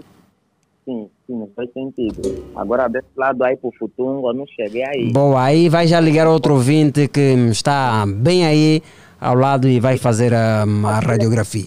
Sim, 0.85 1.09
sim, 1.27 1.35
nos 1.37 1.49
dois 1.55 1.71
sentidos. 1.73 2.33
Agora, 2.55 2.87
desse 2.87 3.07
lado 3.15 3.43
aí 3.43 3.55
pro 3.55 3.71
Futungo, 3.77 4.29
eu 4.29 4.33
não 4.33 4.47
cheguei 4.47 4.83
aí. 4.83 5.11
Boa, 5.13 5.43
aí 5.43 5.69
vai 5.69 5.85
já 5.85 5.99
ligar 5.99 6.27
outro 6.27 6.53
ouvinte 6.53 7.07
que 7.07 7.33
está 7.51 8.03
bem 8.07 8.45
aí 8.45 8.81
ao 9.19 9.35
lado 9.35 9.67
e 9.67 9.79
vai 9.79 9.97
fazer 9.97 10.33
a, 10.33 10.63
a 10.63 10.99
radiografia. 10.99 11.65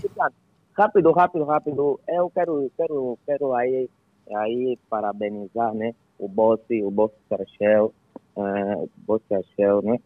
Rápido, 0.77 1.13
rápido, 1.13 1.45
rápido. 1.45 2.01
Eu 2.09 2.29
quero, 2.31 2.71
quero, 2.77 3.19
quero 3.25 3.55
aí, 3.55 3.89
aí 4.35 4.77
parabenizar, 4.91 5.73
né? 5.73 5.95
O 6.19 6.27
boss, 6.27 6.61
o 6.71 6.91
boss 6.91 7.13
Sarchel, 7.29 7.95
uh, 8.37 8.91
boss 9.07 9.23
Sarchel, 9.29 9.83
né? 9.83 9.99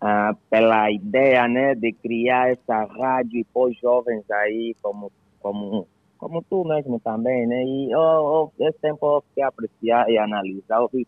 Ah, 0.00 0.34
pela 0.50 0.90
ideia, 0.90 1.48
né, 1.48 1.74
de 1.74 1.90
criar 1.90 2.50
essa 2.50 2.84
rádio 2.84 3.40
e 3.40 3.44
pôr 3.44 3.72
jovens 3.80 4.30
aí 4.30 4.76
como, 4.82 5.10
como, 5.40 5.86
como 6.18 6.42
tu 6.42 6.64
mesmo 6.64 6.98
também, 7.00 7.46
né? 7.46 7.62
E 7.64 7.90
eu, 7.90 8.00
eu, 8.00 8.52
esse 8.66 8.78
tempo 8.78 9.06
eu 9.06 9.22
fiquei 9.28 9.42
apreciar 9.42 10.08
e 10.10 10.18
analisar, 10.18 10.80
eu 10.80 10.88
vi 10.92 11.06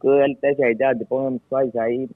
que 0.00 0.08
ele 0.08 0.36
teve 0.36 0.64
a 0.64 0.70
ideia 0.70 0.94
de 0.94 1.04
pôr 1.04 1.32
pessoas 1.32 1.74
aí 1.76 2.08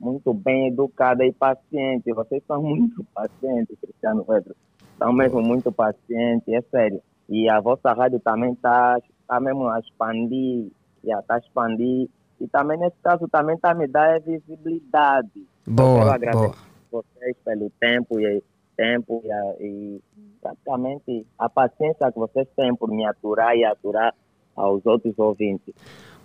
muito 0.00 0.32
bem 0.32 0.68
educadas 0.68 1.26
e 1.26 1.32
pacientes. 1.32 2.14
Vocês 2.14 2.42
são 2.46 2.60
muito 2.62 3.04
pacientes, 3.14 3.76
Cristiano 3.80 4.24
Pedro. 4.24 4.56
São 4.98 5.12
mesmo 5.12 5.40
muito 5.40 5.70
pacientes, 5.70 6.48
é 6.48 6.60
sério. 6.70 7.00
E 7.28 7.48
a 7.48 7.60
vossa 7.60 7.92
rádio 7.92 8.18
também 8.20 8.52
está 8.52 8.98
tá 9.26 9.38
mesmo 9.38 9.68
a 9.68 9.78
expandir, 9.78 10.70
já 11.04 11.20
está 11.20 11.34
a 11.36 11.38
expandir. 11.38 12.08
E 12.40 12.46
também, 12.48 12.78
nesse 12.78 12.96
caso, 13.02 13.28
também 13.28 13.56
está 13.56 13.74
me 13.74 13.86
dar 13.86 14.20
visibilidade. 14.20 15.46
Boa, 15.66 16.02
Eu 16.02 16.10
agradecer 16.10 16.54
boa. 16.90 17.04
vocês 17.04 17.36
pelo 17.44 17.70
tempo 17.80 18.20
e 18.20 18.42
tempo 18.76 19.22
e, 19.24 19.64
e 19.64 20.00
praticamente 20.40 21.26
a 21.38 21.48
paciência 21.48 22.10
que 22.12 22.18
vocês 22.18 22.46
têm 22.56 22.74
por 22.74 22.90
me 22.90 23.06
aturar 23.06 23.56
e 23.56 23.64
aturar 23.64 24.14
aos 24.56 24.84
outros 24.86 25.18
ouvintes. 25.18 25.74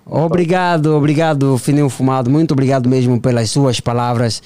Obrigado, 0.06 0.96
obrigado, 0.96 1.58
Fininho 1.58 1.90
Fumado. 1.90 2.30
Muito 2.30 2.52
obrigado 2.52 2.90
mesmo 2.90 3.22
pelas 3.22 3.50
suas 3.50 3.80
palavras. 3.80 4.42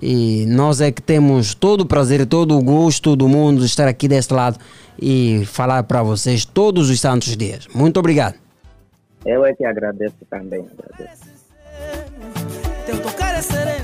E 0.00 0.46
nós 0.46 0.80
é 0.80 0.92
que 0.92 1.02
temos 1.02 1.54
todo 1.54 1.80
o 1.80 1.86
prazer, 1.86 2.24
todo 2.26 2.56
o 2.56 2.62
gosto 2.62 3.16
do 3.16 3.28
mundo 3.28 3.60
de 3.60 3.66
estar 3.66 3.88
aqui 3.88 4.06
deste 4.06 4.32
lado 4.32 4.58
e 5.00 5.44
falar 5.46 5.82
para 5.84 6.02
vocês 6.02 6.44
todos 6.44 6.88
os 6.88 7.00
santos 7.00 7.36
dias. 7.36 7.66
Muito 7.74 7.98
obrigado. 7.98 8.34
Eu 9.26 9.44
é 9.44 9.52
que 9.54 9.64
agradeço 9.64 10.24
também. 10.30 10.64
Agradeço. 10.78 11.37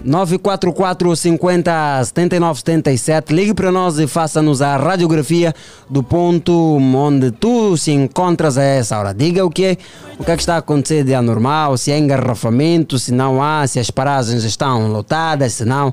944 0.04 1.16
50 1.16 2.04
79 2.04 2.58
77. 2.60 3.34
Ligue 3.34 3.54
para 3.54 3.72
nós 3.72 3.98
e 3.98 4.06
faça-nos 4.06 4.60
a 4.60 4.76
radiografia 4.76 5.54
do 5.88 6.02
ponto 6.02 6.52
onde 6.76 7.30
tu 7.30 7.76
se 7.76 7.90
encontras 7.90 8.58
a 8.58 8.62
essa 8.62 8.98
hora. 8.98 9.14
Diga 9.14 9.44
o 9.44 9.50
que 9.50 9.64
é, 9.64 9.76
o 10.18 10.24
que 10.24 10.30
é 10.30 10.36
que 10.36 10.42
está 10.42 10.56
a 10.56 10.58
acontecer 10.58 11.04
de 11.04 11.14
anormal, 11.14 11.76
se 11.76 11.90
há 11.90 11.98
engarrafamento, 11.98 12.98
se 12.98 13.12
não 13.12 13.42
há, 13.42 13.66
se 13.66 13.78
as 13.78 13.90
paragens 13.90 14.44
estão 14.44 14.92
lotadas, 14.92 15.54
se 15.54 15.64
não. 15.64 15.92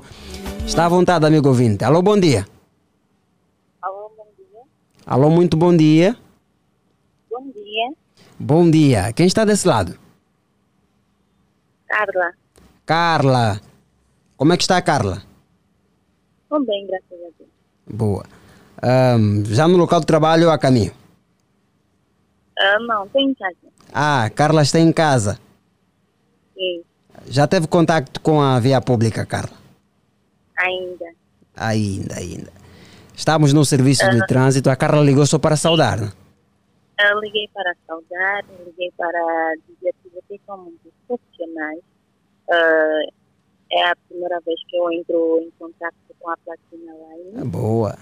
Está 0.66 0.84
à 0.84 0.88
vontade, 0.88 1.24
amigo 1.24 1.48
ouvinte. 1.48 1.84
Alô, 1.84 2.02
bom 2.02 2.18
dia. 2.18 2.46
Alô, 3.80 4.10
Alô, 5.06 5.30
muito 5.30 5.56
bom 5.56 5.74
dia. 5.74 6.16
Bom 7.30 7.44
dia, 7.50 7.96
Bom 8.38 8.70
dia. 8.70 9.12
Quem 9.12 9.26
está 9.26 9.44
desse 9.44 9.66
lado? 9.66 9.98
Carla. 11.88 12.41
Carla. 12.96 13.58
Como 14.36 14.52
é 14.52 14.56
que 14.58 14.64
está 14.64 14.76
a 14.76 14.82
Carla? 14.82 15.22
Estou 16.42 16.62
bem, 16.62 16.86
graças 16.86 17.10
a 17.10 17.30
Deus. 17.38 17.50
Boa. 17.86 18.22
Ahm, 18.82 19.44
já 19.46 19.66
no 19.66 19.78
local 19.78 19.98
de 20.00 20.04
trabalho 20.04 20.48
ou 20.48 20.52
a 20.52 20.58
caminho? 20.58 20.92
Ah, 22.58 22.78
não, 22.80 23.06
estou 23.06 23.22
em 23.22 23.32
casa. 23.32 23.56
Ah, 23.94 24.28
Carla 24.34 24.60
está 24.60 24.78
em 24.78 24.92
casa. 24.92 25.38
Sim, 26.54 26.82
Já 27.26 27.46
teve 27.46 27.66
contato 27.66 28.20
com 28.20 28.42
a 28.42 28.60
via 28.60 28.78
pública, 28.82 29.24
Carla? 29.24 29.56
ainda. 30.58 31.06
Ainda, 31.56 32.14
ainda. 32.16 32.52
Estamos 33.16 33.54
no 33.54 33.64
serviço 33.64 34.06
de 34.10 34.20
Ah. 34.22 34.26
trânsito. 34.26 34.68
A 34.68 34.76
Carla 34.76 35.00
ligou 35.02 35.24
só 35.24 35.38
para 35.38 35.56
saudar, 35.56 35.98
né? 35.98 36.12
Eu 37.00 37.20
liguei 37.20 37.48
para 37.54 37.74
saudar, 37.86 38.44
liguei 38.66 38.92
para 38.98 39.54
dizer 39.66 39.94
que 40.02 40.10
vocês 40.10 40.40
são 40.46 40.58
muito 40.58 40.92
profissionais. 41.08 41.80
Ah, 42.52 43.00
é 43.70 43.90
a 43.90 43.96
primeira 44.08 44.38
vez 44.40 44.60
que 44.68 44.76
eu 44.76 44.92
entro 44.92 45.40
em 45.42 45.50
contato 45.58 45.94
com 46.18 46.30
a 46.30 46.36
Platina 46.36 46.92
Line. 46.92 47.44
Boa. 47.48 47.96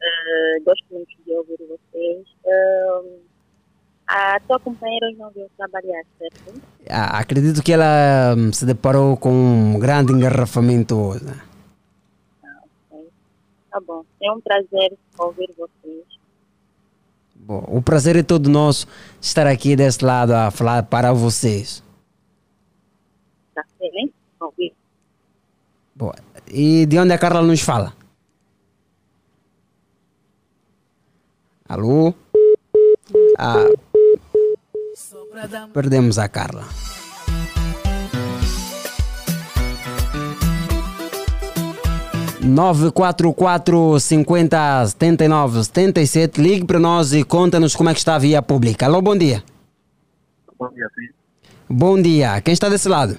Ah, 0.00 0.58
gosto 0.64 0.84
muito 0.90 1.10
de 1.24 1.32
ouvir 1.32 1.58
vocês. 1.58 2.26
Ah, 4.08 4.36
a 4.36 4.40
tua 4.40 4.60
companheira 4.60 5.10
não 5.18 5.30
veio 5.30 5.50
trabalhar, 5.56 6.02
certo? 6.18 6.62
Ah, 6.88 7.18
acredito 7.18 7.62
que 7.62 7.72
ela 7.72 8.34
hum, 8.36 8.52
se 8.52 8.64
deparou 8.64 9.16
com 9.16 9.32
um 9.32 9.78
grande 9.78 10.12
engarrafamento 10.12 10.94
hoje. 10.94 11.26
Tá 13.70 13.80
bom. 13.80 14.04
É 14.22 14.30
um 14.30 14.40
prazer 14.40 14.96
ouvir 15.18 15.50
vocês. 15.58 16.04
Bom, 17.34 17.64
o 17.68 17.82
prazer 17.82 18.16
é 18.16 18.22
todo 18.22 18.48
nosso 18.48 18.86
estar 19.20 19.46
aqui 19.46 19.76
desse 19.76 20.04
lado 20.04 20.32
a 20.32 20.50
falar 20.50 20.84
para 20.84 21.12
vocês. 21.12 21.82
Tá? 23.56 23.64
Ouvir. 24.38 24.74
Boa. 25.94 26.14
E 26.46 26.84
de 26.84 26.98
onde 26.98 27.14
a 27.14 27.18
Carla 27.18 27.40
nos 27.40 27.62
fala? 27.62 27.94
Alô? 31.66 32.12
Ah, 33.38 33.70
perdemos 35.72 36.18
a 36.18 36.28
Carla. 36.28 36.64
Nove 42.44 42.92
quatro 42.92 43.32
quatro 43.32 43.98
cinquenta 43.98 44.86
setenta 44.86 45.24
e 45.24 45.28
nove 45.28 45.64
setenta 45.64 46.00
e 46.00 46.06
sete 46.06 46.40
ligue 46.40 46.64
para 46.64 46.78
nós 46.78 47.12
e 47.12 47.24
conta-nos 47.24 47.74
como 47.74 47.88
é 47.88 47.94
que 47.94 47.98
está 47.98 48.16
a 48.16 48.18
via 48.18 48.42
pública. 48.42 48.84
Alô, 48.86 49.00
bom 49.00 49.16
dia. 49.16 49.42
Bom 50.58 50.68
dia, 50.68 50.88
sim. 50.94 51.08
Bom 51.68 52.00
dia. 52.00 52.40
Quem 52.42 52.52
está 52.52 52.68
desse 52.68 52.88
lado? 52.88 53.18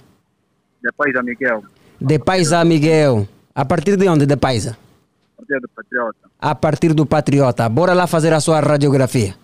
Depois 0.87 1.13
da 1.13 1.21
Miguel, 1.21 1.63
De 1.99 2.17
Paisa 2.17 2.63
Miguel. 2.63 3.27
A 3.53 3.65
partir 3.65 3.97
de 3.97 4.07
onde, 4.07 4.25
de 4.25 4.37
Paisa? 4.37 4.77
Partido 5.35 5.61
do 5.61 5.69
Patriota. 5.69 6.31
A 6.39 6.55
partir 6.55 6.93
do 6.93 7.05
Patriota. 7.05 7.69
Bora 7.69 7.93
lá 7.93 8.07
fazer 8.07 8.31
a 8.31 8.39
sua 8.39 8.61
radiografia. 8.61 9.35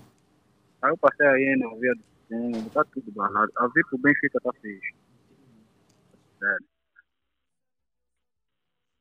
Aí 0.82 0.92
eu 0.92 0.98
passei 0.98 1.28
aí 1.28 1.58
no 1.60 1.78
via 1.80 1.94
do 1.96 2.70
tá 2.70 2.86
tudo 2.86 3.12
balado. 3.12 3.52
A 3.58 3.70
que 3.70 3.96
o 3.96 3.98
Benfica 3.98 4.40
tá 4.40 4.52
fixe. 4.62 4.94
Sério. 6.40 6.66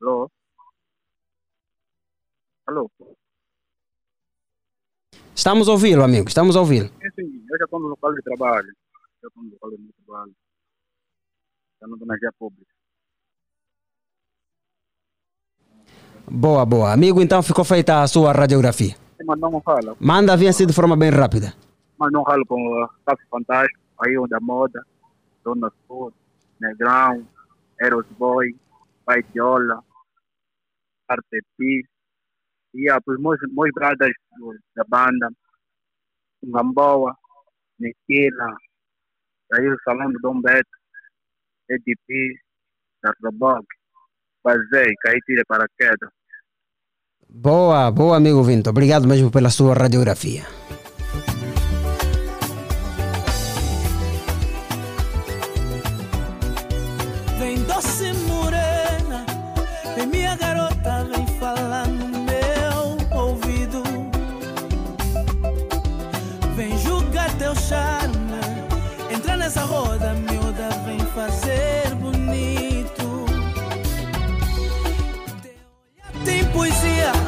Alô? 0.00 0.30
Alô? 2.66 2.90
Estamos 5.34 5.68
a 5.68 5.72
ouvi-lo, 5.72 6.02
amigo. 6.02 6.26
Estamos 6.26 6.56
a 6.56 6.60
ouvi-lo. 6.60 6.88
Sim, 6.88 7.10
sim, 7.14 7.46
eu 7.50 7.58
já 7.58 7.64
estou 7.64 7.78
no 7.78 7.88
local 7.88 8.12
de 8.14 8.22
trabalho. 8.22 8.72
Já 9.22 9.28
estou 9.28 9.44
no 9.44 9.50
local 9.52 9.70
de 9.70 9.92
trabalho. 10.04 10.34
Estou 11.82 12.06
na 12.06 12.16
via 12.16 12.30
pública. 12.38 12.72
Boa, 16.30 16.64
boa. 16.64 16.92
Amigo, 16.92 17.20
então 17.20 17.42
ficou 17.42 17.64
feita 17.64 18.02
a 18.02 18.06
sua 18.06 18.32
radiografia. 18.32 18.94
Mas 19.24 19.38
não 19.38 19.60
fala. 19.60 19.96
Manda 20.00 20.36
vir 20.36 20.48
assim 20.48 20.66
de 20.66 20.72
forma 20.72 20.96
bem 20.96 21.10
rápida. 21.10 21.52
Mas 21.98 22.12
não 22.12 22.24
falo 22.24 22.46
com 22.46 22.56
o 22.56 22.88
Café 23.04 23.24
Fantástico, 23.28 23.80
aí 23.98 24.16
onde 24.16 24.34
a 24.34 24.40
moda, 24.40 24.84
Dona 25.44 25.72
Sul, 25.86 26.12
Negrão, 26.60 27.26
Eros 27.80 28.06
Boy, 28.18 28.56
Paitiola, 29.04 29.82
Artepi, 31.08 31.84
e 32.74 32.90
a 32.90 32.98
os 33.04 33.20
meus, 33.20 33.38
meus 33.50 33.70
brothers 33.74 34.14
da 34.74 34.84
banda, 34.84 35.30
Gamboa, 36.42 37.16
Nequila, 37.78 38.56
aí 39.52 39.68
o 39.68 39.76
Salão 39.84 40.10
do 40.10 40.18
Dom 40.20 40.40
Beto, 40.40 40.81
EDP, 41.72 42.38
Dardoboc, 43.02 43.64
Bazei, 44.44 44.92
Caetira 45.02 45.42
Paraquedas. 45.48 46.10
Boa, 47.28 47.90
boa, 47.90 48.16
amigo 48.16 48.42
Vinto. 48.42 48.70
Obrigado 48.70 49.08
mesmo 49.08 49.30
pela 49.30 49.50
sua 49.50 49.74
radiografia. 49.74 50.44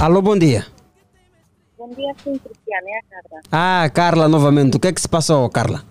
Alô, 0.01 0.21
bom 0.21 0.37
dia. 0.37 0.67
Bom 1.79 1.89
dia, 1.91 2.15
sim, 2.23 2.37
Cristiana, 2.39 2.87
é 2.89 2.99
a 2.99 3.03
Carla. 3.03 3.43
Ah, 3.51 3.91
Carla, 3.91 4.29
novamente. 4.29 4.77
O 4.77 4.81
que 4.81 4.89
é 4.89 4.93
que 4.93 5.01
se 5.01 5.09
passou, 5.09 5.49
Carla? 5.49 5.83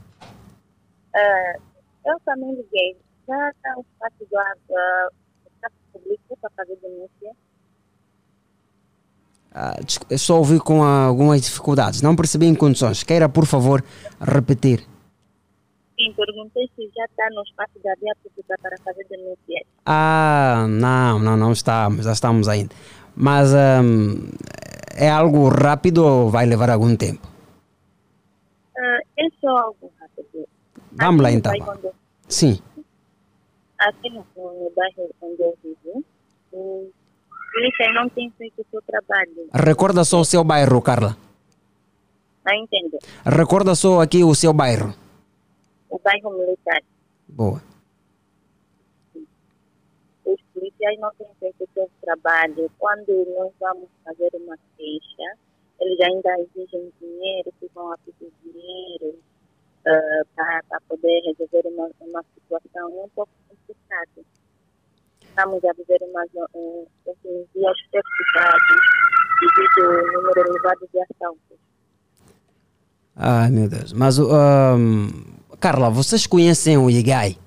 Ah, 1.15 1.53
eu 2.05 2.19
também 2.25 2.51
liguei. 2.51 2.97
Já 3.27 3.49
está 3.49 3.75
o 3.77 3.81
espaço 3.81 4.15
do 4.19 5.49
espaço 5.55 5.75
público 5.91 6.37
para 6.41 6.49
fazer 6.55 6.75
denúncia. 6.81 7.31
Ah, 9.51 9.77
desculpa, 9.83 10.13
eu 10.13 10.19
só 10.19 10.37
ouvi 10.37 10.59
com 10.59 10.83
algumas 10.83 11.41
dificuldades. 11.41 12.01
Não 12.01 12.15
percebi 12.15 12.45
em 12.47 12.55
condições. 12.55 13.03
Queira, 13.03 13.29
por 13.29 13.45
favor, 13.45 13.83
repetir. 14.19 14.85
Sim, 15.95 16.11
perguntei 16.15 16.69
se 16.75 16.91
já 16.95 17.05
está 17.05 17.29
no 17.29 17.43
espaço 17.43 17.73
da 17.83 17.93
via 18.01 18.13
pública 18.23 18.55
para 18.61 18.77
fazer 18.83 19.05
denúncia. 19.09 19.65
Ah, 19.85 20.65
não, 20.67 21.19
não, 21.19 21.37
não 21.37 21.51
estamos. 21.51 22.05
Já 22.05 22.13
estamos 22.13 22.47
ainda. 22.47 22.73
Mas 23.15 23.53
ahm, 23.53 24.29
é 24.95 25.09
algo 25.09 25.47
rápido 25.49 26.05
ou 26.05 26.29
vai 26.29 26.45
levar 26.45 26.69
algum 26.69 26.95
tempo? 26.95 27.27
Ah, 28.77 28.99
é 29.17 29.27
só 29.39 29.49
algo 29.57 29.91
rápido. 29.99 30.47
Vamos 30.91 31.21
lá 31.21 31.29
Aqui 31.29 31.35
no 31.35 31.55
então. 31.55 31.73
onde- 31.73 31.95
Sim. 32.27 32.59
Aqui 33.79 34.09
no, 34.09 34.25
no 34.35 34.71
bairro 34.75 35.09
onde 35.21 35.41
eu 35.41 35.57
vivo, 35.63 36.03
o 36.51 36.89
polícia 37.53 37.93
não 37.93 38.09
tem 38.09 38.31
feito 38.37 38.61
o 38.61 38.65
seu 38.71 38.81
trabalho. 38.81 39.47
Recorda 39.53 40.03
só 40.03 40.19
o 40.21 40.25
seu 40.25 40.43
bairro, 40.43 40.81
Carla. 40.81 41.15
Não 42.45 42.53
entendo. 42.55 42.97
Recorda 43.25 43.75
só 43.75 44.01
aqui 44.01 44.23
o 44.23 44.33
seu 44.33 44.51
bairro. 44.53 44.93
O 45.89 45.99
bairro 46.03 46.31
militar. 46.37 46.81
Boa. 47.27 47.61
Policiais 50.63 50.99
não 50.99 51.11
têm 51.15 51.27
feito 51.39 51.63
o 51.63 51.69
seu 51.73 51.89
trabalho. 52.01 52.71
Quando 52.79 53.11
nós 53.37 53.51
vamos 53.59 53.89
fazer 54.05 54.29
uma 54.35 54.57
queixa, 54.77 55.37
eles 55.81 55.99
ainda 55.99 56.29
exigem 56.39 56.91
dinheiro, 57.01 57.53
ficam 57.59 57.91
a 57.91 57.97
pedir 57.99 58.31
dinheiro 58.43 59.19
para 59.83 60.79
poder 60.87 61.21
resolver 61.25 61.67
uma, 61.67 61.89
uma 61.99 62.23
situação. 62.33 62.89
É 63.01 63.03
um 63.05 63.09
pouco 63.09 63.31
complicado. 63.49 64.25
Estamos 65.21 65.63
a 65.65 65.73
viver 65.73 65.99
uma, 66.03 66.25
zo- 66.27 66.47
um, 66.55 66.85
assim, 67.09 67.45
dias 67.53 67.77
perturbados 67.91 68.81
devido 69.41 69.91
ao 69.91 70.21
número 70.21 70.39
elevado 70.49 70.87
de 70.93 70.99
assaltos. 71.01 71.57
Ai, 73.15 73.49
meu 73.51 73.67
Deus. 73.67 73.91
Mas, 73.93 74.17
ahm, 74.19 75.09
Carla, 75.59 75.89
vocês 75.89 76.25
conhecem 76.27 76.77
o 76.77 76.89
IGAI? 76.89 77.37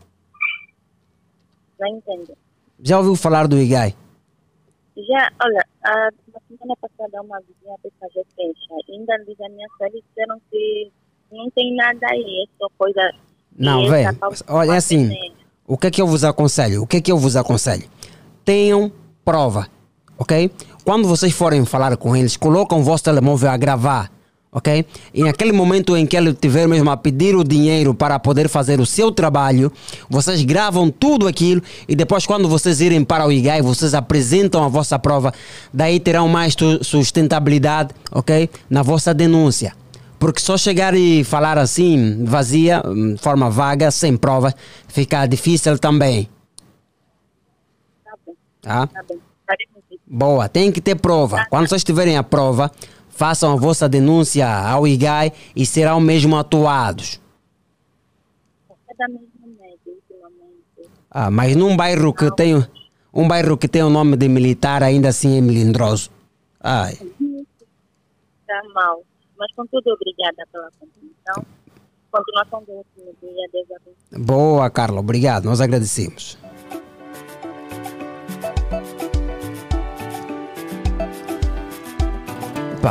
Não 1.79 1.89
entendo. 1.89 2.37
Já 2.83 2.99
ouviu 2.99 3.17
falar 3.17 3.47
do 3.49 3.59
IGAI? 3.59 3.95
Já, 4.97 5.31
olha, 5.43 5.67
a, 5.85 6.11
na 6.33 6.41
semana 6.49 6.77
passada 6.81 7.23
uma 7.23 7.39
vizinha 7.41 7.77
fez 7.83 7.93
fazer 8.01 8.25
queixa. 8.35 8.75
Ainda 8.91 9.15
eles 9.15 9.41
ameaçaram 9.41 9.95
e 9.95 10.03
disseram 10.09 10.41
que 10.51 10.93
não 11.31 11.51
tem 11.51 11.75
nada 11.77 12.07
aí, 12.11 12.45
é 12.45 12.57
só 12.59 12.69
coisa. 12.79 13.01
Não, 13.59 13.89
vem. 13.89 14.07
essa 14.07 14.13
pauta 14.15 14.45
Olha, 14.49 14.73
é 14.73 14.77
assim. 14.77 15.11
O 15.67 15.77
que 15.77 15.89
é 15.89 15.91
que 15.91 16.01
eu 16.01 16.07
vos 16.07 16.25
aconselho? 16.25 16.83
O 16.83 16.87
que 16.87 16.99
é 16.99 17.01
que 17.01 17.11
eu 17.11 17.19
vos 17.19 17.37
aconselho? 17.37 17.89
Tenham 18.45 18.91
prova, 19.25 19.69
ok? 20.17 20.51
Quando 20.85 21.09
vocês 21.09 21.33
forem 21.33 21.65
falar 21.67 21.97
com 21.97 22.17
eles, 22.17 22.37
colocam 22.37 22.79
o 22.79 22.83
vosso 22.83 23.05
telemóvel 23.05 23.51
a 23.51 23.57
gravar 23.57 24.11
ok? 24.57 24.87
E 25.13 25.23
naquele 25.23 25.53
momento 25.53 25.95
em 25.95 26.07
que 26.07 26.17
ele 26.17 26.33
tiver 26.33 26.67
mesmo 26.67 26.91
a 26.91 26.97
pedir 26.97 27.37
o 27.37 27.45
dinheiro 27.45 27.95
para 27.95 28.19
poder 28.19 28.49
fazer 28.49 28.81
o 28.81 28.87
seu 28.87 29.13
trabalho, 29.13 29.71
vocês 30.09 30.43
gravam 30.43 30.91
tudo 30.91 31.29
aquilo 31.29 31.63
e 31.87 31.95
depois 31.95 32.25
quando 32.25 32.49
vocês 32.49 32.81
irem 32.81 33.05
para 33.05 33.27
o 33.27 33.31
IGAI, 33.31 33.61
vocês 33.61 33.93
apresentam 33.93 34.65
a 34.65 34.69
vossa 34.69 34.99
prova, 34.99 35.35
daí 35.71 36.01
terão 36.01 36.27
mais 36.27 36.57
sustentabilidade, 36.81 37.91
ok? 38.11 38.49
Na 38.71 38.83
vossa 38.83 39.13
denúncia. 39.13 39.75
Porque 40.19 40.41
só 40.41 40.57
chegar 40.57 40.95
e 40.95 41.23
falar 41.23 41.59
assim, 41.59 42.25
vazia, 42.25 42.83
hum, 42.87 43.13
de 43.13 43.21
forma 43.21 43.51
vaga, 43.51 43.91
sem 43.91 44.17
prova, 44.17 44.55
fica 44.89 45.27
difícil 45.27 45.79
também. 45.79 46.31
Tá? 48.63 48.87
Tá 48.87 49.03
bem. 49.07 49.19
Faremos 49.47 49.83
isso. 49.91 50.01
Boa, 50.07 50.49
tem 50.49 50.73
que 50.73 50.81
ter 50.81 50.95
prova. 50.95 51.45
Quando 51.51 51.69
vocês 51.69 51.85
tiverem 51.85 52.17
a 52.17 52.23
prova, 52.23 52.71
façam 53.17 53.53
a 53.53 53.57
vossa 53.57 53.89
denúncia 53.89 54.47
ao 54.49 54.87
IGAI 54.87 55.33
e 55.55 55.65
serão 55.65 55.99
mesmo 56.01 56.37
atuados. 56.37 57.21
É 58.89 58.95
da 58.95 59.09
mesma 59.09 59.27
média, 59.59 59.79
ultimamente. 59.87 60.91
Ah, 61.11 61.31
mas 61.31 61.57
num 61.57 61.77
bairro 61.77 62.13
que 62.13 62.31
tem 62.37 62.55
um 63.13 63.27
bairro 63.27 63.57
que 63.57 63.67
tem 63.67 63.83
o 63.83 63.89
nome 63.89 64.17
de 64.17 64.29
militar 64.29 64.83
ainda 64.83 65.09
assim 65.09 65.39
é 65.39 65.41
melindroso. 65.41 66.11
Ai, 66.61 66.93
Está 66.93 68.63
mal. 68.75 69.03
Mas, 69.39 69.53
contudo, 69.55 69.91
obrigada 69.91 70.47
pela 70.53 70.71
contribuição. 70.79 71.45
Continuação 72.11 72.63
do 72.65 72.73
último 72.73 73.15
dia. 73.21 73.49
Deus 73.53 73.67
abençoe. 73.71 74.25
boa, 74.25 74.71
Carla, 74.71 75.01
obrigado. 75.01 75.45
Nós 75.47 75.61
agradecemos. 75.61 76.39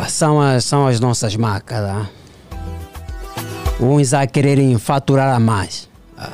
São, 0.07 0.41
as, 0.41 0.65
são 0.65 0.87
as 0.87 0.99
nossas 0.99 1.35
marcas. 1.35 1.79
ah. 1.79 2.07
Uns 3.79 4.13
a 4.13 4.25
quererem 4.27 4.77
faturar 4.77 5.35
a 5.35 5.39
mais. 5.39 5.89
Ah. 6.17 6.31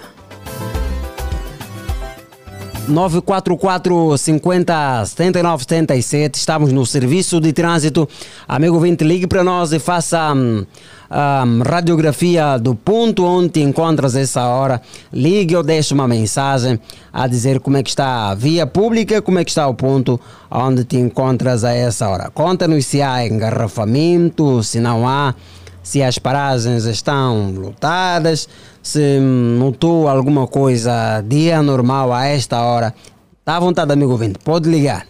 944 2.88 4.18
50 4.18 5.06
79 5.06 5.64
77 5.64 6.36
Estamos 6.36 6.72
no 6.72 6.86
serviço 6.86 7.40
de 7.40 7.54
trânsito. 7.54 8.08
Amigo 8.48 8.80
vinte, 8.80 9.04
ligue 9.04 9.28
para 9.28 9.44
nós 9.44 9.72
e 9.72 9.80
faça 9.80 10.34
hum, 10.34 10.66
hum, 11.12 11.62
radiografia 11.64 12.58
do 12.58 12.74
ponto 12.74 13.26
onde 13.26 13.50
te 13.50 13.60
encontras 13.62 14.16
essa 14.16 14.48
hora. 14.48 14.82
Ligue 15.12 15.56
ou 15.56 15.64
deixe 15.64 15.94
uma 15.94 16.08
mensagem 16.08 16.80
a 17.12 17.28
dizer 17.28 17.60
como 17.60 17.78
é 17.78 17.84
que 17.84 17.90
está 17.90 18.30
a 18.30 18.36
via 18.36 18.66
pública, 18.66 19.22
como 19.22 19.40
é 19.40 19.44
que 19.44 19.52
está 19.52 19.68
o 19.68 19.74
ponto 19.74 20.20
onde 20.50 20.86
te 20.86 20.98
encontras 20.98 21.64
a 21.64 21.74
essa 21.74 22.08
hora. 22.10 22.32
Conta-nos 22.34 22.86
se 22.86 23.02
há 23.02 23.26
engarrafamento, 23.28 24.64
se 24.64 24.80
não 24.80 25.08
há 25.08 25.36
se 25.84 26.04
as 26.04 26.20
paragens 26.20 26.86
estão 26.86 27.52
lotadas, 27.52 28.48
se 28.82 29.20
notou 29.20 30.08
alguma 30.08 30.48
coisa 30.48 31.22
de 31.22 31.52
anormal 31.52 32.14
a 32.14 32.26
esta 32.26 32.62
hora. 32.62 32.94
Está 33.40 33.58
à 33.58 33.60
vontade, 33.60 33.92
amigo 33.92 34.12
ouvinte, 34.12 34.40
pode 34.44 34.70
ligar. 34.70 35.08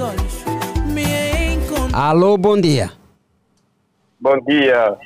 olhos. 0.00 0.32
Alô, 1.92 2.38
bom 2.38 2.58
dia. 2.58 3.01
Bom 4.22 4.38
dia. 4.46 4.96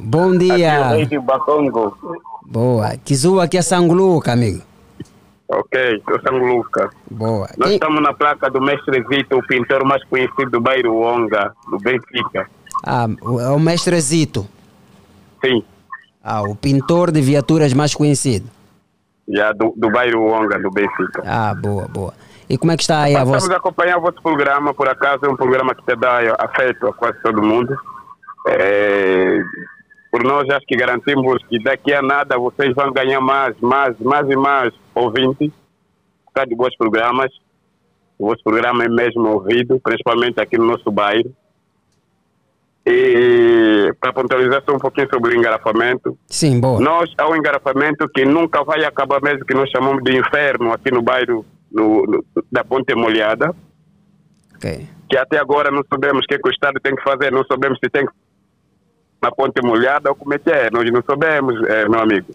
Bom 0.00 0.30
Aqui 0.34 0.64
é 0.64 0.80
o 0.80 0.96
dia. 0.96 1.06
de 1.06 1.18
Bacongo. 1.20 1.96
Boa. 2.44 2.96
Kizua 3.04 3.44
aqui 3.44 3.56
é 3.56 3.62
Sangluca, 3.62 4.32
amigo. 4.32 4.60
Ok, 5.48 6.02
sou 6.08 6.20
Sanguluca. 6.22 6.90
Boa. 7.08 7.48
Nós 7.56 7.70
estamos 7.70 8.02
na 8.02 8.12
placa 8.12 8.50
do 8.50 8.60
mestre 8.60 9.04
Zito, 9.08 9.36
o 9.38 9.46
pintor 9.46 9.84
mais 9.84 10.02
conhecido 10.04 10.50
do 10.50 10.60
bairro 10.60 11.02
Onga, 11.02 11.52
do 11.70 11.78
Benfica. 11.78 12.48
Ah, 12.84 13.06
o, 13.22 13.38
é 13.40 13.48
o 13.50 13.60
mestre 13.60 14.00
Zito. 14.00 14.44
Sim, 15.44 15.62
Ah, 16.24 16.42
o 16.42 16.56
pintor 16.56 17.12
de 17.12 17.20
viaturas 17.20 17.72
mais 17.72 17.94
conhecido. 17.94 18.48
já 19.28 19.52
do, 19.52 19.72
do 19.76 19.88
bairro 19.90 20.26
Onga, 20.32 20.58
do 20.58 20.70
Benfica. 20.70 21.22
Ah, 21.24 21.54
boa, 21.54 21.86
boa. 21.86 22.14
E 22.52 22.58
como 22.58 22.70
é 22.70 22.76
que 22.76 22.82
está 22.82 23.04
aí 23.04 23.16
a 23.16 23.20
Estamos 23.20 23.44
vossa... 23.44 23.54
a 23.54 23.56
acompanhar 23.56 23.96
o 23.96 24.02
vosso 24.02 24.20
programa, 24.22 24.74
por 24.74 24.86
acaso 24.86 25.24
é 25.24 25.28
um 25.30 25.36
programa 25.36 25.74
que 25.74 25.82
te 25.86 25.96
dá 25.96 26.18
afeto 26.38 26.86
a 26.86 26.92
quase 26.92 27.18
todo 27.22 27.40
mundo. 27.40 27.74
É, 28.46 29.40
por 30.10 30.22
nós 30.22 30.46
acho 30.50 30.66
que 30.66 30.76
garantimos 30.76 31.42
que 31.48 31.58
daqui 31.62 31.94
a 31.94 32.02
nada 32.02 32.36
vocês 32.36 32.74
vão 32.74 32.92
ganhar 32.92 33.22
mais, 33.22 33.58
mais, 33.58 33.98
mais 34.00 34.28
e 34.28 34.36
mais 34.36 34.74
ouvintes 34.94 35.50
por 36.26 36.34
causa 36.34 36.50
de 36.50 36.54
bons 36.54 36.76
programas. 36.76 37.32
O 38.18 38.26
vosso 38.26 38.44
programa 38.44 38.84
é 38.84 38.88
mesmo 38.88 39.26
ouvido, 39.30 39.80
principalmente 39.82 40.38
aqui 40.38 40.58
no 40.58 40.66
nosso 40.66 40.90
bairro. 40.92 41.34
E 42.84 43.94
para 43.98 44.12
pontualizar 44.12 44.62
só 44.62 44.76
um 44.76 44.78
pouquinho 44.78 45.08
sobre 45.08 45.34
o 45.34 45.38
engarrafamento, 45.38 46.18
Sim, 46.26 46.60
boa. 46.60 46.78
nós 46.78 47.10
há 47.16 47.26
um 47.30 47.34
engarrafamento 47.34 48.06
que 48.10 48.26
nunca 48.26 48.62
vai 48.62 48.84
acabar 48.84 49.22
mesmo, 49.22 49.46
que 49.46 49.54
nós 49.54 49.70
chamamos 49.70 50.04
de 50.04 50.18
inferno 50.18 50.70
aqui 50.70 50.92
no 50.92 51.00
bairro 51.00 51.46
no- 51.72 52.04
no- 52.04 52.24
da 52.50 52.62
Ponte 52.64 52.94
Molhada. 52.94 53.54
Ok. 54.56 54.88
Que 55.08 55.16
até 55.18 55.38
agora 55.38 55.70
não 55.70 55.82
sabemos 55.92 56.24
o 56.24 56.28
que, 56.28 56.38
que 56.38 56.48
o 56.48 56.52
Estado 56.52 56.78
tem 56.80 56.94
que 56.94 57.02
fazer, 57.02 57.30
não 57.32 57.44
sabemos 57.44 57.78
se 57.82 57.90
tem 57.90 58.06
que 58.06 58.12
na 59.20 59.30
Ponte 59.30 59.60
Molhada 59.62 60.10
ou 60.10 60.16
como 60.16 60.34
é 60.34 60.38
que 60.38 60.50
é, 60.50 60.68
nós 60.70 60.90
não 60.90 61.02
sabemos, 61.02 61.54
eh, 61.68 61.88
meu 61.88 62.00
amigo. 62.00 62.34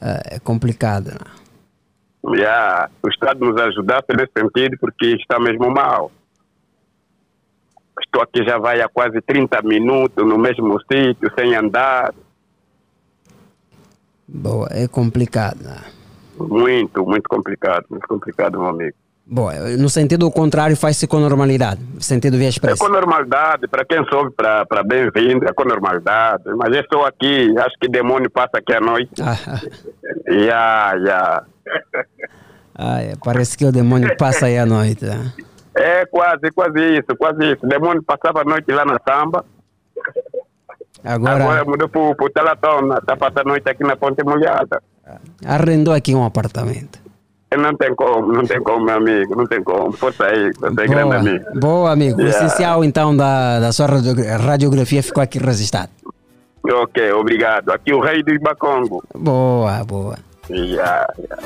É 0.00 0.38
complicado. 0.38 1.08
né? 1.10 2.36
Já, 2.38 2.88
o 3.02 3.08
Estado 3.08 3.40
nos 3.44 3.60
ajudasse 3.60 4.06
nesse 4.16 4.32
sentido, 4.36 4.76
porque 4.80 5.06
está 5.16 5.38
mesmo 5.38 5.70
mal. 5.70 6.10
Estou 8.02 8.22
aqui 8.22 8.42
já 8.44 8.56
vai 8.58 8.80
há 8.80 8.88
quase 8.88 9.20
30 9.20 9.60
minutos 9.62 10.26
no 10.26 10.38
mesmo 10.38 10.78
sítio, 10.90 11.30
sem 11.38 11.54
andar. 11.54 12.14
Boa, 14.26 14.68
é 14.70 14.88
complicado. 14.88 15.62
né? 15.62 15.76
Muito, 16.48 17.04
muito 17.04 17.28
complicado, 17.28 17.84
muito 17.90 18.06
complicado, 18.08 18.58
meu 18.58 18.68
amigo. 18.68 18.96
Boa, 19.26 19.52
no 19.78 19.88
sentido 19.88 20.28
contrário 20.30 20.76
faz-se 20.76 21.06
com 21.06 21.20
normalidade. 21.20 21.80
No 21.94 22.02
sentido 22.02 22.36
via 22.36 22.46
É 22.46 22.50
expressa. 22.50 22.84
com 22.84 22.90
normalidade, 22.90 23.68
para 23.68 23.84
quem 23.84 24.04
soube, 24.06 24.32
para 24.32 24.82
bem-vindo, 24.84 25.46
é 25.46 25.52
com 25.52 25.64
normalidade. 25.64 26.42
Mas 26.56 26.74
eu 26.74 26.80
estou 26.80 27.04
aqui, 27.06 27.56
acho 27.58 27.76
que 27.80 27.88
demônio 27.88 28.28
passa 28.28 28.58
aqui 28.58 28.74
à 28.74 28.80
noite. 28.80 29.22
Ah, 29.22 29.60
Já, 30.28 30.98
já. 30.98 31.44
ah, 32.74 33.02
é, 33.02 33.12
parece 33.24 33.56
que 33.56 33.64
o 33.64 33.70
demônio 33.70 34.16
passa 34.16 34.46
aí 34.46 34.58
à 34.58 34.66
noite. 34.66 35.04
né? 35.04 35.32
É 35.76 36.04
quase, 36.06 36.50
quase 36.52 36.98
isso, 36.98 37.16
quase 37.16 37.52
isso. 37.52 37.64
Demônio 37.66 38.02
passava 38.02 38.40
a 38.40 38.44
noite 38.44 38.72
lá 38.72 38.84
na 38.84 38.98
samba, 39.06 39.44
Agora, 41.02 41.44
agora 41.44 41.64
mudou 41.64 41.88
para 41.88 42.26
o 42.26 42.30
Telatona, 42.30 42.98
está 42.98 43.16
passando 43.16 43.40
a 43.40 43.44
noite 43.52 43.68
aqui 43.68 43.82
na 43.84 43.96
Ponte 43.96 44.22
Molhada. 44.22 44.82
Arrendou 45.44 45.92
aqui 45.94 46.14
um 46.14 46.24
apartamento. 46.24 46.98
Não 47.56 47.76
tem 47.76 47.92
como, 47.96 48.32
não 48.32 48.44
tem 48.46 48.62
como, 48.62 48.84
meu 48.84 48.94
amigo, 48.96 49.34
não 49.34 49.44
tem 49.46 49.62
como. 49.62 49.90
Força 49.92 50.24
aí, 50.24 50.52
você 50.56 50.82
é 50.82 50.86
grande 50.86 51.16
amigo. 51.16 51.44
boa 51.60 51.90
amigo. 51.92 52.18
O 52.18 52.22
Yeah. 52.22 52.46
essencial 52.46 52.84
então 52.84 53.16
da, 53.16 53.58
da 53.58 53.72
sua 53.72 53.86
radiogra- 53.86 54.36
radiografia 54.36 55.02
ficou 55.02 55.20
aqui 55.22 55.38
registrado. 55.38 55.90
Ok, 56.64 57.12
obrigado. 57.12 57.70
Aqui 57.70 57.92
o 57.92 58.00
rei 58.00 58.22
do 58.22 58.32
Ibacongo. 58.32 59.02
Boa, 59.16 59.82
boa. 59.84 60.16
Já, 60.48 61.06
já. 61.18 61.38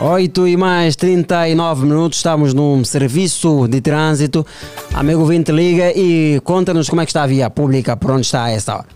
8 0.00 0.48
e 0.48 0.56
mais 0.56 0.96
39 0.96 1.86
minutos, 1.86 2.18
estamos 2.18 2.52
num 2.54 2.82
serviço 2.84 3.68
de 3.68 3.80
trânsito. 3.80 4.44
Amigo 4.92 5.24
vinte 5.24 5.52
liga 5.52 5.92
e 5.94 6.40
conta-nos 6.42 6.88
como 6.88 7.00
é 7.02 7.04
que 7.04 7.10
está 7.10 7.22
a 7.22 7.26
via 7.26 7.48
pública, 7.50 7.96
por 7.96 8.10
onde 8.10 8.22
está 8.22 8.44
a 8.44 8.50
esta 8.50 8.76
hora. 8.76 8.86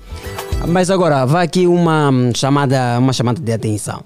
Mas 0.67 0.91
agora, 0.91 1.25
vai 1.25 1.45
aqui 1.45 1.67
uma 1.67 2.11
chamada, 2.35 2.99
uma 2.99 3.13
chamada 3.13 3.41
de 3.41 3.53
atenção. 3.53 4.03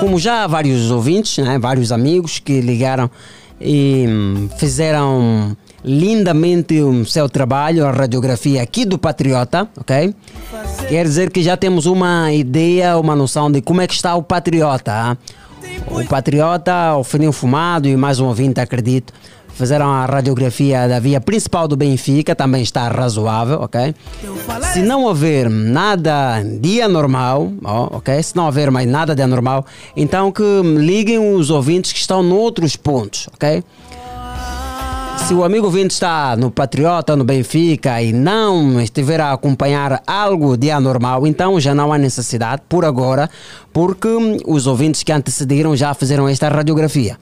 Como 0.00 0.18
já 0.18 0.44
há 0.44 0.46
vários 0.46 0.90
ouvintes, 0.90 1.44
né, 1.44 1.58
vários 1.58 1.90
amigos 1.90 2.38
que 2.38 2.60
ligaram 2.60 3.10
e 3.60 4.06
hum, 4.08 4.48
fizeram 4.56 5.56
lindamente 5.84 6.80
o 6.80 7.04
seu 7.04 7.28
trabalho, 7.28 7.86
a 7.86 7.90
radiografia 7.90 8.62
aqui 8.62 8.84
do 8.84 8.98
Patriota, 8.98 9.68
ok? 9.76 10.14
Quer 10.88 11.04
dizer 11.04 11.30
que 11.30 11.42
já 11.42 11.56
temos 11.56 11.86
uma 11.86 12.32
ideia, 12.32 12.96
uma 12.96 13.16
noção 13.16 13.50
de 13.50 13.60
como 13.60 13.80
é 13.80 13.86
que 13.86 13.94
está 13.94 14.14
o 14.14 14.22
Patriota. 14.22 14.92
ah? 14.92 15.16
O 15.90 16.04
Patriota, 16.04 16.94
o 16.96 17.02
Fininho 17.02 17.32
Fumado 17.32 17.88
e 17.88 17.96
mais 17.96 18.20
um 18.20 18.26
ouvinte, 18.26 18.60
acredito, 18.60 19.12
fizeram 19.58 19.90
a 19.90 20.06
radiografia 20.06 20.86
da 20.86 21.00
via 21.00 21.20
principal 21.20 21.66
do 21.66 21.76
Benfica, 21.76 22.32
também 22.32 22.62
está 22.62 22.86
razoável, 22.88 23.60
ok? 23.60 23.92
Se 24.72 24.80
não 24.80 25.02
houver 25.04 25.50
nada 25.50 26.40
de 26.42 26.80
anormal, 26.80 27.52
ó, 27.64 27.96
ok? 27.96 28.22
Se 28.22 28.36
não 28.36 28.46
houver 28.46 28.70
mais 28.70 28.88
nada 28.88 29.16
de 29.16 29.22
anormal, 29.22 29.66
então 29.96 30.30
que 30.30 30.42
liguem 30.62 31.18
os 31.34 31.50
ouvintes 31.50 31.92
que 31.92 31.98
estão 31.98 32.22
noutros 32.22 32.76
pontos, 32.76 33.28
ok? 33.34 33.64
Se 35.26 35.34
o 35.34 35.42
amigo 35.44 35.66
ouvinte 35.66 35.92
está 35.92 36.36
no 36.36 36.50
Patriota, 36.50 37.16
no 37.16 37.24
Benfica 37.24 38.00
e 38.00 38.12
não 38.12 38.80
estiver 38.80 39.20
a 39.20 39.32
acompanhar 39.32 40.00
algo 40.06 40.56
de 40.56 40.70
anormal, 40.70 41.26
então 41.26 41.58
já 41.58 41.74
não 41.74 41.92
há 41.92 41.98
necessidade 41.98 42.62
por 42.68 42.84
agora, 42.84 43.28
porque 43.72 44.08
os 44.46 44.66
ouvintes 44.68 45.02
que 45.02 45.12
antecederam 45.12 45.74
já 45.76 45.92
fizeram 45.92 46.28
esta 46.28 46.48
radiografia. 46.48 47.18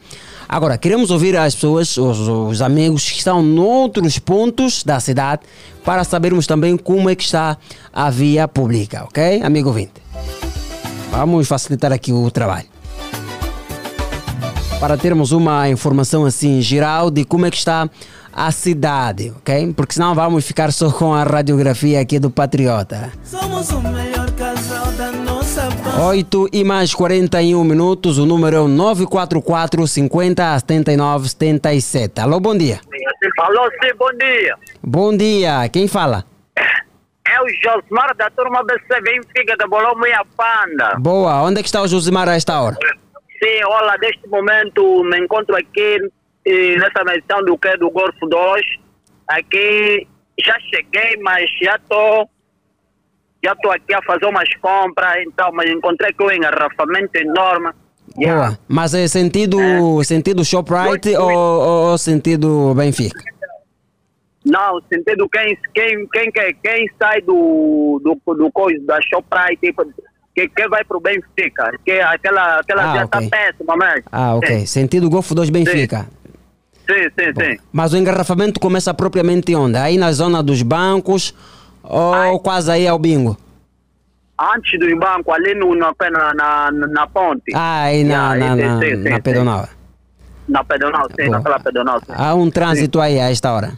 Agora, 0.48 0.78
queremos 0.78 1.10
ouvir 1.10 1.36
as 1.36 1.55
pessoas, 1.55 1.97
os, 1.97 2.18
os 2.28 2.62
amigos 2.62 3.10
que 3.10 3.18
estão 3.18 3.43
noutros 3.43 4.18
pontos 4.18 4.85
da 4.85 5.01
cidade, 5.01 5.43
para 5.85 6.05
sabermos 6.05 6.47
também 6.47 6.77
como 6.77 7.10
é 7.10 7.14
que 7.14 7.24
está 7.24 7.56
a 7.93 8.10
via 8.10 8.47
pública, 8.47 9.05
ok, 9.05 9.43
amigo 9.43 9.68
ouvinte? 9.68 9.94
Vamos 11.10 11.48
facilitar 11.48 11.93
aqui 11.93 12.12
o 12.12 12.31
trabalho. 12.31 12.66
Para 14.78 14.97
termos 14.97 15.32
uma 15.32 15.68
informação 15.68 16.24
assim 16.24 16.60
geral 16.60 17.10
de 17.10 17.24
como 17.24 17.47
é 17.47 17.51
que 17.51 17.56
está 17.56 17.89
a 18.32 18.52
cidade, 18.52 19.32
ok? 19.39 19.73
Porque 19.74 19.94
senão 19.94 20.14
vamos 20.14 20.44
ficar 20.44 20.70
só 20.70 20.90
com 20.90 21.14
a 21.14 21.24
radiografia 21.24 22.01
aqui 22.01 22.18
do 22.18 22.31
Patriota. 22.31 23.10
Somos 23.24 23.70
o 23.70 23.81
melhor 23.81 24.15
8 25.98 26.51
e 26.52 26.62
mais 26.62 26.94
41 26.94 27.64
minutos, 27.64 28.18
o 28.18 28.27
número 28.27 28.56
é 28.56 28.60
o 28.60 28.68
944 28.68 29.86
50 29.86 30.59
79 30.59 31.28
77. 31.31 32.20
Alô, 32.20 32.39
bom 32.39 32.56
dia. 32.56 32.81
Alô, 33.39 33.70
sim, 33.82 33.94
bom 33.97 34.12
dia. 34.12 34.55
Bom 34.82 35.16
dia, 35.16 35.66
quem 35.73 35.89
fala? 35.89 36.24
É 36.56 37.40
o 37.40 37.47
Josmar 37.62 38.14
da 38.14 38.28
turma 38.31 38.62
BC 38.62 39.01
Benfica 39.01 39.56
da 39.56 39.66
Bolão 39.66 39.94
e 40.06 40.12
a 40.12 40.23
Panda. 40.36 40.97
Boa, 40.98 41.43
onde 41.43 41.60
é 41.60 41.62
que 41.62 41.68
está 41.68 41.81
o 41.81 41.89
Josimar 41.89 42.28
a 42.28 42.35
esta 42.35 42.60
hora? 42.60 42.77
Sim, 43.43 43.64
olha, 43.64 43.97
neste 43.98 44.28
momento 44.28 45.02
me 45.05 45.18
encontro 45.18 45.56
aqui 45.56 45.98
nessa 46.47 47.05
missão 47.05 47.43
do 47.43 47.56
que 47.56 47.74
do 47.78 47.90
Golfo 47.90 48.27
2. 48.28 48.66
Aqui 49.28 50.06
já 50.44 50.59
cheguei, 50.60 51.16
mas 51.23 51.44
já 51.62 51.77
estou 51.77 52.28
já 53.47 53.52
estou 53.52 53.70
aqui 53.70 53.94
a 53.94 54.02
fazer 54.02 54.27
umas 54.27 54.48
compras, 54.56 55.23
então, 55.27 55.51
mas 55.52 55.70
encontrei 55.70 56.10
aqui 56.10 56.23
um 56.23 56.31
engarrafamento 56.31 57.16
enorme. 57.16 57.70
Boa, 58.14 58.59
mas 58.68 58.94
é 58.94 59.06
sentido, 59.09 59.59
sentido 60.05 60.44
Shoprite 60.44 61.16
ou, 61.16 61.31
ou, 61.31 61.90
ou 61.90 61.98
sentido 61.98 62.74
Benfica? 62.74 63.23
Não, 64.44 64.81
sentido 64.93 65.28
quem, 65.28 65.59
quem, 65.74 66.06
quem, 66.09 66.31
quem, 66.62 66.90
sai 66.98 67.20
do, 67.23 68.01
do, 68.02 68.35
do 68.35 68.51
coisa 68.52 68.81
da 68.86 68.98
Shoprite, 69.02 69.60
tipo, 69.60 69.85
que, 70.35 70.48
que 70.48 70.68
vai 70.68 70.85
pro 70.85 71.01
Benfica, 71.01 71.73
que 71.85 71.93
aquela, 72.01 72.60
aquela 72.60 72.93
Ah, 72.93 72.97
já 72.97 73.05
ok. 73.05 73.20
está 73.20 73.36
péssima 73.36 73.77
mesmo. 73.77 74.02
Ah, 74.12 74.35
ok. 74.36 74.60
Sim, 74.60 74.66
Sentido 74.66 75.10
Golfo 75.10 75.35
2 75.35 75.51
Benfica. 75.51 76.06
sim, 76.89 77.09
sim. 77.18 77.32
sim. 77.36 77.59
Mas 77.73 77.93
o 77.93 77.97
engarrafamento 77.97 78.60
começa 78.60 78.94
propriamente 78.94 79.55
onde? 79.55 79.77
Aí 79.77 79.98
na 79.98 80.12
zona 80.12 80.43
dos 80.43 80.62
bancos 80.62 81.35
ou 81.89 82.41
quase 82.41 82.71
aí 82.71 82.87
ao 82.87 82.99
bingo? 82.99 83.37
Antes 84.39 84.79
do 84.79 84.99
banco, 84.99 85.33
ali 85.33 85.55
no, 85.55 85.75
na, 85.75 85.95
na, 86.11 86.35
na, 86.35 86.71
na 86.71 87.07
ponte. 87.07 87.55
Ah, 87.55 87.85
aí 87.85 88.05
na, 88.05 88.35
na, 88.35 88.55
sim, 88.55 88.63
na, 88.63 88.81
sim, 88.81 88.97
sim, 89.03 89.09
na 89.09 89.17
sim. 89.17 89.23
pedonal. 89.23 89.69
Na 90.49 90.65
pedonal, 90.65 91.07
sim, 91.19 91.27
Boa. 91.27 91.39
naquela 91.39 91.59
pedonal. 91.59 92.01
Sim. 92.01 92.13
Há 92.15 92.35
um 92.35 92.51
trânsito 92.51 93.01
aí 93.01 93.19
a 93.19 93.31
esta 93.31 93.53
hora. 93.53 93.73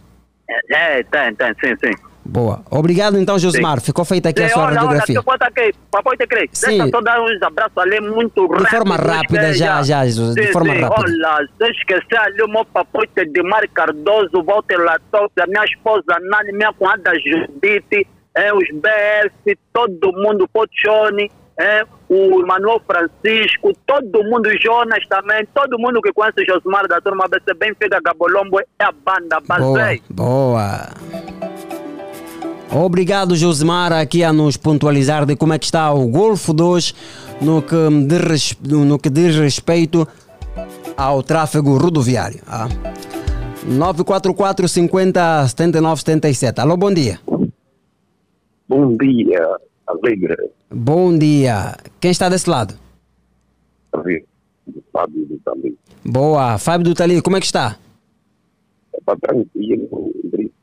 É, 0.71 1.03
tem, 1.05 1.35
tem, 1.35 1.55
sim, 1.61 1.77
sim. 1.77 1.95
Boa. 2.31 2.61
Obrigado 2.71 3.19
então, 3.19 3.39
Josimar. 3.39 3.81
Ficou 3.81 4.05
feita 4.05 4.29
aqui 4.29 4.43
a 4.43 4.49
Sim, 4.49 4.55
sua 4.55 4.65
olha, 4.65 4.73
olha, 4.73 4.81
radiografia. 4.81 5.23
contar 5.23 5.47
aqui, 5.47 5.73
papai 5.91 6.17
te 6.19 6.27
crê. 6.27 6.49
Sim. 6.53 6.77
Deixa 6.77 6.89
só 6.91 7.01
dar 7.01 7.23
uns 7.23 7.43
abraços 7.43 7.79
ali 7.79 8.01
muito 8.03 8.47
De 8.49 8.69
forma 8.69 8.97
rápida, 8.97 9.55
já, 9.55 9.83
já, 9.83 10.05
Jesus, 10.05 10.35
de 10.35 10.47
Sim, 10.47 10.53
forma 10.53 10.75
sim, 10.75 10.81
rápida. 10.83 11.01
Olha, 11.01 11.49
sem 11.57 11.71
esquecer 11.71 12.19
ali 12.19 12.43
o 12.43 12.49
meu 12.49 12.67
papoite 12.67 13.25
de 13.25 13.43
Mar 13.43 13.67
Cardoso, 13.69 14.43
Walter 14.45 14.77
Latouça, 14.79 15.47
minha 15.49 15.65
esposa 15.65 16.05
Nani, 16.21 16.53
minha 16.53 16.71
cunhada 16.75 17.13
Judite, 17.19 18.07
é, 18.37 18.53
os 18.53 18.69
BS, 18.75 19.57
todo 19.73 20.13
mundo, 20.13 20.47
Pochone, 20.53 21.31
é, 21.59 21.83
o 22.11 22.47
Manuel 22.47 22.81
Francisco, 22.87 23.73
todo 23.87 24.23
mundo, 24.25 24.51
Jonas 24.63 25.03
também, 25.09 25.47
todo 25.55 25.79
mundo 25.79 26.03
que 26.03 26.13
conhece 26.13 26.43
o 26.43 26.47
Josmar 26.47 26.87
da 26.87 27.01
turma 27.01 27.25
BC 27.27 27.55
Benfica 27.59 27.99
Gabolombo, 28.05 28.61
é 28.61 28.65
a 28.81 28.93
banda, 28.93 29.39
Boa, 29.41 29.79
basei. 29.79 30.03
boa. 30.11 31.48
Obrigado, 32.71 33.35
Josimar, 33.35 33.93
aqui 33.93 34.23
a 34.23 34.33
nos 34.33 34.57
pontualizar 34.57 35.25
de 35.25 35.35
como 35.35 35.55
é 35.55 35.59
que 35.59 35.65
está 35.65 35.93
o 35.93 36.07
Golfo 36.09 36.53
2 36.53 36.95
no 37.41 37.63
que 37.63 37.77
diz, 38.07 38.57
no 38.63 38.99
que 38.99 39.09
diz 39.09 39.37
respeito 39.37 40.07
ao 40.97 41.23
tráfego 41.23 41.79
rodoviário. 41.79 42.41
Ah. 42.47 42.69
944 43.67 44.69
50 44.69 45.49
79 45.49 46.01
77. 46.01 46.61
Alô, 46.61 46.77
bom 46.77 46.93
dia. 46.93 47.19
Bom 48.69 48.97
dia, 48.97 49.57
alegre. 49.87 50.51
Bom 50.71 51.17
dia. 51.17 51.75
Quem 52.01 52.11
está 52.11 52.29
desse 52.29 52.51
lado? 52.51 52.75
Fábio 54.93 55.27
do. 55.27 55.39
Boa. 56.05 56.59
Fábio 56.59 56.85
do 56.85 56.95
Tali, 56.95 57.23
como 57.23 57.37
é 57.37 57.41
que 57.41 57.47
está? 57.47 57.79
Está 58.99 59.17
tranquilo, 59.17 60.13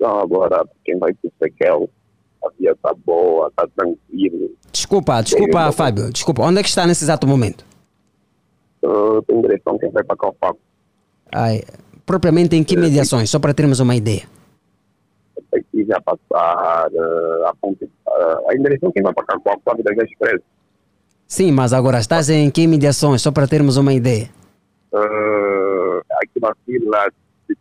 Indrição 0.05 0.19
agora, 0.19 0.65
quem 0.83 0.97
vai 0.99 1.13
para 1.13 1.27
o 1.27 1.31
Sequel, 1.41 1.89
a 2.43 2.49
via 2.59 2.71
está 2.71 2.93
boa, 3.05 3.47
está 3.47 3.67
tranquilo. 3.75 4.51
Desculpa, 4.71 5.21
desculpa, 5.21 5.71
Fábio. 5.71 6.11
Desculpa. 6.11 6.43
Onde 6.43 6.59
é 6.59 6.63
que 6.63 6.69
está 6.69 6.85
nesse 6.85 7.03
exato 7.03 7.27
momento? 7.27 7.65
Uh, 8.83 9.21
tem 9.23 9.41
direção 9.41 9.77
quem 9.79 9.89
vai 9.89 10.03
para 10.03 10.15
Calpaco. 10.15 10.59
Ai, 11.33 11.63
propriamente 12.05 12.55
em 12.55 12.63
que 12.63 12.77
mediações? 12.77 13.29
Só 13.29 13.39
para 13.39 13.53
termos 13.53 13.79
uma 13.79 13.95
ideia. 13.95 14.23
Aqui 15.53 15.85
já 15.85 15.99
passar 16.01 16.89
a 17.45 17.53
ponte, 17.59 17.89
a 18.07 18.53
direção 18.53 18.91
quem 18.91 19.01
vai 19.01 19.13
para 19.13 19.25
Calpaco, 19.25 19.61
sabe, 19.67 19.81
da 19.81 19.91
Expresso. 20.03 20.43
Sim, 21.27 21.51
mas 21.51 21.73
agora 21.73 21.97
estás 21.99 22.29
em 22.29 22.51
que 22.51 22.67
mediações? 22.67 23.21
Só 23.21 23.31
para 23.31 23.47
termos 23.47 23.77
uma 23.77 23.93
ideia. 23.93 24.29
Uh, 24.93 25.99
aqui 26.21 26.39
na 26.39 26.53
fila 26.65 27.07
de 27.49 27.55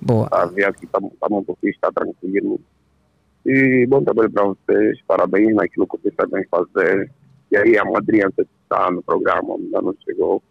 Boa. 0.00 0.28
A 0.32 0.46
via 0.46 0.68
aqui 0.68 0.84
está 0.84 1.00
tá 1.00 1.28
muito 1.30 1.56
fixe, 1.60 1.76
está 1.76 1.92
tranquilo. 1.92 2.60
E 3.46 3.86
bom 3.86 4.02
trabalho 4.02 4.30
para 4.30 4.44
vocês, 4.44 4.98
parabéns 5.06 5.54
naquilo 5.54 5.86
que 5.86 5.96
vocês 5.98 6.14
sabem 6.20 6.44
fazer. 6.50 7.10
E 7.50 7.56
aí 7.56 7.78
a 7.78 7.84
madrinha 7.84 8.30
que 8.30 8.46
está 8.62 8.90
no 8.90 9.02
programa, 9.02 9.54
ainda 9.54 9.80
não 9.80 9.94
chegou. 10.04 10.42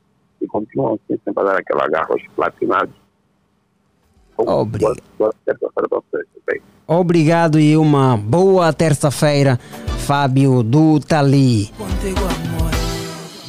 E 0.41 0.47
continuam 0.47 0.95
assim, 0.95 1.19
sempre 1.23 1.43
a 1.43 1.45
dar 1.45 1.59
aquela 1.59 1.87
garra 1.87 2.07
aos 2.09 2.23
platinados. 2.35 2.95
Obrigado. 4.37 5.01
Boa 5.17 5.33
terça-feira 5.45 5.89
para 5.89 5.99
vocês? 6.11 6.27
Obrigado 6.87 7.59
e 7.59 7.75
uma 7.75 8.15
boa 8.15 8.71
terça-feira, 8.71 9.57
Fábio 10.05 10.63
do 10.63 10.99
Tali. 11.01 11.69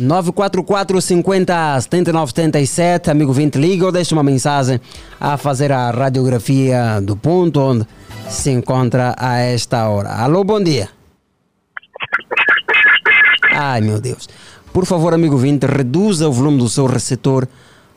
944 0.01 1.01
50 1.01 1.81
79 1.81 2.31
77, 2.33 3.11
amigo 3.11 3.33
20, 3.33 3.57
liga 3.57 3.85
ou 3.87 3.93
deixa 3.93 4.15
uma 4.15 4.23
mensagem 4.23 4.81
a 5.21 5.37
fazer 5.37 5.73
a 5.73 5.91
radiografia 5.91 7.01
do 7.03 7.17
ponto 7.17 7.61
onde 7.61 7.87
se 8.29 8.51
encontra 8.51 9.15
a 9.19 9.39
esta 9.39 9.89
hora. 9.89 10.11
Alô, 10.11 10.45
bom 10.45 10.63
dia. 10.63 10.89
Ai, 13.53 13.81
meu 13.81 14.01
Deus. 14.01 14.29
Por 14.73 14.87
favor, 14.87 15.13
amigo 15.13 15.37
20, 15.37 15.65
reduza 15.65 16.29
o 16.29 16.33
volume 16.33 16.59
do 16.59 16.69
seu 16.69 16.87
receptor 16.87 17.49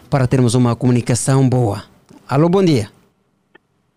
para 0.09 0.25
termos 0.25 0.55
uma 0.55 0.75
comunicação 0.75 1.47
boa. 1.47 1.83
Alô, 2.27 2.49
bom 2.49 2.63
dia. 2.63 2.89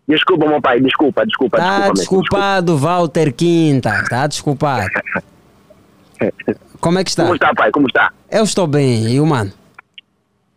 Desculpa, 0.07 0.47
meu 0.47 0.61
pai, 0.61 0.81
desculpa, 0.81 1.25
desculpa, 1.25 1.57
Tá 1.57 1.89
desculpa. 1.91 1.95
desculpado, 1.95 2.77
Walter 2.77 3.33
Quinta. 3.33 4.05
Tá 4.11 4.27
desculpado. 4.27 4.87
Como 6.81 6.99
é 6.99 7.05
que 7.05 7.11
está? 7.11 7.23
Como 7.23 7.35
está, 7.35 7.55
pai? 7.55 7.71
Como 7.71 7.87
está? 7.87 8.13
Eu 8.31 8.45
estou 8.45 8.67
bem. 8.67 9.09
E 9.11 9.21
o 9.21 9.27
mano? 9.27 9.53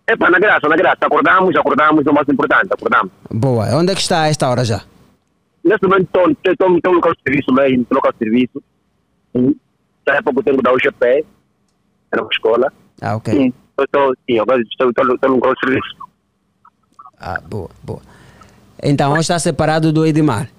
Epa, 0.08 0.30
na 0.30 0.40
graça, 0.40 0.68
na 0.70 0.76
graça. 0.76 0.98
Acordamos, 1.02 1.56
acordamos, 1.56 2.06
é 2.06 2.10
o 2.10 2.14
mais 2.14 2.28
importante, 2.30 2.68
acordamos. 2.72 3.12
Boa. 3.32 3.66
Onde 3.76 3.92
é 3.92 3.96
que 3.96 4.02
está 4.02 4.22
a 4.22 4.28
esta 4.30 4.50
hora 4.50 4.64
já? 4.64 4.82
Nesse 5.64 5.84
momento 5.84 6.10
estou- 6.46 6.70
no 6.70 6.92
local 6.94 7.14
de 7.14 7.22
serviço 7.24 7.54
mesmo, 7.54 7.86
no 7.90 7.96
local 7.96 8.12
de 8.14 8.18
serviço. 8.20 8.64
Daqui 10.06 10.20
a 10.20 10.24
pouco 10.24 10.42
tenho 10.44 10.58
que 10.58 10.64
dar 10.64 10.74
o 10.74 10.80
GP, 10.80 11.26
era 12.12 12.22
uma 12.22 12.30
escola. 12.32 12.72
Ah, 13.02 13.16
ok. 13.18 13.34
Sim, 13.34 13.54
estou, 13.80 14.14
sim, 14.30 14.40
agora 14.40 14.62
estou, 14.62 14.90
estou, 14.90 15.14
estou 15.16 15.30
no 15.30 15.36
local 15.36 15.54
de 15.56 15.60
serviço. 15.60 15.96
Ah, 17.20 17.42
boa, 17.46 17.70
boa. 17.84 18.02
Então, 18.82 19.12
hoje 19.12 19.22
está 19.22 19.38
separado 19.40 19.92
do 19.92 20.06
Edmar. 20.06 20.50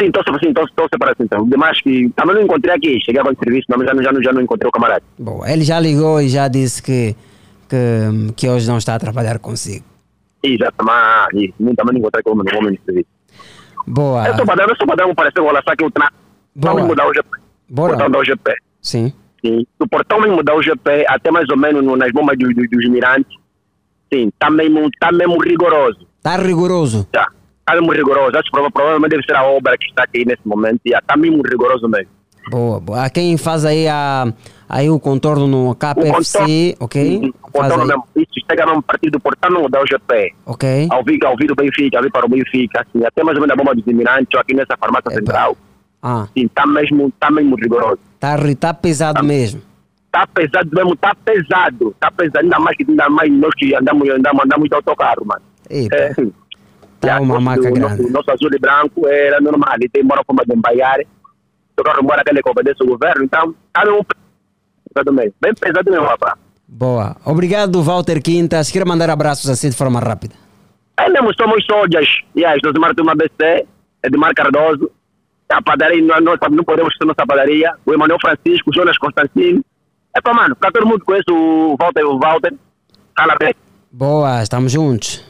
Sim, 0.00 0.06
estou 0.06 0.22
sim, 0.38 0.48
estou- 0.48 0.64
estou 0.64 0.88
separado 0.92 1.16
então. 1.20 1.48
Demais 1.48 1.80
que 1.80 2.08
também 2.16 2.36
não 2.36 2.42
encontrei 2.42 2.74
aqui, 2.74 3.00
cheguei 3.00 3.20
agora 3.20 3.34
de 3.34 3.40
serviço, 3.44 3.66
mas 3.68 3.84
já, 3.86 3.94
não- 3.94 4.02
já, 4.02 4.12
não- 4.12 4.22
já 4.22 4.32
não 4.32 4.40
encontrei 4.42 4.68
o 4.68 4.72
camarada. 4.72 5.02
Boa. 5.18 5.50
Ele 5.50 5.64
já 5.64 5.80
ligou 5.80 6.20
e 6.20 6.28
já 6.28 6.46
disse 6.48 6.82
que, 6.82 7.16
que, 7.68 8.32
que 8.36 8.48
hoje 8.48 8.68
não 8.68 8.78
está 8.78 8.94
a 8.94 8.98
trabalhar 8.98 9.38
consigo. 9.38 9.84
E 10.44 10.56
já 10.56 10.70
também, 10.72 11.52
não 11.58 11.72
encontrei 11.98 12.22
como 12.22 12.44
no 12.44 12.58
homem 12.58 12.74
de 12.74 12.80
serviço. 12.84 13.08
Boa. 13.86 14.24
Eu 14.26 14.30
estou 14.32 14.46
para 14.46 14.54
dar, 14.56 14.68
eu 14.68 14.72
estou 14.72 14.86
para 14.86 14.96
dar 14.96 15.06
um 15.06 15.14
parecer, 15.14 15.40
olha 15.40 15.62
só 15.68 15.74
que 15.74 15.82
eu 15.84 15.90
tra... 15.90 16.10
Boa. 16.54 16.84
Mudar 16.84 17.08
o 17.08 17.14
GP. 17.14 17.28
Bora. 17.68 17.92
Portão 17.94 18.10
da 18.10 18.18
UGP. 18.20 18.54
Sim. 18.82 19.12
Sim. 19.44 19.66
Do 19.78 19.88
portão 19.88 20.20
mesmo 20.20 20.42
da 20.42 20.54
UGP 20.54 21.04
até 21.08 21.30
mais 21.30 21.48
ou 21.50 21.56
menos 21.56 21.84
no- 21.84 21.96
nas 21.96 22.10
bombas 22.12 22.36
do- 22.38 22.48
do- 22.52 22.68
dos 22.68 22.88
mirantes. 22.88 23.36
Sim, 24.12 24.28
está 24.28 24.50
mesmo, 24.50 24.88
tá 24.98 25.12
mesmo 25.12 25.36
rigoroso. 25.42 26.06
Está 26.18 26.36
rigoroso? 26.36 27.04
Tá. 27.12 27.28
Está 27.68 27.74
mesmo 27.80 27.92
rigoroso. 27.92 28.30
Acho 28.36 28.44
que 28.44 28.50
prova- 28.50 28.70
provavelmente 28.70 29.10
deve 29.10 29.22
ser 29.24 29.36
a 29.36 29.44
obra 29.44 29.76
que 29.76 29.86
está 29.88 30.04
aqui 30.04 30.24
nesse 30.24 30.40
momento. 30.46 30.80
Está 30.84 31.16
mesmo 31.16 31.42
rigoroso 31.42 31.86
mesmo. 31.88 32.08
Boa, 32.50 32.80
boa. 32.80 33.04
Há 33.04 33.10
quem 33.10 33.36
faz 33.36 33.66
aí 33.66 33.86
a, 33.86 34.32
aí 34.66 34.88
o 34.88 34.98
contorno 34.98 35.46
no 35.46 35.74
KPFC, 35.74 36.76
ok? 36.80 37.30
O 37.42 37.52
contorno 37.52 37.84
mesmo. 37.84 38.04
Isso 38.16 38.32
chega 38.50 38.64
num 38.64 38.80
partido 38.80 39.20
portando 39.20 39.68
da 39.68 39.82
UGP. 39.82 40.32
Ok. 40.46 40.88
Ao 40.90 41.04
vir, 41.04 41.22
ao 41.26 41.36
vir 41.36 41.46
do 41.48 41.54
Benfica, 41.54 41.98
ao 41.98 42.02
vir 42.02 42.10
para 42.10 42.24
o 42.24 42.28
Benfica, 42.28 42.80
assim, 42.80 43.04
até 43.04 43.22
mais 43.22 43.36
ou 43.36 43.42
menos 43.42 43.52
a 43.52 43.56
bomba 43.56 43.74
dos 43.74 43.86
imigrantes, 43.86 44.40
aqui 44.40 44.54
nessa 44.54 44.76
farmácia 44.78 45.10
central. 45.10 45.54
Ah, 46.02 46.26
Sim, 46.32 46.46
está 46.46 46.66
mesmo, 46.66 47.12
tá 47.20 47.30
mesmo 47.30 47.54
rigoroso. 47.56 47.98
tá, 48.18 48.34
ri- 48.36 48.54
tá 48.54 48.72
pesado 48.72 49.22
mesmo. 49.22 49.60
Está 50.06 50.26
pesado 50.26 50.70
mesmo, 50.72 50.94
está 50.94 51.14
pesado. 51.14 51.90
Está 51.90 52.10
pesado, 52.10 52.38
ainda 52.44 52.58
mais 52.58 52.76
que 52.78 52.86
ainda 52.88 53.10
mais 53.10 53.30
nós 53.30 53.54
que 53.56 53.74
andamos, 53.74 54.08
andamos, 54.08 54.42
andamos 54.44 54.68
de 54.70 54.74
autocarro, 54.74 55.26
mano. 55.26 55.42
Eita. 55.68 55.94
É, 55.96 56.14
Tá 57.00 57.20
uma 57.20 57.40
maca 57.40 57.70
grande. 57.70 57.80
Nosso, 57.80 58.12
nosso 58.12 58.30
azul 58.30 58.50
e 58.52 58.58
branco 58.58 59.06
era 59.06 59.40
normal, 59.40 59.74
ele 59.76 59.88
tem 59.88 60.02
uma 60.02 60.22
forma 60.24 60.44
de 60.44 60.54
embaiar. 60.54 61.00
O 61.78 61.82
carro 61.82 62.02
embora 62.02 62.22
aquele 62.22 62.42
que 62.42 62.50
obedece 62.50 62.82
o 62.82 62.86
governo, 62.86 63.24
então, 63.24 63.54
está 63.68 63.92
um 63.92 64.02
pesado 64.92 65.12
mesmo. 65.12 65.34
Bem 65.40 65.54
pesado 65.54 65.90
mesmo, 65.90 66.06
rapaz. 66.06 66.34
Boa. 66.66 67.16
Obrigado, 67.24 67.82
Walter 67.82 68.20
Quintas. 68.20 68.70
Quero 68.70 68.86
mandar 68.86 69.08
abraços 69.10 69.48
assim 69.48 69.70
de 69.70 69.76
forma 69.76 70.00
rápida. 70.00 70.34
Aí 70.96 71.10
mesmo 71.10 71.32
somos 71.34 71.64
sódias. 71.64 72.06
E 72.34 72.44
as 72.44 72.60
do 72.60 72.80
Martin 72.80 73.08
ABC, 73.08 73.66
Edmar 74.04 74.34
Cardoso. 74.34 74.90
A 75.48 75.62
padaria, 75.62 76.04
nós, 76.04 76.22
nós 76.22 76.38
não 76.50 76.64
podemos 76.64 76.94
ter 76.98 77.06
nossa 77.06 77.24
padaria. 77.26 77.72
O 77.86 77.94
Emanuel 77.94 78.18
Francisco, 78.20 78.70
o 78.70 78.74
Jonas 78.74 78.98
Constantino. 78.98 79.64
É 80.14 80.20
para 80.20 80.34
mano, 80.34 80.56
para 80.56 80.72
todo 80.72 80.86
mundo 80.86 81.04
conhece 81.04 81.30
o 81.30 81.76
Walter, 81.78 82.04
o 82.04 82.18
Walter. 82.18 82.52
Cala 83.16 83.34
bem. 83.38 83.54
Boa, 83.90 84.42
estamos 84.42 84.72
juntos. 84.72 85.24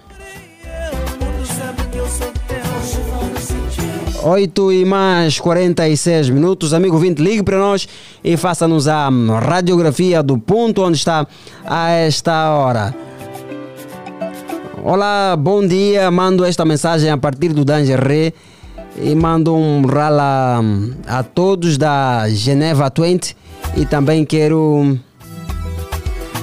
8 4.22 4.72
e 4.72 4.84
mais 4.84 5.38
46 5.38 6.30
minutos. 6.30 6.74
Amigo 6.74 6.98
20, 6.98 7.18
ligue 7.18 7.42
para 7.42 7.58
nós 7.58 7.88
e 8.22 8.36
faça-nos 8.36 8.88
a 8.88 9.08
radiografia 9.40 10.22
do 10.22 10.38
ponto 10.38 10.82
onde 10.82 10.96
está 10.96 11.26
a 11.64 11.90
esta 11.90 12.50
hora. 12.52 12.94
Olá, 14.82 15.36
bom 15.36 15.66
dia. 15.66 16.10
Mando 16.10 16.44
esta 16.44 16.64
mensagem 16.64 17.10
a 17.10 17.16
partir 17.16 17.52
do 17.52 17.64
Dangeré 17.64 18.32
e 19.00 19.14
mando 19.14 19.54
um 19.54 19.86
rala 19.86 20.60
hum, 20.62 20.92
a 21.06 21.22
todos 21.22 21.76
da 21.76 22.28
Geneva 22.28 22.92
20 22.96 23.36
e 23.76 23.84
também 23.84 24.24
quero 24.24 24.98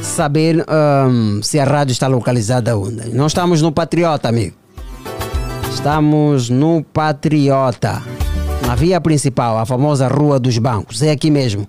saber 0.01 0.65
hum, 0.69 1.41
se 1.41 1.59
a 1.59 1.65
rádio 1.65 1.91
está 1.91 2.07
localizada 2.07 2.77
onde. 2.77 3.09
Nós 3.13 3.31
estamos 3.31 3.61
no 3.61 3.71
Patriota, 3.71 4.29
amigo. 4.29 4.64
Estamos 5.75 6.49
no 6.49 6.81
Patriota, 6.81 8.01
na 8.65 8.73
via 8.75 8.99
principal, 8.99 9.59
a 9.59 9.65
famosa 9.65 10.07
Rua 10.07 10.39
dos 10.39 10.57
Bancos. 10.57 11.03
É 11.03 11.11
aqui 11.11 11.29
mesmo, 11.29 11.67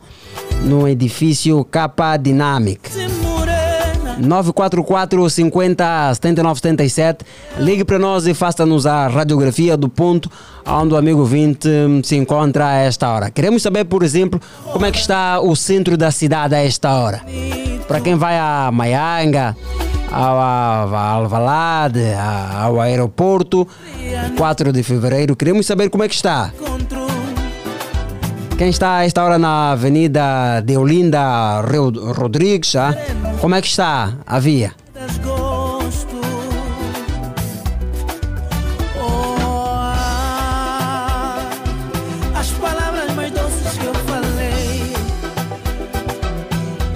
no 0.63 0.89
edifício 0.89 1.63
Capa 1.65 2.17
Dynamic. 2.17 2.89
944 4.19 5.29
50 5.29 6.15
79 6.15 6.61
77. 6.61 7.27
Ligue 7.59 7.85
para 7.85 7.99
nós 7.99 8.27
e 8.27 8.33
faça-nos 8.33 8.87
a 8.87 9.09
radiografia 9.09 9.77
do 9.77 9.89
ponto 9.89 10.31
onde 10.65 10.95
o 10.95 10.97
amigo 10.97 11.25
20 11.25 11.69
se 12.03 12.17
encontra 12.17 12.69
a 12.69 12.75
esta 12.77 13.11
hora. 13.11 13.31
Queremos 13.31 13.61
saber, 13.61 13.85
por 13.85 14.03
exemplo, 14.03 14.41
como 14.73 14.87
é 14.87 14.91
que 14.93 14.99
está 14.99 15.41
o 15.41 15.55
centro 15.55 15.97
da 15.97 16.11
cidade 16.11 16.55
a 16.55 16.65
esta 16.65 16.95
hora. 16.95 17.23
Para 17.87 18.01
quem 18.01 18.15
vai 18.15 18.39
a 18.39 18.71
Maianga, 18.73 19.55
ao, 20.11 20.95
Alvalade, 20.95 22.15
ao 22.15 22.81
aeroporto, 22.81 23.67
4 24.37 24.73
de 24.73 24.83
fevereiro, 24.83 25.37
queremos 25.37 25.67
saber 25.67 25.91
como 25.91 26.05
é 26.05 26.09
que 26.09 26.15
está. 26.15 26.53
Quem 28.57 28.71
está 28.71 28.97
a 28.99 29.05
esta 29.05 29.23
hora 29.23 29.39
na 29.39 29.73
Avenida 29.73 30.63
de 30.65 30.77
Olinda 30.77 31.61
Rodrigues, 31.61 32.75
ah? 32.77 32.95
como 33.41 33.55
é 33.55 33.61
que 33.61 33.69
está 33.69 34.15
a 34.27 34.39
via? 34.39 34.73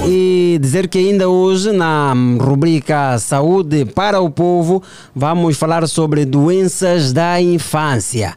E 0.06 0.58
dizer 0.60 0.88
que 0.88 0.98
ainda 0.98 1.28
hoje, 1.28 1.72
na 1.72 2.14
rubrica 2.40 3.18
Saúde 3.18 3.84
para 3.84 4.20
o 4.20 4.30
Povo, 4.30 4.82
vamos 5.14 5.56
falar 5.56 5.86
sobre 5.86 6.24
doenças 6.24 7.12
da 7.12 7.40
infância. 7.40 8.34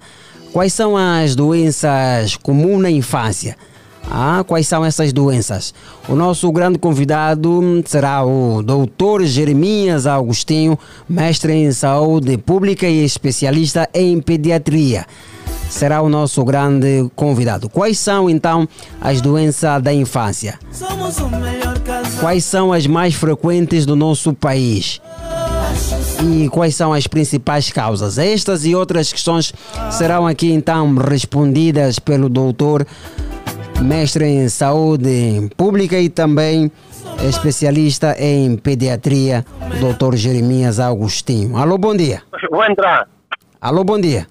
Quais 0.52 0.74
são 0.74 0.96
as 0.96 1.36
doenças 1.36 2.36
comuns 2.36 2.82
na 2.82 2.92
infância? 2.92 3.56
Ah, 4.10 4.44
quais 4.46 4.68
são 4.68 4.84
essas 4.84 5.14
doenças? 5.14 5.74
O 6.08 6.16
nosso 6.16 6.52
grande 6.52 6.78
convidado 6.78 7.82
será 7.86 8.24
o 8.24 8.62
Dr. 8.62 9.24
Jeremias 9.24 10.06
Agostinho, 10.06 10.78
mestre 11.08 11.54
em 11.54 11.72
saúde 11.72 12.38
pública 12.38 12.88
e 12.88 13.04
especialista 13.04 13.90
em 13.94 14.22
pediatria. 14.22 15.06
Será 15.74 16.04
o 16.04 16.08
nosso 16.08 16.46
grande 16.46 17.10
convidado. 17.16 17.68
Quais 17.68 17.98
são 17.98 18.30
então 18.30 18.70
as 19.02 19.20
doenças 19.20 19.82
da 19.82 19.92
infância? 19.92 20.60
Somos 20.72 21.18
o 21.18 21.28
melhor 21.28 21.80
casal. 21.80 22.22
Quais 22.22 22.46
são 22.46 22.72
as 22.72 22.86
mais 22.86 23.16
frequentes 23.16 23.84
do 23.84 23.96
nosso 23.96 24.36
país? 24.36 25.02
E 26.24 26.48
quais 26.50 26.76
são 26.76 26.94
as 26.94 27.08
principais 27.08 27.72
causas? 27.72 28.20
Estas 28.20 28.66
e 28.66 28.76
outras 28.76 29.12
questões 29.12 29.52
serão 29.90 30.28
aqui 30.28 30.52
então 30.52 30.94
respondidas 30.94 31.98
pelo 31.98 32.30
doutor, 32.30 32.86
mestre 33.82 34.26
em 34.26 34.50
saúde 34.50 35.50
pública 35.58 36.00
e 36.00 36.08
também 36.08 36.72
especialista 37.28 38.16
em 38.20 38.56
pediatria, 38.58 39.44
o 39.76 39.80
doutor 39.80 40.16
Jeremias 40.16 40.80
Agostinho. 40.80 41.58
Alô, 41.58 41.80
bom 41.80 41.96
dia. 41.96 42.22
Vou 42.52 42.64
entrar. 42.64 43.08
Alô, 43.60 43.84
bom 43.84 44.00
dia. 44.00 44.28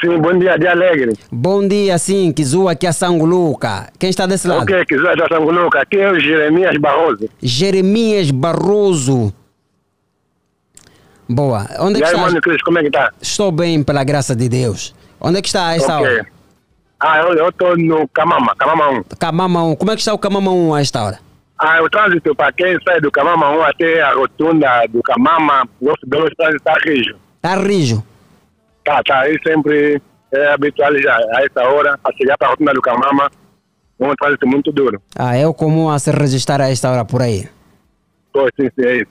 Sim, 0.00 0.18
bom 0.18 0.38
dia, 0.38 0.56
dia 0.58 0.70
alegre. 0.72 1.12
Bom 1.32 1.66
dia, 1.66 1.98
sim, 1.98 2.30
Kizua 2.32 2.72
aqui 2.72 2.86
a 2.86 2.92
Sanguluca. 2.92 3.90
Quem 3.98 4.10
está 4.10 4.26
desse 4.26 4.46
lado? 4.46 4.62
Ok, 4.62 4.84
quiser 4.84 5.16
da 5.16 5.26
Sanguluca. 5.28 5.80
Aqui 5.80 5.96
é 5.98 6.10
o 6.12 6.20
Jeremias 6.20 6.76
Barroso. 6.76 7.28
Jeremias 7.42 8.30
Barroso. 8.30 9.32
Boa. 11.28 11.66
Onde 11.80 11.98
é 11.98 12.00
e 12.00 12.04
aí, 12.04 12.10
está? 12.12 12.22
mano 12.22 12.40
Cris, 12.40 12.62
como 12.62 12.78
é 12.78 12.82
que 12.82 12.90
tá? 12.90 13.12
Estou 13.20 13.50
bem, 13.50 13.82
pela 13.82 14.04
graça 14.04 14.36
de 14.36 14.48
Deus. 14.48 14.94
Onde 15.20 15.38
é 15.38 15.42
que 15.42 15.48
está 15.48 15.68
a 15.68 15.76
esta 15.76 15.96
Ok. 15.98 16.06
hora? 16.06 16.26
Ah, 17.00 17.18
eu, 17.20 17.52
tô 17.52 17.76
no 17.76 18.06
Camama, 18.08 18.54
Camama 18.56 18.90
1. 18.90 19.02
Camama 19.18 19.64
1. 19.64 19.76
Como 19.76 19.90
é 19.90 19.94
que 19.94 20.00
está 20.00 20.12
o 20.12 20.18
Camama 20.18 20.50
1 20.50 20.74
a 20.74 20.80
esta 20.80 21.02
hora? 21.02 21.18
Ah, 21.58 21.82
o 21.82 21.88
trânsito 21.90 22.34
para 22.34 22.52
quem 22.52 22.76
sai 22.86 23.00
do 23.00 23.10
Camama 23.10 23.50
1 23.50 23.62
até 23.62 24.00
a 24.02 24.12
rotunda 24.14 24.84
do 24.88 25.02
Camama, 25.02 25.66
nosso 25.80 26.00
dono 26.06 26.28
trânsito 26.36 26.56
está 26.58 26.74
rijo. 26.84 27.16
Está 27.36 27.54
rijo. 27.56 28.02
Tá, 28.88 29.02
tá, 29.06 29.20
aí 29.20 29.38
sempre 29.46 30.00
é 30.32 30.46
habitual 30.54 30.96
já, 30.98 31.14
a 31.14 31.44
essa 31.44 31.68
hora, 31.68 32.00
a 32.02 32.12
chegar 32.16 32.38
para 32.38 32.48
a 32.48 32.50
rotunda 32.52 32.72
do 32.72 32.80
Camama, 32.80 33.30
um 34.00 34.14
trânsito 34.14 34.46
muito 34.46 34.72
duro. 34.72 34.98
Ah, 35.14 35.36
é 35.36 35.46
o 35.46 35.52
comum 35.52 35.90
a 35.90 35.98
se 35.98 36.10
registrar 36.10 36.58
a 36.62 36.70
esta 36.70 36.90
hora 36.90 37.04
por 37.04 37.20
aí. 37.20 37.46
Pois, 38.32 38.50
sim, 38.58 38.66
sim, 38.74 38.86
é 38.86 38.96
isso. 38.96 39.10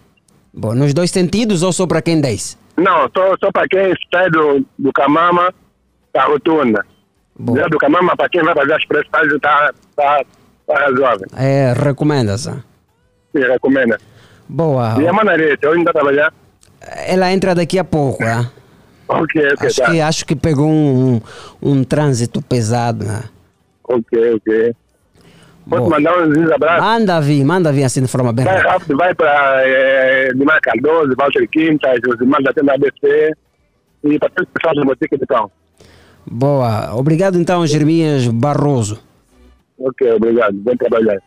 Bom, 0.52 0.74
nos 0.74 0.96
dois 0.96 1.12
sentidos 1.12 1.62
ou 1.62 1.72
só 1.72 1.86
para 1.86 2.02
quem 2.02 2.20
desce? 2.20 2.58
Não, 2.76 3.08
só, 3.16 3.36
só 3.40 3.52
para 3.52 3.68
quem 3.68 3.94
sai 4.12 4.32
do, 4.32 4.66
do 4.80 4.92
Camama 4.92 5.54
para 6.12 6.24
a 6.24 6.26
rotunda. 6.26 6.84
Já 7.56 7.68
do 7.68 7.78
Camama 7.78 8.18
para 8.18 8.30
quem 8.30 8.42
vai 8.42 8.56
fazer 8.56 8.74
as 8.74 8.86
prestações 8.86 9.32
está 9.32 9.72
tá, 9.96 10.26
tá 10.66 10.74
razoável. 10.74 11.28
É, 11.38 11.74
recomenda-se. 11.74 12.50
Sim, 12.50 13.44
recomenda. 13.44 14.00
Boa. 14.50 15.00
E 15.00 15.08
a 15.08 15.14
Manarete, 15.14 15.68
onde 15.68 15.82
está 15.82 15.94
trabalhar? 15.94 16.34
Ela 16.82 17.32
entra 17.32 17.54
daqui 17.54 17.78
a 17.78 17.84
pouco, 17.84 18.24
né? 18.24 18.50
Ok, 19.20 19.42
ok, 19.54 19.68
Acho 19.68 19.82
tá. 19.82 19.92
que, 19.92 20.02
acho 20.02 20.26
que 20.26 20.36
pegou 20.36 20.68
um, 20.68 21.16
um, 21.16 21.22
um 21.62 21.84
trânsito 21.84 22.42
pesado, 22.42 23.06
né? 23.06 23.24
Ok, 23.84 24.34
ok. 24.36 24.76
Posso 25.70 25.82
Boa. 25.84 25.90
mandar 25.92 26.28
uns 26.28 26.52
abraços? 26.52 26.86
Manda 26.86 27.22
vir, 27.22 27.44
manda 27.44 27.72
vir 27.74 27.84
assim 27.84 28.02
de 28.02 28.08
forma 28.08 28.32
bem 28.32 28.46
Vai 28.46 28.58
rápido, 28.62 28.98
vai 28.98 29.14
para 29.14 29.62
é, 29.66 30.34
Dimar 30.34 30.60
Cardoso, 30.62 31.14
Walter 31.18 31.48
Quintas, 31.50 32.00
os 32.08 32.22
irmãos 32.22 32.44
da 32.44 32.54
tenda 32.54 32.74
ABC 32.74 33.32
e 34.04 34.20
para 34.20 34.30
todos 34.30 34.48
os 34.48 34.54
pessoal 34.54 34.76
do 34.76 34.86
Botique 34.86 35.18
de 35.18 35.26
Cão. 35.26 35.52
Boa. 36.30 36.96
Obrigado 36.96 37.38
então, 37.38 37.66
Jeremias 37.66 38.28
Barroso. 38.28 39.00
Ok, 39.80 40.12
obrigado. 40.14 40.54
Bom 40.54 40.76
trabalhar. 40.76 41.18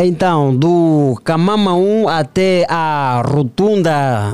Então, 0.00 0.54
do 0.54 1.20
Camama 1.24 1.74
1 1.74 2.08
até 2.08 2.64
a 2.68 3.20
rotunda 3.26 4.32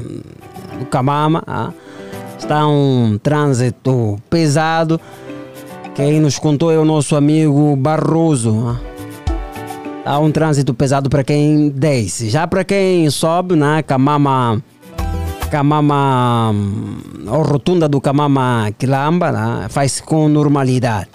do 0.79 0.85
Camama, 0.85 1.43
ah, 1.47 1.71
está 2.39 2.67
um 2.67 3.19
trânsito 3.23 4.19
pesado. 4.29 5.01
Quem 5.95 6.21
nos 6.21 6.39
contou 6.39 6.71
é 6.71 6.79
o 6.79 6.85
nosso 6.85 7.17
amigo 7.17 7.75
Barroso. 7.77 8.55
ah. 8.69 8.79
Há 10.05 10.19
um 10.19 10.31
trânsito 10.31 10.75
pesado 10.75 11.09
para 11.09 11.25
quem 11.25 11.71
desce. 11.71 12.29
Já 12.29 12.47
para 12.47 12.63
quem 12.63 13.09
sobe, 13.09 13.57
né? 13.57 13.83
Camama, 13.83 14.63
Camama, 15.51 16.51
hum, 16.53 16.99
a 17.27 17.37
rotunda 17.37 17.89
do 17.89 18.03
Camama 18.03 18.71
Quilamba, 18.79 19.33
né? 19.33 19.67
faz 19.71 19.99
com 19.99 20.29
normalidade. 20.29 21.09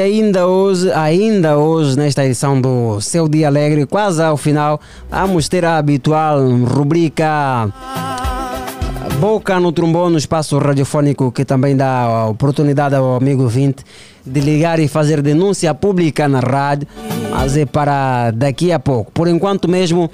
E 0.00 0.02
ainda 0.02 0.46
hoje, 0.46 0.90
ainda 0.92 1.58
hoje, 1.58 1.94
nesta 1.94 2.24
edição 2.24 2.58
do 2.58 3.02
Seu 3.02 3.28
Dia 3.28 3.48
Alegre, 3.48 3.84
quase 3.84 4.22
ao 4.22 4.34
final, 4.34 4.80
vamos 5.10 5.46
ter 5.46 5.62
a 5.62 5.76
habitual 5.76 6.40
rubrica 6.64 7.70
Boca 9.20 9.60
no 9.60 9.70
Trombone, 9.70 10.12
no 10.12 10.18
espaço 10.18 10.56
radiofónico 10.56 11.30
que 11.30 11.44
também 11.44 11.76
dá 11.76 12.04
a 12.04 12.28
oportunidade 12.28 12.94
ao 12.94 13.14
amigo 13.14 13.46
20 13.46 13.84
de 14.24 14.40
ligar 14.40 14.80
e 14.80 14.88
fazer 14.88 15.20
denúncia 15.20 15.74
pública 15.74 16.26
na 16.26 16.40
rádio, 16.40 16.88
mas 17.30 17.54
é 17.58 17.66
para 17.66 18.30
daqui 18.30 18.72
a 18.72 18.78
pouco. 18.78 19.12
Por 19.12 19.28
enquanto 19.28 19.68
mesmo, 19.68 20.10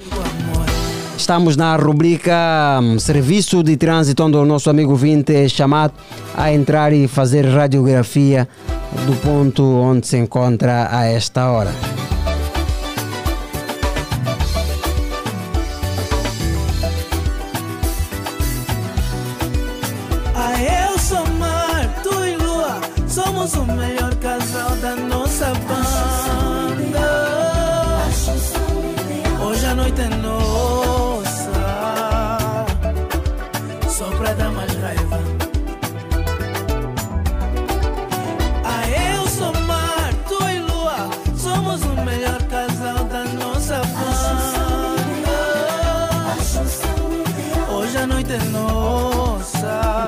Estamos 1.17 1.57
na 1.57 1.75
rubrica 1.75 2.79
hum, 2.79 2.99
Serviço 2.99 3.63
de 3.63 3.75
Trânsito, 3.75 4.23
onde 4.23 4.37
o 4.37 4.45
nosso 4.45 4.69
amigo 4.69 4.95
20 4.95 5.33
é 5.33 5.49
chamado 5.49 5.93
a 6.35 6.53
entrar 6.53 6.93
e 6.93 7.07
fazer 7.07 7.43
radiografia 7.43 8.47
do 9.07 9.15
ponto 9.21 9.63
onde 9.63 10.05
se 10.05 10.15
encontra 10.15 10.87
a 10.91 11.05
esta 11.05 11.49
hora. 11.49 11.71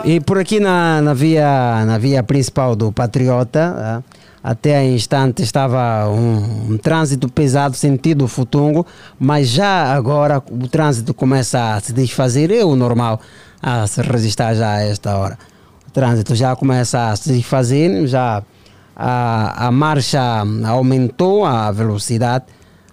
E 0.10 0.19
por 0.19 0.40
aqui 0.40 0.60
na, 0.60 1.03
na, 1.03 1.14
via, 1.14 1.86
na 1.86 1.99
via 1.99 2.23
principal 2.23 2.76
do 2.76 2.91
Patriota, 2.91 3.76
ah, 3.77 4.03
até 4.44 4.76
a 4.76 4.84
instante 4.84 5.44
estava 5.44 6.10
um, 6.10 6.72
um 6.72 6.77
trânsito 6.80 7.30
pesado 7.30 7.76
sentido 7.76 8.27
Futungo, 8.27 8.88
mas 9.19 9.49
já 9.49 9.94
agora 9.94 10.41
o 10.49 10.68
trânsito 10.68 11.14
começa 11.14 11.76
a 11.76 11.80
se 11.80 11.94
desfazer, 11.94 12.49
é 12.49 12.65
o 12.65 12.76
normal 12.76 13.22
a 13.61 13.86
se 13.86 14.02
resistir 14.02 14.56
já 14.56 14.77
a 14.77 14.81
esta 14.81 15.15
hora. 15.15 15.38
O 15.88 15.91
trânsito 15.91 16.34
já 16.34 16.56
começa 16.56 17.11
a 17.11 17.15
se 17.15 17.31
desfazer, 17.31 18.07
já 18.07 18.41
a, 18.95 19.68
a 19.68 19.72
marcha 19.72 20.44
aumentou 20.65 21.45
a 21.45 21.72
velocidade, 21.72 22.45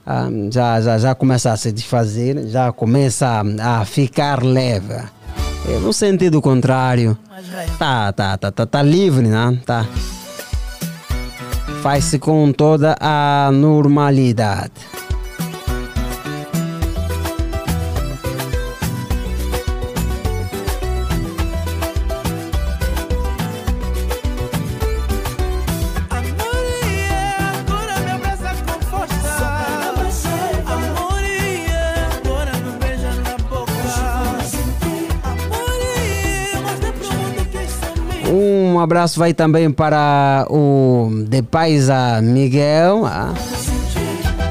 ah, 0.06 0.28
já, 0.50 0.82
já, 0.82 0.98
já 0.98 1.14
começa 1.14 1.50
a 1.50 1.56
se 1.56 1.72
desfazer, 1.72 2.46
já 2.48 2.70
começa 2.72 3.42
a 3.62 3.86
ficar 3.86 4.42
leve. 4.42 5.15
No 5.80 5.92
sentido 5.92 6.40
contrário, 6.40 7.16
tá, 7.78 8.12
tá, 8.12 8.36
tá, 8.36 8.50
tá, 8.50 8.66
tá 8.66 8.82
livre, 8.82 9.26
né? 9.26 9.58
Tá. 9.64 9.86
Faz-se 11.82 12.18
com 12.18 12.52
toda 12.52 12.96
a 13.00 13.50
normalidade. 13.52 14.95
Um 38.76 38.80
abraço 38.80 39.18
vai 39.18 39.32
também 39.32 39.70
para 39.70 40.46
o 40.50 41.08
de 41.30 41.40
Paisa 41.40 42.20
Miguel. 42.20 43.06
ah. 43.06 43.32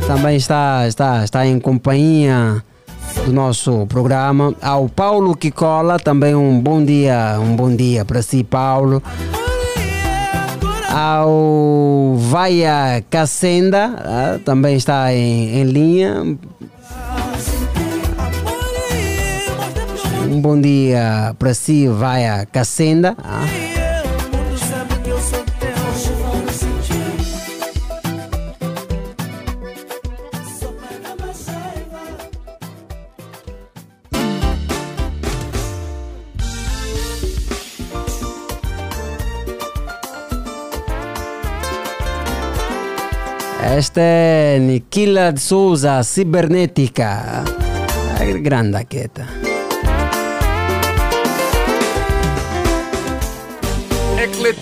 Também 0.08 0.36
está, 0.36 0.88
está, 0.88 1.24
está 1.24 1.46
em 1.46 1.60
companhia 1.60 2.64
do 3.24 3.32
nosso 3.32 3.86
programa. 3.86 4.56
Ao 4.60 4.90
Paulo 4.90 5.36
Kikola, 5.38 6.00
também 6.00 6.34
um 6.34 6.60
bom 6.60 6.84
dia, 6.84 7.38
um 7.40 7.56
bom 7.56 7.76
dia 7.76 8.04
para 8.04 8.24
si, 8.24 8.44
Paulo. 8.44 9.02
Ao 10.90 12.16
Vaia 12.18 13.04
Cacenda, 13.08 13.94
ah, 14.00 14.40
também 14.44 14.76
está 14.76 15.14
em, 15.14 15.60
em 15.60 15.64
linha. 15.66 16.36
Um 20.28 20.42
bom 20.42 20.60
dia 20.60 21.36
para 21.38 21.54
si, 21.54 21.88
Vaia 21.88 22.48
Cacenda. 22.52 23.16
ah. 23.24 23.75
Esta 43.66 44.00
é 44.00 44.60
Niquila 44.60 45.34
de 45.34 45.42
Souza, 45.42 46.04
Cibernética. 46.04 47.44
Ai, 48.20 48.40
Grande 48.40 48.86
quieta. 48.86 49.28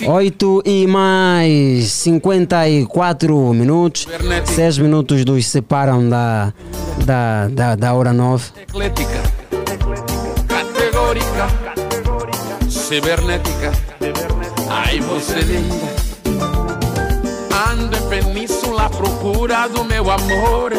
Oito 0.08 0.64
e 0.66 0.88
mais 0.88 1.92
54 1.92 3.54
minutos. 3.54 4.08
Seis 4.46 4.78
minutos 4.78 5.26
nos 5.26 5.48
separam 5.48 6.08
da, 6.08 6.54
da, 7.06 7.50
da, 7.50 7.76
da 7.76 7.94
hora 7.94 8.14
nove. 8.14 8.46
Eclética, 8.56 9.22
categórica, 10.48 11.48
cibernética. 12.70 13.74
Ai, 14.70 15.02
você 15.02 15.42
linda. 15.42 16.03
Procura 19.04 19.68
do 19.68 19.84
meu 19.84 20.10
amor. 20.10 20.72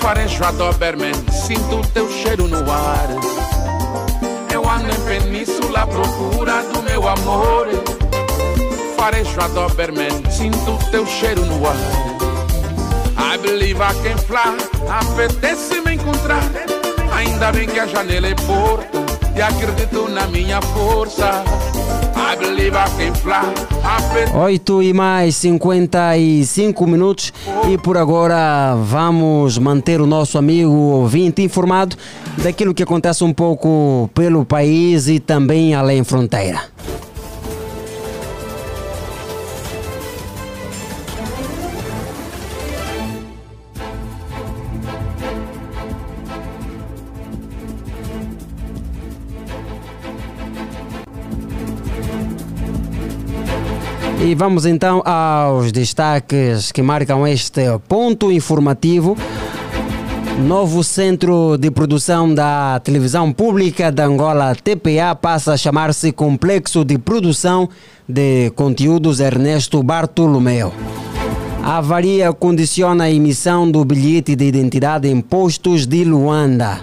Farejo 0.00 0.42
a 0.42 0.50
Doberman, 0.52 1.12
sinto 1.30 1.86
teu 1.92 2.08
cheiro 2.08 2.48
no 2.48 2.70
ar. 2.70 3.08
Eu 4.50 4.68
ando 4.68 4.88
em 4.88 5.20
península 5.20 5.80
à 5.80 5.86
procura 5.86 6.62
do 6.72 6.82
meu 6.82 7.06
amor. 7.06 7.66
Farejo 8.96 9.38
a 9.38 9.48
Doberman, 9.48 10.22
sinto 10.30 10.78
teu 10.90 11.06
cheiro 11.06 11.44
no 11.44 11.66
ar. 11.66 11.76
I 13.34 13.36
believe 13.36 13.82
I 13.82 13.92
can 14.02 14.16
fly, 14.16 14.56
apetece 14.88 15.82
me 15.82 15.94
encontrar. 15.96 16.42
Ainda 17.14 17.52
bem 17.52 17.68
que 17.68 17.80
a 17.80 17.86
janela 17.86 18.28
é 18.28 18.34
porta 18.34 18.98
e 19.36 19.42
acredito 19.42 20.08
na 20.08 20.26
minha 20.28 20.62
força. 20.62 21.44
8 24.34 24.82
e 24.82 24.92
mais 24.92 25.36
55 25.36 26.86
minutos 26.86 27.32
e 27.70 27.78
por 27.78 27.96
agora 27.96 28.74
vamos 28.74 29.58
manter 29.58 30.00
o 30.00 30.06
nosso 30.06 30.36
amigo 30.38 30.72
ouvinte 30.72 31.42
informado 31.42 31.96
daquilo 32.42 32.74
que 32.74 32.82
acontece 32.82 33.22
um 33.24 33.32
pouco 33.32 34.10
pelo 34.14 34.44
país 34.44 35.08
e 35.08 35.20
também 35.20 35.74
além 35.74 36.02
fronteira. 36.02 36.62
E 54.24 54.34
vamos 54.34 54.64
então 54.64 55.02
aos 55.04 55.70
destaques 55.70 56.72
que 56.72 56.80
marcam 56.80 57.26
este 57.26 57.60
ponto 57.86 58.32
informativo. 58.32 59.18
Novo 60.46 60.82
centro 60.82 61.58
de 61.58 61.70
produção 61.70 62.34
da 62.34 62.80
televisão 62.80 63.30
pública 63.30 63.92
de 63.92 64.00
Angola, 64.00 64.54
TPA, 64.54 65.14
passa 65.14 65.52
a 65.52 65.56
chamar-se 65.58 66.10
Complexo 66.10 66.86
de 66.86 66.96
Produção 66.96 67.68
de 68.08 68.50
Conteúdos 68.56 69.20
Ernesto 69.20 69.82
Bartolomeu. 69.82 70.72
A 71.62 71.76
avaria 71.76 72.32
condiciona 72.32 73.04
a 73.04 73.10
emissão 73.10 73.70
do 73.70 73.84
bilhete 73.84 74.34
de 74.34 74.46
identidade 74.46 75.06
em 75.06 75.20
postos 75.20 75.86
de 75.86 76.02
Luanda. 76.02 76.80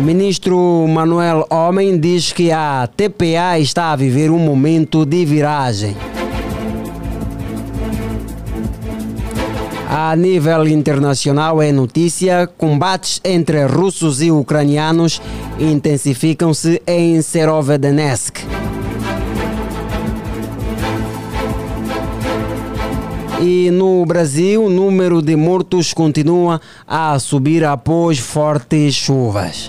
Ministro 0.00 0.86
Manuel 0.88 1.46
Homem 1.50 1.98
diz 1.98 2.32
que 2.32 2.50
a 2.50 2.88
TPA 2.88 3.58
está 3.58 3.92
a 3.92 3.96
viver 3.96 4.30
um 4.30 4.38
momento 4.38 5.04
de 5.04 5.24
viragem. 5.24 5.96
A 9.88 10.16
nível 10.16 10.66
internacional 10.66 11.62
é 11.62 11.70
notícia: 11.70 12.48
combates 12.58 13.20
entre 13.22 13.64
russos 13.66 14.22
e 14.22 14.30
ucranianos 14.30 15.20
intensificam-se 15.60 16.82
em 16.86 17.20
Serovedensk. 17.20 18.38
E 23.44 23.72
no 23.72 24.06
Brasil, 24.06 24.66
o 24.66 24.70
número 24.70 25.20
de 25.20 25.34
mortos 25.34 25.92
continua 25.92 26.60
a 26.86 27.18
subir 27.18 27.64
após 27.64 28.16
fortes 28.16 28.94
chuvas. 28.94 29.68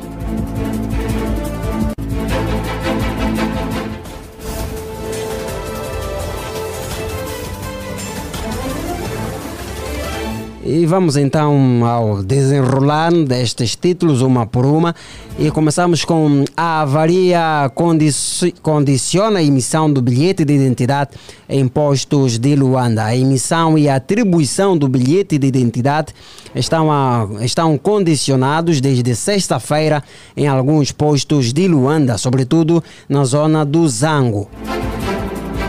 E 10.66 10.86
vamos 10.86 11.18
então 11.18 11.84
ao 11.86 12.24
desenrolar 12.24 13.12
destes 13.12 13.76
títulos, 13.76 14.22
uma 14.22 14.46
por 14.46 14.66
uma. 14.66 14.96
E 15.38 15.52
começamos 15.52 16.06
com 16.06 16.46
a 16.56 16.82
avaria 16.82 17.70
condici 17.76 18.54
condiciona 18.62 19.40
a 19.40 19.44
emissão 19.44 19.92
do 19.92 20.02
bilhete 20.02 20.46
de 20.46 20.54
identidade 20.54 21.12
em 21.50 21.68
postos 21.68 22.40
de 22.40 22.56
Luanda. 22.56 23.04
A 23.04 23.16
emissão 23.16 23.78
e 23.78 23.90
a 23.90 23.98
atribuição 23.98 24.78
do 24.78 24.88
bilhete 24.88 25.38
de 25.38 25.48
identidade 25.48 26.14
estão, 26.56 26.90
a, 26.90 27.28
estão 27.42 27.78
condicionados 27.78 28.80
desde 28.80 29.14
sexta-feira 29.16 30.02
em 30.38 30.48
alguns 30.48 30.94
postos 30.94 31.52
de 31.52 31.68
Luanda, 31.68 32.18
sobretudo 32.18 32.82
na 33.10 33.26
zona 33.26 33.66
do 33.66 33.86
Zango. 33.90 34.48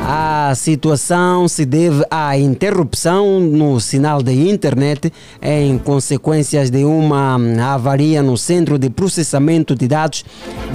A 0.07 0.53
situação 0.55 1.49
se 1.49 1.65
deve 1.65 2.05
à 2.11 2.37
interrupção 2.37 3.41
no 3.41 3.81
sinal 3.81 4.23
de 4.23 4.33
internet 4.51 5.11
em 5.41 5.79
consequências 5.79 6.69
de 6.69 6.85
uma 6.85 7.39
avaria 7.73 8.23
no 8.23 8.37
centro 8.37 8.79
de 8.79 8.91
processamento 8.91 9.75
de 9.75 9.89
dados 9.89 10.23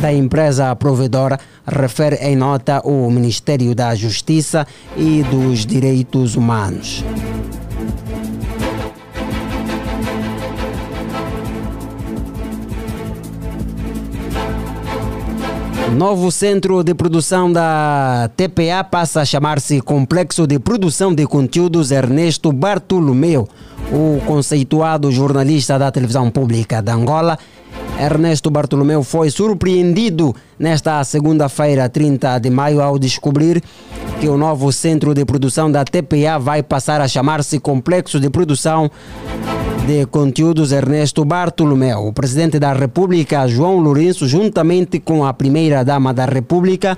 da 0.01 0.11
empresa 0.11 0.75
provedora, 0.75 1.39
refere 1.63 2.15
em 2.15 2.35
nota 2.35 2.81
o 2.83 3.07
Ministério 3.11 3.75
da 3.75 3.93
Justiça 3.93 4.65
e 4.97 5.21
dos 5.21 5.63
Direitos 5.63 6.35
Humanos. 6.35 7.03
Novo 15.95 16.31
centro 16.31 16.83
de 16.83 16.93
produção 16.93 17.51
da 17.51 18.29
TPA 18.37 18.83
passa 18.83 19.21
a 19.21 19.25
chamar-se 19.25 19.81
Complexo 19.81 20.45
de 20.45 20.59
Produção 20.59 21.13
de 21.13 21.25
Conteúdos 21.25 21.91
Ernesto 21.91 22.51
Bartolomeu. 22.51 23.47
O 23.91 24.21
conceituado 24.25 25.11
jornalista 25.11 25.79
da 25.79 25.91
televisão 25.91 26.29
pública 26.29 26.81
de 26.81 26.91
Angola, 26.91 27.37
Ernesto 27.99 28.49
Bartolomeu, 28.49 29.03
foi 29.03 29.29
surpreendido 29.29 30.33
nesta 30.57 31.03
segunda-feira, 31.03 31.89
30 31.89 32.39
de 32.39 32.49
maio, 32.49 32.81
ao 32.81 32.97
descobrir 32.97 33.61
que 34.21 34.29
o 34.29 34.37
novo 34.37 34.71
centro 34.71 35.13
de 35.13 35.25
produção 35.25 35.69
da 35.69 35.83
TPA 35.83 36.39
vai 36.39 36.63
passar 36.63 37.01
a 37.01 37.07
chamar-se 37.07 37.59
Complexo 37.59 38.19
de 38.19 38.29
Produção 38.29 38.89
de 39.85 40.05
Conteúdos 40.05 40.71
Ernesto 40.71 41.25
Bartolomeu. 41.25 42.07
O 42.07 42.13
presidente 42.13 42.57
da 42.57 42.71
República, 42.71 43.47
João 43.47 43.79
Lourenço, 43.79 44.27
juntamente 44.27 44.99
com 44.99 45.25
a 45.25 45.33
primeira-dama 45.33 46.13
da 46.13 46.25
República, 46.25 46.97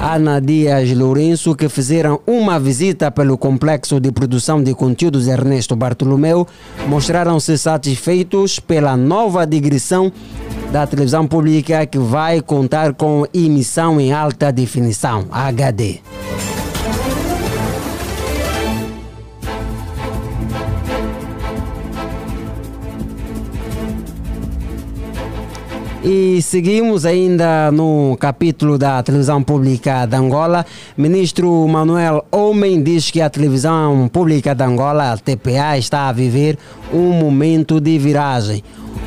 Ana 0.00 0.40
Dias 0.40 0.90
Lourenço, 0.92 1.54
que 1.54 1.68
fizeram 1.68 2.20
uma 2.26 2.58
visita 2.58 3.10
pelo 3.10 3.38
complexo 3.38 3.98
de 4.00 4.12
produção 4.12 4.62
de 4.62 4.74
conteúdos 4.74 5.28
Ernesto 5.28 5.74
Bartolomeu, 5.74 6.46
mostraram-se 6.88 7.56
satisfeitos 7.56 8.58
pela 8.58 8.96
nova 8.96 9.46
digressão 9.46 10.12
da 10.72 10.86
televisão 10.86 11.26
pública 11.26 11.86
que 11.86 11.98
vai 11.98 12.40
contar 12.40 12.94
com 12.94 13.24
emissão 13.32 14.00
em 14.00 14.12
alta 14.12 14.52
definição, 14.52 15.26
HD. 15.30 16.00
E 26.06 26.42
seguimos 26.42 27.06
ainda 27.06 27.72
no 27.72 28.14
capítulo 28.20 28.76
da 28.76 29.02
televisão 29.02 29.42
pública 29.42 30.04
de 30.04 30.14
Angola. 30.14 30.66
Ministro 30.98 31.66
Manuel 31.66 32.26
Homem 32.30 32.82
diz 32.82 33.10
que 33.10 33.22
a 33.22 33.30
televisão 33.30 34.06
pública 34.12 34.54
de 34.54 34.62
Angola, 34.62 35.16
TPA, 35.16 35.78
está 35.78 36.10
a 36.10 36.12
viver 36.12 36.58
um 36.92 37.10
momento 37.12 37.80
de 37.80 37.96
viragem. 37.96 38.62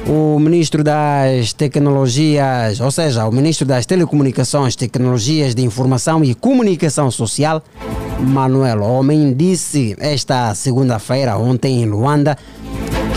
O 0.07 0.39
ministro 0.39 0.83
das 0.83 1.53
Tecnologias, 1.53 2.79
ou 2.79 2.89
seja, 2.89 3.27
o 3.27 3.31
ministro 3.31 3.67
das 3.67 3.85
Telecomunicações, 3.85 4.75
Tecnologias 4.75 5.53
de 5.53 5.63
Informação 5.63 6.23
e 6.23 6.33
Comunicação 6.33 7.11
Social, 7.11 7.61
Manuel 8.19 8.81
Homem, 8.81 9.35
disse 9.35 9.95
esta 9.99 10.55
segunda-feira, 10.55 11.37
ontem 11.37 11.83
em 11.83 11.85
Luanda, 11.85 12.35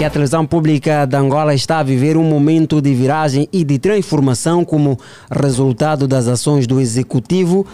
que 0.01 0.05
a 0.07 0.09
televisão 0.09 0.47
pública 0.47 1.05
de 1.05 1.15
Angola 1.15 1.53
está 1.53 1.79
a 1.79 1.83
viver 1.83 2.17
um 2.17 2.25
momento 2.25 2.81
de 2.81 2.95
viragem 2.95 3.47
e 3.53 3.63
de 3.63 3.79
transformação 3.79 4.65
como 4.65 4.99
resultado 5.31 6.09
das 6.09 6.27
ações 6.27 6.67
do 6.67 6.81
executivo 6.81 7.67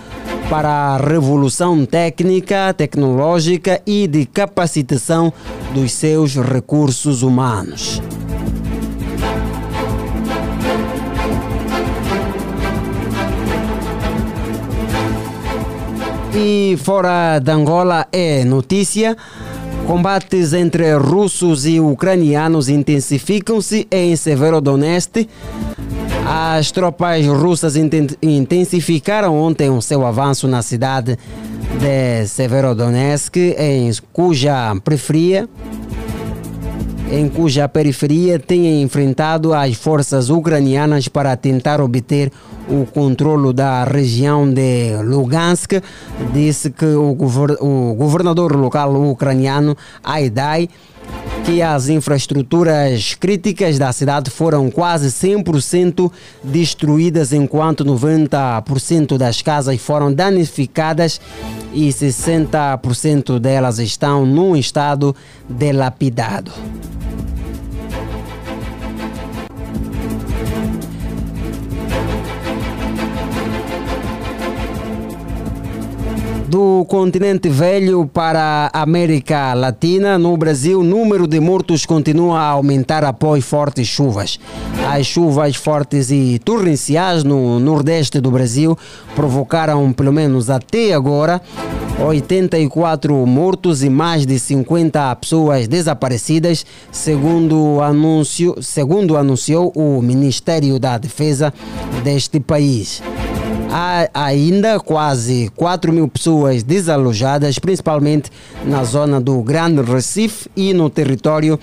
para 0.50 0.68
a 0.68 0.96
revolução 0.96 1.86
técnica, 1.86 2.74
tecnológica 2.76 3.80
e 3.86 4.08
de 4.08 4.26
capacitação 4.26 5.32
dos 5.72 5.92
seus 5.92 6.34
recursos 6.34 7.22
humanos. 7.22 8.02
E 16.34 16.76
fora 16.82 17.38
de 17.38 17.52
Angola 17.52 18.08
é 18.10 18.44
notícia. 18.44 19.16
Combates 19.86 20.52
entre 20.52 20.96
russos 20.96 21.64
e 21.64 21.78
ucranianos 21.78 22.68
intensificam-se 22.68 23.86
em 23.88 24.16
Severodonetsk. 24.16 25.28
As 26.26 26.72
tropas 26.72 27.24
russas 27.24 27.74
intensificaram 28.20 29.38
ontem 29.38 29.70
o 29.70 29.80
seu 29.80 30.04
avanço 30.04 30.48
na 30.48 30.60
cidade 30.60 31.16
de 31.78 32.26
Severodonetsk, 32.26 33.36
em 33.36 33.92
cuja 34.12 34.74
periferia, 34.82 35.48
em 37.10 37.28
cuja 37.28 37.68
periferia 37.68 38.38
têm 38.38 38.82
enfrentado 38.82 39.54
as 39.54 39.74
forças 39.76 40.28
ucranianas 40.28 41.08
para 41.08 41.36
tentar 41.36 41.80
obter 41.80 42.32
o 42.68 42.84
controlo 42.84 43.52
da 43.52 43.84
região 43.84 44.48
de 44.50 44.96
Lugansk. 45.04 45.80
Disse 46.32 46.70
que 46.70 46.84
o, 46.84 47.12
o 47.12 47.94
governador 47.94 48.56
local 48.56 48.94
ucraniano, 49.08 49.76
Aidai, 50.02 50.68
que 51.44 51.62
as 51.62 51.88
infraestruturas 51.88 53.14
críticas 53.14 53.78
da 53.78 53.92
cidade 53.92 54.30
foram 54.30 54.68
quase 54.68 55.08
100% 55.08 56.10
destruídas, 56.42 57.32
enquanto 57.32 57.84
90% 57.84 59.16
das 59.16 59.40
casas 59.42 59.80
foram 59.80 60.12
danificadas 60.12 61.20
e 61.76 61.90
60% 61.90 63.38
delas 63.38 63.78
estão 63.78 64.24
num 64.24 64.56
estado 64.56 65.14
delapidado. 65.46 66.50
Do 76.56 76.86
continente 76.86 77.50
velho 77.50 78.06
para 78.06 78.70
a 78.72 78.80
América 78.80 79.52
Latina, 79.52 80.16
no 80.16 80.34
Brasil, 80.38 80.80
o 80.80 80.82
número 80.82 81.26
de 81.26 81.38
mortos 81.38 81.84
continua 81.84 82.38
a 82.38 82.48
aumentar 82.48 83.04
após 83.04 83.44
fortes 83.44 83.86
chuvas. 83.86 84.40
As 84.90 85.06
chuvas 85.06 85.54
fortes 85.54 86.10
e 86.10 86.40
torrenciais 86.42 87.22
no 87.24 87.60
nordeste 87.60 88.22
do 88.22 88.30
Brasil 88.30 88.74
provocaram, 89.14 89.92
pelo 89.92 90.14
menos 90.14 90.48
até 90.48 90.94
agora, 90.94 91.42
84 92.02 93.14
mortos 93.26 93.84
e 93.84 93.90
mais 93.90 94.24
de 94.24 94.38
50 94.38 95.14
pessoas 95.16 95.68
desaparecidas, 95.68 96.64
segundo, 96.90 97.80
segundo 98.62 99.18
anunciou 99.18 99.70
o 99.76 100.00
Ministério 100.00 100.78
da 100.78 100.96
Defesa 100.96 101.52
deste 102.02 102.40
país. 102.40 103.02
Há 103.78 104.08
ainda 104.14 104.80
quase 104.80 105.50
4 105.54 105.92
mil 105.92 106.08
pessoas 106.08 106.62
desalojadas, 106.62 107.58
principalmente 107.58 108.30
na 108.64 108.82
zona 108.84 109.20
do 109.20 109.42
Grande 109.42 109.82
Recife 109.82 110.48
e 110.56 110.72
no 110.72 110.88
território 110.88 111.60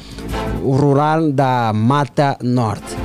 rural 0.62 1.32
da 1.32 1.72
Mata 1.74 2.38
Norte. 2.40 2.96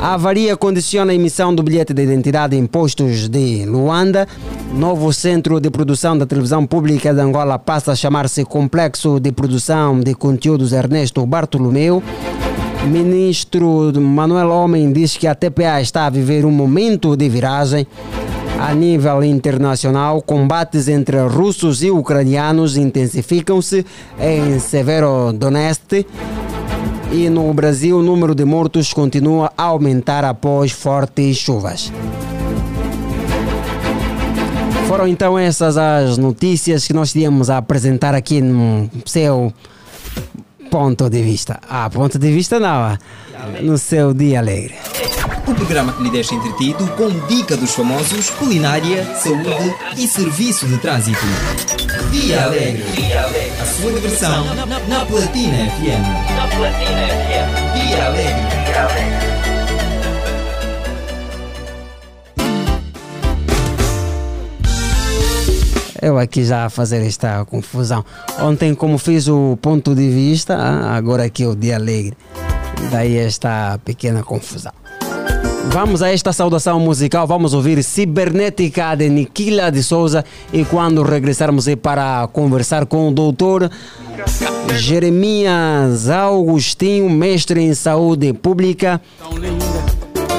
A 0.00 0.14
avaria 0.14 0.56
condiciona 0.56 1.12
a 1.12 1.14
emissão 1.14 1.54
do 1.54 1.62
bilhete 1.62 1.92
de 1.92 2.02
identidade 2.02 2.56
em 2.56 2.64
postos 2.64 3.28
de 3.28 3.66
Luanda. 3.66 4.26
Novo 4.72 5.12
centro 5.12 5.60
de 5.60 5.68
produção 5.68 6.16
da 6.16 6.24
televisão 6.24 6.66
pública 6.66 7.12
de 7.12 7.20
Angola 7.20 7.58
passa 7.58 7.92
a 7.92 7.94
chamar-se 7.94 8.42
Complexo 8.42 9.20
de 9.20 9.32
Produção 9.32 10.00
de 10.00 10.14
Conteúdos 10.14 10.72
Ernesto 10.72 11.26
Bartolomeu. 11.26 12.02
Ministro 12.84 13.92
Manuel 14.00 14.50
Homem 14.50 14.92
diz 14.92 15.16
que 15.16 15.26
a 15.26 15.34
TPA 15.34 15.80
está 15.80 16.06
a 16.06 16.10
viver 16.10 16.44
um 16.44 16.50
momento 16.50 17.16
de 17.16 17.28
viragem. 17.28 17.86
A 18.60 18.74
nível 18.74 19.22
internacional, 19.22 20.22
combates 20.22 20.88
entre 20.88 21.18
russos 21.26 21.82
e 21.82 21.90
ucranianos 21.90 22.76
intensificam-se 22.76 23.84
em 24.18 24.58
Severodonetsk. 24.58 26.06
E 27.12 27.28
no 27.28 27.52
Brasil, 27.52 27.98
o 27.98 28.02
número 28.02 28.34
de 28.34 28.44
mortos 28.44 28.92
continua 28.92 29.52
a 29.56 29.64
aumentar 29.64 30.24
após 30.24 30.72
fortes 30.72 31.36
chuvas. 31.36 31.92
Foram 34.88 35.08
então 35.08 35.36
essas 35.36 35.76
as 35.76 36.16
notícias 36.16 36.86
que 36.86 36.92
nós 36.92 37.12
tínhamos 37.12 37.50
a 37.50 37.58
apresentar 37.58 38.14
aqui 38.14 38.40
no 38.40 38.88
seu 39.04 39.52
ponto 40.70 41.08
de 41.08 41.22
vista. 41.22 41.58
Ah, 41.68 41.88
ponto 41.90 42.18
de 42.18 42.32
vista 42.32 42.58
não, 42.58 42.68
ah, 42.68 42.98
no 43.62 43.78
seu 43.78 44.12
dia 44.14 44.38
alegre. 44.40 44.74
O 45.46 45.54
programa 45.54 45.92
que 45.92 46.02
lhe 46.02 46.10
deixa 46.10 46.34
entretido 46.34 46.86
com 46.96 47.08
dica 47.28 47.56
dos 47.56 47.72
famosos, 47.74 48.30
culinária, 48.30 49.04
saúde 49.14 49.74
e 49.96 50.08
serviço 50.08 50.66
de 50.66 50.76
trânsito. 50.78 51.24
Dia 52.10 52.44
Alegre. 52.44 52.82
A 53.60 53.64
sua 53.64 53.92
diversão 53.92 54.44
na 54.88 55.04
Platina 55.04 55.56
FM. 55.70 56.34
Na 56.34 56.46
Platina 56.48 57.06
FM. 57.08 57.74
Dia 57.74 58.06
Alegre. 58.06 59.15
Eu 66.06 66.20
aqui 66.20 66.44
já 66.44 66.66
a 66.66 66.70
fazer 66.70 67.04
esta 67.04 67.44
confusão. 67.46 68.04
Ontem, 68.40 68.76
como 68.76 68.96
fiz 68.96 69.26
o 69.26 69.58
ponto 69.60 69.92
de 69.92 70.08
vista, 70.08 70.54
ah, 70.54 70.94
agora 70.94 71.24
aqui 71.24 71.42
é 71.42 71.48
o 71.48 71.56
dia 71.56 71.74
alegre. 71.74 72.16
Daí 72.92 73.16
esta 73.16 73.76
pequena 73.84 74.22
confusão. 74.22 74.70
Vamos 75.72 76.02
a 76.02 76.12
esta 76.12 76.32
saudação 76.32 76.78
musical, 76.78 77.26
vamos 77.26 77.54
ouvir 77.54 77.82
Cibernética 77.82 78.94
de 78.94 79.08
Niquila 79.08 79.68
de 79.68 79.82
Souza 79.82 80.24
e 80.52 80.64
quando 80.64 81.02
regressarmos 81.02 81.66
é 81.66 81.74
para 81.74 82.28
conversar 82.28 82.86
com 82.86 83.08
o 83.08 83.12
doutor 83.12 83.68
Jeremias 84.76 86.08
Augustinho, 86.08 87.10
mestre 87.10 87.60
em 87.60 87.74
saúde 87.74 88.32
pública 88.32 89.02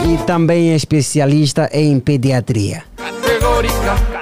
e 0.10 0.18
também 0.24 0.74
especialista 0.74 1.70
em 1.74 2.00
pediatria. 2.00 2.84
Categórica, 2.96 4.17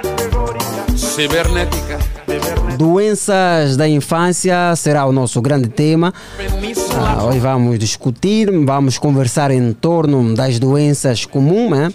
cibernética, 1.16 1.98
Doenças 2.76 3.74
da 3.74 3.88
infância 3.88 4.76
será 4.76 5.06
o 5.06 5.12
nosso 5.12 5.40
grande 5.40 5.66
tema. 5.66 6.12
Ah, 6.94 7.24
hoje 7.24 7.38
vamos 7.38 7.78
discutir, 7.78 8.50
vamos 8.66 8.98
conversar 8.98 9.50
em 9.50 9.72
torno 9.72 10.34
das 10.34 10.58
doenças 10.58 11.24
comuns 11.24 11.70
né, 11.70 11.92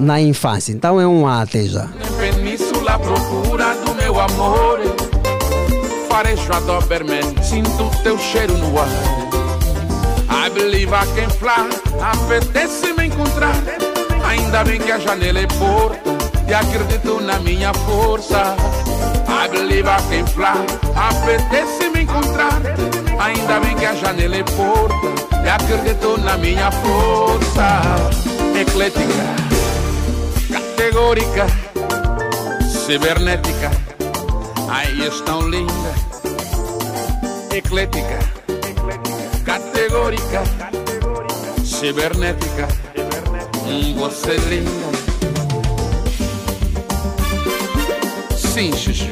na 0.00 0.20
infância. 0.20 0.72
Então 0.72 1.00
é 1.00 1.06
um 1.06 1.28
até 1.28 1.62
já. 1.62 1.88
Península 2.18 2.98
procura 2.98 3.72
do 3.84 3.94
meu 3.94 4.20
amor. 4.20 4.80
Farejo 6.08 6.52
a 6.52 6.58
Doberman, 6.58 7.22
sinto 7.40 7.88
teu 8.02 8.18
cheiro 8.18 8.58
no 8.58 8.80
ar. 8.80 8.88
I 10.28 10.50
believe 10.50 10.92
I 10.92 11.06
can 11.14 11.30
fly, 11.30 11.70
apetece 12.00 12.92
me 12.94 13.06
encontrar. 13.06 13.54
Ainda 14.26 14.64
bem 14.64 14.80
que 14.80 14.90
a 14.90 14.98
janela 14.98 15.38
é 15.38 15.46
porta 15.46 16.11
e 16.52 16.54
acredito 16.54 17.18
na 17.22 17.38
minha 17.38 17.72
força. 17.72 18.54
I 19.26 19.48
believe 19.48 19.88
I 19.88 19.96
can 20.10 20.26
fly, 20.26 20.66
apetece 20.94 21.88
me 21.88 22.02
encontrar. 22.02 22.60
Ainda 23.18 23.58
bem 23.60 23.74
que 23.74 23.86
a 23.86 23.94
janela 23.94 24.36
é 24.36 24.42
porta 24.42 25.08
e 25.42 25.48
acredito 25.48 26.18
na 26.18 26.36
minha 26.36 26.70
força. 26.70 27.80
Eclética, 28.60 29.24
categórica, 30.52 31.46
cibernética. 32.68 33.70
Aí 34.68 35.08
estão 35.08 35.48
linda, 35.48 35.94
eclética, 37.50 38.18
categórica, 39.46 40.42
cibernética. 41.64 42.68
Hum, 43.66 43.94
você 43.96 44.32
é 44.32 44.36
linda. 44.36 44.91
Xuxu. 48.52 49.06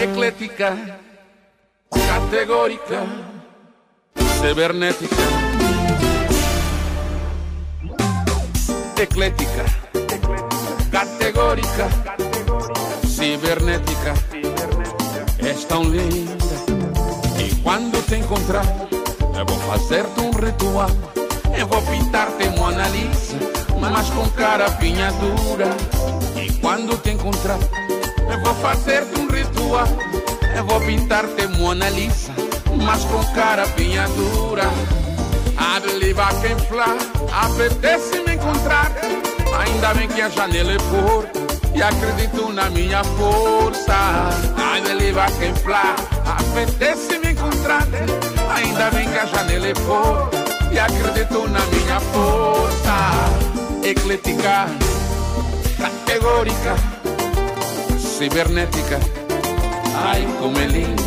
Eclética, 0.00 0.78
categórica, 1.90 3.31
cibernética, 4.42 5.16
eclética, 9.00 9.64
categórica, 10.90 11.88
cibernética, 13.06 14.14
és 15.38 15.64
tão 15.64 15.84
linda. 15.84 16.32
E 17.38 17.54
quando 17.62 18.04
te 18.04 18.16
encontrar, 18.16 18.66
eu 19.38 19.46
vou 19.46 19.58
fazer-te 19.60 20.20
um 20.20 20.32
ritual. 20.32 20.90
Eu 21.56 21.68
vou 21.68 21.80
pintar-te 21.82 22.48
Mona 22.58 22.88
Lisa, 22.88 23.38
mas 23.80 24.10
com 24.10 24.28
cara 24.30 24.68
dura. 24.68 25.68
E 26.44 26.52
quando 26.54 27.00
te 27.00 27.10
encontrar, 27.10 27.58
eu 28.28 28.42
vou 28.42 28.54
fazer-te 28.56 29.20
um 29.20 29.28
ritual. 29.28 29.86
Eu 30.56 30.64
vou 30.64 30.80
pintar-te 30.80 31.46
Mona 31.46 31.88
Lisa, 31.90 32.32
mas 32.84 33.04
com 33.04 33.24
cara 33.34 33.64
dura. 33.66 34.70
I 35.58 35.80
believe 35.80 36.18
I 36.18 36.32
can 36.42 36.58
fly, 36.68 36.98
apetece 37.32 38.20
me 38.26 38.34
encontrar. 38.34 38.92
Ainda 39.58 39.94
bem 39.94 40.08
que 40.08 40.20
a 40.20 40.28
janela 40.28 40.72
é 40.72 40.78
porta 40.78 41.40
e 41.74 41.82
acredito 41.82 42.52
na 42.52 42.68
minha 42.70 43.02
força. 43.04 43.94
I 44.58 44.80
believe 44.80 45.18
I 45.18 45.30
can 45.38 45.54
fly, 45.56 45.94
apetece 46.26 47.18
me 47.18 47.32
encontrar. 47.32 47.86
Ainda 48.54 48.90
bem 48.90 49.08
que 49.08 49.18
a 49.18 49.26
janela 49.26 49.68
é 49.68 49.74
porta 49.74 50.38
e 50.72 50.78
acredito 50.78 51.48
na 51.48 51.60
minha 51.66 52.00
força. 52.00 53.42
Eclética, 53.84 54.66
categórica, 55.78 56.76
cibernética. 57.98 59.00
Ai, 59.94 60.26
como 60.38 60.58
é 60.58 60.66
linda, 60.66 61.02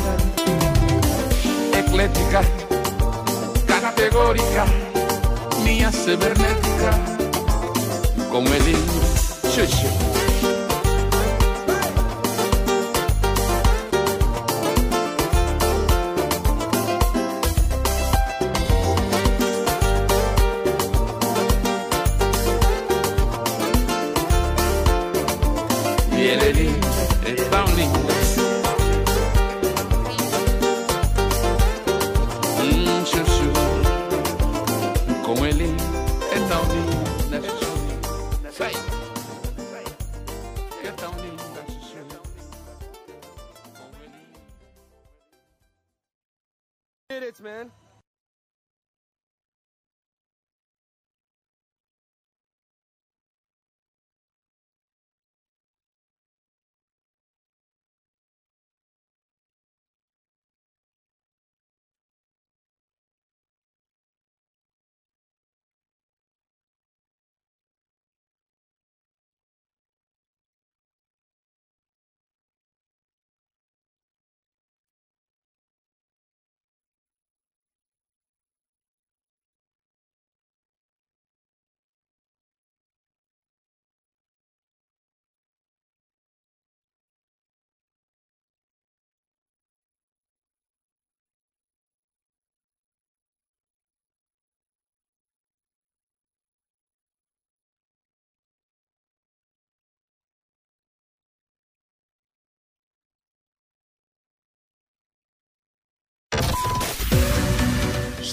eclética, 1.96 2.42
categórica, 3.66 4.66
minha 5.64 5.90
cibernética. 5.92 6.92
Como 8.30 8.54
é 8.54 8.60
linda, 8.60 10.25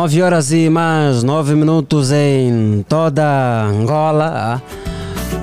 9 0.00 0.22
horas 0.22 0.50
e 0.50 0.70
mais 0.70 1.22
9 1.22 1.54
minutos 1.54 2.10
em 2.10 2.82
toda 2.88 3.64
Angola. 3.66 4.62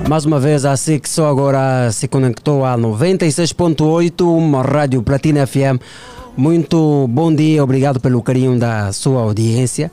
Mais 0.08 0.24
uma 0.24 0.40
vez, 0.40 0.64
a 0.64 0.76
SIC 0.76 1.08
só 1.08 1.28
agora 1.28 1.92
se 1.92 2.08
conectou 2.08 2.64
a 2.64 2.76
96.8, 2.76 4.20
uma 4.26 4.62
Rádio 4.62 5.00
Platina 5.00 5.46
FM. 5.46 5.80
Muito 6.36 7.06
bom 7.08 7.32
dia, 7.32 7.62
obrigado 7.62 8.00
pelo 8.00 8.20
carinho 8.20 8.58
da 8.58 8.92
sua 8.92 9.22
audiência. 9.22 9.92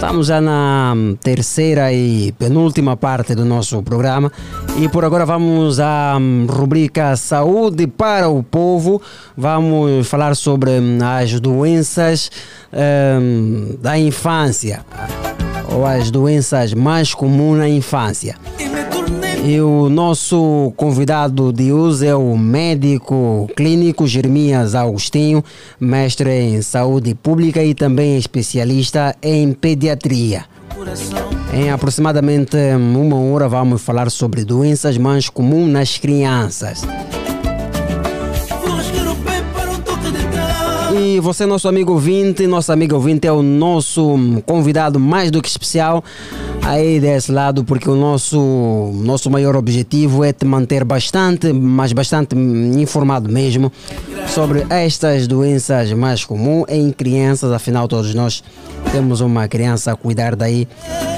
Estamos 0.00 0.28
já 0.28 0.40
na 0.40 0.94
terceira 1.22 1.92
e 1.92 2.32
penúltima 2.32 2.96
parte 2.96 3.34
do 3.34 3.44
nosso 3.44 3.82
programa 3.82 4.32
e 4.78 4.88
por 4.88 5.04
agora 5.04 5.26
vamos 5.26 5.78
à 5.78 6.16
hum, 6.18 6.46
rubrica 6.48 7.14
Saúde 7.16 7.86
para 7.86 8.26
o 8.26 8.42
Povo. 8.42 9.02
Vamos 9.36 10.08
falar 10.08 10.34
sobre 10.36 10.70
hum, 10.70 10.98
as 11.02 11.38
doenças 11.38 12.30
hum, 12.72 13.76
da 13.78 13.98
infância 13.98 14.86
ou 15.70 15.84
as 15.84 16.10
doenças 16.10 16.72
mais 16.72 17.12
comuns 17.12 17.58
na 17.58 17.68
infância. 17.68 18.36
E 19.42 19.58
o 19.60 19.88
nosso 19.88 20.72
convidado 20.76 21.50
de 21.50 21.72
hoje 21.72 22.06
é 22.06 22.14
o 22.14 22.36
médico 22.36 23.48
clínico 23.56 24.06
Jeremias 24.06 24.74
Agostinho, 24.74 25.42
mestre 25.80 26.30
em 26.30 26.60
saúde 26.60 27.14
pública 27.14 27.64
e 27.64 27.74
também 27.74 28.18
especialista 28.18 29.16
em 29.22 29.52
pediatria. 29.54 30.44
Em 31.54 31.70
aproximadamente 31.70 32.56
uma 32.76 33.16
hora 33.16 33.48
vamos 33.48 33.80
falar 33.80 34.10
sobre 34.10 34.44
doenças 34.44 34.98
mais 34.98 35.30
comuns 35.30 35.70
nas 35.70 35.96
crianças. 35.96 36.82
E 40.92 41.18
você, 41.20 41.46
nosso 41.46 41.66
amigo 41.66 41.92
ouvinte, 41.92 42.46
nosso 42.46 42.72
amigo 42.72 42.94
ouvinte 42.94 43.26
é 43.26 43.32
o 43.32 43.42
nosso 43.42 44.18
convidado 44.44 45.00
mais 45.00 45.30
do 45.30 45.40
que 45.40 45.48
especial 45.48 46.04
aí 46.70 47.00
desse 47.00 47.32
lado, 47.32 47.64
porque 47.64 47.90
o 47.90 47.96
nosso, 47.96 48.92
nosso 48.94 49.28
maior 49.28 49.56
objetivo 49.56 50.22
é 50.22 50.32
te 50.32 50.44
manter 50.44 50.84
bastante, 50.84 51.52
mas 51.52 51.92
bastante 51.92 52.36
informado 52.36 53.28
mesmo 53.28 53.72
sobre 54.28 54.64
estas 54.70 55.26
doenças 55.26 55.92
mais 55.92 56.24
comuns 56.24 56.66
em 56.68 56.92
crianças, 56.92 57.50
afinal 57.50 57.88
todos 57.88 58.14
nós 58.14 58.44
temos 58.92 59.20
uma 59.20 59.48
criança 59.48 59.92
a 59.92 59.96
cuidar 59.96 60.36
daí 60.36 60.68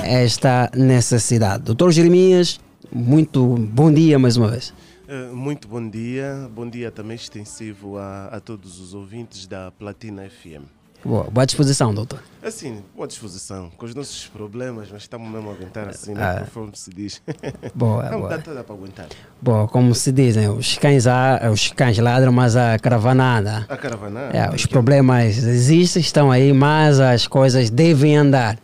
esta 0.05 0.71
necessidade. 0.75 1.65
Doutor 1.65 1.93
Jeremias, 1.93 2.59
muito 2.91 3.45
bom 3.45 3.93
dia 3.93 4.19
mais 4.19 4.39
uma 4.39 4.49
vez. 4.49 4.73
Eh, 5.07 5.29
Muito 5.35 5.69
bom 5.69 5.87
dia, 5.87 6.49
bom 6.55 6.67
dia 6.67 6.91
também 6.91 7.17
extensivo 7.17 7.99
a, 7.99 8.29
a 8.29 8.41
todos 8.41 8.81
os 8.81 8.95
ouvintes 8.95 9.47
da 9.47 9.71
Platina 9.71 10.23
FM. 10.23 10.82
Boa, 11.05 11.25
boa 11.25 11.45
disposição, 11.45 11.93
doutor. 11.93 12.23
Assim, 12.45 12.81
boa 12.95 13.09
disposição, 13.09 13.71
com 13.77 13.87
os 13.87 13.95
nossos 13.95 14.27
problemas, 14.29 14.89
mas 14.91 15.03
estamos 15.03 15.29
mesmo 15.31 15.51
a 15.51 15.53
aguentar 15.53 15.89
assim, 15.89 16.15
né, 16.15 16.23
Ah. 16.23 16.41
conforme 16.45 16.73
se 16.75 16.91
diz. 16.91 17.21
Boa, 17.75 18.09
Não 18.09 18.19
boa. 18.21 18.31
dá 18.31 18.39
toda 18.39 18.63
para 18.63 18.75
aguentar. 18.75 19.07
Bom, 19.41 19.67
como 19.67 19.95
se 19.97 20.13
dizem, 20.13 20.49
os 20.49 20.77
cães, 20.79 21.07
a- 21.09 21.41
os 21.53 21.73
cães 21.73 21.99
ladram, 21.99 22.31
mas 22.33 22.55
a 22.55 22.79
caravana 22.79 23.39
anda. 23.39 23.67
A 23.69 23.77
caravana? 23.77 24.21
É, 24.33 24.49
os 24.55 24.65
problemas 24.67 25.39
existem, 25.39 26.01
estão 26.01 26.31
aí, 26.31 26.53
mas 26.53 27.01
as 27.01 27.27
coisas 27.27 27.69
devem 27.69 28.17
andar. 28.17 28.59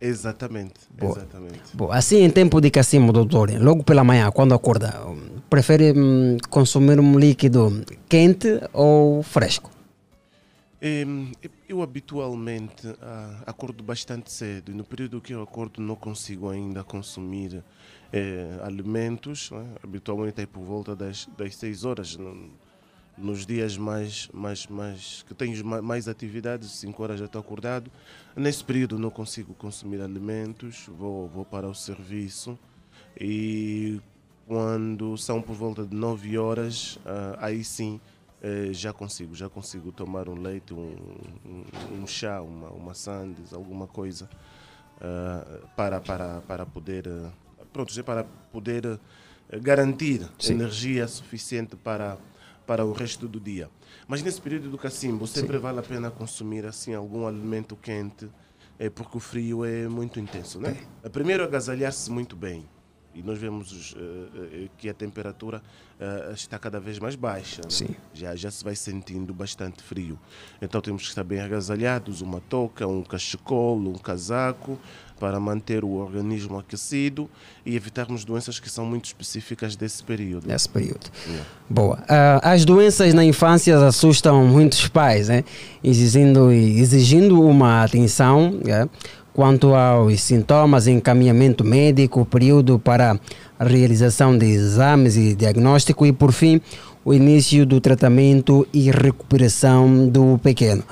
Exatamente, 0.00 0.74
Boa. 0.98 1.12
exatamente. 1.18 1.60
Bom, 1.74 1.90
assim 1.92 2.22
em 2.24 2.30
tempo 2.30 2.60
de 2.60 2.70
cacimbo, 2.70 3.12
doutor, 3.12 3.50
logo 3.60 3.82
pela 3.84 4.02
manhã, 4.04 4.30
quando 4.32 4.52
acorda, 4.54 4.94
prefere 5.50 5.92
hum, 5.96 6.36
consumir 6.50 6.98
um 7.00 7.18
líquido 7.18 7.84
quente 8.08 8.60
ou 8.72 9.22
fresco? 9.22 9.70
Em, 10.84 11.30
Eu 11.72 11.80
habitualmente 11.80 12.86
ah, 13.00 13.44
acordo 13.46 13.82
bastante 13.82 14.30
cedo 14.30 14.70
e 14.70 14.74
no 14.74 14.84
período 14.84 15.22
que 15.22 15.32
eu 15.32 15.40
acordo 15.42 15.80
não 15.80 15.96
consigo 15.96 16.50
ainda 16.50 16.84
consumir 16.84 17.64
eh, 18.12 18.58
alimentos. 18.62 19.50
né? 19.50 19.64
Habitualmente 19.82 20.38
é 20.42 20.44
por 20.44 20.62
volta 20.62 20.94
das, 20.94 21.26
das 21.38 21.56
6 21.56 21.86
horas. 21.86 22.14
no- 22.18 22.50
nos 23.16 23.44
dias 23.46 23.76
mais, 23.78 24.28
mais, 24.32 24.66
mais 24.66 25.22
que 25.28 25.34
tenho 25.34 25.64
ma- 25.64 25.80
mais 25.82 26.08
atividades, 26.08 26.70
5 26.72 27.02
horas 27.02 27.18
já 27.20 27.24
estou 27.26 27.40
acordado. 27.40 27.90
Nesse 28.36 28.62
período 28.64 28.98
não 28.98 29.10
consigo 29.10 29.54
consumir 29.54 30.00
alimentos, 30.02 30.86
vou, 30.98 31.26
vou 31.28 31.44
para 31.44 31.66
o 31.68 31.74
serviço 31.74 32.58
e 33.18 33.98
quando 34.46 35.16
são 35.18 35.40
por 35.42 35.54
volta 35.54 35.86
de 35.86 35.94
9 35.94 36.36
horas, 36.38 36.98
ah, 37.06 37.36
aí 37.40 37.62
sim 37.64 37.98
já 38.72 38.92
consigo, 38.92 39.34
já 39.34 39.48
consigo 39.48 39.92
tomar 39.92 40.28
um 40.28 40.34
leite, 40.34 40.74
um, 40.74 40.96
um, 41.46 41.64
um 42.02 42.06
chá, 42.06 42.42
uma, 42.42 42.70
uma 42.70 42.94
sandes, 42.94 43.52
alguma 43.52 43.86
coisa 43.86 44.28
ah, 45.02 45.44
para, 45.74 46.00
para, 46.00 46.40
para 46.42 46.64
poder, 46.64 47.08
eh, 47.08 47.30
pronto, 47.72 47.92
para 48.04 48.22
poder 48.52 48.86
eh, 49.50 49.58
garantir 49.58 50.28
Sim. 50.38 50.52
energia 50.52 51.08
suficiente 51.08 51.74
para, 51.74 52.16
para 52.64 52.84
o 52.84 52.92
resto 52.92 53.26
do 53.26 53.40
dia. 53.40 53.68
Mas 54.06 54.22
nesse 54.22 54.40
período 54.40 54.70
do 54.70 54.78
cacimbo 54.78 55.26
sempre 55.26 55.58
vale 55.58 55.80
a 55.80 55.82
pena 55.82 56.08
consumir 56.08 56.64
assim 56.64 56.94
algum 56.94 57.26
alimento 57.26 57.74
quente, 57.74 58.30
é 58.78 58.88
porque 58.88 59.16
o 59.16 59.20
frio 59.20 59.64
é 59.64 59.88
muito 59.88 60.20
intenso, 60.20 60.60
né? 60.60 60.76
Primeiro 61.12 61.42
agasalhar-se 61.42 62.08
muito 62.08 62.36
bem. 62.36 62.64
E 63.14 63.22
nós 63.22 63.38
vemos 63.38 63.72
os, 63.72 63.94
eh, 63.94 64.68
que 64.78 64.88
a 64.88 64.94
temperatura 64.94 65.62
eh, 66.00 66.32
está 66.34 66.58
cada 66.58 66.80
vez 66.80 66.98
mais 66.98 67.14
baixa. 67.14 67.60
né? 67.62 67.96
Já, 68.14 68.34
já 68.34 68.50
se 68.50 68.64
vai 68.64 68.74
sentindo 68.74 69.34
bastante 69.34 69.82
frio. 69.82 70.18
Então 70.60 70.80
temos 70.80 71.02
que 71.02 71.08
estar 71.08 71.24
bem 71.24 71.40
agasalhados, 71.40 72.22
uma 72.22 72.40
touca, 72.40 72.86
um 72.86 73.02
cachecol, 73.02 73.78
um 73.78 73.94
casaco, 73.94 74.78
para 75.22 75.38
manter 75.38 75.84
o 75.84 75.90
organismo 75.92 76.58
aquecido 76.58 77.30
e 77.64 77.76
evitarmos 77.76 78.24
doenças 78.24 78.58
que 78.58 78.68
são 78.68 78.84
muito 78.84 79.04
específicas 79.04 79.76
desse 79.76 80.02
período. 80.02 80.48
Desse 80.48 80.68
período. 80.68 81.08
Yeah. 81.28 81.46
Boa. 81.70 82.04
Ah, 82.08 82.40
as 82.52 82.64
doenças 82.64 83.14
na 83.14 83.24
infância 83.24 83.78
assustam 83.86 84.44
muitos 84.44 84.88
pais, 84.88 85.28
né? 85.28 85.44
exigindo, 85.84 86.50
exigindo 86.50 87.40
uma 87.40 87.84
atenção 87.84 88.50
né? 88.64 88.88
Quanto 89.32 89.74
aos 89.74 90.20
sintomas, 90.20 90.86
encaminhamento 90.86 91.64
médico, 91.64 92.24
período 92.24 92.78
para 92.78 93.18
a 93.58 93.64
realização 93.64 94.36
de 94.36 94.46
exames 94.46 95.16
e 95.16 95.34
diagnóstico 95.34 96.04
e, 96.04 96.12
por 96.12 96.32
fim, 96.32 96.60
o 97.04 97.12
início 97.12 97.64
do 97.66 97.80
tratamento 97.80 98.66
e 98.72 98.90
recuperação 98.90 100.08
do 100.08 100.38
pequeno. 100.42 100.84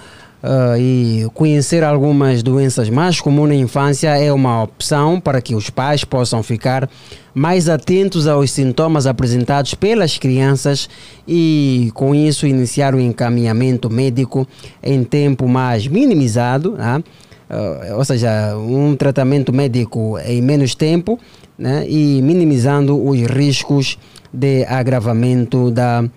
Ah, 0.42 0.76
e 0.78 1.26
conhecer 1.34 1.84
algumas 1.84 2.42
doenças 2.42 2.88
mais 2.88 3.20
comuns 3.20 3.48
na 3.50 3.54
infância 3.54 4.16
é 4.16 4.32
uma 4.32 4.62
opção 4.62 5.20
para 5.20 5.42
que 5.42 5.54
os 5.54 5.68
pais 5.68 6.02
possam 6.02 6.42
ficar 6.42 6.88
mais 7.34 7.68
atentos 7.68 8.26
aos 8.26 8.50
sintomas 8.50 9.06
apresentados 9.06 9.74
pelas 9.74 10.16
crianças 10.16 10.88
e, 11.28 11.90
com 11.92 12.14
isso, 12.14 12.46
iniciar 12.46 12.94
o 12.94 13.00
encaminhamento 13.00 13.90
médico 13.90 14.48
em 14.82 15.04
tempo 15.04 15.46
mais 15.46 15.86
minimizado, 15.86 16.72
né? 16.72 17.02
Ah, 17.50 17.96
ou 17.96 18.04
seja, 18.04 18.56
um 18.56 18.94
tratamento 18.94 19.52
médico 19.52 20.16
em 20.20 20.40
menos 20.40 20.76
tempo 20.76 21.18
né? 21.58 21.84
e 21.88 22.22
minimizando 22.22 23.04
os 23.04 23.20
riscos 23.22 23.98
de 24.32 24.64
agravamento 24.66 25.72
da, 25.72 26.08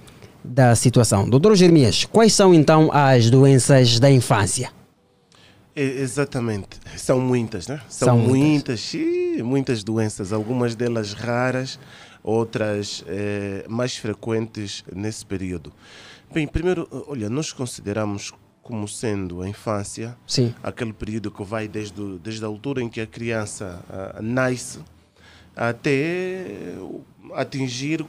da 0.44 0.76
situação. 0.76 1.28
Doutor 1.28 1.56
Jeremias, 1.56 2.06
quais 2.06 2.34
são 2.34 2.54
então 2.54 2.92
as 2.94 3.32
doenças 3.32 4.00
da 4.00 4.12
infância? 4.12 4.72
Exatamente. 5.76 6.80
São 6.96 7.20
muitas, 7.20 7.68
né? 7.68 7.82
São, 7.90 8.10
São 8.10 8.18
muitas, 8.20 8.94
ih, 8.94 9.42
muitas 9.42 9.84
doenças, 9.84 10.32
algumas 10.32 10.76
delas 10.76 11.14
raras, 11.14 11.80
outras 12.24 13.04
eh, 13.08 13.66
mais 13.68 13.98
frequentes 13.98 14.84
nesse 14.96 15.26
período. 15.26 15.74
Bem, 16.32 16.48
primeiro, 16.48 16.88
olha, 17.08 17.28
nós 17.28 17.52
consideramos 17.52 18.32
como 18.64 18.88
sendo 18.88 19.42
a 19.42 19.48
infância 19.48 20.18
Sim. 20.26 20.56
aquele 20.64 20.94
período 20.94 21.30
que 21.30 21.44
vai 21.44 21.68
desde, 21.68 22.02
o- 22.02 22.18
desde 22.18 22.44
a 22.44 22.48
altura 22.48 22.82
em 22.82 22.88
que 22.90 23.00
a 23.02 23.06
criança 23.06 23.84
ah, 23.90 24.20
nasce 24.22 24.80
até 25.56 26.74
atingir, 27.34 28.06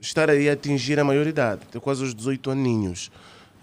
estar 0.00 0.30
aí 0.30 0.48
a 0.48 0.52
atingir 0.52 0.98
a 1.00 1.04
maioridade, 1.04 1.62
até 1.68 1.80
quase 1.80 2.02
os 2.04 2.14
18 2.14 2.50
aninhos. 2.50 3.10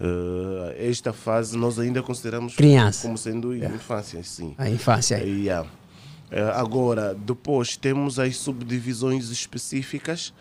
Eh, 0.00 0.88
esta 0.90 1.12
fase 1.12 1.56
nós 1.56 1.78
ainda 1.78 2.02
consideramos 2.02 2.54
Criança. 2.56 3.02
como 3.02 3.16
sendo 3.16 3.54
infância, 3.54 4.22
sim. 4.24 4.54
A 4.58 4.68
infância. 4.68 5.16
Yeah. 5.18 5.68
Eh, 6.30 6.42
agora, 6.54 7.14
depois 7.14 7.76
temos 7.76 8.18
as 8.18 8.36
subdivisões 8.36 9.30
específicas 9.30 10.32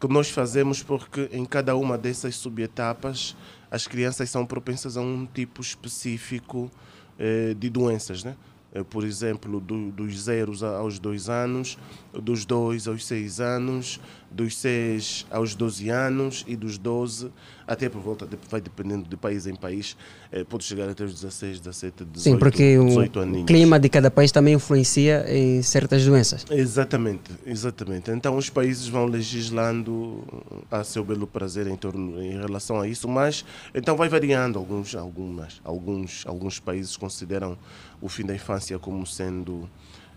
que 0.00 0.06
nós 0.06 0.30
fazemos 0.30 0.82
porque 0.82 1.28
em 1.32 1.44
cada 1.44 1.74
uma 1.74 1.98
dessas 1.98 2.36
subetapas 2.36 3.34
as 3.70 3.86
crianças 3.86 4.30
são 4.30 4.46
propensas 4.46 4.96
a 4.96 5.00
um 5.00 5.26
tipo 5.26 5.60
específico 5.60 6.70
eh, 7.18 7.54
de 7.58 7.68
doenças, 7.68 8.22
né? 8.24 8.36
Eh, 8.72 8.82
Por 8.82 9.04
exemplo, 9.04 9.60
do- 9.60 9.90
dos 9.90 10.22
zeros 10.22 10.62
aos 10.62 10.98
dois 10.98 11.28
anos, 11.28 11.78
dos 12.12 12.44
dois 12.44 12.86
aos 12.86 13.04
seis 13.06 13.40
anos, 13.40 14.00
dos 14.30 14.56
seis 14.56 15.26
aos 15.30 15.54
12 15.54 15.88
anos 15.88 16.44
e 16.46 16.56
dos 16.56 16.78
12 16.78 17.30
até 17.68 17.86
por 17.88 18.00
volta, 18.00 18.26
vai 18.48 18.62
dependendo 18.62 19.06
de 19.06 19.16
país 19.16 19.46
em 19.46 19.54
país, 19.54 19.94
eh, 20.32 20.42
pode 20.42 20.64
chegar 20.64 20.88
até 20.88 21.04
os 21.04 21.12
16, 21.12 21.60
17, 21.60 22.04
18, 22.06 22.18
Sim, 22.18 22.38
porque 22.38 22.78
18 22.78 23.20
o 23.20 23.44
clima 23.44 23.78
de 23.78 23.90
cada 23.90 24.10
país 24.10 24.32
também 24.32 24.54
influencia 24.54 25.26
em 25.28 25.60
certas 25.60 26.02
doenças. 26.02 26.46
Exatamente, 26.50 27.30
exatamente. 27.44 28.10
Então 28.10 28.38
os 28.38 28.48
países 28.48 28.88
vão 28.88 29.04
legislando 29.04 30.24
a 30.70 30.82
seu 30.82 31.04
belo 31.04 31.26
prazer 31.26 31.66
em 31.66 31.76
torno 31.76 32.22
em 32.22 32.38
relação 32.38 32.80
a 32.80 32.88
isso, 32.88 33.06
mas 33.06 33.44
então 33.74 33.96
vai 33.96 34.08
variando. 34.08 34.58
Alguns, 34.58 34.94
algumas, 34.94 35.60
alguns, 35.62 36.24
alguns 36.26 36.58
países 36.58 36.96
consideram 36.96 37.58
o 38.00 38.08
fim 38.08 38.24
da 38.24 38.34
infância 38.34 38.78
como 38.78 39.06
sendo 39.06 39.68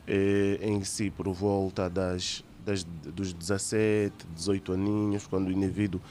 eh, 0.07 0.57
em 0.61 0.83
si 0.85 1.09
por 1.09 1.27
volta 1.33 1.89
das, 1.89 2.43
das 2.65 2.83
dos 2.83 3.33
17, 3.33 4.13
18 4.35 4.73
aninhos, 4.73 5.27
quando 5.27 5.47
o 5.47 5.51
indivíduo 5.51 6.01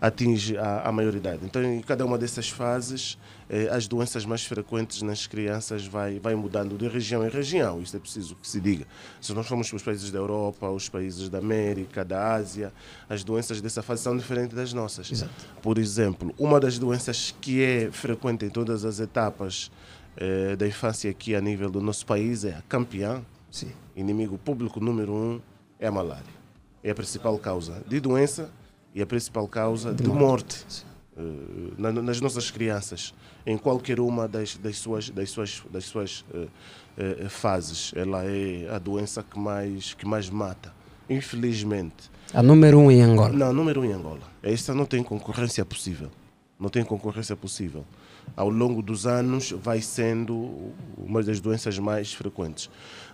atinge 0.00 0.56
a, 0.56 0.88
a 0.88 0.92
maioridade. 0.92 1.44
Então 1.44 1.62
em 1.62 1.80
cada 1.80 2.04
uma 2.04 2.18
dessas 2.18 2.48
fases 2.48 3.18
eh, 3.48 3.68
as 3.70 3.86
doenças 3.86 4.24
mais 4.24 4.44
frequentes 4.44 5.02
nas 5.02 5.26
crianças 5.26 5.86
vai, 5.86 6.18
vai 6.18 6.34
mudando 6.34 6.76
de 6.76 6.86
região 6.88 7.26
em 7.26 7.30
região, 7.30 7.80
isso 7.80 7.96
é 7.96 8.00
preciso 8.00 8.36
que 8.36 8.48
se 8.48 8.60
diga. 8.60 8.86
Se 9.20 9.32
nós 9.32 9.46
formos 9.46 9.68
para 9.68 9.76
os 9.76 9.82
países 9.82 10.10
da 10.10 10.18
Europa, 10.18 10.68
os 10.68 10.88
países 10.88 11.28
da 11.28 11.38
América, 11.38 12.04
da 12.04 12.34
Ásia, 12.34 12.72
as 13.08 13.24
doenças 13.24 13.60
dessa 13.60 13.82
fase 13.82 14.02
são 14.02 14.16
diferentes 14.16 14.54
das 14.54 14.72
nossas. 14.72 15.24
Por 15.62 15.78
exemplo, 15.78 16.34
uma 16.38 16.60
das 16.60 16.78
doenças 16.78 17.34
que 17.40 17.62
é 17.62 17.90
frequente 17.90 18.44
em 18.44 18.50
todas 18.50 18.84
as 18.84 19.00
etapas 19.00 19.70
eh, 20.16 20.56
da 20.56 20.66
infância 20.66 21.10
aqui 21.10 21.34
a 21.34 21.40
nível 21.40 21.70
do 21.70 21.80
nosso 21.80 22.04
país 22.04 22.44
é 22.44 22.50
a 22.50 22.62
campeã. 22.62 23.22
Sim. 23.50 23.72
Inimigo 23.96 24.36
público 24.36 24.78
número 24.78 25.12
um 25.12 25.40
é 25.78 25.86
a 25.86 25.90
malária. 25.92 26.38
É 26.82 26.90
a 26.90 26.94
principal 26.94 27.38
causa 27.38 27.82
de 27.86 28.00
doença 28.00 28.50
e 28.94 29.02
a 29.02 29.06
principal 29.06 29.46
causa 29.48 29.92
de, 29.92 30.02
De 30.04 30.08
morte, 30.08 30.64
eh, 31.16 31.20
na- 31.76 31.92
nas 31.92 32.20
nossas 32.20 32.50
crianças, 32.50 33.12
em 33.46 33.56
qualquer 33.58 34.00
uma 34.00 34.26
das, 34.28 34.56
das 34.56 34.78
suas, 34.78 35.10
das 35.10 35.30
suas, 35.30 35.62
das 35.70 35.84
suas 35.84 36.24
eh, 36.34 36.46
eh, 36.96 37.28
fases. 37.28 37.92
Ela 37.96 38.24
é 38.24 38.68
a 38.70 38.78
doença 38.78 39.22
que 39.22 39.38
mais, 39.38 39.94
que 39.94 40.06
mais 40.06 40.30
mata, 40.30 40.72
infelizmente. 41.08 42.10
A 42.32 42.42
número 42.42 42.78
um 42.78 42.90
em 42.90 43.02
Angola. 43.02 43.30
Não, 43.32 43.52
número 43.52 43.80
um 43.80 43.84
em 43.84 43.92
Angola. 43.92 44.20
Esta 44.42 44.74
não 44.74 44.84
tem 44.86 45.02
concorrência 45.02 45.64
possível. 45.64 46.10
Não 46.58 46.68
tem 46.68 46.84
concorrência 46.84 47.36
possível. 47.36 47.84
Ao 48.36 48.48
longo 48.50 48.82
dos 48.82 49.06
anos 49.06 49.52
vai 49.52 49.80
sendo 49.80 50.72
uma 50.96 51.22
das 51.22 51.40
doenças 51.40 51.78
mais 51.78 52.12
frequentes. 52.12 52.68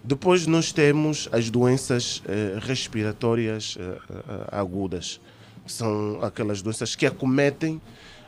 Depois 0.06 0.46
nós 0.46 0.70
temos 0.70 1.28
as 1.32 1.48
doenças 1.48 2.22
eh, 2.26 2.58
respiratórias 2.60 3.76
eh, 3.80 3.82
eh, 4.10 4.48
agudas. 4.52 5.18
São 5.66 6.18
aquelas 6.22 6.60
doenças 6.60 6.94
que 6.94 7.06
acometem 7.06 7.80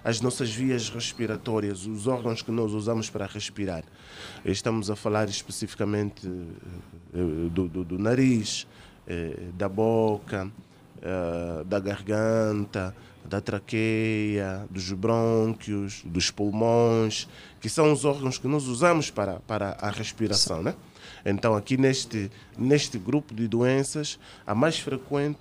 as 0.03 0.23
nossas 0.23 0.48
vias 0.51 0.89
respiratórias, 0.89 1.85
os 1.85 2.07
órgãos 2.07 2.40
que 2.40 2.51
nós 2.51 2.73
usamos 2.73 3.11
para 3.11 3.27
respirar. 3.27 3.85
Estamos 4.43 4.90
a 4.90 4.97
falar 4.97 5.28
especificamente 5.28 6.27
eh, 6.27 6.31
eh, 7.15 7.51
do, 7.51 7.69
do- 7.69 7.85
do 7.85 7.98
nariz, 7.98 8.66
da 9.55 9.69
boca, 9.69 10.51
da 11.65 11.78
garganta, 11.78 12.93
da 13.24 13.40
traqueia, 13.40 14.66
dos 14.69 14.90
brônquios, 14.90 16.03
dos 16.05 16.32
pulmões, 16.32 17.28
que 17.61 17.69
são 17.69 17.93
os 17.93 18.05
órgãos 18.05 18.36
que 18.36 18.48
nós 18.48 18.66
usamos 18.66 19.09
para, 19.09 19.35
para 19.47 19.77
a 19.81 19.90
respiração, 19.90 20.61
né? 20.61 20.74
Então, 21.28 21.57
aqui 21.57 21.77
neste, 21.77 22.31
neste 22.57 22.98
grupo 22.98 23.35
de 23.35 23.48
doenças, 23.48 24.16
a 24.47 24.55
mais 24.55 24.78
frequente 24.78 25.40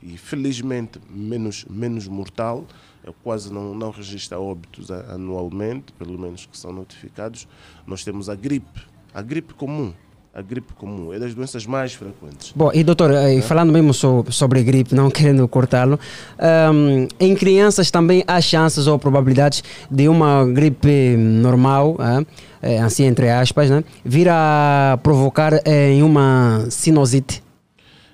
e 0.00 0.16
felizmente 0.16 1.00
menos, 1.10 1.64
menos 1.68 2.06
mortal, 2.06 2.64
é, 3.04 3.10
quase 3.24 3.52
não, 3.52 3.74
não 3.74 3.90
registra 3.90 4.38
óbitos 4.38 4.90
anualmente, 4.92 5.92
pelo 5.98 6.16
menos 6.16 6.46
que 6.46 6.56
são 6.56 6.72
notificados, 6.72 7.48
nós 7.84 8.04
temos 8.04 8.28
a 8.28 8.36
gripe, 8.36 8.80
a 9.12 9.20
gripe 9.20 9.54
comum. 9.54 9.92
A 10.36 10.42
gripe 10.42 10.72
comum 10.74 11.12
é 11.12 11.18
das 11.20 11.32
doenças 11.32 11.64
mais 11.64 11.94
frequentes. 11.94 12.52
Bom, 12.56 12.68
e 12.74 12.82
doutor, 12.82 13.12
eh, 13.12 13.40
falando 13.40 13.72
mesmo 13.72 13.94
so- 13.94 14.24
sobre 14.30 14.64
gripe, 14.64 14.92
não 14.92 15.08
querendo 15.10 15.46
cortá-lo, 15.46 15.96
ahm, 16.36 17.06
em 17.20 17.36
crianças 17.36 17.88
também 17.88 18.24
há 18.26 18.40
chances 18.40 18.88
ou 18.88 18.98
probabilidades 18.98 19.62
de 19.88 20.08
uma 20.08 20.44
gripe 20.44 21.16
normal, 21.16 21.94
ah, 22.00 22.24
eh, 22.64 22.78
assim 22.78 23.04
entre 23.04 23.28
aspas, 23.28 23.68
né, 23.68 23.84
vir 24.02 24.26
a 24.30 24.98
provocar 25.02 25.52
eh, 25.66 25.90
em 25.90 26.02
uma 26.02 26.66
sinusite? 26.70 27.42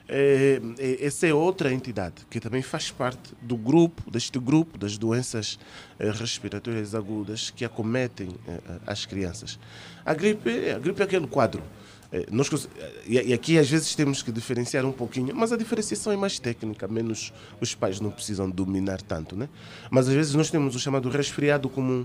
É, 0.08 0.60
é, 0.76 1.06
essa 1.06 1.28
é 1.28 1.32
outra 1.32 1.72
entidade 1.72 2.26
que 2.28 2.40
também 2.40 2.62
faz 2.62 2.90
parte 2.90 3.32
do 3.40 3.56
grupo, 3.56 4.10
deste 4.10 4.40
grupo 4.40 4.76
das 4.76 4.98
doenças 4.98 5.56
eh, 6.00 6.10
respiratórias 6.10 6.96
agudas 6.96 7.50
que 7.50 7.64
acometem 7.64 8.30
as 8.84 9.06
crianças. 9.06 9.56
A 10.04 10.12
gripe, 10.12 10.70
a 10.70 10.80
gripe 10.80 11.00
é 11.00 11.04
aquele 11.04 11.28
quadro. 11.28 11.62
Nós, 12.28 12.68
e 13.06 13.32
aqui 13.32 13.56
às 13.56 13.70
vezes 13.70 13.94
temos 13.94 14.20
que 14.20 14.32
diferenciar 14.32 14.84
um 14.84 14.90
pouquinho, 14.90 15.32
mas 15.32 15.52
a 15.52 15.56
diferenciação 15.56 16.12
é 16.12 16.16
mais 16.16 16.40
técnica, 16.40 16.88
menos 16.88 17.32
os 17.60 17.72
pais 17.72 18.00
não 18.00 18.10
precisam 18.10 18.50
dominar 18.50 19.00
tanto, 19.00 19.36
né? 19.36 19.48
Mas 19.92 20.08
às 20.08 20.14
vezes 20.14 20.34
nós 20.34 20.50
temos 20.50 20.74
o 20.74 20.80
chamado 20.80 21.08
resfriado 21.08 21.68
comum, 21.68 22.04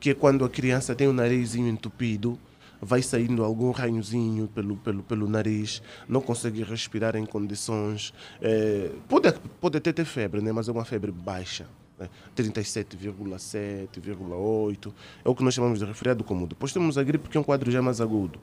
que 0.00 0.10
é 0.10 0.14
quando 0.14 0.44
a 0.44 0.48
criança 0.48 0.94
tem 0.94 1.08
o 1.08 1.12
narizinho 1.12 1.68
entupido, 1.68 2.38
vai 2.80 3.02
saindo 3.02 3.44
algum 3.44 3.70
ranhozinho 3.70 4.48
pelo, 4.48 4.76
pelo, 4.76 5.02
pelo 5.02 5.28
nariz, 5.28 5.82
não 6.08 6.20
consegue 6.20 6.62
respirar 6.62 7.16
em 7.16 7.26
condições. 7.26 8.12
eh, 8.40 8.90
pode, 9.08 9.32
pode 9.60 9.78
até 9.78 9.92
ter 9.92 10.04
febre, 10.04 10.40
né? 10.40 10.52
mas 10.52 10.68
é 10.68 10.72
uma 10.72 10.84
febre 10.84 11.10
baixa. 11.10 11.66
né? 11.98 12.08
37,7,8 12.36 14.92
é 15.24 15.28
o 15.28 15.34
que 15.34 15.42
nós 15.42 15.54
chamamos 15.54 15.80
de 15.80 15.84
resfriado 15.84 16.22
comum. 16.22 16.46
Depois 16.46 16.72
temos 16.72 16.96
a 16.96 17.02
gripe, 17.02 17.28
que 17.28 17.36
é 17.36 17.40
um 17.40 17.44
quadro 17.44 17.68
já 17.70 17.82
mais 17.82 18.00
agudo, 18.00 18.38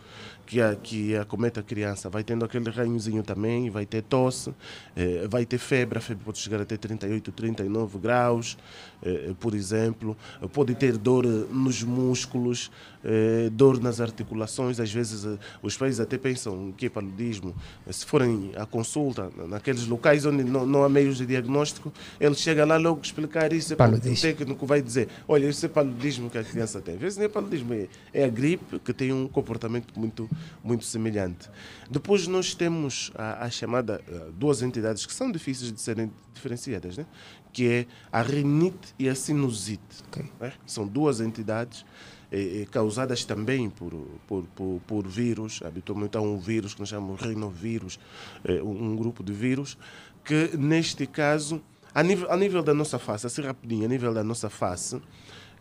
que, 0.46 0.62
a, 0.62 0.76
que 0.76 1.16
acomete 1.16 1.60
a 1.60 1.64
criança. 1.64 2.10
Vai 2.10 2.24
tendo 2.24 2.46
aquele 2.46 2.70
ranhozinho 2.70 3.24
também, 3.24 3.70
vai 3.70 3.86
ter 3.86 4.02
tosse, 4.04 4.54
eh, 4.96 5.28
vai 5.30 5.46
ter 5.46 5.58
febre, 5.58 5.98
a 5.98 6.02
febre 6.02 6.24
pode 6.24 6.38
chegar 6.38 6.62
até 6.62 6.78
38, 6.78 7.32
39 7.32 7.98
graus, 8.00 8.58
eh, 9.04 9.34
por 9.40 9.56
exemplo. 9.56 10.16
Pode 10.54 10.76
ter 10.76 10.98
dor 10.98 11.26
eh, 11.26 11.30
nos 11.52 11.84
músculos, 11.84 12.72
eh, 13.04 13.50
dor 13.52 13.80
nas 13.80 14.02
articulações. 14.02 14.80
Às 14.80 14.92
vezes 14.92 15.26
eh, 15.26 15.38
os 15.62 15.78
pais 15.78 16.00
até 16.00 16.18
pensam 16.18 16.74
que 16.76 16.88
é 16.88 16.90
paludismo. 16.90 17.56
Se 17.92 18.06
forem 18.06 18.52
à 18.56 18.66
consulta, 18.66 19.30
naqueles 19.48 19.86
locais 19.88 20.26
onde 20.26 20.44
não, 20.44 20.66
não 20.66 20.84
há 20.84 20.90
meios 20.90 21.18
de 21.18 21.26
diagnóstico, 21.26 21.94
ele 22.20 22.36
chega 22.36 22.66
lá 22.66 22.78
logo 22.78 23.02
explicar 23.02 23.54
isso. 23.54 23.74
O 23.74 23.78
Paludismo. 23.78 24.22
técnico 24.22 24.66
vai 24.66 24.82
dizer: 24.82 25.08
olha, 25.28 25.48
isso 25.48 25.66
é 25.66 25.70
paludismo 25.70 26.30
que 26.30 26.38
a 26.38 26.44
criança 26.44 26.82
tem. 26.82 26.96
Às 26.96 27.02
vezes 27.02 27.18
não 27.18 27.26
é 27.26 27.30
paludismo, 27.30 27.74
é, 27.74 27.88
é 28.14 28.24
a 28.26 28.28
gripe 28.28 28.80
que 28.80 28.94
tem 28.94 29.14
um 29.14 29.28
comportamento 29.28 29.98
muito, 30.00 30.30
muito 30.64 30.86
semelhante. 30.86 31.50
Depois 31.90 32.28
nós 32.28 32.54
temos 32.54 33.12
a, 33.16 33.46
a 33.46 33.50
chamada, 33.50 34.02
eh, 34.08 34.32
duas 34.38 34.62
entidades 34.62 35.06
que 35.06 35.14
são 35.14 35.32
difíceis 35.32 35.72
de 35.72 35.82
serem 35.82 36.12
diferenciadas, 36.34 36.98
né? 36.98 37.06
que 37.54 37.68
é 37.68 37.86
a 38.12 38.22
rinite 38.22 38.94
e 39.00 39.08
a 39.08 39.16
sinusite. 39.16 40.04
né? 40.40 40.54
São 40.66 40.86
duas 40.86 41.22
entidades 41.22 41.86
eh, 42.32 42.64
eh, 42.64 42.68
causadas 42.70 43.24
também 43.24 43.70
por, 43.70 43.94
por, 44.28 44.44
por, 44.56 44.82
por 44.86 45.08
vírus, 45.08 45.62
habitualmente 45.64 46.18
há 46.18 46.22
um 46.22 46.38
vírus 46.38 46.74
que 46.74 46.82
nós 46.82 46.90
chamamos 46.90 47.22
rinovírus, 47.22 48.00
eh, 48.44 48.62
um, 48.62 48.92
um 48.92 48.96
grupo 48.96 49.24
de 49.24 49.32
vírus, 49.32 49.78
que 50.24 50.58
neste 50.58 51.06
caso, 51.06 51.62
a 51.94 52.04
nível, 52.04 52.30
a 52.30 52.36
nível 52.36 52.62
da 52.62 52.74
nossa 52.74 53.00
face, 53.00 53.26
assim 53.26 53.42
rapidinho, 53.42 53.86
a 53.86 53.88
nível 53.88 54.14
da 54.14 54.24
nossa 54.24 54.50
face, 54.50 55.02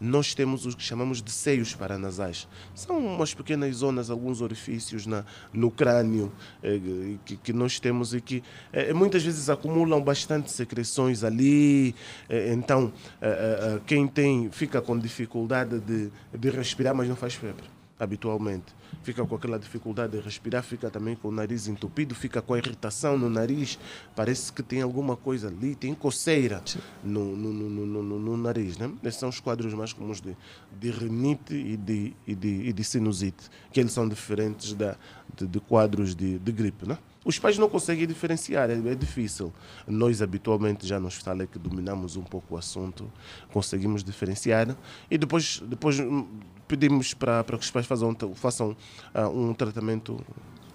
nós 0.01 0.35
temos 0.35 0.67
os 0.67 0.75
que 0.75 0.83
chamamos 0.83 1.23
de 1.23 1.31
seios 1.31 1.75
paranasais. 1.75 2.47
São 2.75 2.99
umas 2.99 3.35
pequenas 3.35 3.77
zonas, 3.77 4.11
alguns 4.11 4.41
orifícios 4.41 5.07
na, 5.07 5.25
no 5.53 5.71
crânio 5.71 6.33
eh, 6.63 6.81
que, 7.25 7.37
que 7.37 7.53
nós 7.53 7.79
temos 7.81 8.15
e 8.15 8.21
que 8.21 8.43
eh, 8.73 8.93
muitas 8.93 9.23
vezes 9.23 9.49
acumulam 9.49 10.03
bastante 10.03 10.51
secreções 10.51 11.25
ali. 11.25 11.95
eh, 12.29 12.53
então, 12.53 12.93
eh, 13.21 13.29
eh, 13.29 13.77
eh, 13.77 13.81
quem 13.87 14.07
tem 14.07 14.51
fica 14.51 14.81
com 14.81 14.99
dificuldade 14.99 15.81
de, 15.81 16.11
de 16.37 16.51
respirar, 16.51 16.95
mas 16.95 17.09
não 17.09 17.17
faz 17.17 17.35
febre, 17.35 17.65
habitualmente. 17.99 18.75
Fica 19.03 19.25
com 19.25 19.35
aquela 19.35 19.59
dificuldade 19.59 20.17
de 20.17 20.21
respirar, 20.23 20.63
fica 20.63 20.91
também 20.91 21.15
com 21.17 21.29
o 21.29 21.33
nariz 21.33 21.69
entupido, 21.69 22.15
fica 22.15 22.41
com 22.43 22.55
a 22.55 22.59
irritação 22.59 23.17
no 23.19 23.29
nariz, 23.29 23.79
parece 24.15 24.53
que 24.53 24.63
tem 24.63 24.83
alguma 24.83 25.17
coisa 25.17 25.49
ali, 25.49 25.75
tem 25.75 25.95
coceira 25.95 26.63
no, 27.03 27.37
no, 27.37 27.53
no, 27.53 27.87
no, 27.87 28.03
no- 28.03 28.19
no 28.19 28.37
nariz. 28.37 28.77
Né? 28.79 28.91
Esses 29.03 29.21
são 29.21 29.29
os 29.29 29.41
quadros 29.41 29.75
mais 29.75 29.93
comuns 29.93 30.21
de, 30.21 30.37
de 30.81 30.91
rinite 30.91 31.55
e 31.55 31.77
de, 31.77 32.15
e, 32.27 32.35
de, 32.35 32.49
e 32.69 32.73
de 32.73 32.85
sinusite, 32.85 33.51
que 33.73 33.81
eles 33.81 33.93
são 33.93 34.09
diferentes 34.09 34.73
da, 34.75 34.97
de, 35.37 35.47
de 35.47 35.61
quadros 35.61 36.15
de, 36.15 36.39
de 36.39 36.53
gripe. 36.53 36.89
Né? 36.89 36.99
Os 37.25 37.39
pais 37.39 37.57
não 37.57 37.69
conseguem 37.71 38.07
diferenciar, 38.07 38.71
é, 38.71 38.75
é 38.75 38.95
difícil. 38.95 39.53
Nós, 39.89 40.21
habitualmente, 40.21 40.87
já 40.87 41.01
no 41.01 41.07
hospital 41.07 41.41
é 41.41 41.47
que 41.47 41.59
dominamos 41.59 42.17
um 42.17 42.23
pouco 42.23 42.55
o 42.55 42.59
assunto, 42.59 43.11
conseguimos 43.53 44.05
diferenciar 44.05 44.77
e 45.11 45.17
depois, 45.17 45.63
depois 45.67 45.99
hum, 46.01 46.27
pedimos 46.69 47.15
para, 47.15 47.43
para 47.45 47.57
que 47.59 47.65
os 47.65 47.71
pais 47.71 47.87
façam, 47.87 48.17
façam 48.35 48.77
ah, 49.13 49.29
um 49.29 49.53
tratamento 49.55 50.19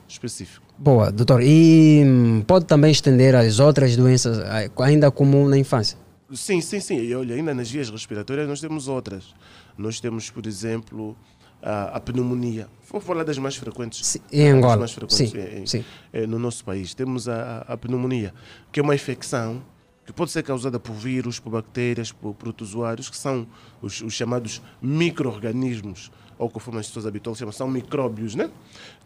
específico. 0.08 0.66
Boa, 0.78 1.12
doutor. 1.12 1.42
E 1.44 2.04
hum, 2.06 2.42
pode 2.46 2.66
também 2.66 2.92
estender 2.92 3.36
as 3.36 3.60
outras 3.60 3.96
doenças 3.96 4.40
ah, 4.40 4.70
ainda 4.84 5.12
comum 5.12 5.48
na 5.48 5.58
infância? 5.58 5.98
Sim, 6.34 6.62
sim, 6.62 6.80
sim. 6.80 6.98
E 7.00 7.16
olha, 7.16 7.36
ainda 7.36 7.54
nas 7.54 7.70
vias 7.70 7.90
respiratórias 7.90 8.48
nós 8.48 8.60
temos 8.62 8.88
outras. 8.88 9.34
Nós 9.78 10.00
temos, 10.00 10.30
por 10.30 10.46
exemplo, 10.46 11.16
a, 11.62 11.98
a 11.98 12.00
pneumonia. 12.00 12.68
Vou 12.92 13.02
falar 13.02 13.24
das 13.24 13.38
mais 13.38 13.56
frequentes. 13.56 14.16
em 14.32 14.46
das 14.46 14.54
Angola. 14.56 14.78
mais 14.78 14.92
frequentes 14.92 15.32
Sim, 15.32 15.38
em- 15.62 15.66
sim. 15.66 15.86
eh, 16.14 16.26
no 16.28 16.38
nosso 16.40 16.64
país. 16.64 16.94
Temos 16.94 17.28
a 17.28 17.66
a 17.68 17.78
pneumonia, 17.78 18.34
que 18.72 18.80
é 18.80 18.84
uma 18.84 18.94
infecção 18.96 19.62
que 20.10 20.14
pode 20.14 20.32
ser 20.32 20.42
causada 20.42 20.80
por 20.80 20.96
vírus, 20.96 21.40
por 21.40 21.52
bactérias, 21.52 22.12
por 22.12 22.34
protozoários, 22.34 23.12
que 23.12 23.16
são 23.16 23.46
os, 23.80 24.02
os 24.02 24.12
chamados 24.12 24.60
micro-organismos, 24.82 26.12
ou 26.36 26.50
conforme 26.50 26.80
as 26.80 26.88
pessoas 26.88 27.06
habitualmente 27.06 27.38
chamam, 27.38 27.52
são 27.52 27.68
micróbios, 27.68 28.34
né? 28.34 28.50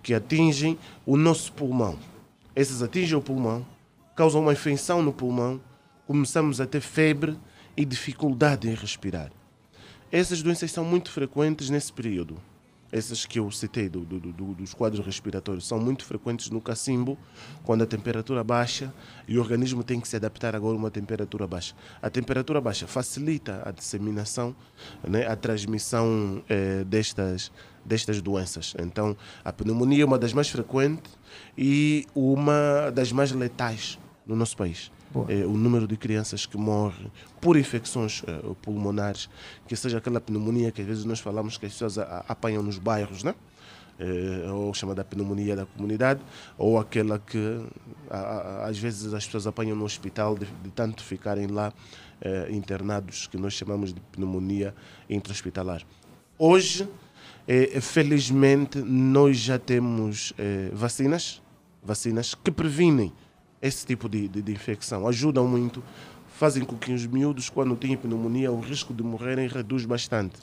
que 0.01 0.13
atingem 0.13 0.79
o 1.05 1.17
nosso 1.17 1.51
pulmão. 1.51 1.99
Esses 2.55 2.81
atingem 2.81 3.17
o 3.17 3.21
pulmão, 3.21 3.65
causam 4.15 4.39
uma 4.39 4.53
infecção 4.53 5.03
no 5.03 5.11
pulmão, 5.11 5.59
começamos 6.07 6.61
a 6.61 6.65
ter 6.65 6.79
febre 6.79 7.37
e 7.75 7.83
dificuldade 7.83 8.69
em 8.69 8.73
respirar. 8.73 9.29
Essas 10.09 10.41
doenças 10.41 10.71
são 10.71 10.85
muito 10.85 11.11
frequentes 11.11 11.69
nesse 11.69 11.91
período. 11.91 12.37
Essas 12.95 13.25
que 13.25 13.39
eu 13.39 13.49
citei 13.49 13.89
do, 13.89 14.01
do- 14.01 14.19
do- 14.19 14.53
dos 14.53 14.71
quadros 14.71 15.03
respiratórios 15.03 15.67
são 15.67 15.79
muito 15.79 16.05
frequentes 16.05 16.51
no 16.51 16.61
cacimbo, 16.61 17.17
quando 17.63 17.81
a 17.81 17.87
temperatura 17.87 18.43
baixa 18.43 18.93
e 19.27 19.35
o 19.35 19.41
organismo 19.41 19.83
tem 19.83 19.99
que 19.99 20.07
se 20.07 20.15
adaptar 20.15 20.55
agora 20.55 20.75
a 20.75 20.77
uma 20.77 20.91
temperatura 20.91 21.47
baixa. 21.47 21.73
A 21.99 22.07
temperatura 22.11 22.61
baixa 22.61 22.85
facilita 22.85 23.63
a 23.65 23.71
disseminação, 23.71 24.55
né, 25.07 25.25
a 25.25 25.35
transmissão 25.35 26.43
eh, 26.47 26.83
destas, 26.83 27.51
destas 27.83 28.21
doenças. 28.21 28.75
Então, 28.79 29.17
a 29.43 29.51
pneumonia 29.51 30.03
é 30.03 30.05
uma 30.05 30.19
das 30.19 30.31
mais 30.31 30.49
frequentes 30.49 31.17
e 31.57 32.05
uma 32.13 32.91
das 32.93 33.11
mais 33.11 33.31
letais 33.31 33.97
no 34.23 34.35
nosso 34.35 34.55
país. 34.55 34.91
É, 35.29 35.45
o 35.45 35.53
número 35.53 35.87
de 35.87 35.95
crianças 35.95 36.45
que 36.45 36.57
morrem 36.57 37.11
por 37.39 37.55
infecções 37.55 38.23
eh, 38.25 38.41
pulmonares, 38.61 39.29
que 39.67 39.75
seja 39.75 39.99
aquela 39.99 40.19
pneumonia 40.19 40.71
que 40.71 40.81
às 40.81 40.87
vezes 40.87 41.05
nós 41.05 41.19
falamos 41.19 41.57
que 41.57 41.65
as 41.67 41.71
pessoas 41.73 41.97
a- 41.99 42.03
a- 42.03 42.25
apanham 42.29 42.63
nos 42.63 42.79
bairros, 42.79 43.23
né? 43.23 43.35
Eh, 43.99 44.49
ou 44.51 44.73
chamada 44.73 45.03
pneumonia 45.03 45.55
da 45.55 45.65
comunidade, 45.67 46.19
ou 46.57 46.79
aquela 46.79 47.19
que 47.19 47.61
a- 48.09 48.65
às 48.67 48.77
vezes 48.79 49.13
as 49.13 49.23
pessoas 49.25 49.45
apanham 49.45 49.75
no 49.75 49.85
hospital 49.85 50.35
de, 50.35 50.45
de 50.63 50.71
tanto 50.71 51.03
ficarem 51.03 51.45
lá 51.47 51.71
eh, 52.21 52.47
internados, 52.49 53.27
que 53.27 53.37
nós 53.37 53.53
chamamos 53.53 53.93
de 53.93 53.99
pneumonia 54.11 54.73
intra-hospitalar. 55.09 55.83
Hoje, 56.39 56.87
eh, 57.47 57.79
felizmente, 57.81 58.79
nós 58.79 59.37
já 59.37 59.59
temos 59.59 60.33
vacinas, 60.71 61.41
vacinas 61.83 62.33
que 62.33 62.49
previnem 62.49 63.11
esse 63.63 63.85
tipo 63.85 64.09
de, 64.09 64.27
de, 64.27 64.41
de 64.41 64.51
infecção. 64.51 65.07
Ajudam 65.07 65.47
muito, 65.47 65.81
fazem 66.27 66.65
com 66.65 66.75
que 66.75 66.91
os 66.91 67.05
miúdos, 67.05 67.49
quando 67.49 67.77
têm 67.77 67.95
pneumonia, 67.95 68.51
o 68.51 68.59
risco 68.59 68.93
de 68.93 69.01
morrerem 69.01 69.47
reduz 69.47 69.85
bastante. 69.85 70.35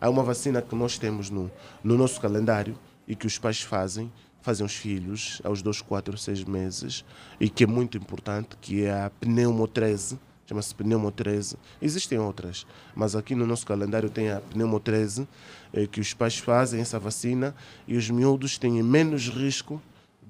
Há 0.00 0.08
uma 0.08 0.22
vacina 0.22 0.62
que 0.62 0.74
nós 0.74 0.96
temos 0.96 1.28
no, 1.28 1.50
no 1.84 1.98
nosso 1.98 2.18
calendário 2.18 2.74
e 3.06 3.14
que 3.14 3.26
os 3.26 3.38
pais 3.38 3.60
fazem, 3.60 4.10
fazem 4.40 4.64
os 4.64 4.74
filhos 4.74 5.40
aos 5.44 5.60
2, 5.60 5.82
4, 5.82 6.16
6 6.16 6.44
meses 6.44 7.04
e 7.38 7.50
que 7.50 7.64
é 7.64 7.66
muito 7.66 7.98
importante, 7.98 8.56
que 8.58 8.84
é 8.84 9.04
a 9.04 9.10
pneumo 9.10 9.68
13, 9.68 10.18
chama-se 10.46 10.74
pneumo 10.74 11.10
13. 11.12 11.56
Existem 11.80 12.18
outras, 12.18 12.66
mas 12.96 13.14
aqui 13.14 13.34
no 13.34 13.46
nosso 13.46 13.66
calendário 13.66 14.08
tem 14.08 14.30
a 14.30 14.40
pneumo 14.40 14.80
13, 14.80 15.28
eh, 15.74 15.86
que 15.86 16.00
os 16.00 16.14
pais 16.14 16.38
fazem 16.38 16.80
essa 16.80 16.98
vacina 16.98 17.54
e 17.86 17.96
os 17.96 18.08
miúdos 18.08 18.56
têm 18.56 18.82
menos 18.82 19.28
risco 19.28 19.80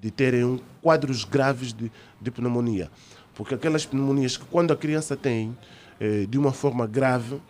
de 0.03 0.11
terem 0.11 0.61
quadros 0.83 1.25
graves 1.25 1.73
de, 1.73 1.91
de 2.21 2.31
pneumonia. 2.31 2.91
Porque 3.35 3.55
aquelas 3.55 3.87
pneumonias 3.87 4.37
que 4.37 4.45
quando 4.45 4.73
a 4.73 4.77
criança 4.77 5.17
tem 5.17 5.57
eh, 6.01 6.27
de 6.29 6.37
uma 6.37 6.53
forma 6.53 6.87
grave, 6.87 7.41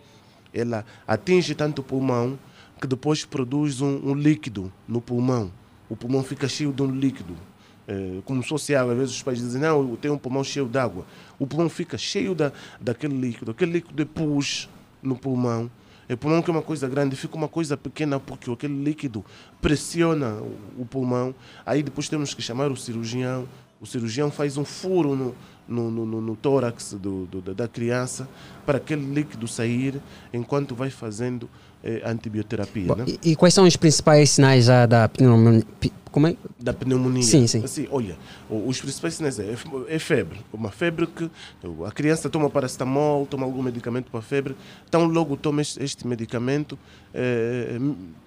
ela 0.53 0.85
atinge 1.07 1.55
tanto 1.55 1.79
o 1.79 1.83
pulmão 1.83 2.37
que 2.79 2.85
depois 2.85 3.25
produz 3.25 3.81
um, 3.81 4.11
um 4.11 4.13
líquido 4.13 4.71
no 4.87 5.01
pulmão. 5.01 5.51
O 5.89 5.95
pulmão 5.95 6.23
fica 6.23 6.47
cheio 6.47 6.71
de 6.71 6.83
um 6.83 6.91
líquido. 6.91 7.35
Eh, 7.87 8.21
como 8.23 8.41
água. 8.41 8.93
Às 8.93 8.97
vezes 8.97 9.15
os 9.15 9.23
pais 9.23 9.39
dizem, 9.39 9.59
não, 9.59 9.89
eu 9.89 9.97
tenho 9.97 10.13
um 10.13 10.17
pulmão 10.17 10.43
cheio 10.43 10.67
de 10.67 10.77
água. 10.77 11.05
O 11.37 11.47
pulmão 11.47 11.67
fica 11.69 11.97
cheio 11.97 12.33
da, 12.33 12.51
daquele 12.79 13.17
líquido. 13.17 13.51
Aquele 13.51 13.73
líquido 13.73 14.01
é 14.01 14.05
pus 14.05 14.69
no 15.01 15.15
pulmão. 15.15 15.69
O 16.09 16.17
pulmão 16.17 16.41
que 16.41 16.49
é 16.49 16.53
uma 16.53 16.61
coisa 16.61 16.87
grande 16.87 17.15
fica 17.15 17.35
uma 17.35 17.47
coisa 17.47 17.77
pequena 17.77 18.19
porque 18.19 18.49
aquele 18.51 18.83
líquido 18.83 19.23
pressiona 19.61 20.33
o, 20.77 20.85
pulmão. 20.85 21.33
Aí 21.65 21.81
depois 21.81 22.09
temos 22.09 22.33
que 22.33 22.41
chamar 22.41 22.71
o 22.71 22.75
cirurgião. 22.75 23.47
O 23.79 23.85
cirurgião 23.85 24.29
faz 24.31 24.57
um 24.57 24.65
furo 24.65 25.15
no, 25.15 25.35
no, 25.67 25.89
no, 25.91 26.21
no, 26.21 26.35
tórax 26.35 26.93
do, 26.93 27.25
do- 27.25 27.53
da 27.53 27.67
criança 27.67 28.27
para 28.65 28.77
aquele 28.77 29.05
líquido 29.13 29.47
sair 29.47 30.01
enquanto 30.33 30.75
vai 30.75 30.89
fazendo 30.89 31.49
eh, 31.83 32.01
antibioterapia. 32.05 32.95
né? 32.95 33.05
E, 33.23 33.31
e 33.31 33.35
quais 33.35 33.53
são 33.53 33.65
os 33.65 33.75
principais 33.75 34.29
sinais 34.31 34.65
já 34.65 34.85
da 34.85 35.07
pneumonia? 35.09 35.63
Como 36.11 36.27
é? 36.27 36.35
da 36.59 36.71
pneumonia. 36.71 37.23
Sim, 37.23 37.47
sim. 37.47 37.63
Assim, 37.63 37.87
olha, 37.89 38.15
os 38.47 38.79
principais 38.79 39.15
sinais 39.15 39.39
é, 39.39 39.55
é 39.89 39.97
febre. 39.97 40.39
Uma 40.53 40.69
febre 40.69 41.07
que 41.07 41.27
a 41.87 41.91
criança 41.91 42.29
toma 42.29 42.51
paracetamol, 42.51 43.25
toma 43.25 43.45
algum 43.45 43.63
medicamento 43.63 44.11
para 44.11 44.19
a 44.19 44.23
febre, 44.23 44.55
então 44.87 45.05
logo 45.05 45.35
toma 45.35 45.63
este, 45.63 45.83
este 45.83 46.05
medicamento, 46.07 46.77
eh, 47.15 47.79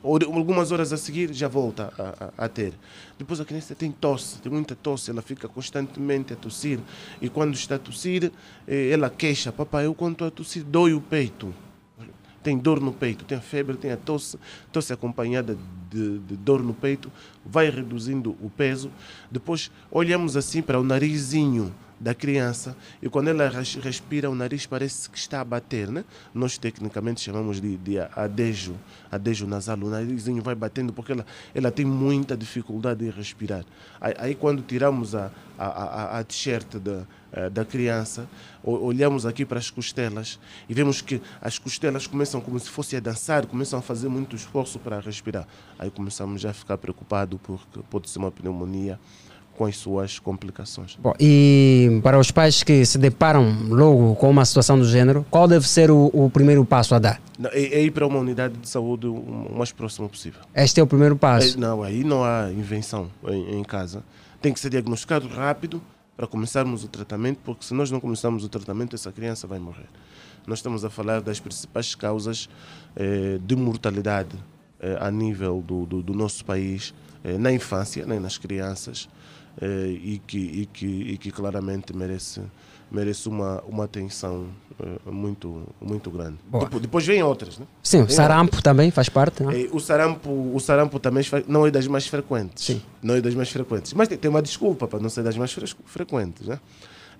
or- 0.02 0.24
algumas 0.24 0.72
horas 0.72 0.92
a 0.92 0.96
seguir 0.96 1.32
já 1.32 1.46
volta 1.46 1.92
a, 1.96 2.24
a- 2.42 2.44
a 2.46 2.48
ter. 2.48 2.72
Depois 3.16 3.40
a 3.40 3.44
criança 3.44 3.72
tem 3.74 3.92
tosse, 3.92 4.38
tem 4.38 4.50
muita 4.50 4.74
tosse, 4.74 5.10
ela 5.12 5.22
fica 5.22 5.48
constantemente 5.48 6.32
a 6.32 6.36
tossir 6.36 6.80
e 7.22 7.28
quando 7.28 7.54
está 7.54 7.76
a 7.76 7.78
tossir, 7.78 8.32
eh, 8.66 8.90
ela 8.90 9.08
queixa, 9.08 9.52
papai, 9.52 9.86
eu 9.86 9.94
quando 9.94 10.12
estou 10.14 10.26
a 10.28 10.30
tossir 10.32 10.64
dói 10.64 10.92
o 10.92 11.00
peito 11.00 11.54
tem 12.46 12.56
dor 12.56 12.80
no 12.80 12.92
peito, 12.92 13.24
tem 13.24 13.36
a 13.36 13.40
febre, 13.40 13.76
tem 13.76 13.90
a 13.90 13.96
tosse, 13.96 14.38
tosse 14.70 14.92
acompanhada 14.92 15.58
de, 15.90 16.20
de 16.20 16.36
dor 16.36 16.62
no 16.62 16.72
peito, 16.72 17.10
vai 17.44 17.68
reduzindo 17.68 18.36
o 18.40 18.48
peso. 18.48 18.88
Depois 19.28 19.68
olhamos 19.90 20.36
assim 20.36 20.62
para 20.62 20.78
o 20.78 20.84
narizinho 20.84 21.74
da 21.98 22.14
criança 22.14 22.76
e 23.02 23.08
quando 23.08 23.28
ela 23.28 23.48
res- 23.48 23.74
respira, 23.74 24.30
o 24.30 24.34
nariz 24.34 24.64
parece 24.64 25.10
que 25.10 25.18
está 25.18 25.40
a 25.40 25.44
bater, 25.44 25.90
né? 25.90 26.04
Nós 26.32 26.56
tecnicamente 26.56 27.20
chamamos 27.20 27.60
de, 27.60 27.76
de 27.78 27.98
adejo, 27.98 28.76
adejo 29.10 29.44
nasal. 29.44 29.76
O 29.78 29.90
narizinho 29.90 30.40
vai 30.40 30.54
batendo 30.54 30.92
porque 30.92 31.10
ela, 31.10 31.26
ela 31.52 31.72
tem 31.72 31.84
muita 31.84 32.36
dificuldade 32.36 33.04
em 33.04 33.10
respirar. 33.10 33.64
Aí, 34.00 34.14
aí 34.18 34.34
quando 34.36 34.62
tiramos 34.62 35.16
a, 35.16 35.32
a, 35.58 35.66
a, 35.66 36.18
a 36.20 36.24
t-shirt 36.24 36.76
da, 36.78 37.02
da 37.52 37.64
criança, 37.64 38.26
olhamos 38.62 39.26
aqui 39.26 39.44
para 39.44 39.58
as 39.58 39.70
costelas 39.70 40.38
e 40.68 40.74
vemos 40.74 41.00
que 41.00 41.20
as 41.40 41.58
costelas 41.58 42.06
começam 42.06 42.40
como 42.40 42.58
se 42.58 42.68
fosse 42.70 42.96
a 42.96 43.00
dançar, 43.00 43.46
começam 43.46 43.78
a 43.78 43.82
fazer 43.82 44.08
muito 44.08 44.34
esforço 44.34 44.78
para 44.78 45.00
respirar. 45.00 45.46
Aí 45.78 45.90
começamos 45.90 46.40
já 46.40 46.50
a 46.50 46.54
ficar 46.54 46.78
preocupados 46.78 47.38
porque 47.42 47.80
pode 47.90 48.08
ser 48.08 48.18
uma 48.18 48.30
pneumonia 48.30 48.98
com 49.56 49.64
as 49.64 49.76
suas 49.76 50.18
complicações. 50.18 50.96
Bom, 51.00 51.14
e 51.18 52.00
para 52.02 52.18
os 52.18 52.30
pais 52.30 52.62
que 52.62 52.84
se 52.84 52.98
deparam 52.98 53.68
logo 53.68 54.14
com 54.16 54.30
uma 54.30 54.44
situação 54.44 54.78
do 54.78 54.84
gênero, 54.84 55.24
qual 55.30 55.48
deve 55.48 55.66
ser 55.66 55.90
o, 55.90 56.10
o 56.12 56.30
primeiro 56.30 56.64
passo 56.64 56.94
a 56.94 56.98
dar? 56.98 57.20
Não, 57.38 57.50
É, 57.50 57.62
é 57.62 57.82
ir 57.82 57.90
para 57.90 58.06
uma 58.06 58.18
unidade 58.18 58.54
de 58.58 58.68
saúde 58.68 59.06
o 59.06 59.54
mais 59.56 59.72
próximo 59.72 60.08
possível. 60.08 60.40
Este 60.54 60.80
é 60.80 60.82
o 60.82 60.86
primeiro 60.86 61.16
passo. 61.16 61.56
É, 61.56 61.60
Não, 61.60 61.82
aí 61.82 62.04
não 62.04 62.22
há 62.22 62.50
invenção 62.52 63.10
em, 63.26 63.58
em 63.58 63.64
casa. 63.64 64.04
Tem 64.42 64.52
que 64.52 64.60
ser 64.60 64.68
diagnosticado 64.70 65.26
rápido 65.26 65.80
para 66.16 66.26
começarmos 66.26 66.82
o 66.82 66.88
tratamento, 66.88 67.38
porque 67.44 67.64
se 67.64 67.74
nós 67.74 67.90
não 67.90 68.00
começarmos 68.00 68.42
o 68.42 68.48
tratamento, 68.48 68.94
essa 68.94 69.12
criança 69.12 69.46
vai 69.46 69.58
morrer. 69.58 69.86
Nós 70.46 70.60
estamos 70.60 70.84
a 70.84 70.90
falar 70.90 71.20
das 71.20 71.38
principais 71.40 71.94
causas 71.94 72.48
eh, 72.94 73.38
de 73.44 73.54
mortalidade 73.56 74.36
eh, 74.80 74.96
a 75.00 75.10
nível 75.10 75.60
do, 75.60 75.84
do, 75.84 76.02
do 76.02 76.14
nosso 76.14 76.44
país, 76.44 76.94
eh, 77.22 77.36
na 77.36 77.52
infância, 77.52 78.06
né, 78.06 78.18
nas 78.18 78.38
crianças, 78.38 79.08
eh, 79.60 79.88
e, 79.88 80.22
que, 80.26 80.38
e, 80.38 80.66
que, 80.66 80.86
e 80.86 81.18
que 81.18 81.30
claramente 81.30 81.94
merece, 81.94 82.42
merece 82.90 83.28
uma, 83.28 83.60
uma 83.62 83.84
atenção 83.84 84.48
muito, 85.06 85.62
muito 85.80 86.10
grande. 86.10 86.36
Depois, 86.52 86.82
depois 86.82 87.06
vem 87.06 87.22
outras. 87.22 87.58
Né? 87.58 87.66
Sim, 87.82 88.02
o 88.02 88.06
Vem 88.06 88.14
sarampo 88.16 88.62
também 88.62 88.90
faz 88.90 89.08
parte. 89.08 89.42
É? 89.44 89.62
é, 89.62 89.68
o 89.72 89.80
sarampo, 89.80 90.30
o 90.54 90.60
sarampo 90.60 90.98
também 90.98 91.24
não 91.48 91.66
é 91.66 91.70
das 91.70 91.86
mais 91.86 92.06
frequentes. 92.06 92.76
Não 93.02 93.14
é 93.14 93.20
das 93.20 93.34
mais 93.34 93.50
frequentes. 93.50 93.92
Mas 93.94 94.08
tem, 94.08 94.18
tem 94.18 94.28
uma 94.30 94.42
desculpa 94.42 94.86
para 94.86 94.98
não 94.98 95.08
ser 95.08 95.22
das 95.22 95.36
mais 95.36 95.52
fre- 95.52 95.74
frequentes, 95.86 96.46
né? 96.46 96.58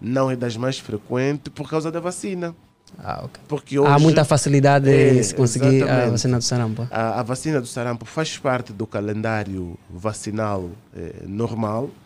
Não 0.01 0.31
é 0.31 0.36
das 0.36 0.57
mais 0.57 0.78
frequentes 0.78 1.51
por 1.55 1.68
causa 1.68 1.91
da 1.91 2.01
vacina. 2.01 2.55
Ah, 2.99 3.23
ok. 3.25 3.43
Porque 3.49 3.76
Há 3.78 3.83
hoje, 3.83 4.02
muita 4.05 4.25
facilidade 4.25 4.89
É, 4.89 5.15
em 5.15 5.23
se 5.23 5.35
conseguir 5.35 5.67
a 5.67 5.73
exatamente. 5.73 6.10
vacina 6.12 6.39
do 6.39 6.44
sarampo. 6.44 6.86
A, 6.91 7.20
a 7.20 7.23
vacina 7.23 7.60
do 7.60 7.67
sarampo 7.67 8.05
faz 8.05 8.36
parte 8.39 8.73
do 8.73 8.86
calendário 8.86 9.76
vacinal 9.91 10.70
eh, 10.94 11.15
normal 11.26 11.89
eh, 11.89 12.06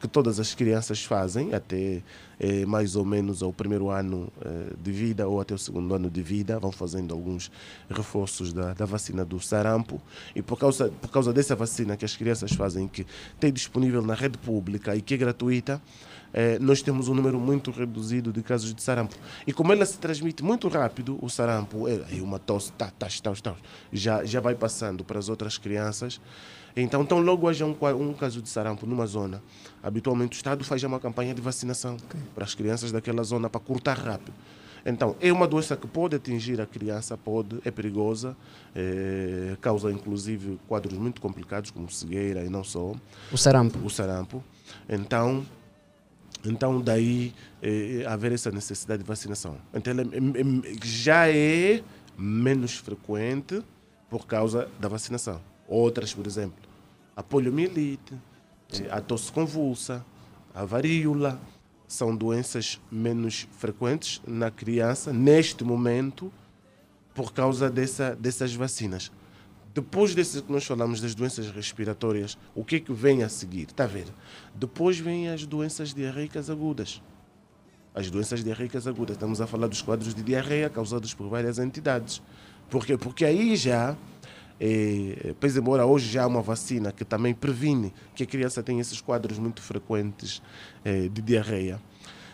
que 0.00 0.08
todas 0.08 0.40
as 0.40 0.54
crianças 0.54 1.04
fazem 1.04 1.54
até 1.54 2.02
eh, 2.40 2.64
mais 2.64 2.94
ou 2.94 3.04
menos 3.04 3.42
ao 3.42 3.52
primeiro 3.52 3.90
ano 3.90 4.32
eh, 4.40 4.74
de 4.80 4.92
vida 4.92 5.26
ou 5.26 5.40
até 5.40 5.54
o 5.54 5.58
segundo 5.58 5.92
ano 5.94 6.08
de 6.08 6.22
vida. 6.22 6.58
Vão 6.58 6.70
fazendo 6.70 7.12
alguns 7.12 7.50
reforços 7.90 8.52
da, 8.52 8.74
da 8.74 8.84
vacina 8.84 9.24
do 9.24 9.40
sarampo. 9.40 10.00
E 10.34 10.42
por 10.42 10.58
causa, 10.58 10.88
por 10.88 11.10
causa 11.10 11.32
dessa 11.32 11.56
vacina 11.56 11.96
que 11.96 12.04
as 12.04 12.16
crianças 12.16 12.52
fazem, 12.52 12.86
que 12.86 13.06
tem 13.40 13.52
disponível 13.52 14.02
na 14.02 14.14
rede 14.14 14.38
pública 14.38 14.94
e 14.94 15.02
que 15.02 15.14
é 15.14 15.16
gratuita, 15.16 15.82
eh, 16.32 16.58
nós 16.60 16.80
temos 16.80 17.08
um 17.08 17.14
número 17.14 17.40
muito 17.40 17.70
reduzido 17.72 18.32
de 18.32 18.42
casos 18.42 18.72
de 18.72 18.82
sarampo. 18.82 19.16
E 19.46 19.52
como 19.52 19.72
ela 19.72 19.84
se 19.84 19.98
transmite 19.98 20.44
muito 20.44 20.68
rápido, 20.68 21.18
o 21.20 21.28
sarampo 21.28 21.88
é 21.88 22.22
uma 22.22 22.38
tosse, 22.38 22.70
tá, 22.72 22.90
tá, 22.96 23.08
tá, 23.22 23.34
tá, 23.34 23.56
já, 23.92 24.24
já 24.24 24.40
vai 24.40 24.54
passando 24.54 25.04
para 25.04 25.18
as 25.18 25.28
outras 25.28 25.58
crianças. 25.58 26.20
Então, 26.76 27.04
tão 27.04 27.20
logo 27.20 27.48
haja 27.48 27.64
um, 27.66 27.76
um 27.98 28.12
caso 28.14 28.40
de 28.40 28.48
sarampo 28.48 28.86
numa 28.86 29.06
zona, 29.06 29.42
habitualmente 29.82 30.36
o 30.36 30.38
Estado 30.38 30.62
faz 30.64 30.82
uma 30.84 31.00
campanha 31.00 31.34
de 31.34 31.40
vacinação 31.40 31.96
para 32.34 32.44
as 32.44 32.54
crianças 32.54 32.92
daquela 32.92 33.22
zona 33.22 33.50
para 33.50 33.60
cortar 33.60 33.98
rápido. 33.98 34.34
Então, 34.86 35.16
é 35.20 35.32
uma 35.32 35.46
doença 35.46 35.76
que 35.76 35.86
pode 35.88 36.14
atingir 36.14 36.60
a 36.60 36.66
criança, 36.66 37.16
pode, 37.16 37.58
é 37.64 37.70
perigosa, 37.70 38.36
eh, 38.74 39.56
causa 39.60 39.90
inclusive 39.90 40.58
quadros 40.68 40.96
muito 40.96 41.20
complicados, 41.20 41.70
como 41.70 41.90
cegueira 41.90 42.44
e 42.44 42.48
não 42.48 42.62
só. 42.62 42.94
O 43.32 43.36
sarampo. 43.36 43.78
O 43.84 43.90
sarampo. 43.90 44.42
Então, 44.88 45.44
então 46.44 46.80
daí 46.80 47.34
eh, 47.60 48.04
haver 48.06 48.32
essa 48.32 48.50
necessidade 48.52 49.02
de 49.02 49.08
vacinação. 49.08 49.56
Então, 49.74 49.92
ela 49.92 50.02
é- 50.02 50.04
é- 50.04 50.72
é- 50.72 50.76
já 50.84 51.28
é 51.28 51.82
menos 52.16 52.76
frequente 52.76 53.60
por 54.08 54.26
causa 54.26 54.68
da 54.78 54.88
vacinação. 54.88 55.40
Outras, 55.68 56.14
por 56.14 56.26
exemplo, 56.26 56.68
a 57.14 57.22
poliomielite, 57.22 58.14
a 58.90 59.00
tosse 59.02 59.30
convulsa, 59.30 60.04
a 60.54 60.64
varíola, 60.64 61.38
são 61.86 62.14
doenças 62.16 62.80
menos 62.90 63.46
frequentes 63.52 64.20
na 64.26 64.50
criança 64.50 65.12
neste 65.12 65.64
momento 65.64 66.32
por 67.14 67.32
causa 67.32 67.70
dessa, 67.70 68.14
dessas 68.14 68.54
vacinas. 68.54 69.10
Depois 69.74 70.14
desse 70.14 70.42
que 70.42 70.50
nós 70.50 70.64
falamos 70.64 71.00
das 71.00 71.14
doenças 71.14 71.50
respiratórias, 71.50 72.36
o 72.54 72.64
que 72.64 72.76
é 72.76 72.80
que 72.80 72.92
vem 72.92 73.22
a 73.22 73.28
seguir? 73.28 73.68
Está 73.68 73.84
a 73.84 73.86
ver? 73.86 74.06
Depois 74.54 74.98
vêm 74.98 75.28
as 75.28 75.46
doenças 75.46 75.94
diarreicas 75.94 76.50
agudas. 76.50 77.02
As 77.94 78.10
doenças 78.10 78.42
diarreicas 78.42 78.86
agudas. 78.86 79.16
Estamos 79.16 79.40
a 79.40 79.46
falar 79.46 79.66
dos 79.66 79.82
quadros 79.82 80.14
de 80.14 80.22
diarreia 80.22 80.68
causados 80.68 81.14
por 81.14 81.28
várias 81.28 81.58
entidades. 81.58 82.22
Por 82.68 82.84
quê? 82.84 82.96
Porque 82.98 83.24
aí 83.24 83.56
já, 83.56 83.96
eh, 84.60 85.34
pois 85.38 85.56
embora 85.56 85.84
hoje 85.86 86.10
já 86.10 86.24
há 86.24 86.26
uma 86.26 86.42
vacina 86.42 86.92
que 86.92 87.04
também 87.04 87.34
previne 87.34 87.92
que 88.14 88.22
a 88.22 88.26
criança 88.26 88.62
tenha 88.62 88.80
esses 88.80 89.00
quadros 89.00 89.38
muito 89.38 89.62
frequentes 89.62 90.42
eh, 90.84 91.08
de 91.08 91.22
diarreia, 91.22 91.80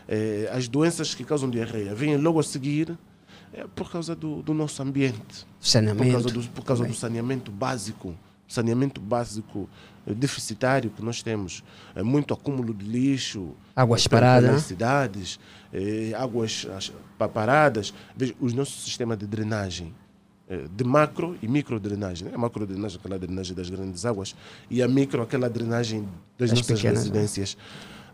eh, 0.09 0.49
as 0.53 0.69
doenças 0.69 1.15
que 1.15 1.25
causam 1.25 1.49
diarreia 1.51 1.95
vêm 1.95 2.17
logo 2.17 2.39
a 2.41 2.43
seguir 2.43 2.97
é 3.53 3.67
por 3.75 3.91
causa 3.91 4.17
do, 4.17 4.43
do 4.43 4.53
nosso 4.53 4.83
ambiente. 4.83 5.47
Saneamento. 5.61 6.05
Por 6.07 6.13
causa, 6.13 6.29
do, 6.29 6.49
por 6.51 6.65
causa 6.65 6.85
do 6.85 6.95
saneamento 6.95 7.53
básico. 7.53 8.15
Saneamento 8.49 9.01
básico 9.01 9.69
eh, 10.07 10.13
deficitário 10.13 10.91
que 10.91 11.03
nós 11.03 11.23
temos. 11.23 11.63
É 11.95 12.03
muito 12.03 12.35
acúmulo 12.35 12.75
de 12.75 12.85
lixo. 12.85 13.53
Águas 13.77 14.07
paradas, 14.09 14.51
né? 14.53 14.59
cidades, 14.59 15.39
águas 16.19 16.67
as- 16.77 16.93
pa- 17.17 17.29
paradas. 17.29 17.95
Veja, 18.17 18.35
o 18.41 18.49
nosso 18.51 18.81
sistema 18.81 19.17
de 19.17 19.27
drenagem, 19.27 19.95
de 20.75 20.85
macro 20.85 21.37
e 21.43 21.49
micro 21.49 21.79
drenagem. 21.79 22.29
Né? 22.29 22.35
A 22.35 22.39
macro 22.39 22.67
drenagem, 22.67 22.99
aquela 22.99 23.19
drenagem 23.19 23.55
das 23.55 23.71
grandes 23.71 24.05
águas, 24.05 24.35
e 24.71 24.83
a 24.83 24.89
micro, 24.89 25.23
aquela 25.23 25.49
drenagem 25.49 26.09
das 26.39 26.51
Das 26.51 26.59
nossas 26.59 26.77
pequenas, 26.77 26.99
né? 26.99 27.01
residências. 27.01 27.57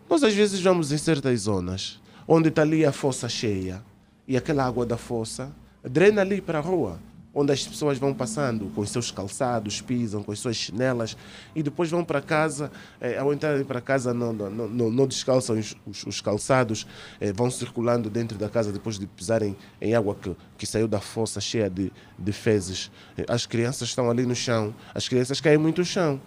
Nós 0.08 0.22
às 0.22 0.34
vezes 0.34 0.60
vamos 0.60 0.90
em 0.92 0.98
certas 0.98 1.40
zonas 1.40 2.00
onde 2.26 2.48
está 2.48 2.62
ali 2.62 2.84
a 2.84 2.92
fossa 2.92 3.28
cheia 3.28 3.82
e 4.26 4.36
aquela 4.36 4.64
água 4.64 4.84
da 4.86 4.96
fossa 4.96 5.50
drena 5.82 6.20
ali 6.20 6.40
para 6.40 6.58
a 6.58 6.62
rua, 6.62 6.98
onde 7.32 7.52
as 7.52 7.66
pessoas 7.66 7.96
vão 7.98 8.12
passando 8.12 8.66
com 8.74 8.80
os 8.80 8.90
seus 8.90 9.10
calçados, 9.10 9.80
pisam 9.80 10.22
com 10.22 10.32
as 10.32 10.38
suas 10.40 10.56
chinelas 10.56 11.16
e 11.54 11.62
depois 11.62 11.88
vão 11.90 12.04
para 12.04 12.20
casa. 12.20 12.70
eh, 13.00 13.16
ao 13.18 13.32
entrarem 13.32 13.64
para 13.64 13.80
casa, 13.80 14.12
não, 14.12 14.32
não, 14.32 14.50
não- 14.50 14.90
não, 14.90 15.06
descalçam 15.06 15.58
os, 15.58 15.76
os- 15.86 16.04
os 16.06 16.20
calçados, 16.20 16.86
eh, 17.20 17.32
vão 17.32 17.50
circulando 17.50 18.10
dentro 18.10 18.36
da 18.36 18.48
casa 18.48 18.72
depois 18.72 18.98
de 18.98 19.06
pisarem 19.06 19.56
em 19.80 19.94
água 19.94 20.14
que, 20.14 20.34
que 20.58 20.66
saiu 20.66 20.88
da 20.88 21.00
fossa 21.00 21.40
cheia 21.40 21.70
de, 21.70 21.92
de 22.18 22.32
fezes. 22.32 22.90
Eh, 23.16 23.24
As 23.28 23.46
crianças 23.46 23.88
estão 23.88 24.10
ali 24.10 24.26
no 24.26 24.34
chão, 24.34 24.74
as 24.94 25.08
crianças 25.08 25.40
caem 25.40 25.58
muito 25.58 25.78
no 25.78 25.84
chão 25.84 26.20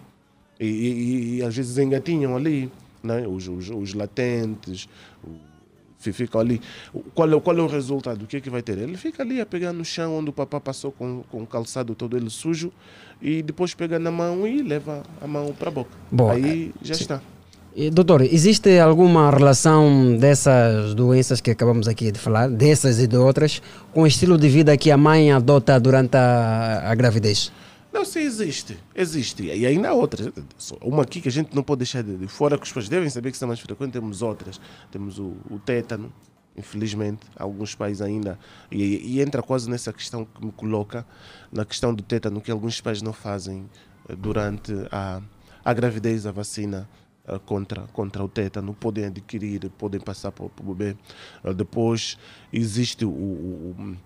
e, 0.58 0.66
e- 0.66 1.36
e 1.38 1.42
às 1.42 1.54
vezes 1.54 1.76
engatinham 1.78 2.34
ali, 2.34 2.72
né? 3.02 3.26
os, 3.28 3.46
os, 3.46 3.68
os 3.68 3.92
latentes, 3.92 4.88
ficam 6.12 6.40
ali. 6.40 6.60
Qual 7.14 7.30
é, 7.30 7.34
o- 7.34 7.40
qual 7.40 7.56
é 7.58 7.62
o 7.62 7.66
resultado? 7.66 8.22
O 8.22 8.26
que 8.26 8.36
é 8.36 8.40
que 8.40 8.50
vai 8.50 8.62
ter? 8.62 8.78
Ele 8.78 8.96
fica 8.96 9.22
ali 9.22 9.40
a 9.40 9.46
pegar 9.46 9.72
no 9.72 9.84
chão 9.84 10.16
onde 10.18 10.30
o 10.30 10.32
papá 10.32 10.60
passou 10.60 10.92
com, 10.92 11.22
com 11.30 11.42
o 11.42 11.46
calçado 11.46 11.94
todo 11.94 12.16
ele 12.16 12.30
sujo 12.30 12.72
e 13.22 13.42
depois 13.42 13.74
pega 13.74 13.98
na 13.98 14.10
mão 14.10 14.46
e 14.46 14.62
leva 14.62 15.02
a 15.20 15.26
mão 15.26 15.52
para 15.58 15.68
a 15.68 15.72
boca. 15.72 15.90
Boa. 16.10 16.32
Aí 16.34 16.72
já 16.82 16.94
Sim. 16.94 17.02
está. 17.02 17.20
E, 17.76 17.90
doutor, 17.90 18.22
existe 18.22 18.78
alguma 18.78 19.28
relação 19.32 20.16
dessas 20.16 20.94
doenças 20.94 21.40
que 21.40 21.50
acabamos 21.50 21.88
aqui 21.88 22.12
de 22.12 22.20
falar, 22.20 22.48
dessas 22.48 23.00
e 23.00 23.06
de 23.08 23.16
outras, 23.16 23.60
com 23.92 24.02
o 24.02 24.06
estilo 24.06 24.38
de 24.38 24.48
vida 24.48 24.76
que 24.76 24.92
a 24.92 24.96
mãe 24.96 25.32
adota 25.32 25.80
durante 25.80 26.16
a, 26.16 26.82
a 26.84 26.94
gravidez? 26.94 27.50
Não, 27.94 28.04
sim, 28.04 28.22
existe. 28.22 28.76
Existe. 28.92 29.44
E 29.44 29.64
ainda 29.64 29.90
há 29.90 29.94
outras. 29.94 30.28
Uma 30.82 31.04
aqui 31.04 31.20
que 31.20 31.28
a 31.28 31.30
gente 31.30 31.54
não 31.54 31.62
pode 31.62 31.78
deixar 31.78 32.02
de, 32.02 32.16
de 32.16 32.26
fora, 32.26 32.58
que 32.58 32.66
os 32.66 32.72
pais 32.72 32.88
devem 32.88 33.08
saber 33.08 33.30
que 33.30 33.36
são 33.36 33.46
mais 33.46 33.60
frequentes. 33.60 33.92
Temos 33.92 34.20
outras. 34.20 34.60
Temos 34.90 35.20
o, 35.20 35.36
o 35.48 35.60
tétano, 35.64 36.12
infelizmente. 36.56 37.20
Alguns 37.36 37.76
pais 37.76 38.02
ainda. 38.02 38.36
E, 38.68 38.82
e 39.14 39.20
entra 39.20 39.44
quase 39.44 39.70
nessa 39.70 39.92
questão 39.92 40.24
que 40.24 40.44
me 40.44 40.50
coloca, 40.50 41.06
na 41.52 41.64
questão 41.64 41.94
do 41.94 42.02
tétano, 42.02 42.40
que 42.40 42.50
alguns 42.50 42.80
pais 42.80 43.00
não 43.00 43.12
fazem 43.12 43.70
eh, 44.08 44.16
durante 44.16 44.72
a, 44.90 45.22
a 45.64 45.72
gravidez, 45.72 46.26
a 46.26 46.32
vacina 46.32 46.88
eh, 47.28 47.38
contra, 47.46 47.82
contra 47.92 48.24
o 48.24 48.28
tétano. 48.28 48.74
Podem 48.74 49.04
adquirir, 49.04 49.70
podem 49.78 50.00
passar 50.00 50.32
para 50.32 50.46
o 50.46 50.74
bebê. 50.74 50.96
Eh, 51.44 51.54
Depois 51.54 52.18
existe 52.52 53.04
o, 53.04 53.10
o, 53.10 53.96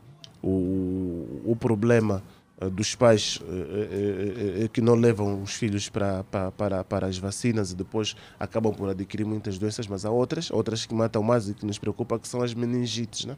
o, 0.42 1.52
o, 1.52 1.56
problema 1.56 2.22
dos 2.66 2.94
pais 2.96 3.40
eh, 3.48 3.52
eh, 3.52 4.64
eh, 4.64 4.68
que 4.68 4.80
não 4.80 4.94
levam 4.94 5.42
os 5.42 5.54
filhos 5.54 5.88
para, 5.88 6.24
para, 6.24 6.82
para 6.82 7.06
as 7.06 7.16
vacinas 7.16 7.70
e 7.70 7.76
depois 7.76 8.16
acabam 8.38 8.74
por 8.74 8.88
adquirir 8.88 9.24
muitas 9.24 9.58
doenças, 9.58 9.86
mas 9.86 10.04
há 10.04 10.10
outras, 10.10 10.50
outras 10.50 10.84
que 10.84 10.92
matam 10.92 11.22
mais 11.22 11.48
e 11.48 11.54
que 11.54 11.64
nos 11.64 11.78
preocupa, 11.78 12.18
que 12.18 12.26
são 12.26 12.42
as 12.42 12.52
meningites, 12.54 13.24
né? 13.26 13.36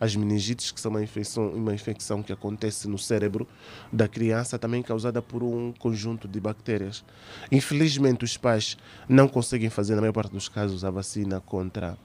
As 0.00 0.16
meningites, 0.16 0.72
que 0.72 0.80
são 0.80 0.90
uma 0.90 1.02
infecção, 1.02 1.48
uma 1.50 1.72
infecção 1.72 2.22
que 2.22 2.32
acontece 2.32 2.88
no 2.88 2.98
cérebro 2.98 3.46
da 3.92 4.08
criança, 4.08 4.58
também 4.58 4.82
causada 4.82 5.22
por 5.22 5.42
um 5.42 5.72
conjunto 5.72 6.26
de 6.26 6.40
bactérias. 6.40 7.04
Infelizmente, 7.52 8.24
os 8.24 8.36
pais 8.36 8.76
não 9.08 9.28
conseguem 9.28 9.70
fazer, 9.70 9.94
na 9.94 10.00
maior 10.00 10.12
parte 10.12 10.32
dos 10.32 10.48
casos, 10.48 10.84
a 10.84 10.90
vacina 10.90 11.40
contra 11.40 11.96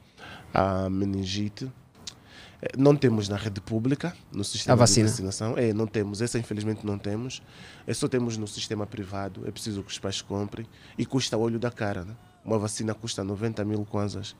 a 0.53 0.87
meningite. 0.87 1.71
Eh, 2.61 2.69
Não 2.77 2.95
temos 2.95 3.29
na 3.29 3.35
rede 3.37 3.61
pública, 3.61 4.15
no 4.31 4.43
sistema 4.43 4.73
A 4.73 4.75
vacina. 4.75 5.05
de 5.05 5.11
vacinação. 5.11 5.57
É, 5.57 5.73
não 5.73 5.87
temos. 5.87 6.21
Essa, 6.21 6.37
infelizmente, 6.37 6.85
não 6.85 6.97
temos. 6.97 7.41
É 7.87 7.93
só 7.93 8.07
temos 8.07 8.37
no 8.37 8.47
sistema 8.47 8.85
privado. 8.85 9.47
É 9.47 9.51
preciso 9.51 9.83
que 9.83 9.91
os 9.91 9.99
pais 9.99 10.21
comprem. 10.21 10.65
E 10.97 11.05
custa 11.05 11.37
olho 11.37 11.59
da 11.59 11.71
cara. 11.71 12.03
Né? 12.03 12.15
Uma 12.43 12.57
vacina 12.59 12.93
custa 12.93 13.23
90 13.23 13.63
mil 13.65 13.85
kwanzas. 13.85 14.35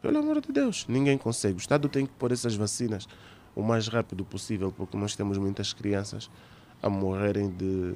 Pelo 0.00 0.18
amor 0.18 0.40
de 0.40 0.50
Deus, 0.52 0.84
ninguém 0.88 1.16
consegue. 1.16 1.54
O 1.56 1.58
Estado 1.60 1.88
tem 1.88 2.04
que 2.06 2.12
pôr 2.14 2.32
essas 2.32 2.54
vacinas 2.56 3.06
o 3.54 3.62
mais 3.62 3.86
rápido 3.86 4.24
possível, 4.24 4.72
porque 4.72 4.96
nós 4.96 5.14
temos 5.14 5.38
muitas 5.38 5.72
crianças 5.72 6.28
a 6.82 6.88
morrerem 6.90 7.50
de, 7.50 7.94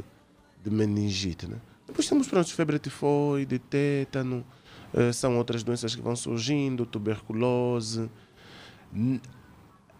de 0.62 0.70
meningite. 0.70 1.48
Né? 1.48 1.56
Depois 1.86 2.06
temos 2.08 2.28
pronto, 2.28 2.52
febre 2.52 2.78
tifoide, 2.78 3.58
tétano, 3.58 4.44
eh, 4.94 5.12
são 5.12 5.36
outras 5.36 5.64
doenças 5.64 5.96
que 5.96 6.02
vão 6.02 6.14
surgindo, 6.14 6.86
tuberculose. 6.86 8.08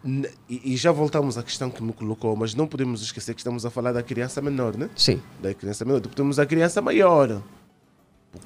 E 0.05 0.73
e 0.73 0.77
já 0.77 0.91
voltamos 0.91 1.37
à 1.37 1.43
questão 1.43 1.69
que 1.69 1.83
me 1.83 1.91
colocou, 1.93 2.35
mas 2.35 2.53
não 2.53 2.67
podemos 2.67 3.01
esquecer 3.01 3.33
que 3.33 3.39
estamos 3.39 3.65
a 3.65 3.69
falar 3.69 3.91
da 3.91 4.03
criança 4.03 4.41
menor, 4.41 4.77
né? 4.77 4.89
Sim. 4.95 5.21
Da 5.41 5.53
criança 5.53 5.83
menor. 5.85 5.99
Depois 5.99 6.15
temos 6.15 6.39
a 6.39 6.45
criança 6.45 6.81
maior. 6.81 7.41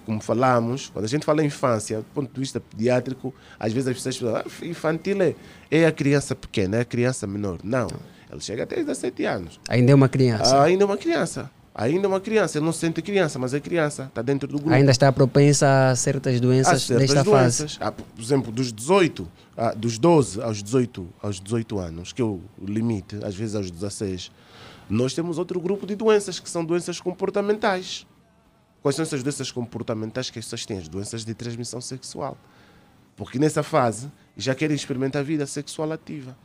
Como 0.05 0.21
falamos, 0.21 0.89
quando 0.89 1.05
a 1.05 1.07
gente 1.07 1.25
fala 1.25 1.43
em 1.43 1.47
infância, 1.47 1.97
do 1.97 2.05
ponto 2.13 2.33
de 2.33 2.39
vista 2.39 2.59
pediátrico, 2.59 3.33
às 3.59 3.73
vezes 3.73 3.89
as 3.89 3.95
pessoas 3.95 4.17
falam, 4.17 4.35
ah, 4.37 4.65
infantil 4.65 5.21
é, 5.21 5.35
é 5.69 5.85
a 5.85 5.91
criança 5.91 6.35
pequena, 6.35 6.77
é 6.77 6.81
a 6.81 6.85
criança 6.85 7.27
menor. 7.27 7.59
Não, 7.63 7.87
ela 8.29 8.39
chega 8.39 8.63
até 8.63 8.77
17 8.77 9.25
anos. 9.25 9.59
Ainda 9.67 9.91
é 9.91 9.95
uma 9.95 10.07
criança. 10.07 10.55
Ah, 10.55 10.63
ainda 10.63 10.83
é 10.83 10.85
uma 10.85 10.97
criança. 10.97 11.51
Ainda 11.73 12.05
é 12.05 12.07
uma 12.07 12.19
criança. 12.19 12.57
Ele 12.57 12.65
não 12.65 12.73
se 12.73 12.79
sente 12.79 13.01
criança, 13.01 13.39
mas 13.39 13.53
é 13.53 13.59
criança. 13.59 14.03
Está 14.03 14.21
dentro 14.21 14.47
do 14.47 14.57
grupo. 14.57 14.73
Ainda 14.73 14.91
está 14.91 15.11
propensa 15.11 15.89
a 15.91 15.95
certas 15.95 16.39
doenças 16.41 16.73
Há 16.73 16.79
certas 16.79 17.07
desta 17.07 17.23
fase. 17.23 17.59
doenças. 17.59 17.77
Ah, 17.79 17.91
por 17.91 18.05
exemplo, 18.21 18.51
dos 18.51 18.73
18, 18.73 19.27
ah, 19.55 19.73
dos 19.73 19.97
12 19.97 20.41
aos 20.41 20.61
18, 20.61 21.07
aos 21.21 21.39
18 21.39 21.79
anos, 21.79 22.13
que 22.13 22.21
é 22.21 22.25
o 22.25 22.41
limite, 22.61 23.17
às 23.23 23.35
vezes 23.35 23.55
aos 23.55 23.71
16, 23.71 24.31
nós 24.89 25.13
temos 25.13 25.37
outro 25.37 25.59
grupo 25.61 25.85
de 25.87 25.95
doenças, 25.95 26.39
que 26.39 26.49
são 26.49 26.65
doenças 26.65 26.99
comportamentais. 26.99 28.05
Quais 28.81 28.95
são 28.95 29.03
essas 29.03 29.23
doenças 29.23 29.51
comportamentais 29.51 30.29
que 30.29 30.39
as 30.39 30.45
pessoas 30.45 30.65
têm? 30.65 30.77
As 30.77 30.87
doenças 30.89 31.23
de 31.23 31.33
transmissão 31.33 31.79
sexual. 31.79 32.37
Porque 33.15 33.39
nessa 33.39 33.63
fase 33.63 34.11
já 34.35 34.53
querem 34.53 34.75
experimentar 34.75 35.21
a 35.21 35.23
vida 35.23 35.45
sexual 35.45 35.91
ativa. 35.91 36.35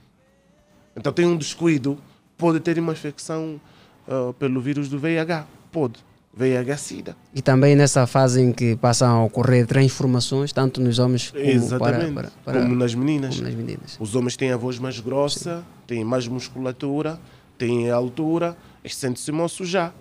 Então 0.96 1.12
tem 1.12 1.26
um 1.26 1.36
descuido, 1.36 1.98
pode 2.36 2.60
ter 2.60 2.78
uma 2.78 2.92
infecção 2.92 3.60
ah, 4.08 4.32
pelo 4.38 4.60
vírus 4.60 4.88
do 4.88 4.98
VIH. 4.98 5.46
Pode. 5.72 6.04
VIH-Sida. 6.36 7.16
E 7.34 7.40
também 7.40 7.74
nessa 7.74 8.06
fase 8.06 8.42
em 8.42 8.52
que 8.52 8.76
passam 8.76 9.08
a 9.08 9.24
ocorrer 9.24 9.66
transformações, 9.66 10.52
tanto 10.52 10.82
nos 10.82 10.98
homens 10.98 11.30
como 11.30 11.78
para, 11.78 12.12
para, 12.12 12.30
para- 12.44 12.62
como 12.62 12.74
nas 12.76 12.94
meninas. 12.94 13.36
como 13.36 13.48
nas 13.48 13.56
meninas. 13.56 13.96
Os 13.98 14.14
homens 14.14 14.36
têm 14.36 14.52
a 14.52 14.56
voz 14.56 14.78
mais 14.78 15.00
grossa, 15.00 15.64
têm 15.86 16.04
mais 16.04 16.28
musculatura, 16.28 17.18
têm 17.56 17.90
altura, 17.90 18.54
sente-se 18.86 19.32
moço 19.32 19.64
já. 19.64 19.94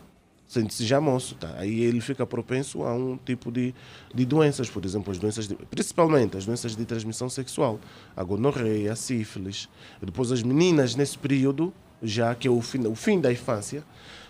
Sente-se 0.46 0.86
já 0.86 1.00
moço. 1.00 1.36
Tá? 1.36 1.56
Aí 1.58 1.82
ele 1.82 2.02
fica 2.02 2.26
propenso 2.26 2.84
a 2.84 2.94
um 2.94 3.18
tipo 3.18 3.50
de, 3.50 3.74
de 4.14 4.26
doenças, 4.26 4.70
por 4.70 4.84
exemplo, 4.84 5.12
as 5.12 5.18
doenças, 5.18 5.48
de, 5.48 5.56
principalmente 5.72 6.36
as 6.36 6.46
doenças 6.46 6.76
de 6.76 6.84
transmissão 6.86 7.30
sexual, 7.30 7.80
a 8.16 8.24
gonorreia, 8.24 8.92
a 8.92 8.96
sífilis. 8.96 9.70
Depois 10.02 10.34
as 10.34 10.44
meninas, 10.44 10.96
nesse 10.96 11.18
período, 11.18 11.74
já 12.02 12.34
que 12.36 12.48
é 12.48 12.52
o 12.52 12.62
fim, 12.62 12.86
o 12.88 12.96
fim 12.96 13.20
da 13.20 13.32
infância, 13.32 13.84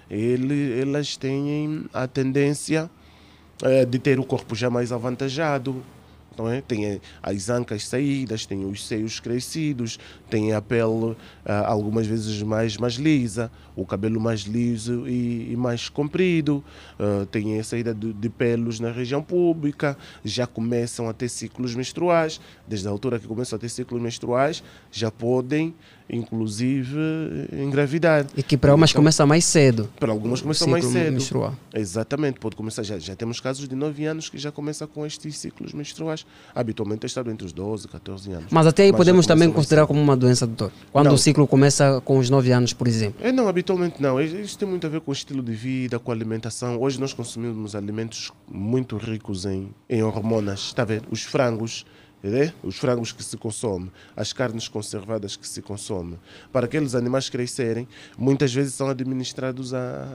ele, 0.10 0.80
elas 0.80 1.18
têm 1.18 1.86
a 1.94 2.08
tendência 2.08 2.90
eh, 3.64 3.86
de 3.86 3.98
ter 4.00 4.20
o 4.20 4.24
corpo 4.24 4.56
já 4.56 4.70
mais 4.70 4.92
avantajado. 4.92 5.84
Não 6.38 6.50
é? 6.50 6.60
Tem 6.60 6.86
eh, 6.86 7.00
as 7.24 7.50
ancas 7.50 7.88
saídas, 7.88 8.46
tem 8.46 8.66
os 8.66 8.86
seios 8.86 9.20
crescidos, 9.22 9.98
tem 10.30 10.52
a 10.54 10.62
pele 10.62 11.16
ah, 11.46 11.66
algumas 11.66 12.06
vezes 12.06 12.42
mais, 12.44 12.76
mais 12.76 12.96
lisa, 12.96 13.50
o 13.74 13.86
cabelo 13.86 14.20
mais 14.20 14.42
liso 14.42 15.08
e, 15.08 15.54
e 15.54 15.56
mais 15.56 15.88
comprido, 15.88 16.62
ah, 17.00 17.26
tem 17.32 17.58
a 17.58 17.64
saída 17.64 17.94
de, 17.94 18.12
de 18.12 18.30
pelos 18.30 18.82
na 18.82 18.92
região 18.92 19.24
pública, 19.24 19.98
já 20.26 20.46
começam 20.46 21.08
a 21.08 21.14
ter 21.14 21.30
ciclos 21.30 21.74
menstruais. 21.74 22.42
Desde 22.68 22.88
a 22.88 22.92
altura 22.92 23.18
que 23.18 23.28
começam 23.28 23.56
a 23.56 23.60
ter 23.60 23.70
ciclos 23.70 24.02
menstruais, 24.02 24.62
já 24.92 25.10
podem, 25.10 25.74
inclusive, 26.10 26.98
engravidar. 27.54 28.26
E 28.36 28.44
que 28.44 28.58
para 28.58 28.74
umas 28.74 28.92
Então, 28.92 29.02
começa 29.02 29.26
mais 29.26 29.46
cedo. 29.46 29.90
para 30.00 30.12
algumas 30.12 30.42
começam 30.42 30.68
o 30.68 30.72
mais 30.72 30.86
cedo. 30.86 31.14
menstrual. 31.14 31.56
Exatamente, 31.74 32.40
pode 32.40 32.56
começar. 32.56 32.84
Já, 32.84 32.98
já 33.00 33.16
temos 33.16 33.40
casos 33.40 33.68
de 33.68 33.76
9 33.76 34.06
anos 34.06 34.30
que 34.30 34.38
já 34.38 34.52
começam 34.52 34.88
com 34.88 35.06
estes 35.06 35.38
ciclos 35.38 35.74
menstruais. 35.74 36.26
Habitualmente 36.54 37.06
estado 37.06 37.30
entre 37.32 37.46
os 37.46 37.54
12 37.54 37.86
e 37.86 37.90
14 37.90 38.32
anos. 38.32 38.46
Mas 38.52 38.68
até 38.68 38.84
aí 38.84 38.92
já 38.92 38.98
podemos 38.98 39.26
também 39.26 39.52
considerar 39.52 39.88
como 39.88 40.02
uma 40.02 40.16
doença, 40.16 40.46
doutor. 40.46 40.72
Quando 40.92 41.08
Não. 41.08 41.14
o 41.14 41.18
ciclo 41.18 41.48
começa 41.48 42.02
com 42.02 42.18
os 42.18 42.30
9 42.30 42.52
anos, 42.52 42.74
por 42.74 42.88
exemplo. 42.88 43.16
É, 43.26 43.32
não, 43.32 43.48
habitualmente 43.48 44.02
não. 44.02 44.20
Isso 44.22 44.58
tem 44.58 44.68
muito 44.68 44.86
a 44.86 44.90
ver 44.90 45.02
com 45.02 45.12
o 45.12 45.14
estilo 45.14 45.42
de 45.42 45.54
vida, 45.54 46.00
com 46.00 46.12
a 46.12 46.14
alimentação. 46.16 46.80
Hoje 46.82 47.00
nós 47.00 47.14
consumimos 47.14 47.76
alimentos 47.76 48.32
muito 48.50 48.98
ricos 48.98 49.46
em, 49.46 49.70
em 49.90 50.04
hormonas. 50.04 50.60
Está 50.68 50.82
a 50.84 50.86
ver? 50.86 51.04
Os 51.10 51.24
frangos? 51.24 51.86
Os 52.64 52.78
frangos 52.78 53.12
que 53.12 53.24
se 53.24 53.38
consomem, 53.38 53.92
as 54.16 54.34
carnes 54.34 54.68
conservadas 54.68 55.36
que 55.36 55.48
se 55.48 55.62
consomem. 55.62 56.20
Para 56.52 56.66
aqueles 56.66 56.96
animais 56.96 57.30
crescerem, 57.30 57.88
muitas 58.18 58.54
vezes 58.54 58.74
são 58.74 58.90
administrados 58.90 59.74
a, 59.74 60.08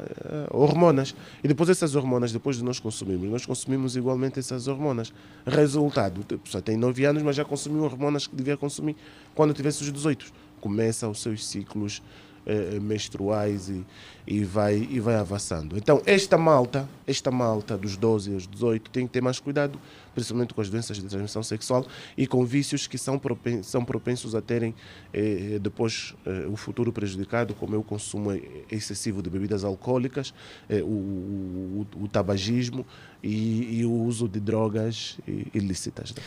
a 0.50 0.56
hormonas. 0.56 1.14
E 1.42 1.48
depois 1.48 1.68
essas 1.68 1.94
hormonas, 1.94 2.32
depois 2.32 2.56
de 2.56 2.64
nós 2.64 2.80
consumirmos, 2.80 3.30
nós 3.30 3.46
consumimos 3.46 3.96
igualmente 3.96 4.38
essas 4.38 4.66
hormonas. 4.66 5.12
Resultado, 5.46 6.24
a 6.34 6.38
pessoa 6.38 6.62
tem 6.62 6.76
9 6.76 7.04
anos, 7.04 7.22
mas 7.22 7.36
já 7.36 7.44
consumiu 7.44 7.84
hormonas 7.84 8.26
que 8.26 8.34
devia 8.34 8.56
consumir 8.56 8.96
quando 9.34 9.54
tivesse 9.54 9.82
os 9.82 9.92
18. 9.92 10.32
Começa 10.60 11.08
os 11.08 11.20
seus 11.22 11.46
ciclos 11.46 12.02
eh, 12.46 12.78
menstruais 12.80 13.68
e, 13.68 13.84
e, 14.26 14.44
vai, 14.44 14.76
e 14.90 15.00
vai 15.00 15.16
avançando. 15.16 15.76
Então, 15.76 16.02
esta 16.06 16.38
malta, 16.38 16.88
esta 17.06 17.30
malta 17.30 17.76
dos 17.76 17.96
12 17.96 18.34
aos 18.34 18.46
18 18.46 18.90
tem 18.90 19.06
que 19.06 19.12
ter 19.12 19.20
mais 19.20 19.38
cuidado, 19.38 19.78
principalmente 20.14 20.54
com 20.54 20.60
as 20.60 20.70
doenças 20.70 20.96
de 20.96 21.04
transmissão 21.04 21.42
sexual 21.42 21.86
e 22.16 22.26
com 22.26 22.44
vícios 22.44 22.86
que 22.86 22.98
são, 22.98 23.18
propen 23.18 23.62
são 23.62 23.84
propensos 23.84 24.34
a 24.34 24.40
terem 24.40 24.74
eh, 25.12 25.58
depois 25.60 26.14
eh, 26.24 26.46
o 26.48 26.56
futuro 26.56 26.92
prejudicado, 26.92 27.54
como 27.54 27.74
é 27.74 27.78
o 27.78 27.82
consumo 27.82 28.30
excessivo 28.70 29.22
de 29.22 29.30
bebidas 29.30 29.64
alcoólicas, 29.64 30.32
eh, 30.68 30.82
o, 30.82 30.86
o, 30.86 31.86
o 32.02 32.08
tabagismo 32.08 32.86
e, 33.22 33.80
e 33.80 33.84
o 33.84 33.92
uso 33.92 34.28
de 34.28 34.40
drogas 34.40 35.18
ilícitas. 35.54 36.14
né? 36.14 36.22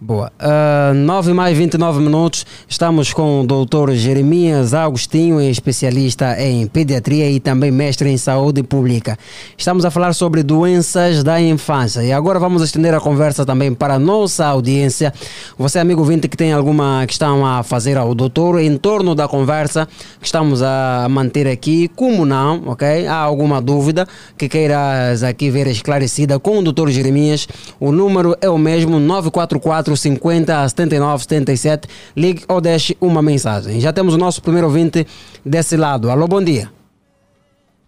Boa. 0.00 0.30
Uh, 0.38 0.94
9 0.94 1.32
mais 1.32 1.58
29 1.58 1.98
minutos, 1.98 2.46
estamos 2.68 3.12
com 3.12 3.40
o 3.40 3.44
doutor 3.44 3.90
Jeremias 3.94 4.72
Agostinho, 4.72 5.40
especialista 5.40 6.40
em 6.40 6.68
pediatria 6.68 7.28
e 7.28 7.40
também 7.40 7.72
mestre 7.72 8.08
em 8.08 8.16
saúde 8.16 8.62
pública. 8.62 9.18
Estamos 9.56 9.84
a 9.84 9.90
falar 9.90 10.12
sobre 10.12 10.44
doenças 10.44 11.24
da 11.24 11.40
infância 11.40 12.00
e 12.04 12.12
agora 12.12 12.38
vamos 12.38 12.62
estender 12.62 12.94
a 12.94 13.00
conversa 13.00 13.44
também 13.44 13.74
para 13.74 13.94
a 13.94 13.98
nossa 13.98 14.46
audiência. 14.46 15.12
Você, 15.58 15.80
amigo 15.80 16.04
vinte, 16.04 16.28
que 16.28 16.36
tem 16.36 16.52
alguma 16.52 17.04
questão 17.04 17.44
a 17.44 17.64
fazer 17.64 17.96
ao 17.96 18.14
doutor 18.14 18.60
em 18.60 18.76
torno 18.76 19.16
da 19.16 19.26
conversa 19.26 19.88
que 20.20 20.26
estamos 20.26 20.62
a 20.62 21.08
manter 21.10 21.48
aqui, 21.48 21.88
como 21.88 22.24
não, 22.24 22.62
ok? 22.66 23.08
Há 23.08 23.16
alguma 23.16 23.60
dúvida 23.60 24.06
que 24.36 24.48
queiras 24.48 25.24
aqui 25.24 25.50
ver 25.50 25.66
esclarecida 25.66 26.38
com 26.38 26.60
o 26.60 26.62
doutor 26.62 26.88
Jeremias, 26.88 27.48
o 27.80 27.90
número 27.90 28.36
é 28.40 28.48
o 28.48 28.56
mesmo, 28.56 29.00
944 29.00 29.87
50 29.96 30.68
79 30.68 31.22
77. 31.24 31.88
Ligue 32.16 32.44
ou 32.48 32.60
deixe 32.60 32.96
uma 33.00 33.22
mensagem. 33.22 33.80
Já 33.80 33.92
temos 33.92 34.14
o 34.14 34.18
nosso 34.18 34.42
primeiro 34.42 34.66
ouvinte 34.66 35.06
desse 35.44 35.76
lado. 35.76 36.10
Alô, 36.10 36.26
bom 36.28 36.42
dia. 36.42 36.70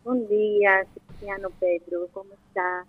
Bom 0.05 0.17
dia, 0.27 0.85
Cristiano 1.19 1.51
Pedro, 1.61 2.09
como 2.13 2.31
está? 2.49 2.83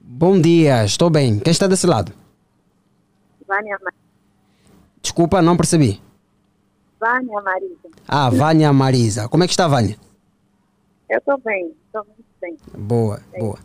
Bom 0.00 0.40
dia, 0.40 0.84
estou 0.84 1.08
bem. 1.10 1.38
Quem 1.38 1.50
está 1.50 1.66
desse 1.66 1.86
lado? 1.86 2.12
Vânia, 3.46 3.78
Ma- 3.82 3.92
Desculpa, 5.00 5.40
não 5.40 5.56
percebi. 5.56 6.00
Vânia 7.00 7.40
Marisa. 7.40 7.88
Ah, 8.06 8.28
Vânia 8.28 8.72
Marisa. 8.72 9.28
Como 9.28 9.44
é 9.44 9.46
que 9.46 9.52
está, 9.52 9.68
Vânia? 9.68 9.96
Eu 11.08 11.18
estou 11.18 11.38
bem, 11.38 11.72
estou 11.86 12.04
muito 12.04 12.24
bem. 12.40 12.56
Boa, 12.76 13.20
boa. 13.38 13.58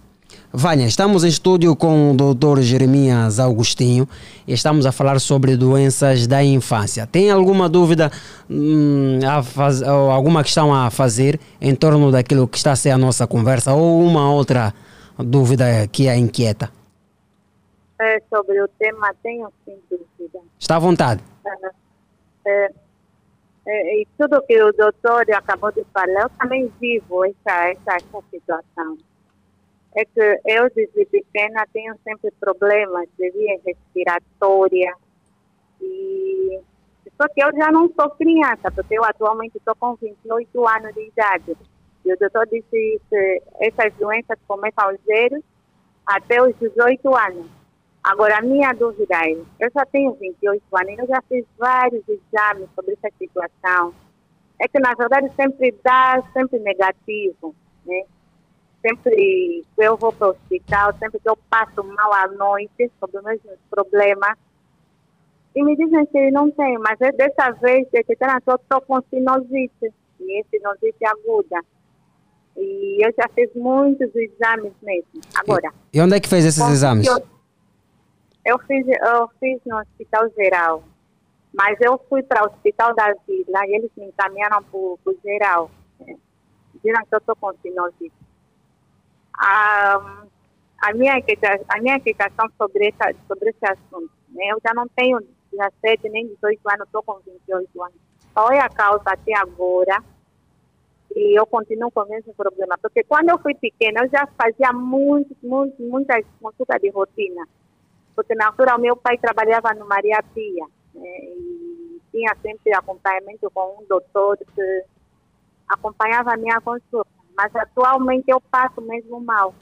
Vânia, 0.56 0.85
estamos 0.85 1.23
em 1.23 1.30
estúdio 1.30 1.75
com 1.75 2.11
o 2.11 2.14
doutor 2.15 2.61
Jeremias 2.61 3.40
Augustinho 3.40 4.07
e 4.48 4.53
estamos 4.53 4.85
a 4.85 4.91
falar 4.91 5.19
sobre 5.19 5.57
doenças 5.57 6.27
da 6.27 6.43
infância. 6.43 7.07
Tem 7.07 7.32
alguma 7.32 7.67
dúvida, 7.67 8.11
hum, 8.48 9.19
faz- 9.45 9.82
ou 9.82 10.11
alguma 10.11 10.43
questão 10.43 10.72
a 10.72 10.91
fazer 10.91 11.40
em 11.59 11.73
torno 11.73 12.11
daquilo 12.11 12.48
que 12.48 12.57
está 12.57 12.73
a 12.73 12.75
ser 12.75 12.91
a 12.91 12.98
nossa 12.99 13.25
conversa 13.25 13.73
ou 13.73 14.03
uma 14.03 14.32
outra 14.32 14.72
dúvida 15.17 15.88
que 15.91 16.07
a 16.07 16.15
inquieta? 16.15 16.69
É, 17.99 18.22
sobre 18.30 18.61
o 18.61 18.67
tema, 18.77 19.11
tenho 19.23 19.51
sim 19.65 19.75
dúvida. 19.90 20.40
Está 20.59 20.75
à 20.75 20.80
vontade. 20.80 21.23
É, 22.45 22.69
é, 23.65 24.01
e 24.01 24.07
tudo 24.19 24.40
que 24.43 24.61
o 24.61 24.72
doutor 24.73 25.25
acabou 25.33 25.72
de 25.72 25.83
falar, 25.91 26.23
eu 26.23 26.30
também 26.40 26.72
vivo 26.80 27.25
essa, 27.25 27.69
essa, 27.69 27.95
essa 27.95 28.23
situação. 28.30 28.98
É 29.95 30.05
que 30.05 30.41
eu, 30.45 30.69
desde 30.75 31.05
pequena, 31.05 31.65
tenho 31.72 31.95
sempre 32.03 32.31
problemas 32.39 33.07
de 33.17 33.30
via 33.31 33.59
respiratória. 33.65 34.95
E 35.81 36.59
só 37.17 37.27
que 37.27 37.43
eu 37.43 37.51
já 37.55 37.72
não 37.72 37.89
sou 37.93 38.09
criança, 38.11 38.72
porque 38.72 38.97
eu 38.97 39.03
atualmente 39.03 39.57
estou 39.57 39.75
com 39.75 39.95
28 39.95 40.67
anos 40.67 40.93
de 40.95 41.07
idade. 41.07 41.57
E 42.05 42.13
o 42.13 42.17
doutor 42.17 42.47
disse 42.47 43.01
que 43.09 43.41
essas 43.59 43.93
doenças 43.93 44.38
começam 44.47 44.85
aos 44.85 44.99
zero 45.05 45.43
até 46.05 46.41
os 46.41 46.55
18 46.57 47.15
anos. 47.15 47.45
Agora, 48.03 48.39
a 48.39 48.41
minha 48.41 48.73
dúvida 48.73 49.15
é, 49.15 49.31
eu 49.31 49.72
já 49.73 49.85
tenho 49.85 50.11
28 50.13 50.61
anos, 50.75 50.99
eu 50.99 51.07
já 51.07 51.22
fiz 51.30 51.45
vários 51.57 52.03
exames 52.09 52.67
sobre 52.75 52.93
essa 52.93 53.15
situação. 53.17 53.93
É 54.59 54.67
que, 54.67 54.80
na 54.80 54.93
verdade, 54.93 55.31
sempre 55.35 55.73
dá, 55.81 56.22
sempre 56.33 56.59
negativo, 56.59 57.55
né? 57.85 58.03
Sempre 58.85 59.63
que 59.75 59.83
eu 59.83 59.95
vou 59.95 60.11
para 60.11 60.27
o 60.27 60.31
hospital, 60.31 60.93
sempre 60.99 61.19
que 61.19 61.29
eu 61.29 61.37
passo 61.49 61.81
mal 61.83 62.13
à 62.13 62.27
noite, 62.27 62.91
sobre 62.99 63.17
os 63.17 63.23
mesmos 63.23 63.57
problemas, 63.69 64.37
e 65.55 65.63
me 65.63 65.75
dizem 65.77 66.05
que 66.07 66.31
não 66.31 66.51
tem, 66.51 66.77
mas 66.79 66.99
é 66.99 67.11
dessa 67.13 67.51
vez 67.51 67.87
é 67.93 68.03
que 68.03 68.15
tá, 68.15 68.39
eu 68.45 68.55
estou 68.55 68.81
com 68.81 69.01
sinusite, 69.09 69.93
e 70.19 70.39
é 70.39 70.43
sinusite 70.49 71.05
aguda. 71.05 71.61
E 72.57 73.05
eu 73.05 73.13
já 73.17 73.27
fiz 73.33 73.49
muitos 73.55 74.13
exames 74.15 74.73
mesmo. 74.81 75.21
Agora, 75.35 75.71
E 75.93 76.01
onde 76.01 76.15
é 76.15 76.19
que 76.19 76.27
fez 76.29 76.45
esses 76.45 76.67
exames? 76.69 77.07
Eu, 77.07 77.17
eu 78.45 78.59
fiz, 78.59 78.85
eu 78.87 79.29
fiz 79.39 79.59
no 79.65 79.77
hospital 79.79 80.29
geral, 80.37 80.83
mas 81.53 81.77
eu 81.79 81.99
fui 82.09 82.21
para 82.21 82.43
o 82.43 82.47
hospital 82.47 82.93
da 82.95 83.13
vila 83.27 83.65
e 83.67 83.75
eles 83.75 83.91
me 83.95 84.05
encaminharam 84.05 84.61
para 84.63 84.77
o 84.77 84.99
geral. 85.23 85.71
né? 85.99 86.15
Viram 86.83 87.05
que 87.05 87.15
eu 87.15 87.19
estou 87.19 87.35
com 87.37 87.53
sinusite. 87.61 88.11
A, 89.45 90.25
a, 90.81 90.93
minha, 90.93 91.15
a 91.67 91.81
minha 91.81 91.97
inquietação 91.97 92.49
sobre, 92.57 92.88
essa, 92.88 93.13
sobre 93.27 93.49
esse 93.49 93.65
assunto, 93.65 94.09
né? 94.30 94.45
eu 94.51 94.59
já 94.65 94.73
não 94.73 94.88
tenho 94.88 95.19
17 95.51 96.09
nem 96.09 96.27
18 96.27 96.59
anos, 96.69 96.85
estou 96.85 97.03
com 97.03 97.19
28 97.19 97.83
anos. 97.83 97.95
Qual 98.33 98.51
é 98.51 98.59
a 98.59 98.69
causa 98.69 99.03
até 99.05 99.35
agora? 99.35 100.01
E 101.15 101.39
eu 101.39 101.45
continuo 101.45 101.91
com 101.91 102.05
mesmo 102.05 102.33
problema. 102.33 102.77
Porque 102.81 103.03
quando 103.03 103.30
eu 103.30 103.38
fui 103.38 103.53
pequena, 103.53 104.01
eu 104.01 104.09
já 104.09 104.27
fazia 104.38 104.73
muito, 104.73 105.35
muito, 105.43 105.81
muitas 105.83 106.25
consultas 106.41 106.81
de 106.81 106.89
rotina. 106.89 107.47
Porque 108.15 108.33
na 108.33 108.47
altura 108.47 108.75
o 108.75 108.80
meu 108.80 108.95
pai 108.95 109.17
trabalhava 109.17 109.73
no 109.73 109.85
Maria 109.85 110.23
Pia. 110.33 110.65
Né? 110.95 111.19
E 111.23 112.01
tinha 112.11 112.35
sempre 112.41 112.73
acompanhamento 112.73 113.49
com 113.51 113.81
um 113.81 113.85
doutor 113.88 114.38
que 114.38 114.83
acompanhava 115.67 116.33
a 116.33 116.38
minha 116.38 116.59
consulta. 116.61 117.02
Mas 117.35 117.55
atualmente 117.55 118.25
eu 118.27 118.39
passo 118.39 118.81
mesmo 118.81 119.19
mal. 119.19 119.53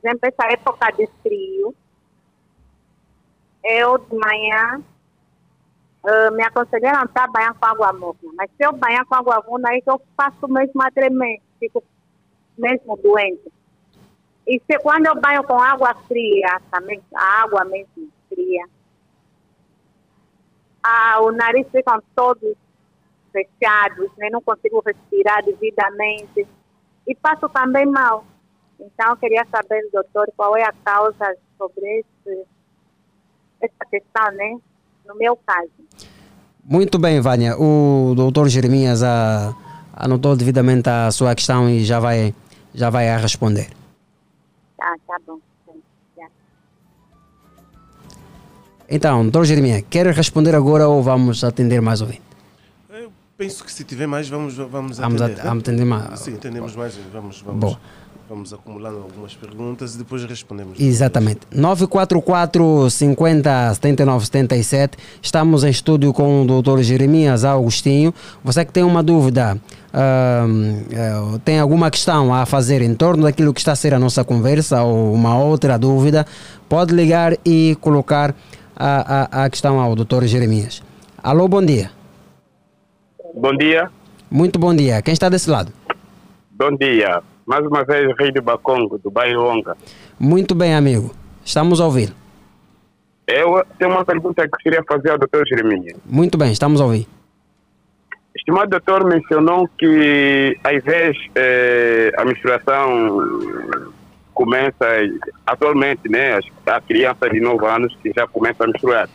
Por 0.00 0.08
exemplo, 0.08 0.20
essa 0.22 0.52
época 0.52 0.90
de 0.92 1.06
frio, 1.22 1.74
eu 3.64 3.98
de 3.98 4.16
manhã 4.16 4.82
ah, 6.04 6.30
me 6.30 6.42
aconselharam 6.42 7.08
a 7.14 7.26
banhar 7.26 7.54
com 7.54 7.66
água 7.66 7.92
morna. 7.92 8.32
Mas 8.34 8.50
se 8.50 8.64
eu 8.64 8.72
banhar 8.72 9.04
com 9.04 9.14
água 9.14 9.44
morna, 9.46 9.70
aí 9.70 9.82
eu 9.86 10.00
faço 10.16 10.48
mesmo 10.48 10.82
a 10.82 10.90
tremer, 10.90 11.40
fico 11.58 11.82
mesmo 12.56 12.96
doente. 12.96 13.52
E 14.46 14.60
se 14.60 14.78
quando 14.78 15.06
eu 15.06 15.20
banho 15.20 15.44
com 15.44 15.60
água 15.60 15.94
fria, 16.06 16.60
também, 16.70 17.02
a 17.14 17.42
água 17.42 17.64
mesmo 17.64 18.08
fria, 18.28 18.66
ah, 20.82 21.20
o 21.20 21.32
nariz 21.32 21.66
ficam 21.70 22.00
todos 22.14 22.56
fechados, 23.30 24.10
né? 24.16 24.30
não 24.30 24.40
consigo 24.40 24.80
respirar 24.80 25.44
devidamente 25.44 26.46
e 27.08 27.14
passo 27.14 27.48
também 27.48 27.86
mal. 27.86 28.24
Então, 28.78 29.08
eu 29.10 29.16
queria 29.16 29.44
saber, 29.50 29.88
doutor, 29.92 30.28
qual 30.36 30.56
é 30.56 30.62
a 30.62 30.72
causa 30.84 31.36
sobre 31.56 31.84
esse, 32.00 32.44
essa 33.60 33.84
questão, 33.90 34.30
né? 34.32 34.56
No 35.06 35.16
meu 35.16 35.36
caso. 35.44 35.70
Muito 36.62 36.98
bem, 36.98 37.20
Vânia. 37.20 37.56
O 37.58 38.14
doutor 38.14 38.48
Jeremias 38.48 39.02
ah, 39.02 39.54
anotou 39.94 40.36
devidamente 40.36 40.88
a 40.88 41.10
sua 41.10 41.34
questão 41.34 41.68
e 41.68 41.82
já 41.82 41.98
vai, 41.98 42.34
já 42.74 42.90
vai 42.90 43.08
a 43.08 43.16
responder. 43.16 43.68
Tá, 44.76 44.94
tá 45.06 45.18
bom. 45.26 45.40
Então, 48.90 49.22
doutor 49.22 49.44
Jeremias, 49.44 49.84
quer 49.90 50.06
responder 50.06 50.54
agora 50.54 50.88
ou 50.88 51.02
vamos 51.02 51.44
atender 51.44 51.82
mais 51.82 52.00
ouvinte? 52.00 52.27
Penso 53.38 53.62
que 53.64 53.72
se 53.72 53.84
tiver 53.84 54.08
mais, 54.08 54.28
vamos, 54.28 54.54
vamos 54.56 54.98
Vamos 54.98 55.20
atender. 55.22 55.24
at- 55.24 55.36
né? 55.44 55.48
vamos 55.48 55.62
atender 55.62 55.84
mais. 55.86 56.18
Sim, 56.18 56.34
atendemos 56.34 56.74
mais. 56.74 56.98
Vamos, 57.12 57.40
vamos, 57.40 57.60
Boa. 57.60 57.78
vamos 58.28 58.52
acumulando 58.52 58.96
algumas 58.96 59.32
perguntas 59.34 59.94
e 59.94 59.98
depois 59.98 60.24
respondemos. 60.24 60.80
Exatamente. 60.80 61.42
944 61.54 62.90
50 62.90 63.74
79 63.74 64.24
77. 64.26 64.98
Estamos 65.22 65.62
em 65.62 65.70
estúdio 65.70 66.12
com 66.12 66.42
o 66.42 66.46
doutor 66.46 66.82
Jeremias 66.82 67.44
Augustinho. 67.44 68.12
Você 68.42 68.64
que 68.64 68.72
tem 68.72 68.82
uma 68.82 69.04
dúvida, 69.04 69.56
eh, 69.92 71.38
tem 71.44 71.60
alguma 71.60 71.92
questão 71.92 72.34
a 72.34 72.44
fazer 72.44 72.82
em 72.82 72.92
torno 72.92 73.22
daquilo 73.22 73.54
que 73.54 73.60
está 73.60 73.70
a 73.70 73.76
ser 73.76 73.94
a 73.94 74.00
nossa 74.00 74.24
conversa 74.24 74.82
ou 74.82 75.14
uma 75.14 75.38
outra 75.38 75.78
dúvida, 75.78 76.26
pode 76.68 76.92
ligar 76.92 77.36
e 77.46 77.76
colocar 77.80 78.34
a, 78.74 79.42
a, 79.42 79.44
a 79.44 79.48
questão 79.50 79.78
ao 79.78 79.94
doutor 79.94 80.24
Jeremias. 80.26 80.82
Alô, 81.22 81.46
bom 81.46 81.64
dia. 81.64 81.96
Bom 83.34 83.54
dia. 83.56 83.90
Muito 84.30 84.58
bom 84.58 84.74
dia. 84.74 85.00
Quem 85.02 85.12
está 85.12 85.28
desse 85.28 85.50
lado? 85.50 85.72
Bom 86.50 86.74
dia. 86.76 87.22
Mais 87.46 87.64
uma 87.66 87.84
vez, 87.84 88.14
Rei 88.18 88.32
do 88.32 88.42
Bacongo, 88.42 88.98
do 88.98 89.10
bairro 89.10 89.46
Onga. 89.46 89.76
Muito 90.18 90.54
bem, 90.54 90.74
amigo. 90.74 91.12
Estamos 91.44 91.80
a 91.80 91.84
ouvir. 91.84 92.12
Eu 93.26 93.62
tenho 93.78 93.90
uma 93.90 94.04
pergunta 94.04 94.46
que 94.48 94.62
queria 94.62 94.82
fazer 94.86 95.10
ao 95.10 95.18
Dr. 95.18 95.46
Jeremias. 95.48 95.96
Muito 96.04 96.36
bem, 96.36 96.50
estamos 96.50 96.80
a 96.80 96.84
ouvir. 96.84 97.06
Estimado 98.34 98.70
doutor 98.70 99.04
mencionou 99.04 99.68
que, 99.78 100.56
às 100.64 100.82
vezes, 100.82 101.16
eh, 101.34 102.12
a 102.16 102.24
menstruação 102.24 103.18
começa 104.32 104.86
atualmente, 105.46 106.08
né? 106.08 106.38
A 106.66 106.80
criança 106.80 107.28
de 107.28 107.40
9 107.40 107.66
anos 107.66 107.96
que 108.02 108.12
já 108.14 108.26
começa 108.26 108.64
a 108.64 108.66
menstruar. 108.66 109.08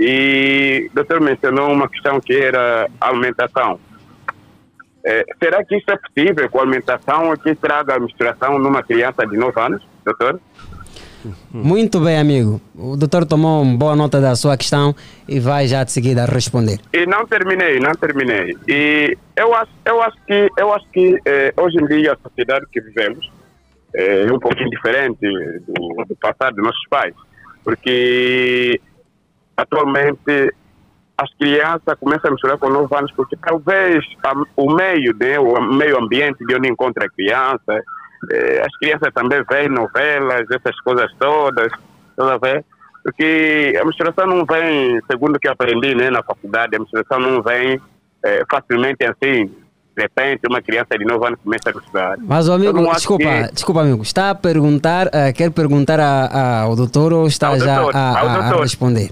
E 0.00 0.88
o 0.90 0.94
doutor 0.94 1.20
mencionou 1.20 1.72
uma 1.72 1.88
questão 1.88 2.20
que 2.20 2.34
era 2.34 2.88
a 3.00 3.08
alimentação. 3.08 3.80
Eh, 5.04 5.24
será 5.42 5.64
que 5.64 5.76
isso 5.76 5.90
é 5.90 5.96
possível 5.96 6.48
com 6.48 6.58
a 6.58 6.62
alimentação 6.62 7.36
que 7.36 7.54
traga 7.54 7.96
a 7.96 7.98
menstruação 7.98 8.58
numa 8.58 8.82
criança 8.82 9.26
de 9.26 9.36
9 9.36 9.60
anos, 9.60 9.82
doutor? 10.04 10.40
Muito 11.50 12.00
bem, 12.00 12.18
amigo. 12.18 12.60
O 12.76 12.96
doutor 12.96 13.26
tomou 13.26 13.62
uma 13.62 13.76
boa 13.76 13.96
nota 13.96 14.20
da 14.20 14.36
sua 14.36 14.56
questão 14.56 14.94
e 15.28 15.40
vai 15.40 15.66
já 15.66 15.82
de 15.82 15.90
seguida 15.90 16.24
responder. 16.24 16.78
E 16.92 17.06
não 17.06 17.26
terminei, 17.26 17.80
não 17.80 17.92
terminei. 17.92 18.56
E 18.68 19.16
eu 19.36 19.54
acho, 19.54 19.72
eu 19.84 20.00
acho 20.02 20.16
que, 20.26 20.48
eu 20.56 20.72
acho 20.72 20.86
que 20.90 21.18
eh, 21.24 21.52
hoje 21.56 21.76
em 21.78 21.86
dia 21.86 22.12
a 22.12 22.28
sociedade 22.28 22.66
que 22.70 22.80
vivemos 22.80 23.30
eh, 23.94 24.26
é 24.28 24.32
um 24.32 24.38
pouquinho 24.38 24.70
diferente 24.70 25.18
do, 25.66 26.04
do 26.04 26.16
passado 26.16 26.54
dos 26.54 26.64
nossos 26.64 26.86
pais, 26.88 27.14
porque 27.64 28.80
atualmente 29.62 30.54
as 31.20 31.34
crianças 31.34 31.98
começam 32.00 32.28
a 32.28 32.32
misturar 32.32 32.58
com 32.58 32.70
9 32.70 32.94
anos 32.96 33.12
porque 33.12 33.36
talvez 33.36 34.04
a- 34.24 34.44
o 34.56 34.72
meio, 34.72 35.14
né, 35.18 35.38
o 35.38 35.60
meio 35.60 35.98
ambiente 35.98 36.44
de 36.46 36.54
onde 36.54 36.68
encontra 36.68 37.06
a 37.06 37.10
criança, 37.10 37.82
eh, 38.32 38.62
as 38.64 38.76
crianças 38.78 39.12
também 39.12 39.42
veem 39.50 39.68
novelas, 39.68 40.46
essas 40.50 40.78
coisas 40.80 41.10
todas, 41.18 41.72
toda 42.16 42.38
vez, 42.38 42.64
porque 43.02 43.76
a 43.80 43.84
misturação 43.84 44.26
não 44.28 44.44
vem, 44.44 45.00
segundo 45.10 45.36
o 45.36 45.40
que 45.40 45.48
aprendi 45.48 45.92
né, 45.94 46.08
na 46.08 46.22
faculdade, 46.22 46.76
a 46.76 46.78
misturação 46.78 47.18
não 47.18 47.42
vem 47.42 47.80
eh, 48.24 48.42
facilmente 48.50 49.04
assim, 49.04 49.46
de 49.96 50.02
repente 50.02 50.42
uma 50.48 50.60
criança 50.62 50.96
de 50.98 51.04
9 51.04 51.26
anos 51.26 51.40
começa 51.42 51.70
a 51.70 51.72
misturar. 51.72 52.16
Mas 52.20 52.48
o 52.48 52.52
amigo, 52.52 52.92
desculpa, 52.92 53.24
que- 53.24 53.52
desculpa, 53.54 53.80
amigo. 53.80 54.02
Está 54.02 54.30
a 54.30 54.34
perguntar, 54.36 55.08
eh, 55.12 55.32
quer 55.32 55.50
perguntar 55.50 55.98
a- 55.98 56.26
a- 56.26 56.60
ao 56.62 56.76
doutor 56.76 57.12
ou 57.12 57.26
está 57.26 57.48
Ao 57.48 57.58
já 57.58 57.76
doutor, 57.80 57.96
a, 57.96 58.00
a- 58.00 58.20
a 58.20 58.40
doutor. 58.48 58.62
responder? 58.62 59.10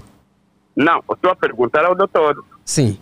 Não, 0.77 1.03
eu 1.09 1.15
estou 1.15 1.31
a 1.31 1.35
perguntar 1.35 1.83
ao 1.83 1.95
doutor. 1.95 2.45
Sim. 2.63 2.99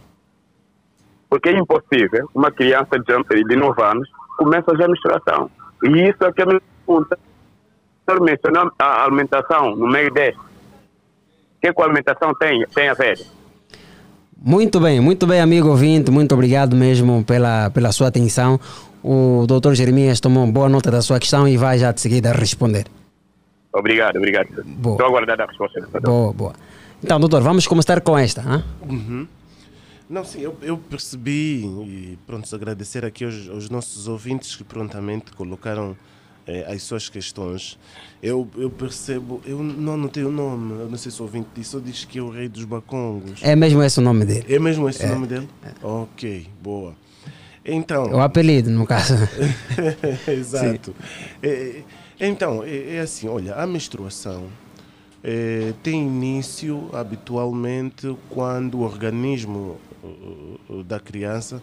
Porque 1.30 1.50
é 1.50 1.60
impossível 1.60 2.30
uma 2.34 2.50
criança 2.50 2.98
de, 2.98 3.44
de 3.44 3.56
9 3.58 3.82
anos 3.84 4.10
começa 4.38 4.76
já 4.78 4.86
a 4.86 4.88
misturação. 4.88 5.52
E 5.84 6.10
isso 6.10 6.24
é 6.24 6.32
que 6.32 6.45
me 6.45 6.62
pergunta. 6.86 7.20
O 8.08 8.12
senhor 8.12 8.24
mencionou 8.24 8.72
a 8.80 9.04
alimentação 9.04 9.76
no 9.76 9.88
meio 9.88 10.14
desse. 10.14 10.38
O 10.38 11.62
que, 11.62 11.74
que 11.74 11.82
a 11.82 11.86
alimentação 11.86 12.34
tem, 12.36 12.66
tem 12.74 12.88
a 12.88 12.94
ver? 12.94 13.20
Muito 14.38 14.80
bem, 14.80 15.02
muito 15.02 15.28
bem, 15.28 15.42
amigo 15.42 15.68
ouvinte. 15.68 16.10
Muito 16.12 16.34
obrigado 16.34 16.76
mesmo 16.76 17.26
pela, 17.26 17.70
pela 17.72 17.92
sua 17.92 18.08
atenção. 18.08 18.58
O 19.04 19.45
doutor 19.45 19.76
Jeremias 19.76 20.22
tomou 20.22 20.48
boa 20.48 20.70
nota 20.70 20.90
da 20.90 21.02
sua 21.02 21.20
questão 21.20 21.48
e 21.48 21.58
vai 21.58 21.78
já 21.78 21.92
de 21.92 22.00
seguida 22.00 22.32
responder. 22.32 22.86
Obrigado, 23.74 24.16
obrigado. 24.16 24.64
Boa. 24.64 24.95
Estou 24.95 25.08
aguardando 25.08 25.44
a 25.44 25.45
resposta. 25.45 25.82
Boa, 26.02 26.32
boa. 26.32 26.54
Então, 27.06 27.19
doutor, 27.19 27.43
vamos 27.43 27.67
começar 27.67 28.01
com 28.01 28.17
esta. 28.17 28.42
hã? 28.42 28.64
Uhum. 28.82 29.27
Não, 30.09 30.25
sim, 30.25 30.40
eu, 30.42 30.58
eu 30.64 30.75
percebi 30.75 31.64
e 31.64 32.17
pronto, 32.25 32.53
agradecer 32.56 33.06
aqui 33.06 33.24
aos, 33.24 33.48
aos 33.48 33.69
nossos 33.69 34.08
ouvintes 34.08 34.56
que 34.56 34.64
prontamente 34.64 35.32
colocaram 35.34 35.95
eh, 36.48 36.66
as 36.67 36.82
suas 36.82 37.08
questões. 37.08 37.77
Eu, 38.24 38.50
eu 38.58 38.72
percebo, 38.72 39.40
eu 39.45 39.61
não 39.61 39.93
anotei 39.93 40.24
o 40.24 40.32
nome, 40.32 40.80
eu 40.82 40.90
não 40.90 40.98
sei 40.98 41.11
se 41.11 41.22
o 41.22 41.25
ouvinte 41.25 41.48
disse, 41.53 41.69
só 41.69 41.80
diz 41.80 42.06
que 42.06 42.17
é 42.17 42.22
o 42.24 42.32
rei 42.32 42.50
dos 42.50 42.66
bacongos. 42.66 43.40
É 43.43 43.56
mesmo 43.56 43.84
esse 43.84 44.00
o 44.00 44.01
nome 44.01 44.25
dele. 44.25 44.45
É 44.51 44.58
mesmo 44.58 44.90
esse 44.90 45.03
É. 45.03 45.06
o 45.06 45.09
nome 45.09 45.27
dele? 45.27 45.48
Ok, 45.84 46.48
boa. 46.59 46.95
Então. 47.64 48.14
O 48.14 48.19
apelido, 48.19 48.72
no 48.72 48.88
caso. 48.88 49.14
Exato. 50.27 50.95
É, 51.43 51.84
então, 52.19 52.64
é, 52.64 52.95
é 52.95 53.00
assim, 53.01 53.27
olha, 53.27 53.53
a 53.53 53.67
menstruação 53.67 54.45
é, 55.28 55.74
tem 55.82 56.06
início 56.06 56.90
habitualmente 56.94 58.16
quando 58.30 58.76
o 58.76 58.82
organismo 58.82 59.78
uh, 60.04 60.60
uh, 60.70 60.84
da 60.84 61.00
criança 61.00 61.60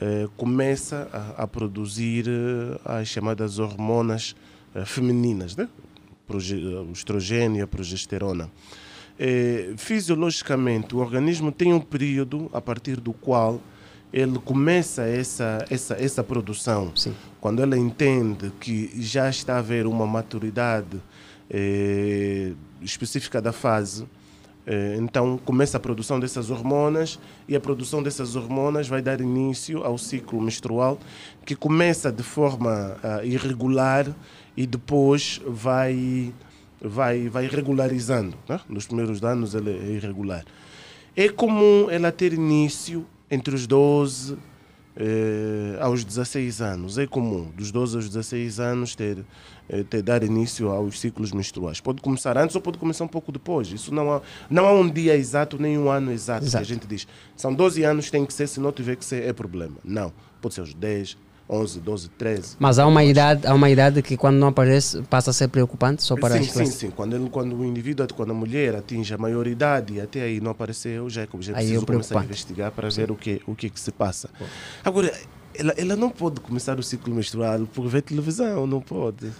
eh, 0.00 0.28
começa 0.34 1.08
a, 1.12 1.42
a 1.42 1.46
produzir 1.46 2.24
eh, 2.26 2.80
as 2.84 3.06
chamadas 3.08 3.58
hormonas 3.58 4.34
eh, 4.74 4.84
femininas, 4.84 5.54
né? 5.54 5.68
O 6.28 6.92
estrogênio 6.92 7.58
e 7.58 7.62
a 7.62 7.66
progesterona. 7.66 8.50
Eh, 9.18 9.74
fisiologicamente, 9.76 10.94
o 10.94 10.98
organismo 10.98 11.52
tem 11.52 11.74
um 11.74 11.80
período 11.80 12.48
a 12.54 12.60
partir 12.62 12.98
do 13.00 13.12
qual 13.12 13.60
ele 14.10 14.38
começa 14.38 15.02
essa, 15.02 15.66
essa, 15.68 15.94
essa 15.94 16.24
produção. 16.24 16.92
Quando 17.40 17.62
ele 17.62 17.76
entende 17.76 18.50
que 18.58 18.90
já 19.02 19.28
está 19.28 19.56
a 19.56 19.58
haver 19.58 19.86
uma 19.86 20.06
maturidade 20.06 20.98
eh, 21.50 22.52
específica 22.82 23.40
da 23.40 23.52
fase, 23.52 24.06
eh, 24.66 24.96
então 24.98 25.38
começa 25.38 25.76
a 25.76 25.80
produção 25.80 26.20
dessas 26.20 26.50
hormonas 26.50 27.18
e 27.48 27.56
a 27.56 27.60
produção 27.60 28.02
dessas 28.02 28.36
hormonas 28.36 28.88
vai 28.88 29.00
dar 29.00 29.20
início 29.20 29.82
ao 29.82 29.96
ciclo 29.96 30.40
menstrual 30.40 30.98
que 31.44 31.56
começa 31.56 32.12
de 32.12 32.22
forma 32.22 32.96
ah, 33.02 33.24
irregular 33.24 34.06
e 34.56 34.66
depois 34.66 35.40
vai 35.46 36.32
vai 36.80 37.28
vai 37.28 37.46
regularizando. 37.46 38.36
Né? 38.48 38.60
Nos 38.68 38.86
primeiros 38.86 39.22
anos 39.24 39.54
ele 39.54 39.70
é 39.70 39.92
irregular. 39.96 40.44
É 41.16 41.28
comum 41.28 41.90
ela 41.90 42.12
ter 42.12 42.32
início 42.32 43.06
entre 43.30 43.54
os 43.54 43.66
12 43.66 44.36
eh, 44.96 45.76
aos 45.80 46.04
16 46.04 46.60
anos. 46.60 46.98
É 46.98 47.06
comum, 47.06 47.50
dos 47.56 47.70
12 47.70 47.96
aos 47.96 48.08
16 48.08 48.60
anos, 48.60 48.94
ter, 48.94 49.24
eh, 49.68 49.82
ter 49.82 50.02
dar 50.02 50.22
início 50.22 50.68
aos 50.68 51.00
ciclos 51.00 51.32
menstruais. 51.32 51.80
Pode 51.80 52.00
começar 52.00 52.36
antes 52.36 52.56
ou 52.56 52.62
pode 52.62 52.78
começar 52.78 53.04
um 53.04 53.08
pouco 53.08 53.30
depois. 53.32 53.70
Isso 53.70 53.94
não 53.94 54.12
há, 54.12 54.22
não 54.48 54.66
há 54.66 54.72
um 54.72 54.88
dia 54.88 55.16
exato 55.16 55.60
nem 55.60 55.78
um 55.78 55.90
ano 55.90 56.12
exato, 56.12 56.44
Exato. 56.44 56.62
a 56.62 56.66
gente 56.66 56.86
diz. 56.86 57.06
São 57.36 57.54
12 57.54 57.82
anos, 57.82 58.10
tem 58.10 58.24
que 58.26 58.32
ser, 58.32 58.46
se 58.46 58.60
não 58.60 58.72
tiver 58.72 58.96
que 58.96 59.04
ser, 59.04 59.24
é 59.24 59.32
problema. 59.32 59.76
Não. 59.84 60.12
Pode 60.40 60.54
ser 60.54 60.60
aos 60.60 60.74
10, 60.74 61.16
11, 61.50 61.80
12, 61.80 62.08
13. 62.10 62.56
Mas 62.58 62.78
há 62.78 62.86
uma 62.86 63.02
idade, 63.02 63.46
há 63.46 63.52
uma 63.52 63.68
idade 63.68 64.00
que 64.02 64.16
quando 64.16 64.36
não 64.36 64.48
aparece 64.48 65.02
passa 65.02 65.30
a 65.30 65.32
ser 65.32 65.48
preocupante 65.48 66.02
só 66.02 66.14
para 66.16 66.36
sim, 66.36 66.40
as 66.40 66.50
sim, 66.50 66.66
sim. 66.66 66.90
Quando, 66.90 67.16
ele, 67.16 67.28
quando 67.28 67.56
o 67.56 67.64
indivíduo, 67.64 68.06
quando 68.14 68.30
a 68.30 68.34
mulher 68.34 68.76
atinge 68.76 69.12
a 69.12 69.18
maioridade 69.18 69.94
e 69.94 70.00
até 70.00 70.22
aí 70.22 70.40
não 70.40 70.52
apareceu, 70.52 71.10
já 71.10 71.22
é, 71.22 71.28
já 71.40 71.52
é 71.52 71.56
Aí 71.56 71.64
é 71.64 71.66
preciso 71.66 71.86
começar 71.86 72.20
a 72.20 72.24
investigar 72.24 72.70
para 72.70 72.88
ver 72.88 73.10
o 73.10 73.16
que, 73.16 73.42
o 73.46 73.54
que, 73.54 73.68
que 73.68 73.80
se 73.80 73.90
passa. 73.90 74.30
Agora, 74.84 75.12
ela, 75.54 75.74
ela 75.76 75.96
não 75.96 76.10
pode 76.10 76.40
começar 76.40 76.78
o 76.78 76.82
ciclo 76.82 77.14
menstrual 77.14 77.66
por 77.66 77.88
ver 77.88 78.02
televisão, 78.02 78.66
não 78.66 78.80
pode. 78.80 79.30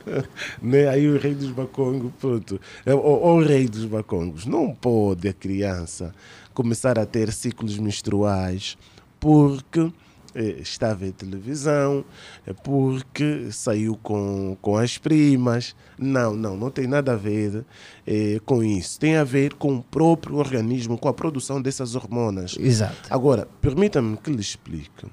né? 0.60 0.88
Aí 0.88 1.08
o 1.08 1.18
rei 1.18 1.34
dos 1.34 1.50
bacongos, 1.50 2.12
pronto. 2.20 2.60
É 2.84 2.94
O, 2.94 2.98
o 2.98 3.42
rei 3.42 3.66
dos 3.66 3.86
bacongos. 3.86 4.44
Não 4.44 4.74
pode 4.74 5.28
a 5.28 5.32
criança 5.32 6.14
começar 6.52 6.98
a 6.98 7.06
ter 7.06 7.32
ciclos 7.32 7.78
menstruais 7.78 8.76
porque 9.18 9.90
eh, 10.38 10.60
está 10.60 10.92
a 10.92 10.94
ver 10.94 11.10
televisão, 11.12 12.04
é 12.46 12.52
porque 12.52 13.48
saiu 13.50 13.98
com, 14.00 14.56
com 14.62 14.76
as 14.76 14.96
primas. 14.96 15.74
Não, 15.98 16.36
não, 16.36 16.56
não 16.56 16.70
tem 16.70 16.86
nada 16.86 17.14
a 17.14 17.16
ver 17.16 17.64
eh, 18.06 18.40
com 18.46 18.62
isso. 18.62 19.00
Tem 19.00 19.16
a 19.16 19.24
ver 19.24 19.54
com 19.54 19.74
o 19.76 19.82
próprio 19.82 20.36
organismo, 20.36 20.96
com 20.96 21.08
a 21.08 21.12
produção 21.12 21.60
dessas 21.60 21.96
hormonas. 21.96 22.56
Exato. 22.56 23.08
Agora, 23.10 23.48
permita-me 23.60 24.16
que 24.16 24.30
lhe 24.30 24.40
explique 24.40 25.06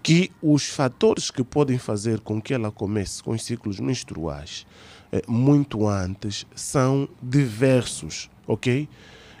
que 0.00 0.30
os 0.40 0.68
fatores 0.68 1.30
que 1.32 1.42
podem 1.42 1.78
fazer 1.78 2.20
com 2.20 2.40
que 2.40 2.54
ela 2.54 2.70
comece 2.70 3.22
com 3.22 3.32
os 3.32 3.42
ciclos 3.42 3.80
menstruais 3.80 4.64
eh, 5.10 5.22
muito 5.26 5.88
antes 5.88 6.46
são 6.54 7.08
diversos, 7.20 8.30
ok? 8.46 8.88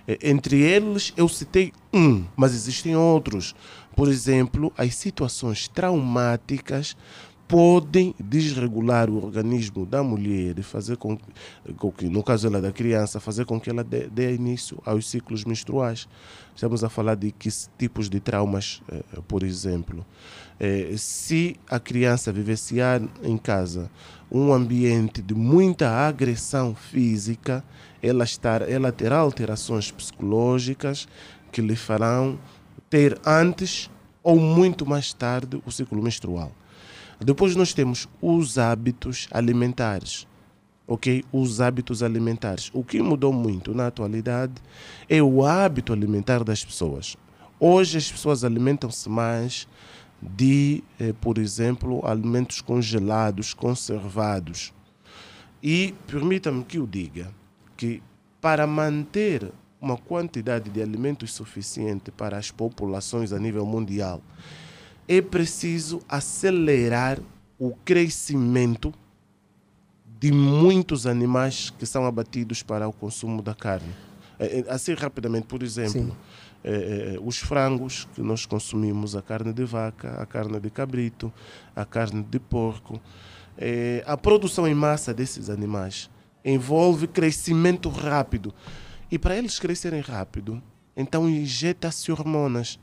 Eh, 0.08 0.18
Entre 0.22 0.60
eles, 0.60 1.12
eu 1.16 1.28
citei 1.28 1.72
um, 1.92 2.24
mas 2.36 2.54
existem 2.54 2.96
outros. 2.96 3.54
Por 3.94 4.08
exemplo, 4.08 4.72
as 4.76 4.94
situações 4.94 5.68
traumáticas 5.68 6.96
podem 7.46 8.14
desregular 8.18 9.10
o 9.10 9.22
organismo 9.22 9.84
da 9.84 10.02
mulher 10.02 10.58
e 10.58 10.62
fazer 10.62 10.96
com, 10.96 11.16
que, 11.96 12.08
no 12.08 12.22
caso 12.22 12.46
ela 12.46 12.60
da 12.60 12.72
criança, 12.72 13.20
fazer 13.20 13.44
com 13.44 13.60
que 13.60 13.68
ela 13.68 13.84
dê, 13.84 14.34
início 14.34 14.80
aos 14.84 15.08
ciclos 15.08 15.44
menstruais. 15.44 16.08
Estamos 16.54 16.82
a 16.82 16.88
falar 16.88 17.14
de 17.16 17.30
que 17.30 17.48
tipos 17.76 18.08
de 18.08 18.18
traumas, 18.18 18.82
eh, 18.90 19.02
por 19.28 19.42
exemplo. 19.42 20.04
Eh, 20.58 20.94
se 20.96 21.56
a 21.68 21.78
criança 21.78 22.32
vivenciar 22.32 23.02
em 23.22 23.36
casa 23.36 23.90
um 24.30 24.52
ambiente 24.52 25.20
de 25.20 25.34
muita 25.34 25.90
agressão 25.90 26.74
física, 26.74 27.62
ela, 28.02 28.24
estar, 28.24 28.62
ela 28.68 28.90
terá 28.90 29.18
alterações 29.18 29.90
psicológicas 29.90 31.06
que 31.52 31.60
lhe 31.60 31.76
farão 31.76 32.38
ter 32.88 33.18
antes 33.24 33.90
ou 34.22 34.38
muito 34.38 34.86
mais 34.86 35.12
tarde 35.12 35.60
o 35.66 35.70
ciclo 35.70 36.02
menstrual. 36.02 36.52
Depois 37.20 37.54
nós 37.54 37.72
temos 37.72 38.08
os 38.20 38.58
hábitos 38.58 39.28
alimentares. 39.30 40.26
Ok? 40.86 41.24
Os 41.32 41.60
hábitos 41.60 42.02
alimentares. 42.02 42.70
O 42.74 42.84
que 42.84 43.00
mudou 43.00 43.32
muito 43.32 43.72
na 43.74 43.86
atualidade 43.86 44.54
é 45.08 45.22
o 45.22 45.44
hábito 45.44 45.92
alimentar 45.92 46.44
das 46.44 46.64
pessoas. 46.64 47.16
Hoje 47.58 47.96
as 47.96 48.10
pessoas 48.10 48.44
alimentam-se 48.44 49.08
mais 49.08 49.66
de, 50.20 50.82
eh, 50.98 51.14
por 51.20 51.38
exemplo, 51.38 52.06
alimentos 52.06 52.60
congelados, 52.60 53.54
conservados. 53.54 54.72
E 55.62 55.94
permita-me 56.06 56.64
que 56.64 56.78
eu 56.78 56.86
diga 56.86 57.32
que 57.76 58.02
para 58.40 58.66
manter 58.66 59.50
uma 59.84 59.98
quantidade 59.98 60.70
de 60.70 60.80
alimentos 60.80 61.32
suficiente 61.32 62.10
para 62.10 62.38
as 62.38 62.50
populações 62.50 63.32
a 63.32 63.38
nível 63.38 63.66
mundial, 63.66 64.22
é 65.06 65.20
preciso 65.20 66.00
acelerar 66.08 67.20
o 67.58 67.74
crescimento 67.84 68.92
de 70.18 70.32
muitos 70.32 71.06
animais 71.06 71.68
que 71.68 71.84
são 71.84 72.06
abatidos 72.06 72.62
para 72.62 72.88
o 72.88 72.92
consumo 72.92 73.42
da 73.42 73.54
carne. 73.54 73.92
Eh, 74.38 74.60
eh, 74.60 74.72
Assim, 74.72 74.94
rapidamente, 74.94 75.46
por 75.46 75.62
exemplo, 75.62 76.16
eh, 76.64 77.18
os 77.22 77.38
frangos 77.38 78.08
que 78.14 78.22
nós 78.22 78.46
consumimos, 78.46 79.14
a 79.14 79.20
carne 79.20 79.52
de 79.52 79.64
vaca, 79.64 80.14
a 80.20 80.24
carne 80.24 80.58
de 80.58 80.70
cabrito, 80.70 81.30
a 81.76 81.84
carne 81.84 82.22
de 82.22 82.38
porco. 82.38 82.98
Eh, 83.58 84.02
a 84.06 84.16
produção 84.16 84.66
em 84.66 84.74
massa 84.74 85.12
desses 85.12 85.50
animais 85.50 86.08
envolve 86.42 87.06
crescimento 87.06 87.90
rápido. 87.90 88.54
E 89.14 89.18
para 89.18 89.36
eles 89.36 89.60
crescerem 89.60 90.00
rápido, 90.00 90.60
então 90.96 91.28
injeta-se 91.28 92.10
hormonas. 92.10 92.80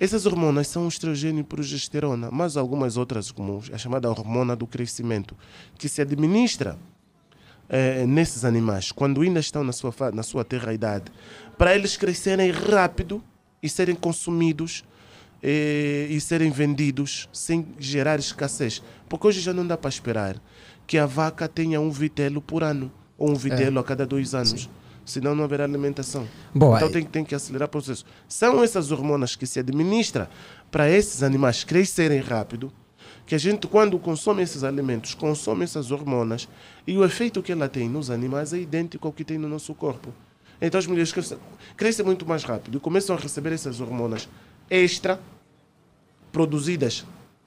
Essas 0.00 0.24
hormonas 0.24 0.66
são 0.66 0.88
estrogênio 0.88 1.42
e 1.42 1.44
progesterona, 1.44 2.30
mas 2.32 2.56
algumas 2.56 2.96
outras, 2.96 3.30
como 3.30 3.62
a 3.70 3.76
chamada 3.76 4.08
hormona 4.08 4.56
do 4.56 4.66
crescimento, 4.66 5.36
que 5.76 5.90
se 5.90 6.00
administra 6.00 6.78
eh, 7.68 8.06
nesses 8.06 8.46
animais, 8.46 8.92
quando 8.92 9.20
ainda 9.20 9.40
estão 9.40 9.62
na 9.62 9.72
sua, 9.72 9.92
na 10.14 10.22
sua 10.22 10.42
terra-idade, 10.42 11.12
para 11.58 11.74
eles 11.74 11.98
crescerem 11.98 12.50
rápido 12.50 13.22
e 13.62 13.68
serem 13.68 13.94
consumidos 13.94 14.82
eh, 15.42 16.06
e 16.08 16.18
serem 16.18 16.50
vendidos 16.50 17.28
sem 17.30 17.66
gerar 17.78 18.18
escassez. 18.18 18.82
Porque 19.06 19.26
hoje 19.26 19.42
já 19.42 19.52
não 19.52 19.66
dá 19.66 19.76
para 19.76 19.90
esperar 19.90 20.40
que 20.86 20.96
a 20.96 21.04
vaca 21.04 21.46
tenha 21.46 21.78
um 21.78 21.90
vitelo 21.90 22.40
por 22.40 22.64
ano, 22.64 22.90
ou 23.18 23.32
um 23.32 23.34
vitelo 23.34 23.78
a 23.78 23.84
cada 23.84 24.06
dois 24.06 24.34
anos. 24.34 24.70
Senão 25.04 25.34
não 25.34 25.44
haverá 25.44 25.64
alimentação. 25.64 26.28
Boa. 26.54 26.76
Então 26.76 26.90
tem, 26.90 27.04
tem 27.04 27.24
que 27.24 27.34
acelerar 27.34 27.66
o 27.66 27.70
processo. 27.70 28.04
São 28.28 28.62
essas 28.62 28.90
hormonas 28.92 29.34
que 29.34 29.46
se 29.46 29.58
administram 29.58 30.28
para 30.70 30.88
esses 30.88 31.22
animais 31.22 31.64
crescerem 31.64 32.20
rápido, 32.20 32.72
que 33.26 33.34
a 33.34 33.38
gente, 33.38 33.66
quando 33.66 33.98
consome 33.98 34.42
esses 34.42 34.64
alimentos, 34.64 35.14
consome 35.14 35.64
essas 35.64 35.90
hormonas 35.90 36.48
e 36.86 36.96
o 36.96 37.04
efeito 37.04 37.42
que 37.42 37.52
ela 37.52 37.68
tem 37.68 37.88
nos 37.88 38.10
animais 38.10 38.52
é 38.52 38.58
idêntico 38.58 39.06
ao 39.06 39.12
que 39.12 39.24
tem 39.24 39.38
no 39.38 39.48
nosso 39.48 39.74
corpo. 39.74 40.12
Então 40.60 40.78
as 40.78 40.86
mulheres 40.86 41.12
crescem, 41.12 41.38
crescem 41.76 42.04
muito 42.04 42.24
mais 42.24 42.44
rápido 42.44 42.78
e 42.78 42.80
começam 42.80 43.16
a 43.16 43.18
receber 43.18 43.52
essas 43.52 43.80
hormonas 43.80 44.28
extra 44.70 45.20
produzidas, 46.30 47.04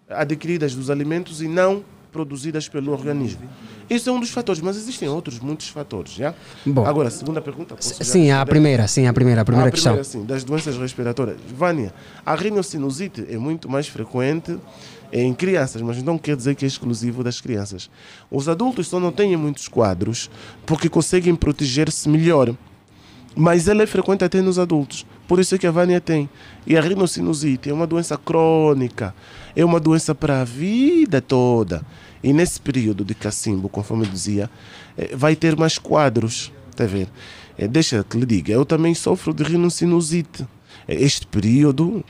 adquiridas 0.10 0.76
dos 0.76 0.90
alimentos 0.90 1.42
e 1.42 1.48
não 1.48 1.84
produzidas 2.16 2.70
pelo 2.70 2.94
organismo. 2.94 3.42
Isso 3.90 4.10
é 4.10 4.14
um 4.14 4.22
dos 4.22 4.30
fatores, 4.30 4.62
mas 4.62 4.78
existem 4.78 5.10
outros 5.10 5.38
muitos 5.38 5.68
fatores, 5.68 6.14
já? 6.14 6.34
Bom. 6.66 6.86
Agora, 6.86 7.10
a 7.10 7.12
segunda 7.12 7.42
pergunta. 7.42 7.76
Sim, 7.82 8.32
a 8.32 8.46
primeira, 8.46 8.88
sim, 8.88 9.06
a 9.06 9.12
primeira, 9.12 9.42
a 9.42 9.46
primeira 9.46 9.68
a 9.68 9.72
questão. 9.72 9.92
primeira, 9.92 10.10
sim, 10.10 10.24
das 10.24 10.46
doenças 10.46 10.78
respiratórias. 10.78 11.36
Vânia, 11.54 11.94
a 12.26 12.34
rinocinusite 12.34 13.26
é 13.30 13.38
muito 13.38 13.70
mais 13.70 13.90
frequente 13.90 14.58
em 15.12 15.34
crianças, 15.34 15.82
mas 15.82 16.02
não 16.02 16.18
quer 16.18 16.38
dizer 16.38 16.56
que 16.56 16.64
é 16.64 16.68
exclusivo 16.70 17.22
das 17.22 17.42
crianças. 17.42 17.90
Os 18.32 18.48
adultos 18.48 18.88
só 18.88 18.98
não 18.98 19.12
têm 19.12 19.36
muitos 19.36 19.68
quadros 19.68 20.30
porque 20.66 20.88
conseguem 20.88 21.36
proteger-se 21.36 22.08
melhor. 22.08 22.56
Mas 23.36 23.68
ela 23.68 23.84
é 23.84 23.86
frequente 23.86 24.24
até 24.24 24.42
nos 24.42 24.58
adultos. 24.58 25.06
Por 25.28 25.40
isso 25.40 25.54
é 25.54 25.58
que 25.58 25.68
a 25.68 25.72
Vânia 25.72 26.00
tem. 26.00 26.30
E 26.66 26.78
a 26.78 26.82
rinocinusite 26.82 27.70
é 27.70 27.74
uma 27.74 27.86
doença 27.86 28.18
crônica. 28.18 29.14
É 29.54 29.66
uma 29.66 29.80
doença 29.80 30.16
para 30.16 30.42
a 30.42 30.44
vida 30.44 31.22
toda. 31.22 31.82
E 32.26 32.34
nesse 32.34 32.60
período 32.60 33.06
de 33.06 33.14
cacimbo, 33.14 33.70
conforme 33.70 34.04
eu 34.04 34.10
dizia, 34.10 34.50
eh, 34.98 35.16
vai 35.16 35.36
ter 35.36 35.56
mais 35.56 35.78
quadros. 35.78 36.52
Está 36.72 36.86
a 36.86 36.88
ver? 36.88 37.08
Eh, 37.56 37.68
Deixa 37.68 38.04
que 38.04 38.18
lhe 38.18 38.26
diga, 38.26 38.52
eu 38.52 38.66
também 38.66 38.96
sofro 38.96 39.32
de 39.32 39.44
rinocinusite. 39.44 40.42
Eh, 40.88 41.04
Este 41.04 41.28
período 41.28 42.04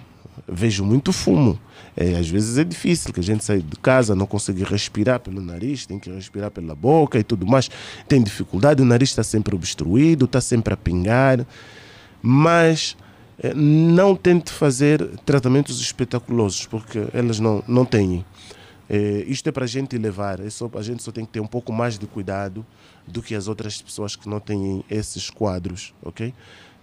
vejo 0.47 0.85
muito 0.85 1.11
fumo. 1.11 1.59
Eh, 1.97 2.17
às 2.17 2.29
vezes 2.29 2.57
é 2.57 2.63
difícil, 2.63 3.11
que 3.11 3.19
a 3.19 3.23
gente 3.23 3.43
sai 3.43 3.59
de 3.61 3.75
casa, 3.81 4.15
não 4.15 4.25
consegue 4.25 4.63
respirar 4.63 5.19
pelo 5.19 5.41
nariz, 5.41 5.85
tem 5.85 5.99
que 5.99 6.09
respirar 6.09 6.49
pela 6.49 6.73
boca 6.73 7.19
e 7.19 7.23
tudo 7.23 7.45
mais. 7.45 7.69
Tem 8.07 8.23
dificuldade, 8.23 8.81
o 8.81 8.85
nariz 8.85 9.09
está 9.09 9.21
sempre 9.23 9.53
obstruído, 9.53 10.23
está 10.23 10.39
sempre 10.39 10.73
a 10.73 10.77
pingar. 10.77 11.45
Mas 12.21 12.95
não 13.53 14.15
tente 14.15 14.49
fazer 14.49 15.05
tratamentos 15.25 15.81
espetaculosos, 15.81 16.65
porque 16.67 17.05
elas 17.13 17.37
não, 17.37 17.61
não 17.67 17.83
têm. 17.83 18.23
Eh, 18.89 19.23
isto 19.27 19.47
é 19.47 19.51
para 19.51 19.65
a 19.65 19.67
gente 19.67 19.97
levar, 19.97 20.39
é 20.39 20.49
só, 20.49 20.69
a 20.75 20.81
gente 20.81 21.01
só 21.01 21.11
tem 21.11 21.25
que 21.25 21.31
ter 21.31 21.39
um 21.39 21.47
pouco 21.47 21.73
mais 21.73 21.97
de 21.97 22.05
cuidado 22.05 22.65
do 23.07 23.22
que 23.22 23.33
as 23.35 23.47
outras 23.47 23.81
pessoas 23.81 24.15
que 24.15 24.27
não 24.30 24.39
têm 24.39 24.83
esses 24.89 25.30
quadros, 25.30 25.93
ok? 26.03 26.33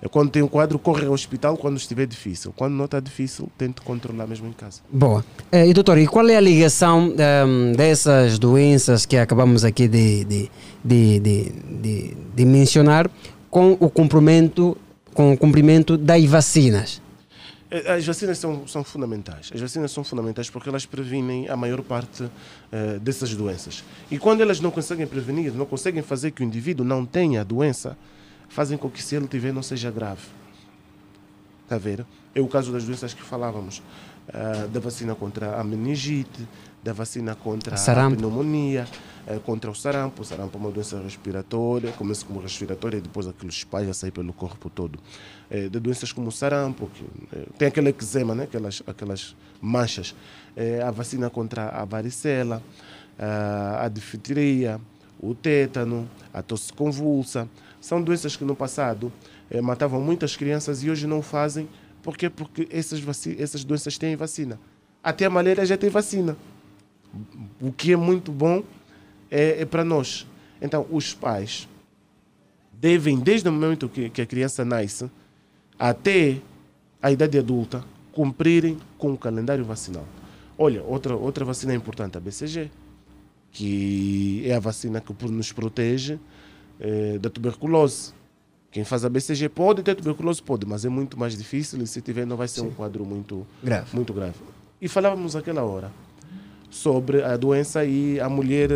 Eh, 0.03 0.09
Quando 0.09 0.31
tem 0.31 0.43
um 0.43 0.49
quadro, 0.49 0.79
corre 0.81 1.07
ao 1.07 1.13
hospital 1.13 1.57
quando 1.57 1.77
estiver 1.77 2.07
difícil. 2.07 2.53
Quando 2.57 2.73
não 2.75 2.87
está 2.87 2.99
difícil, 2.99 3.49
tente 3.57 3.81
controlar 3.83 4.27
mesmo 4.27 4.49
em 4.49 4.53
casa. 4.53 4.81
Boa. 4.91 5.25
Eh, 5.53 5.69
E 5.69 5.73
doutor, 5.73 5.99
e 5.99 6.07
qual 6.07 6.29
é 6.29 6.37
a 6.37 6.41
ligação 6.41 7.15
ehm, 7.17 7.73
dessas 7.77 8.39
doenças 8.39 9.07
que 9.07 9.17
acabamos 9.17 9.65
aqui 9.65 9.87
de, 9.87 10.25
de, 10.25 10.51
de, 10.85 11.21
de- 11.21 12.17
de 12.35 12.45
mencionar 12.45 13.11
com 13.51 13.77
o 13.79 13.91
cumprimento, 13.91 14.77
com 15.15 15.33
o 15.33 15.37
cumprimento 15.37 15.97
das 15.99 16.25
vacinas? 16.25 17.02
Eh, 17.75 17.95
As 17.95 18.05
vacinas 18.07 18.37
são, 18.39 18.67
são 18.69 18.85
fundamentais. 18.85 19.51
As 19.55 19.61
vacinas 19.61 19.91
são 19.91 20.05
fundamentais 20.05 20.51
porque 20.51 20.69
elas 20.69 20.85
previnem 20.85 21.49
a 21.49 21.57
maior 21.57 21.81
parte 21.83 22.29
eh, 22.71 22.99
dessas 23.01 23.35
doenças. 23.35 23.83
E 24.11 24.19
quando 24.19 24.43
elas 24.43 24.61
não 24.61 24.71
conseguem 24.71 25.07
prevenir, 25.07 25.53
não 25.55 25.65
conseguem 25.65 26.03
fazer 26.03 26.31
que 26.33 26.43
o 26.43 26.45
indivíduo 26.45 26.85
não 26.85 27.07
tenha 27.07 27.41
a 27.41 27.45
doença, 27.45 27.97
fazem 28.49 28.77
com 28.77 28.91
que 28.91 29.03
se 29.03 29.17
ele 29.17 29.27
tiver 29.27 29.53
não 29.53 29.63
seja 29.63 29.91
grave. 29.91 30.21
Está 31.65 31.77
a 31.77 31.79
ver? 31.79 32.05
É 32.35 32.41
o 32.41 32.47
caso 32.49 32.71
das 32.73 32.85
doenças 32.85 33.15
que 33.15 33.23
falávamos. 33.23 33.83
ah, 34.33 34.69
da 34.73 34.79
vacina 34.79 35.15
contra 35.17 35.59
a 35.61 35.65
meningite, 35.65 36.47
da 36.83 36.93
vacina 36.93 37.35
contra 37.35 37.75
a, 37.75 37.77
Sarampo. 37.77 38.17
pneumonia, 38.19 38.87
eh, 39.27 39.41
contra 39.45 39.69
o 39.71 39.75
sarampo. 39.75 40.23
O 40.23 40.25
sarampo 40.25 40.57
é 40.57 40.61
uma 40.61 40.71
doença 40.71 41.01
respiratória, 41.01 41.91
começa 41.93 42.25
como 42.25 42.41
respiratória 42.41 42.99
e 42.99 43.01
depois 43.01 43.27
aquilo 43.27 43.51
espalha, 43.51 43.93
sai 43.93 44.11
pelo 44.13 44.33
corpo 44.33 44.71
todo. 44.71 44.99
Eh, 45.55 45.69
de 45.69 45.79
doenças 45.79 46.11
como 46.13 46.33
sarampo, 46.33 46.89
que, 46.95 47.05
eh, 47.37 47.45
tem 47.59 47.69
aquele 47.69 47.91
eczema, 47.91 48.35
né? 48.35 48.45
aquelas, 48.45 48.83
aquelas 48.87 49.37
manchas. 49.61 50.15
Eh, 50.57 50.81
a 50.83 50.91
vacina 50.91 51.29
contra 51.29 51.69
a 51.69 51.85
varicela, 51.85 52.63
ah, 53.19 53.85
a 53.85 53.89
difteria, 53.89 54.81
o 55.21 55.35
tétano, 55.35 56.09
a 56.33 56.41
tosse 56.43 56.73
convulsa. 56.73 57.47
São 57.83 58.01
doenças 58.01 58.35
que 58.35 58.45
no 58.47 58.57
passado 58.57 59.13
matavam 59.63 60.01
muitas 60.01 60.35
crianças 60.37 60.83
e 60.83 60.89
hoje 60.89 61.07
não 61.07 61.21
fazem. 61.21 61.69
Por 62.03 62.17
quê? 62.17 62.31
Porque 62.31 62.67
essas, 62.71 63.01
vaci- 63.01 63.37
essas 63.39 63.63
doenças 63.63 63.99
têm 63.99 64.17
vacina. 64.17 64.59
Até 65.05 65.27
a 65.27 65.31
malária 65.31 65.67
já 65.67 65.77
tem 65.77 65.91
vacina. 65.91 66.35
O 67.61 67.71
que 67.71 67.93
é 67.93 67.97
muito 67.97 68.33
bom 68.33 68.65
é, 69.31 69.61
é 69.61 69.65
para 69.67 69.85
nós. 69.85 70.27
Então, 70.63 70.87
os 70.91 71.13
pais 71.13 71.69
devem, 72.73 73.19
desde 73.19 73.49
o 73.49 73.53
momento 73.53 73.89
que, 73.89 74.09
que 74.09 74.23
a 74.23 74.27
criança 74.27 74.65
nasce 74.65 75.11
até 75.83 76.37
a 77.03 77.11
idade 77.11 77.37
adulta, 77.37 77.85
cumprirem 78.13 78.79
com 78.97 79.13
o 79.13 79.19
calendário 79.19 79.65
vacinal. 79.65 80.07
Olha, 80.57 80.81
outra, 80.85 81.17
outra 81.17 81.45
vacina 81.45 81.75
importante, 81.75 82.17
a 82.17 82.21
BCG, 82.21 82.71
que 83.51 84.45
é 84.47 84.55
a 84.55 84.61
vacina 84.61 85.01
que 85.01 85.13
nos 85.27 85.51
protege 85.51 86.21
eh, 86.79 87.19
da 87.19 87.29
tuberculose. 87.29 88.13
Quem 88.71 88.85
faz 88.85 89.05
a 89.05 89.09
BCG 89.09 89.49
pode 89.49 89.83
ter 89.83 89.97
tuberculose, 89.97 90.41
pode, 90.41 90.65
mas 90.65 90.85
é 90.85 90.89
muito 90.89 91.19
mais 91.19 91.37
difícil 91.37 91.83
e 91.83 91.87
se 91.89 92.01
tiver 92.01 92.25
não 92.25 92.37
vai 92.37 92.47
ser 92.47 92.61
um 92.61 92.71
quadro 92.71 93.05
muito 93.05 93.45
Grave. 93.61 93.89
Muito 93.93 94.13
grave. 94.13 94.37
E 94.81 94.87
falávamos 94.87 95.35
aquela 95.35 95.65
hora 95.65 95.91
sobre 96.71 97.25
a 97.25 97.37
doença 97.37 97.85
e 97.85 98.21
a 98.21 98.29
mulher, 98.29 98.71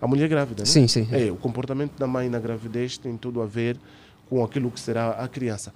a 0.00 0.06
mulher 0.06 0.28
grávida. 0.28 0.62
Né? 0.62 0.66
Sim, 0.66 0.86
sim. 0.86 1.08
É, 1.10 1.32
o 1.32 1.36
comportamento 1.36 1.98
da 1.98 2.06
mãe 2.06 2.28
na 2.28 2.38
gravidez 2.38 2.96
tem 2.96 3.16
tudo 3.16 3.42
a 3.42 3.46
ver 3.46 3.76
com 4.30 4.44
aquilo 4.44 4.70
que 4.70 4.78
será 4.78 5.10
a 5.10 5.26
criança. 5.26 5.74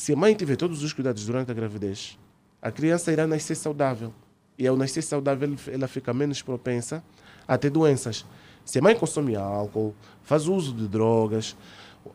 Se 0.00 0.14
a 0.14 0.16
mãe 0.16 0.34
tiver 0.34 0.56
todos 0.56 0.82
os 0.82 0.94
cuidados 0.94 1.26
durante 1.26 1.50
a 1.50 1.54
gravidez, 1.54 2.18
a 2.62 2.72
criança 2.72 3.12
irá 3.12 3.26
nascer 3.26 3.54
saudável. 3.54 4.14
E 4.58 4.66
ao 4.66 4.74
nascer 4.74 5.02
saudável, 5.02 5.54
ela 5.70 5.86
fica 5.86 6.14
menos 6.14 6.40
propensa 6.40 7.04
a 7.46 7.58
ter 7.58 7.68
doenças. 7.68 8.24
Se 8.64 8.78
a 8.78 8.82
mãe 8.82 8.96
consome 8.96 9.36
álcool, 9.36 9.94
faz 10.22 10.48
uso 10.48 10.72
de 10.72 10.88
drogas, 10.88 11.54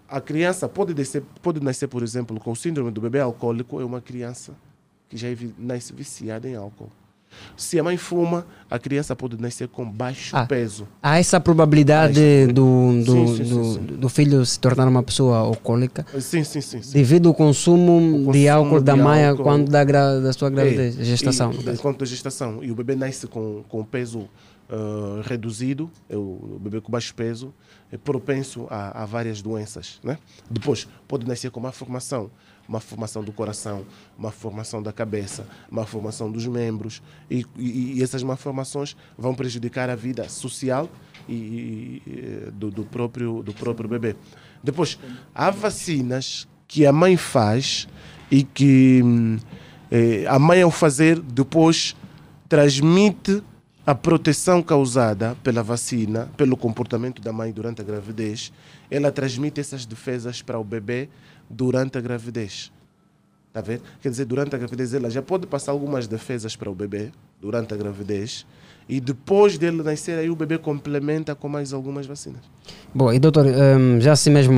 a 0.09 0.19
criança 0.19 0.67
pode, 0.67 0.95
descer, 0.95 1.21
pode 1.43 1.59
nascer, 1.59 1.87
por 1.87 2.01
exemplo, 2.01 2.39
com 2.39 2.55
síndrome 2.55 2.89
do 2.89 2.99
bebê 2.99 3.19
alcoólico, 3.19 3.79
é 3.79 3.85
uma 3.85 4.01
criança 4.01 4.55
que 5.07 5.15
já 5.15 5.27
nasce 5.55 5.93
viciada 5.93 6.49
em 6.49 6.55
álcool. 6.55 6.89
Se 7.57 7.79
a 7.79 7.83
mãe 7.83 7.97
fuma, 7.97 8.45
a 8.69 8.77
criança 8.79 9.15
pode 9.15 9.39
nascer 9.41 9.67
com 9.67 9.89
baixo 9.89 10.35
Ah. 10.35 10.45
peso. 10.45 10.87
Há 11.01 11.19
essa 11.19 11.39
probabilidade 11.39 12.47
do, 12.47 13.03
do, 13.03 13.27
Sim, 13.27 13.35
sim, 13.37 13.43
do, 13.43 13.63
sim, 13.73 13.79
do 13.99 14.09
filho 14.09 14.45
se 14.45 14.59
tornar 14.59 14.87
uma 14.87 15.03
pessoa 15.03 15.37
alcoólica 15.37 16.05
Sim, 16.19 16.43
sim, 16.43 16.61
sim. 16.61 16.79
devido 16.91 17.27
ao 17.29 17.33
consumo, 17.35 18.31
de 18.31 18.47
álcool 18.49 18.81
da 18.81 18.93
de 18.95 19.01
mãe 19.01 19.25
álcool. 19.25 19.43
quando 19.43 19.69
da, 19.69 19.83
gra, 19.83 20.19
da 20.19 20.33
sua 20.33 20.49
gravidez, 20.49 20.99
É, 20.99 21.03
gestação. 21.03 21.51
E, 21.53 21.69
enquanto 21.69 22.03
a 22.03 22.05
gestação. 22.07 22.63
E 22.63 22.71
o 22.71 22.75
bebê 22.75 22.95
nasce 22.95 23.27
com, 23.27 23.63
com 23.69 23.83
peso 23.83 24.27
ah, 24.69 25.21
reduzido, 25.23 25.89
é 26.09 26.15
o, 26.17 26.19
o 26.19 26.59
bebê 26.59 26.81
com 26.81 26.91
baixo 26.91 27.13
peso, 27.13 27.53
é 27.91 27.97
propenso 27.97 28.65
a, 28.69 29.03
a 29.03 29.05
várias 29.05 29.41
doenças. 29.41 29.99
Né? 30.03 30.17
Depois, 30.49 30.87
pode 31.07 31.27
nascer 31.27 31.51
com 31.51 31.59
má 31.59 31.71
formação, 31.71 32.31
uma 32.67 32.79
formação 32.79 33.23
do 33.23 33.31
coração, 33.31 33.85
uma 34.17 34.31
formação 34.31 34.81
da 34.81 34.91
cabeça, 34.91 35.47
uma 35.69 35.85
formação 35.85 36.31
dos 36.31 36.45
membros. 36.47 37.01
E, 37.29 37.45
e- 37.57 37.93
e 37.99 38.03
essas 38.03 38.23
malformações 38.23 38.95
vão 39.17 39.35
prejudicar 39.35 39.89
a 39.89 39.95
vida 39.95 40.27
social 40.29 40.89
e, 41.29 41.33
e- 41.33 42.01
e, 42.47 42.51
do, 42.51 42.71
do 42.71 42.83
próprio, 42.83 43.43
do 43.43 43.53
próprio 43.53 43.87
bebê. 43.89 44.15
Depois, 44.63 44.97
há 45.33 45.51
vacinas 45.51 46.47
que 46.67 46.85
a 46.85 46.91
mãe 46.91 47.15
faz 47.15 47.87
e 48.31 48.43
que 48.43 49.01
hum, 49.03 49.37
eh, 49.91 50.25
a 50.27 50.39
mãe, 50.39 50.63
ao 50.63 50.71
fazer, 50.71 51.19
depois 51.19 51.95
transmite 52.49 53.43
a 53.85 53.93
proteção 53.93 54.63
causada 54.63 55.35
pela 55.43 55.61
vacina, 55.61 56.27
pelo 56.35 56.57
comportamento 56.57 57.21
da 57.21 57.31
mãe 57.31 57.51
durante 57.51 57.81
a 57.81 57.83
gravidez, 57.83 58.51
ela 58.89 59.11
transmite 59.11 59.59
essas 59.61 59.85
defesas 59.85 60.41
para 60.41 60.57
o 60.57 60.63
bebê 60.63 61.07
durante 61.49 61.97
a 61.97 62.01
gravidez. 62.01 62.71
Tá 63.53 63.61
vendo? 63.61 63.83
Quer 64.01 64.09
dizer, 64.09 64.25
durante 64.25 64.55
a 64.55 64.57
gravidez 64.57 64.93
ela 64.93 65.09
já 65.09 65.21
pode 65.21 65.47
passar 65.47 65.71
algumas 65.71 66.07
defesas 66.07 66.55
para 66.55 66.69
o 66.69 66.75
bebê 66.75 67.11
durante 67.39 67.73
a 67.73 67.77
gravidez 67.77 68.45
e 68.87 68.99
depois 68.99 69.57
dele 69.57 69.81
nascer 69.81 70.17
aí 70.17 70.29
o 70.29 70.35
bebê 70.35 70.57
complementa 70.57 71.33
com 71.33 71.49
mais 71.49 71.73
algumas 71.73 72.05
vacinas. 72.05 72.41
Bom, 72.93 73.11
e 73.11 73.19
doutor, 73.19 73.45
hum, 73.45 73.99
já 73.99 74.13
assim 74.13 74.29
mesmo 74.29 74.53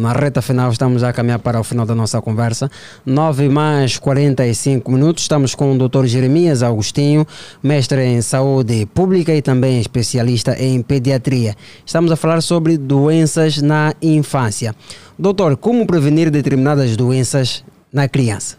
na 0.00 0.12
reta 0.12 0.40
final, 0.40 0.70
estamos 0.70 1.00
já 1.00 1.08
a 1.08 1.12
caminhar 1.12 1.38
para 1.38 1.58
o 1.58 1.64
final 1.64 1.84
da 1.84 1.94
nossa 1.94 2.20
conversa. 2.20 2.70
9 3.04 3.48
mais 3.48 3.98
45 3.98 4.90
minutos, 4.92 5.24
estamos 5.24 5.54
com 5.54 5.74
o 5.74 5.78
doutor 5.78 6.06
Jeremias 6.06 6.62
Agostinho, 6.62 7.26
mestre 7.62 8.04
em 8.04 8.20
saúde 8.20 8.86
pública 8.86 9.34
e 9.34 9.42
também 9.42 9.80
especialista 9.80 10.54
em 10.62 10.80
pediatria. 10.82 11.56
Estamos 11.84 12.12
a 12.12 12.16
falar 12.16 12.40
sobre 12.40 12.76
doenças 12.76 13.60
na 13.60 13.94
infância. 14.00 14.74
Doutor, 15.18 15.56
como 15.56 15.86
prevenir 15.86 16.30
determinadas 16.30 16.96
doenças 16.96 17.64
na 17.92 18.08
criança? 18.08 18.56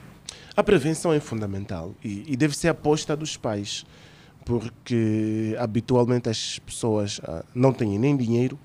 A 0.55 0.61
prevenção 0.61 1.11
é 1.11 1.19
fundamental 1.19 1.95
e, 2.03 2.25
e 2.27 2.37
deve 2.37 2.55
ser 2.55 2.67
aposta 2.67 3.15
dos 3.15 3.35
pais, 3.35 3.85
porque 4.45 5.55
habitualmente 5.59 6.29
as 6.29 6.59
pessoas 6.59 7.19
ah, 7.23 7.43
não 7.53 7.71
têm 7.73 7.97
nem 7.97 8.15
dinheiro, 8.15 8.57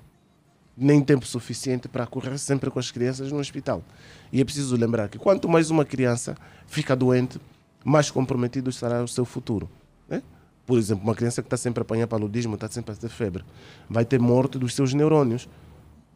nem 0.77 1.01
tempo 1.01 1.25
suficiente 1.25 1.87
para 1.87 2.05
correr 2.07 2.37
sempre 2.37 2.69
com 2.69 2.79
as 2.79 2.91
crianças 2.91 3.31
no 3.31 3.39
hospital. 3.39 3.83
E 4.31 4.39
é 4.39 4.45
preciso 4.45 4.75
lembrar 4.75 5.09
que 5.09 5.17
quanto 5.17 5.49
mais 5.49 5.69
uma 5.69 5.83
criança 5.83 6.35
fica 6.67 6.95
doente, 6.95 7.39
mais 7.83 8.09
comprometido 8.11 8.69
estará 8.69 9.03
o 9.03 9.07
seu 9.07 9.25
futuro. 9.25 9.69
né? 10.07 10.21
Por 10.65 10.77
exemplo, 10.77 11.03
uma 11.03 11.15
criança 11.15 11.41
que 11.41 11.47
está 11.47 11.57
sempre 11.57 11.81
a 11.81 11.83
apanhar 11.83 12.07
paludismo, 12.07 12.55
está 12.55 12.69
sempre 12.69 12.93
a 12.93 12.95
ter 12.95 13.09
febre, 13.09 13.43
vai 13.89 14.05
ter 14.05 14.19
morte 14.19 14.57
dos 14.57 14.73
seus 14.75 14.93
neurônios. 14.93 15.49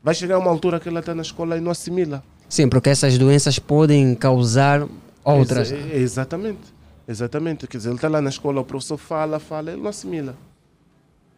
Vai 0.04 0.14
chegar 0.14 0.38
uma 0.38 0.52
altura 0.52 0.80
que 0.80 0.90
ela 0.90 1.00
está 1.00 1.16
na 1.16 1.22
escola 1.22 1.58
e 1.58 1.62
não 1.62 1.72
assimila. 1.72 2.22
Sim, 2.50 2.68
porque 2.68 2.90
essas 2.90 3.18
doenças 3.18 3.58
podem 3.58 4.14
causar 4.14 4.86
outras. 5.24 5.72
É- 5.72 5.98
exatamente. 5.98 6.60
Exatamente. 7.08 7.68
Quer 7.68 7.78
dizer, 7.78 7.90
ele 7.90 7.96
está 7.96 8.08
lá 8.08 8.22
na 8.22 8.30
escola, 8.30 8.62
o 8.62 8.66
professor 8.66 8.98
fala, 8.98 9.40
fala, 9.40 9.72
ele 9.72 9.82
não 9.82 9.90
assimila. 9.90 10.36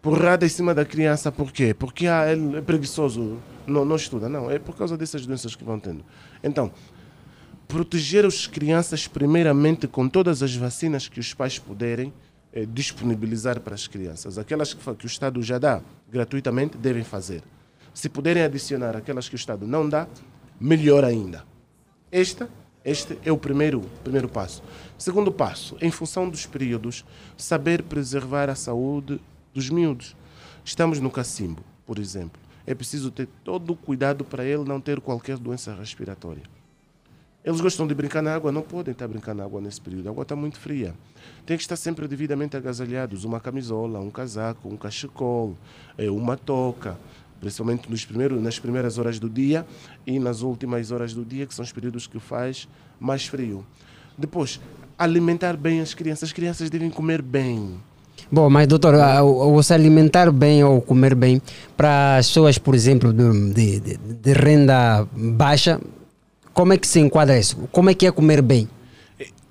Porrada 0.02 0.46
em 0.46 0.50
cima 0.50 0.74
da 0.74 0.86
criança, 0.86 1.32
por 1.32 1.52
quê? 1.52 1.74
Porque 1.74 2.08
ah, 2.08 2.32
ele 2.32 2.58
é 2.58 2.62
preguiçoso, 2.62 3.40
não, 3.66 3.84
não 3.84 3.96
estuda. 3.96 4.30
Não, 4.30 4.52
é 4.52 4.60
por 4.60 4.76
causa 4.76 4.96
dessas 4.96 5.26
doenças 5.26 5.56
que 5.56 5.64
vão 5.64 5.80
tendo. 5.80 6.06
Então, 6.44 6.72
proteger 7.68 8.26
as 8.26 8.46
crianças 8.46 9.08
primeiramente 9.08 9.88
com 9.88 10.08
todas 10.08 10.44
as 10.44 10.56
vacinas 10.56 11.08
que 11.08 11.20
os 11.20 11.34
pais 11.34 11.58
puderem 11.58 12.14
eh, 12.54 12.66
disponibilizar 12.66 13.60
para 13.60 13.74
as 13.74 13.88
crianças. 13.88 14.38
Aquelas 14.38 14.74
que, 14.74 14.96
que 14.96 15.06
o 15.06 15.08
Estado 15.08 15.42
já 15.42 15.58
dá 15.58 15.82
gratuitamente, 16.10 16.78
devem 16.78 17.04
fazer. 17.04 17.44
Se 17.94 18.08
puderem 18.08 18.44
adicionar 18.44 18.96
aquelas 18.96 19.28
que 19.28 19.36
o 19.36 19.38
Estado 19.38 19.66
não 19.68 19.88
dá, 19.90 20.08
melhor 20.60 21.04
ainda. 21.04 21.44
Esta, 22.12 22.50
este 22.84 23.18
é 23.26 23.32
o 23.32 23.38
primeiro, 23.38 23.82
primeiro 24.04 24.30
passo. 24.30 24.64
Segundo 24.98 25.32
passo, 25.32 25.78
em 25.82 25.92
função 25.92 26.30
dos 26.30 26.46
períodos, 26.46 27.04
saber 27.38 27.84
preservar 27.84 28.50
a 28.50 28.56
saúde 28.56 29.20
dos 29.54 29.70
miúdos. 29.70 30.16
Estamos 30.64 31.00
no 31.00 31.12
cacimbo, 31.12 31.62
por 31.86 32.00
exemplo. 32.00 32.42
É 32.66 32.74
preciso 32.74 33.12
ter 33.12 33.28
todo 33.44 33.74
o 33.74 33.76
cuidado 33.76 34.24
para 34.24 34.46
ele 34.46 34.64
não 34.64 34.80
ter 34.80 35.02
qualquer 35.02 35.38
doença 35.38 35.76
respiratória. 35.76 36.44
Eles 37.44 37.62
gostam 37.62 37.86
de 37.86 37.94
brincar 37.94 38.24
na 38.24 38.34
água, 38.34 38.52
não 38.52 38.64
podem 38.64 38.92
estar 38.92 39.08
brincando 39.08 39.38
na 39.38 39.44
água 39.44 39.62
nesse 39.62 39.80
período. 39.80 40.08
A 40.08 40.12
água 40.12 40.24
está 40.24 40.36
muito 40.36 40.58
fria. 40.58 40.96
Tem 41.46 41.56
que 41.56 41.62
estar 41.62 41.76
sempre 41.76 42.08
devidamente 42.08 42.58
agasalhados. 42.58 43.24
Uma 43.24 43.40
camisola, 43.40 44.00
um 44.00 44.10
casaco, 44.10 44.68
um 44.68 44.76
cachecol, 44.76 45.56
eh, 45.96 46.10
uma 46.10 46.36
touca. 46.36 46.98
Principalmente 47.40 47.88
nos 47.88 48.04
primeiros, 48.04 48.42
nas 48.42 48.58
primeiras 48.58 48.98
horas 48.98 49.20
do 49.20 49.30
dia 49.30 49.64
e 50.08 50.18
nas 50.18 50.42
últimas 50.42 50.90
horas 50.92 51.14
do 51.14 51.24
dia, 51.24 51.46
que 51.46 51.54
são 51.54 51.64
os 51.64 51.72
períodos 51.72 52.08
que 52.08 52.20
faz 52.20 52.68
mais 53.00 53.28
frio. 53.28 53.64
Depois, 54.18 54.60
alimentar 54.98 55.56
bem 55.58 55.82
as 55.82 55.94
crianças. 55.94 56.30
As 56.30 56.34
crianças 56.34 56.70
devem 56.70 56.90
comer 56.90 57.22
bem. 57.22 57.76
Bom, 58.32 58.50
mas 58.50 58.68
doutor, 58.68 58.96
o 59.24 59.62
se 59.62 59.74
alimentar 59.74 60.32
bem 60.32 60.64
ou 60.64 60.82
comer 60.82 61.14
bem 61.14 61.42
para 61.78 62.18
as 62.18 62.28
pessoas, 62.28 62.58
por 62.58 62.74
exemplo, 62.74 63.14
de, 63.14 63.80
de- 63.80 63.98
de- 63.98 64.34
renda 64.34 65.08
baixa, 65.14 65.80
como 66.54 66.74
é 66.74 66.78
que 66.78 66.88
se 66.88 67.00
enquadra 67.00 67.38
isso? 67.38 67.56
Como 67.72 67.90
é 67.90 67.94
que 67.94 68.08
é 68.08 68.12
comer 68.12 68.42
bem? 68.42 68.68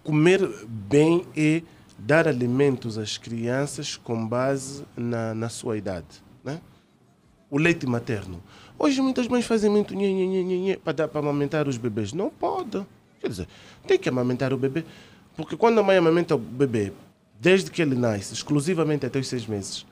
Comer 0.02 0.48
bem 0.68 1.24
é 1.36 1.62
dar 1.98 2.26
alimentos 2.26 2.98
às 2.98 3.16
crianças 3.16 3.96
com 3.96 4.26
base 4.26 4.82
na, 4.96 5.34
na 5.34 5.48
sua 5.48 5.78
idade. 5.78 6.06
Né? 6.44 6.58
O 7.50 7.56
leite 7.58 7.86
materno. 7.86 8.42
Hoje 8.78 9.00
muitas 9.00 9.28
mães 9.28 9.46
fazem 9.46 9.70
muito 9.70 9.94
nhe, 9.94 10.12
nhe, 10.12 10.26
nhe, 10.26 10.44
nhe, 10.44 10.58
nhe 10.60 10.76
para, 10.76 10.92
dar, 10.92 11.08
para 11.08 11.20
amamentar 11.20 11.68
os 11.68 11.76
bebês. 11.78 12.12
Não 12.12 12.28
pode. 12.28 12.84
Quer 13.20 13.28
dizer, 13.28 13.48
tem 13.86 13.98
que 13.98 14.08
amamentar 14.08 14.52
o 14.52 14.58
bebê. 14.58 14.84
Porque 15.36 15.56
quando 15.56 15.78
a 15.80 15.82
mãe 15.82 15.96
amamenta 15.96 16.34
o 16.34 16.38
bebê, 16.38 16.92
desde 17.40 17.70
que 17.70 17.82
ele 17.82 17.94
nasce, 17.94 18.32
exclusivamente 18.32 19.04
até 19.06 19.18
os 19.18 19.26
seis 19.28 19.46
meses, 19.46 19.84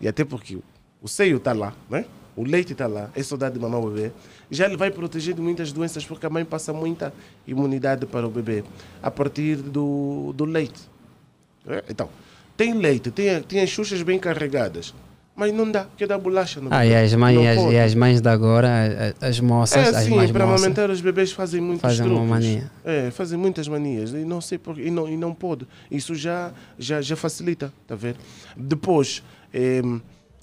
e 0.00 0.08
até 0.08 0.24
porque 0.24 0.58
o- 1.02 1.08
seio 1.08 1.36
está 1.38 1.52
lá, 1.52 1.72
né? 1.88 2.04
o 2.36 2.44
leite 2.44 2.72
está 2.72 2.86
lá, 2.86 3.10
é 3.16 3.22
saudade 3.22 3.54
de 3.54 3.60
mamar 3.60 3.80
o 3.80 3.90
bebê, 3.90 4.12
já 4.50 4.66
ele 4.66 4.76
vai 4.76 4.90
proteger 4.90 5.34
de 5.34 5.40
muitas 5.40 5.72
doenças, 5.72 6.04
porque 6.06 6.24
a 6.24 6.30
mãe 6.30 6.44
passa 6.44 6.72
muita 6.72 7.12
imunidade 7.46 8.06
para 8.06 8.26
o 8.26 8.30
bebê 8.30 8.62
a 9.02 9.10
partir 9.10 9.56
do, 9.56 10.32
do 10.36 10.44
leite. 10.44 10.80
É, 11.66 11.82
Então, 11.88 12.08
tem 12.56 12.74
leite, 12.74 13.10
tem, 13.10 13.42
tem 13.42 13.60
as 13.60 13.70
xuxas 13.70 14.02
bem 14.02 14.18
carregadas, 14.18 14.94
mas 15.38 15.54
não 15.54 15.70
dá, 15.70 15.84
porque 15.84 16.04
dá 16.06 16.18
bolacha 16.18 16.60
no 16.60 16.68
Ah, 16.70 16.80
bebê. 16.80 16.90
e 16.90 16.96
as 16.96 17.14
mães, 17.14 17.34
Não 17.36 17.48
as, 17.68 17.72
e 17.72 17.78
as 17.78 17.94
mães 17.94 18.20
de 18.20 18.28
agora, 18.28 19.14
as 19.20 19.38
moças, 19.40 19.78
É 19.78 19.88
as 19.88 19.94
assim, 19.96 20.14
mais 20.16 20.30
para 20.32 20.44
moças. 20.44 20.60
amamentar 20.62 20.90
os 20.90 21.00
bebês 21.00 21.30
fazem 21.32 21.60
muitos 21.60 21.80
Fazem 21.82 22.04
uma 22.06 22.14
truques. 22.16 22.28
mania. 22.30 22.70
É, 22.84 23.10
fazem 23.12 23.38
muitas 23.38 23.68
manias 23.68 24.10
e 24.10 24.24
não 24.24 24.40
sei 24.40 24.58
por, 24.58 24.78
e 24.78 24.90
não 24.90 25.08
e 25.08 25.16
não 25.16 25.32
pode. 25.32 25.66
Isso 25.90 26.14
já 26.14 26.52
já 26.78 27.00
já 27.00 27.14
facilita, 27.16 27.72
tá 27.86 27.94
vendo? 27.94 28.16
Depois, 28.56 29.22
eh, 29.54 29.80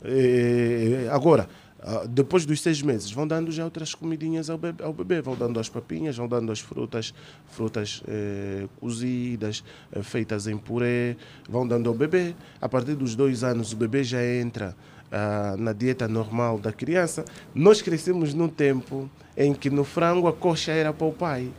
eh, 0.03 1.07
agora 1.11 1.47
ah, 1.87 2.03
depois 2.09 2.47
dos 2.47 2.61
seis 2.61 2.81
meses 2.81 3.11
vão 3.11 3.27
dando 3.27 3.51
já 3.51 3.63
outras 3.63 3.93
comidinhas 3.93 4.49
ao 4.49 4.57
bebê, 4.57 4.83
ao 4.83 4.91
bebê. 4.91 5.21
vão 5.21 5.35
dando 5.35 5.59
as 5.59 5.69
papinhas, 5.69 6.17
vão 6.17 6.27
dando 6.27 6.51
as 6.51 6.59
frutas, 6.59 7.13
frutas 7.51 8.01
eh, 8.07 8.67
cozidas, 8.79 9.63
eh, 9.91 10.01
feitas 10.01 10.47
em 10.47 10.57
purê, 10.57 11.15
vão 11.47 11.67
dando 11.67 11.87
ao 11.87 11.93
bebê. 11.93 12.33
A 12.59 12.67
partir 12.67 12.95
dos 12.95 13.15
dois 13.15 13.43
anos 13.43 13.71
o 13.71 13.75
bebê 13.75 14.03
já 14.03 14.25
entra 14.25 14.75
ah, 15.11 15.55
na 15.59 15.73
dieta 15.73 16.07
normal 16.07 16.57
da 16.57 16.73
criança. 16.73 17.23
Nós 17.53 17.83
crescemos 17.83 18.33
num 18.33 18.47
tempo 18.47 19.07
em 19.37 19.53
que 19.53 19.69
no 19.69 19.83
frango 19.83 20.27
a 20.27 20.33
coxa 20.33 20.71
era 20.71 20.91
para 20.91 21.05
o 21.05 21.13
pai. 21.13 21.51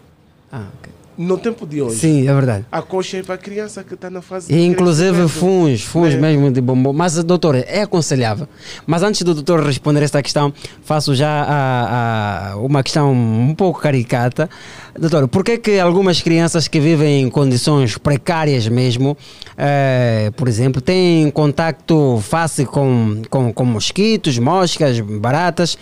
Ah, 0.50 0.68
ok. 0.80 1.05
No 1.18 1.38
tempo 1.38 1.66
de 1.66 1.80
hoje, 1.80 1.96
Sim, 1.96 2.28
é 2.28 2.34
verdade. 2.34 2.66
a 2.70 2.82
coxa 2.82 3.16
é 3.16 3.22
para 3.22 3.36
a 3.36 3.38
criança 3.38 3.82
que 3.82 3.94
está 3.94 4.10
na 4.10 4.20
fase 4.20 4.52
E 4.52 4.56
de 4.56 4.62
inclusive 4.66 5.26
funs, 5.28 5.82
funs 5.82 6.12
É. 6.12 6.16
mesmo 6.18 6.50
de 6.52 6.60
bombom. 6.60 6.92
Mas, 6.92 7.14
doutor, 7.24 7.54
é 7.54 7.80
aconselhável. 7.82 8.46
Mas 8.86 9.02
antes 9.02 9.22
do 9.22 9.32
doutor 9.32 9.64
responder 9.64 10.02
esta 10.02 10.22
questão, 10.22 10.52
faço 10.82 11.14
já 11.14 11.28
a, 11.48 12.52
a- 12.52 12.56
uma 12.58 12.82
questão 12.82 13.12
um 13.12 13.54
pouco 13.54 13.80
caricata. 13.80 14.50
Doutor, 14.98 15.26
por 15.28 15.42
que 15.42 15.56
que 15.58 15.78
algumas 15.78 16.20
crianças 16.20 16.68
que 16.68 16.78
vivem 16.80 17.22
em 17.22 17.30
condições 17.30 17.96
precárias 17.96 18.68
mesmo, 18.68 19.16
eh, 19.56 20.30
por 20.36 20.48
exemplo, 20.48 20.80
têm 20.82 21.30
contacto 21.30 22.18
fácil 22.22 22.66
com, 22.66 23.22
com, 23.30 23.52
com 23.52 23.64
mosquitos, 23.64 24.38
moscas, 24.38 25.00
baratas, 25.00 25.78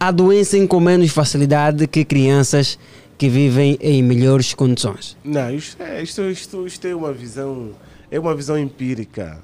adoecem 0.00 0.66
com 0.66 0.80
menos 0.80 1.10
facilidade 1.12 1.86
que 1.86 2.04
crianças 2.04 2.78
que 3.16 3.28
vivem 3.28 3.78
em 3.80 4.02
melhores 4.02 4.54
condições? 4.54 5.16
Não, 5.24 5.54
isto 5.54 5.82
é, 5.82 6.02
isto, 6.02 6.22
isto, 6.22 6.66
isto 6.66 6.86
é 6.86 6.94
uma 6.94 7.12
visão, 7.12 7.70
é 8.10 8.18
uma 8.18 8.34
visão 8.34 8.58
empírica. 8.58 9.38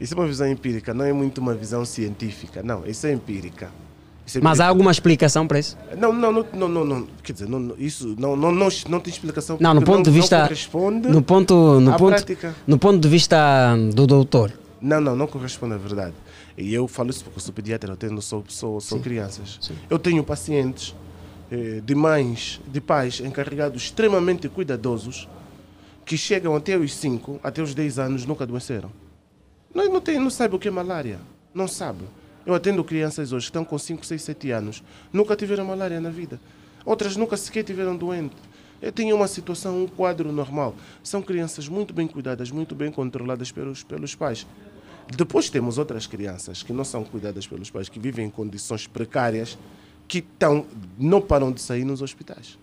Isso 0.00 0.14
é 0.14 0.16
uma 0.16 0.26
visão 0.26 0.48
empírica, 0.48 0.92
não 0.92 1.04
é 1.04 1.12
muito 1.12 1.38
uma 1.38 1.54
visão 1.54 1.84
científica. 1.84 2.62
Não, 2.62 2.84
isso 2.86 3.06
é 3.06 3.12
empírica. 3.12 3.70
Isso 4.26 4.38
é 4.38 4.40
Mas 4.40 4.58
há 4.58 4.64
empírica. 4.64 4.68
alguma 4.68 4.90
explicação 4.90 5.46
para 5.46 5.58
isso? 5.58 5.76
Não, 5.96 6.12
não, 6.12 6.32
não, 6.32 6.46
não, 6.52 6.68
não, 6.68 6.84
não. 6.84 7.06
quer 7.22 7.32
dizer, 7.34 7.48
não, 7.48 7.60
não, 7.60 7.74
isso 7.78 8.14
não, 8.18 8.34
não, 8.34 8.50
não, 8.52 8.68
não 8.88 9.00
tem 9.00 9.12
explicação. 9.12 9.56
Não, 9.60 9.74
no 9.74 9.82
ponto 9.82 10.04
de 10.04 10.10
não 10.10 10.16
vista. 10.16 10.42
corresponde 10.42 11.08
No 11.08 11.22
ponto, 11.22 11.80
no 11.80 11.90
ponto, 11.96 12.08
prática. 12.08 12.54
no 12.66 12.78
ponto 12.78 12.98
de 13.00 13.08
vista 13.08 13.76
do 13.94 14.06
doutor. 14.06 14.52
Não, 14.80 15.00
não, 15.00 15.14
não 15.14 15.26
corresponde 15.28 15.74
à 15.74 15.78
verdade. 15.78 16.14
E 16.58 16.74
eu 16.74 16.88
falo 16.88 17.10
isso 17.10 17.22
porque 17.24 17.38
eu 17.38 17.42
sou 17.42 17.54
pediatra, 17.54 17.92
eu 17.92 17.96
tenho, 17.96 18.20
sou, 18.20 18.44
sou, 18.48 18.80
sou 18.80 18.98
crianças. 18.98 19.58
Eu 19.88 19.98
tenho 19.98 20.22
pacientes 20.24 20.94
de 21.84 21.94
mães, 21.94 22.60
de 22.66 22.80
pais 22.80 23.20
encarregados 23.20 23.84
extremamente 23.84 24.48
cuidadosos 24.48 25.28
que 26.04 26.16
chegam 26.16 26.56
até 26.56 26.76
os 26.76 26.94
5, 26.94 27.40
até 27.42 27.62
os 27.62 27.74
10 27.74 27.98
anos, 27.98 28.26
nunca 28.26 28.44
adoeceram. 28.44 28.90
Não, 29.74 29.88
não, 29.92 30.00
tem, 30.00 30.18
não 30.18 30.30
sabe 30.30 30.56
o 30.56 30.58
que 30.58 30.68
é 30.68 30.70
malária. 30.70 31.18
Não 31.54 31.68
sabe. 31.68 32.04
Eu 32.44 32.54
atendo 32.54 32.82
crianças 32.82 33.32
hoje 33.32 33.46
que 33.46 33.50
estão 33.50 33.64
com 33.64 33.78
5, 33.78 34.04
6, 34.04 34.22
7 34.22 34.50
anos. 34.50 34.82
Nunca 35.12 35.36
tiveram 35.36 35.64
malária 35.64 36.00
na 36.00 36.10
vida. 36.10 36.40
Outras 36.84 37.16
nunca 37.16 37.36
sequer 37.36 37.62
tiveram 37.62 37.96
doente. 37.96 38.34
Eu 38.80 38.90
tinha 38.90 39.14
uma 39.14 39.28
situação, 39.28 39.84
um 39.84 39.86
quadro 39.86 40.32
normal. 40.32 40.74
São 41.04 41.22
crianças 41.22 41.68
muito 41.68 41.94
bem 41.94 42.08
cuidadas, 42.08 42.50
muito 42.50 42.74
bem 42.74 42.90
controladas 42.90 43.52
pelos, 43.52 43.84
pelos 43.84 44.14
pais. 44.14 44.44
Depois 45.16 45.48
temos 45.48 45.78
outras 45.78 46.06
crianças 46.06 46.62
que 46.62 46.72
não 46.72 46.84
são 46.84 47.04
cuidadas 47.04 47.46
pelos 47.46 47.70
pais, 47.70 47.88
que 47.88 48.00
vivem 48.00 48.26
em 48.26 48.30
condições 48.30 48.86
precárias, 48.86 49.56
que 50.12 50.18
estão, 50.18 50.66
não 50.98 51.22
param 51.22 51.50
de 51.50 51.58
sair 51.62 51.84
nos 51.86 52.02
hospitais. 52.02 52.58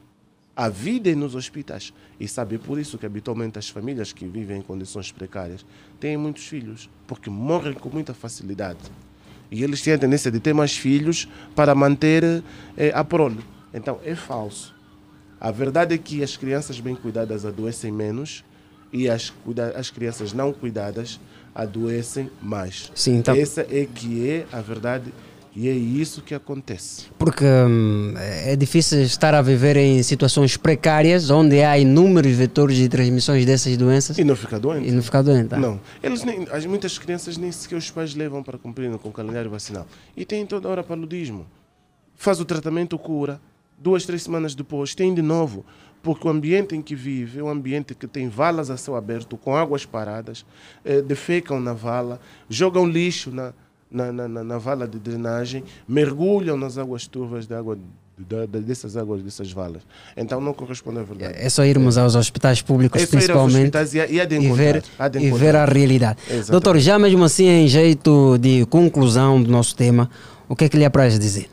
A 0.56 0.70
vida 0.70 1.10
é 1.10 1.16
nos 1.16 1.34
hospitais. 1.34 1.92
E 2.20 2.28
sabe, 2.28 2.60
por 2.60 2.78
isso 2.78 2.96
que 2.96 3.08
habitualmente 3.08 3.58
as 3.58 3.68
famílias 3.68 4.14
que 4.14 4.24
vivem 4.28 4.60
em 4.60 4.62
condições 4.62 5.12
precárias 5.12 5.66
têm 6.00 6.16
muitos 6.16 6.46
filhos, 6.46 6.88
porque 7.08 7.28
morrem 7.28 7.74
com 7.74 7.90
muita 7.90 8.14
facilidade. 8.14 8.78
E 9.50 9.64
eles 9.64 9.82
têm 9.82 9.94
a 9.94 9.98
tendência 9.98 10.30
de 10.30 10.40
ter 10.40 10.54
mais 10.54 10.78
filhos 10.78 11.28
para 11.56 11.74
manter 11.74 12.44
eh, 12.78 12.92
a 12.94 13.04
prole. 13.04 13.40
Então, 13.74 14.00
é 14.06 14.14
falso. 14.14 14.76
A 15.42 15.50
verdade 15.50 15.96
é 15.96 15.98
que 15.98 16.22
as 16.22 16.38
crianças 16.38 16.80
bem 16.80 16.94
cuidadas 16.94 17.46
adoecem 17.48 17.92
menos 17.92 18.44
e 18.94 19.10
as, 19.10 19.34
as 19.76 19.90
crianças 19.90 20.34
não 20.34 20.54
cuidadas 20.54 21.20
adoecem 21.56 22.30
mais. 22.44 22.92
Sim, 22.94 23.16
então- 23.18 23.34
Essa 23.36 23.62
é 23.62 23.88
que 23.92 24.30
é 24.30 24.46
a 24.52 24.62
verdade 24.62 25.12
e 25.60 25.68
é 25.68 25.74
isso 25.74 26.22
que 26.22 26.34
acontece. 26.34 27.08
Porque 27.18 27.44
hum, 27.44 28.14
é 28.18 28.56
difícil 28.56 29.02
estar 29.02 29.34
a 29.34 29.42
viver 29.42 29.76
em 29.76 30.02
situações 30.04 30.56
precárias 30.56 31.30
onde 31.30 31.62
há 31.62 31.78
inúmeros 31.78 32.32
vetores 32.32 32.78
de 32.78 32.88
transmissões 32.88 33.46
dessas 33.46 33.76
doenças. 33.76 34.18
E 34.18 34.24
não 34.24 34.38
ficar 34.38 34.58
doente. 34.58 34.88
E 34.88 34.92
não 34.94 35.04
ficar 35.04 35.22
doente. 35.22 35.50
tá? 35.50 35.58
Não. 35.58 35.78
Eles 36.02 36.24
nem, 36.24 36.48
as, 36.50 36.66
muitas 36.66 36.98
crianças 36.98 37.36
nem 37.36 37.52
sequer 37.52 37.76
os 37.76 37.92
pais 37.92 38.16
levam 38.16 38.42
para 38.42 38.58
cumprir 38.58 38.90
com 39.00 39.10
o 39.10 39.12
calendário 39.12 39.52
vacinal. 39.52 39.86
E 40.16 40.24
tem 40.24 40.46
toda 40.46 40.70
hora 40.70 40.82
paludismo. 40.82 41.46
Faz 42.16 42.40
o 42.40 42.46
tratamento, 42.46 42.98
cura. 42.98 43.42
Duas, 43.78 44.06
três 44.06 44.24
semanas 44.24 44.56
depois 44.56 44.96
tem 44.96 45.14
de 45.14 45.22
novo. 45.22 45.66
Porque 46.02 46.26
o 46.26 46.32
ambiente 46.32 46.74
em 46.74 46.82
que 46.82 46.96
vive 46.96 47.40
é 47.40 47.44
um 47.44 47.50
ambiente 47.50 47.94
que 47.94 48.08
tem 48.08 48.30
valas 48.30 48.70
a 48.70 48.78
céu 48.78 48.96
aberto, 48.96 49.36
com 49.36 49.54
águas 49.54 49.86
paradas, 49.86 50.46
eh, 50.86 51.02
defecam 51.02 51.60
na 51.60 51.74
vala, 51.74 52.22
jogam 52.50 52.88
lixo 52.88 53.30
na, 53.30 53.54
na, 53.92 54.12
na, 54.12 54.28
na- 54.28 54.44
na 54.44 54.58
vala 54.58 54.88
de 54.88 55.00
drenagem, 55.00 55.64
mergulham 55.88 56.56
nas 56.58 56.78
águas 56.78 57.08
turvas 57.08 57.48
de 57.48 57.54
água, 57.56 57.78
da- 58.18 58.46
da- 58.46 58.60
dessas 58.60 58.96
águas, 58.98 59.24
dessas 59.24 59.52
valas. 59.52 59.82
Então 60.16 60.40
não 60.42 60.54
corresponde 60.54 61.00
à 61.00 61.04
verdade. 61.04 61.34
É 61.38 61.50
só 61.50 61.64
irmos 61.66 61.98
aos 61.98 62.16
hospitais 62.16 62.62
públicos, 62.62 63.02
É 63.02 63.08
principalmente, 63.08 63.76
hospitais 63.76 63.94
e- 63.96 63.98
e 64.00 64.20
e, 64.20 64.52
ver, 64.54 64.84
e 65.20 65.32
ver 65.32 65.56
a 65.56 65.66
realidade. 65.66 66.20
Exatamente. 66.24 66.52
Doutor, 66.52 66.78
já 66.80 67.00
mesmo 67.00 67.24
assim, 67.24 67.46
em 67.48 67.68
jeito 67.68 68.38
de 68.38 68.66
conclusão 68.68 69.42
do 69.42 69.50
nosso 69.50 69.76
tema, 69.76 70.10
o 70.48 70.56
que 70.56 70.66
é 70.66 70.70
que 70.70 70.78
lhe 70.78 70.86
apraz 70.86 71.18
dizer? 71.20 71.50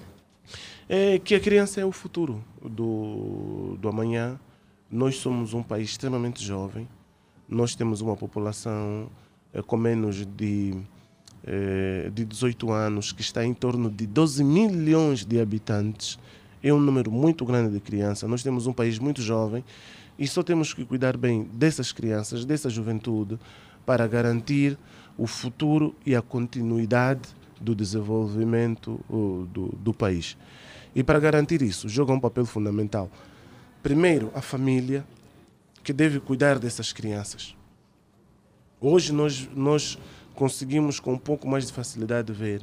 é 0.89 1.19
que 1.19 1.35
a 1.35 1.41
criança 1.41 1.81
é 1.81 1.85
o 1.85 1.91
futuro 1.91 2.41
do, 2.63 3.77
do 3.81 3.89
amanhã. 3.89 4.39
Nós 4.91 5.17
somos 5.17 5.53
um 5.53 5.61
país 5.63 5.91
extremamente 5.91 6.45
jovem. 6.45 6.87
Nós 7.49 7.75
temos 7.75 8.01
uma 8.01 8.15
população 8.17 9.09
eh, 9.53 9.61
com 9.63 9.77
menos 9.77 10.25
de, 10.37 10.75
eh, 11.47 12.11
de 12.13 12.25
18 12.25 12.73
anos, 12.73 13.13
que 13.13 13.21
está 13.21 13.45
em 13.45 13.55
torno 13.55 13.89
de 13.89 14.07
12 14.07 14.43
milhões 14.43 15.25
de 15.25 15.41
habitantes. 15.41 16.19
É 16.63 16.73
um 16.73 16.81
número 16.81 17.11
muito 17.11 17.45
grande 17.45 17.73
de 17.73 17.81
crianças. 17.81 18.29
Nós 18.29 18.43
temos 18.43 18.67
um 18.67 18.73
país 18.73 18.99
muito 18.99 19.23
jovem 19.23 19.65
e 20.19 20.27
só 20.27 20.43
temos 20.43 20.75
que 20.75 20.85
cuidar 20.85 21.17
bem 21.17 21.45
dessas 21.53 21.93
crianças, 21.93 22.45
dessa 22.45 22.69
juventude, 22.69 23.39
para 23.85 24.07
garantir 24.09 24.77
o 25.17 25.27
futuro 25.27 25.95
e 26.05 26.17
a 26.17 26.21
continuidade 26.21 27.29
do 27.61 27.75
desenvolvimento 27.75 29.01
do, 29.09 29.69
do 29.79 29.95
país. 29.95 30.37
E 30.95 31.05
para 31.05 31.21
garantir 31.21 31.63
isso, 31.63 31.89
joga 31.89 32.13
um 32.13 32.19
papel 32.19 32.45
fundamental. 32.45 33.11
Primeiro, 33.83 34.33
a 34.35 34.43
família, 34.43 35.07
que 35.85 35.93
deve 35.93 36.19
cuidar 36.19 36.59
dessas 36.59 36.93
crianças. 36.93 37.55
Hoje 38.81 39.13
nós, 39.13 39.49
nós 39.55 39.99
conseguimos 40.37 41.01
com 41.01 41.15
um 41.15 41.19
pouco 41.19 41.49
mais 41.49 41.67
de 41.67 41.73
facilidade 41.73 42.33
ver 42.33 42.63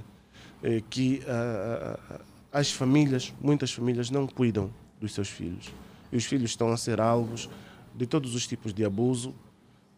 eh, 0.64 0.82
que 0.90 1.22
ah, 1.27 1.32
ah, 1.32 2.00
ah, 2.11 2.60
as 2.60 2.72
famílias, 2.72 3.34
muitas 3.42 3.74
famílias 3.74 4.10
não 4.10 4.27
cuidam 4.27 4.69
dos 5.02 5.14
seus 5.14 5.27
filhos. 5.27 5.74
E 6.11 6.16
os 6.16 6.24
filhos 6.24 6.52
estão 6.52 6.72
a 6.72 6.77
ser 6.77 7.02
alvos 7.02 7.50
de 7.95 8.06
todos 8.06 8.35
os 8.35 8.48
tipos 8.48 8.74
de 8.74 8.85
abuso, 8.85 9.34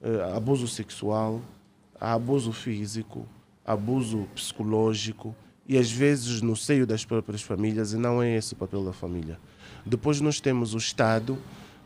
eh, 0.02 0.34
abuso 0.36 0.68
sexual, 0.68 1.42
abuso 2.00 2.54
físico, 2.54 3.28
abuso 3.66 4.28
psicológico 4.34 5.36
e 5.68 5.78
às 5.78 5.92
vezes 5.92 6.42
no 6.42 6.56
seio 6.56 6.88
das 6.88 7.04
próprias 7.04 7.42
famílias 7.42 7.92
e 7.92 7.98
não 7.98 8.24
é 8.24 8.36
esse 8.38 8.54
o 8.54 8.56
papel 8.56 8.86
da 8.86 8.94
família. 8.94 9.38
Depois 9.86 10.22
nós 10.22 10.40
temos 10.40 10.74
o 10.74 10.78
Estado 10.78 11.38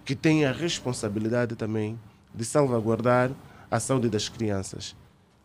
que 0.06 0.16
tem 0.16 0.46
a 0.46 0.52
responsabilidade 0.52 1.56
também 1.56 2.00
de 2.34 2.46
salvaguardar 2.46 3.32
a 3.72 3.80
saúde 3.80 4.10
das 4.10 4.30
crianças, 4.30 4.96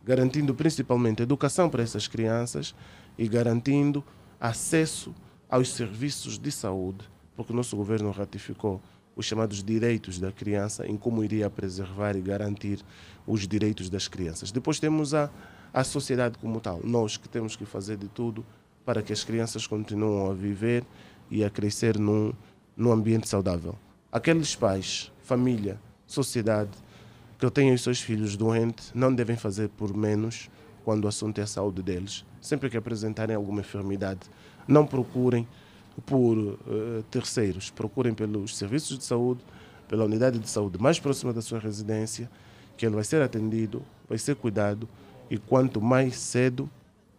garantindo 0.05 0.53
principalmente 0.53 1.23
educação 1.23 1.67
para 1.67 1.81
essas 1.81 2.07
crianças 2.07 2.75
e 3.17 3.27
garantindo 3.27 4.03
acesso 4.39 5.15
aos 5.49 5.73
serviços 5.73 6.37
de 6.37 6.51
saúde, 6.51 7.09
porque 7.35 7.51
o 7.51 7.55
nosso 7.55 7.75
governo 7.75 8.11
ratificou 8.11 8.79
os 9.15 9.25
chamados 9.25 9.63
direitos 9.63 10.19
da 10.19 10.31
criança 10.31 10.85
em 10.85 10.95
como 10.95 11.23
iria 11.23 11.49
preservar 11.49 12.15
e 12.15 12.21
garantir 12.21 12.79
os 13.25 13.47
direitos 13.47 13.89
das 13.89 14.07
crianças. 14.07 14.51
Depois 14.51 14.79
temos 14.79 15.13
a, 15.13 15.31
a 15.73 15.83
sociedade 15.83 16.37
como 16.37 16.59
tal, 16.59 16.81
nós 16.83 17.17
que 17.17 17.27
temos 17.27 17.55
que 17.55 17.65
fazer 17.65 17.97
de 17.97 18.07
tudo 18.07 18.45
para 18.85 19.01
que 19.01 19.11
as 19.11 19.23
crianças 19.23 19.65
continuem 19.65 20.29
a 20.29 20.33
viver 20.33 20.85
e 21.31 21.43
a 21.43 21.49
crescer 21.49 21.97
num, 21.97 22.31
num 22.77 22.91
ambiente 22.91 23.27
saudável. 23.27 23.75
Aqueles 24.11 24.55
pais, 24.55 25.11
família, 25.23 25.79
sociedade 26.05 26.84
que 27.37 27.49
tenham 27.51 27.75
os 27.75 27.81
seus 27.81 27.99
filhos 27.99 28.37
doentes 28.37 28.91
não 28.93 29.13
devem 29.13 29.35
fazer 29.35 29.69
por 29.69 29.95
menos 29.95 30.49
quando 30.83 31.05
o 31.05 31.07
assunto 31.07 31.39
é 31.39 31.43
a 31.43 31.47
saúde 31.47 31.81
deles. 31.81 32.25
Sempre 32.39 32.69
que 32.69 32.77
apresentarem 32.77 33.35
alguma 33.35 33.61
enfermidade, 33.61 34.21
não 34.67 34.85
procurem 34.85 35.47
por 36.05 36.37
eh, 36.67 37.03
terceiros, 37.09 37.69
procurem 37.69 38.13
pelos 38.13 38.55
serviços 38.55 38.97
de 38.97 39.03
saúde, 39.03 39.41
pela 39.87 40.05
unidade 40.05 40.39
de 40.39 40.49
saúde 40.49 40.79
mais 40.79 40.99
próxima 40.99 41.33
da 41.33 41.41
sua 41.41 41.59
residência, 41.59 42.29
que 42.77 42.85
ele 42.85 42.95
vai 42.95 43.03
ser 43.03 43.21
atendido, 43.21 43.81
vai 44.07 44.17
ser 44.17 44.35
cuidado 44.35 44.87
e 45.29 45.37
quanto 45.37 45.81
mais 45.81 46.15
cedo, 46.17 46.69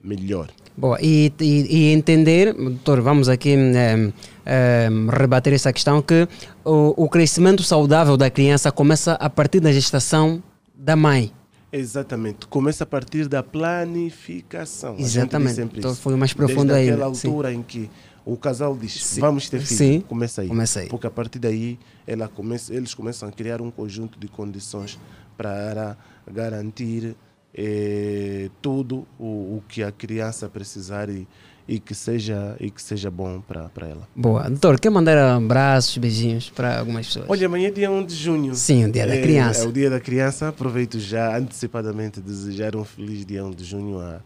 melhor. 0.02 0.50
Boa, 0.76 0.98
e, 1.00 1.32
e, 1.40 1.76
e 1.76 1.92
entender, 1.92 2.52
doutor, 2.52 3.00
vamos 3.00 3.28
aqui 3.30 3.54
eh, 3.54 4.12
eh, 4.44 4.88
rebater 5.10 5.54
essa 5.54 5.72
questão, 5.72 6.02
que 6.02 6.28
o, 6.62 7.04
o 7.04 7.08
crescimento 7.08 7.62
saudável 7.62 8.16
da 8.16 8.28
criança 8.28 8.70
começa 8.70 9.14
a 9.14 9.30
partir 9.30 9.58
da 9.60 9.72
gestação 9.72 10.42
da 10.74 10.94
mãe. 10.94 11.32
Exatamente. 11.72 12.46
Começa 12.46 12.84
a 12.84 12.86
partir 12.86 13.26
da 13.26 13.42
planificação. 13.42 14.96
Exatamente. 14.98 15.78
Então 15.78 15.94
foi 15.94 16.14
mais 16.14 16.32
profundo 16.32 16.72
Desde 16.72 16.92
aquela 16.92 17.14
sim. 17.14 17.28
altura 17.28 17.52
em 17.52 17.62
que 17.62 17.90
o 18.24 18.36
casal 18.36 18.76
diz, 18.76 19.04
Sim. 19.04 19.20
vamos 19.20 19.48
ter 19.48 19.60
filho. 19.60 19.78
Sim. 19.78 20.00
Começa 20.00 20.42
aí. 20.42 20.48
Começa 20.48 20.80
aí. 20.80 20.88
Porque 20.88 21.06
a 21.06 21.10
partir 21.10 21.38
daí 21.38 21.78
ela 22.06 22.28
começa, 22.28 22.74
eles 22.74 22.92
começam 22.92 23.28
a 23.28 23.32
criar 23.32 23.62
um 23.62 23.70
conjunto 23.70 24.18
de 24.18 24.26
condições 24.26 24.98
para 25.36 25.96
garantir 26.30 27.14
eh, 27.56 28.50
tudo 28.60 29.06
o, 29.18 29.56
o 29.56 29.62
que 29.68 29.82
a 29.82 29.90
criança 29.90 30.48
precisar 30.48 31.08
e, 31.08 31.26
e, 31.66 31.80
que, 31.80 31.94
seja, 31.94 32.54
e 32.60 32.70
que 32.70 32.80
seja 32.82 33.10
bom 33.10 33.40
para 33.40 33.70
ela. 33.88 34.06
Boa. 34.14 34.48
Doutor, 34.48 34.78
quer 34.78 34.90
mandar 34.90 35.16
abraços, 35.18 35.96
beijinhos 35.98 36.50
para 36.50 36.78
algumas 36.78 37.06
pessoas? 37.06 37.26
Olha, 37.28 37.46
amanhã 37.46 37.68
é 37.68 37.70
dia 37.70 37.90
1 37.90 38.04
de 38.04 38.14
junho. 38.14 38.54
Sim, 38.54 38.84
o 38.84 38.92
dia 38.92 39.06
da 39.06 39.14
É- 39.14 39.22
criança. 39.22 39.64
É 39.64 39.66
o 39.66 39.72
dia 39.72 39.88
da 39.90 39.98
criança. 39.98 40.48
Aproveito 40.48 41.00
já 41.00 41.36
antecipadamente 41.36 42.20
desejar 42.20 42.76
um 42.76 42.84
feliz 42.84 43.24
dia 43.24 43.44
1 43.44 43.50
de 43.52 43.64
junho 43.64 43.98
à, 44.00 44.20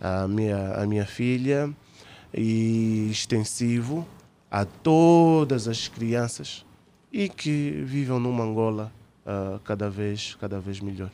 à, 0.00 0.26
minha, 0.28 0.72
à 0.74 0.86
minha 0.86 1.06
filha 1.06 1.70
e 2.34 3.08
extensivo 3.10 4.06
a 4.50 4.64
todas 4.64 5.68
as 5.68 5.88
crianças 5.88 6.64
e 7.12 7.28
que 7.28 7.82
vivam 7.86 8.18
numa 8.18 8.42
Angola 8.44 8.90
ah, 9.26 9.58
cada 9.64 9.88
vez 9.88 10.34
cada 10.40 10.58
vez 10.58 10.80
melhor. 10.80 11.10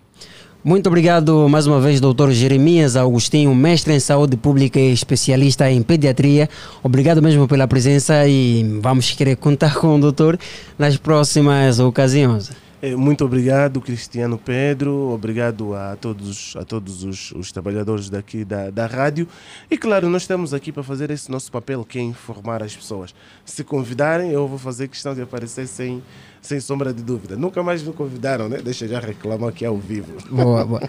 Muito 0.65 0.89
obrigado 0.89 1.49
mais 1.49 1.69
uma 1.69 1.81
vez, 1.81 2.01
doutor 2.01 2.33
Jeremias 2.33 2.97
Augustinho, 2.97 3.55
mestre 3.55 3.95
em 3.95 4.01
saúde 4.01 4.37
pública 4.37 4.79
e 4.79 4.93
especialista 4.93 5.71
em 5.71 5.83
pediatria. 5.83 6.49
Obrigado 6.83 7.23
mesmo 7.23 7.47
pela 7.47 7.69
presença 7.69 8.27
e 8.27 8.65
vamos 8.83 9.13
querer 9.13 9.37
contar 9.37 9.77
com 9.77 9.95
o 9.95 10.01
doutor 10.01 10.37
nas 10.77 10.97
próximas 10.97 11.79
ocasiões. 11.79 12.51
Eh, 12.83 12.95
Muito 12.95 13.25
obrigado, 13.25 13.81
Cristiano 13.81 14.37
Pedro. 14.37 15.11
Obrigado 15.13 15.75
a 15.75 15.97
todos, 15.97 16.55
a 16.57 16.65
todos 16.65 17.03
os, 17.03 17.33
os 17.33 17.51
trabalhadores 17.51 18.11
daqui 18.11 18.45
da, 18.45 18.71
da 18.71 18.87
rádio. 18.87 19.27
E 19.71 19.77
claro, 19.79 20.09
nós 20.09 20.23
estamos 20.23 20.55
aqui 20.55 20.71
para 20.71 20.83
fazer 20.83 21.11
esse 21.11 21.31
nosso 21.31 21.51
papel, 21.51 21.85
que 21.85 21.99
é 21.99 22.03
informar 22.03 22.63
as 22.63 22.77
pessoas. 22.77 23.15
Se 23.45 23.65
convidarem, 23.65 24.31
eu 24.31 24.47
vou 24.47 24.59
fazer 24.59 24.87
questão 24.89 25.13
de 25.13 25.23
aparecer 25.23 25.67
sem, 25.67 26.03
sem 26.41 26.61
sombra 26.61 26.93
de 26.93 27.03
dúvida. 27.03 27.37
Nunca 27.37 27.63
mais 27.63 27.83
me 27.83 27.93
convidaram, 27.93 28.49
né? 28.49 28.59
Deixa 28.63 28.85
eu 28.85 28.89
já 28.91 29.01
reclamar 29.01 29.49
aqui 29.51 29.65
ao 29.65 29.77
vivo. 29.77 30.13
Boa, 30.31 30.65
boa. 30.65 30.83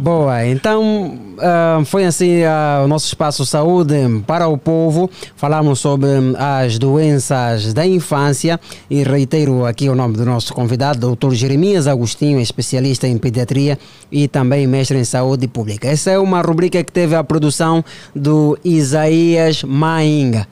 Boa, 0.00 0.46
então 0.46 1.18
ah, 1.38 1.82
foi 1.84 2.06
assim 2.06 2.42
ah, 2.44 2.82
o 2.84 2.88
nosso 2.88 3.06
espaço 3.06 3.44
Saúde 3.44 3.94
para 4.26 4.48
o 4.48 4.56
Povo. 4.56 5.10
Falamos 5.36 5.80
sobre 5.80 6.08
as 6.38 6.78
doenças 6.78 7.74
da 7.74 7.86
infância 7.86 8.58
e 8.88 9.02
reitero 9.02 9.66
aqui 9.66 9.88
o 9.88 9.94
nome 9.94 10.16
do 10.16 10.24
nosso 10.24 10.54
convidado, 10.54 11.14
Dr. 11.14 11.32
Jeremias 11.32 11.86
Agostinho, 11.86 12.40
especialista 12.40 13.06
em 13.06 13.18
pediatria 13.18 13.78
e 14.10 14.26
também 14.26 14.66
mestre 14.66 14.96
em 14.96 15.04
saúde 15.04 15.46
pública. 15.48 15.88
Essa 15.88 16.12
é 16.12 16.18
uma 16.18 16.40
rubrica 16.40 16.82
que 16.82 16.92
teve 16.92 17.14
a 17.14 17.22
produção 17.22 17.84
do 18.14 18.58
Isaías 18.64 19.62
Mainga. 19.62 20.46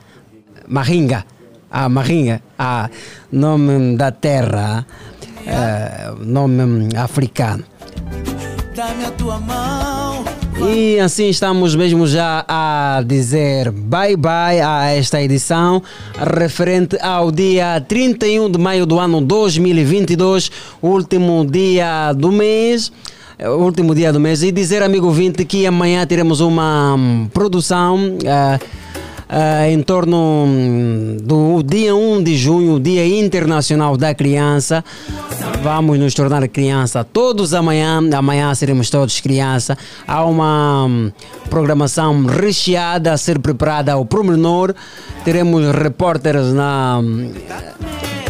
Maringa. 0.69 1.25
Ah, 1.71 1.89
Maringa. 1.89 2.41
Ah, 2.59 2.89
nome 3.31 3.97
da 3.97 4.11
terra, 4.11 4.87
ah, 5.47 6.15
nome 6.21 6.89
africano. 6.97 7.65
Dá-me 8.75 9.05
a 9.05 9.11
tua 9.11 9.39
mão. 9.39 10.25
E 10.61 10.99
assim 10.99 11.29
estamos 11.29 11.77
mesmo 11.77 12.05
já 12.05 12.45
a 12.49 13.01
dizer 13.07 13.71
bye 13.71 14.17
bye 14.17 14.61
a 14.61 14.87
esta 14.91 15.23
edição 15.23 15.81
referente 16.37 16.99
ao 17.01 17.31
dia 17.31 17.81
31 17.87 18.51
de 18.51 18.59
maio 18.59 18.85
do 18.85 18.99
ano 18.99 19.21
2022, 19.21 20.51
último 20.83 21.47
dia 21.47 22.13
do 22.13 22.33
mês. 22.33 22.91
o 23.41 23.63
Último 23.63 23.95
dia 23.95 24.13
do 24.13 24.19
mês, 24.19 24.43
e 24.43 24.51
dizer, 24.51 24.83
amigo 24.83 25.07
ouvinte, 25.07 25.45
que 25.45 25.65
amanhã 25.65 26.05
teremos 26.05 26.41
uma 26.41 26.97
produção 27.33 28.19
ah, 28.27 28.59
ah, 29.29 29.69
em 29.69 29.83
torno 29.83 30.17
hum, 30.17 31.17
do 31.21 31.63
dia 31.63 31.95
1 31.95 32.23
de 32.23 32.37
junho, 32.37 32.81
Dia 32.81 33.07
Internacional 33.07 33.97
da 33.97 34.15
Criança. 34.15 34.85
Vamos 35.63 35.99
nos 35.99 36.15
tornar 36.15 36.47
criança 36.49 37.05
todos 37.05 37.53
amanhã. 37.53 38.01
Amanhã 38.17 38.55
seremos 38.55 38.89
todos 38.89 39.21
criança. 39.21 39.77
Há 40.07 40.25
uma 40.25 40.87
hum, 40.87 41.13
programação 41.51 42.25
recheada 42.25 43.13
a 43.13 43.19
ser 43.19 43.39
preparada 43.39 43.93
ao 43.93 44.05
pormenor. 44.07 44.75
Teremos 45.25 45.65
repórteres 45.75 46.53
na. 46.55 47.01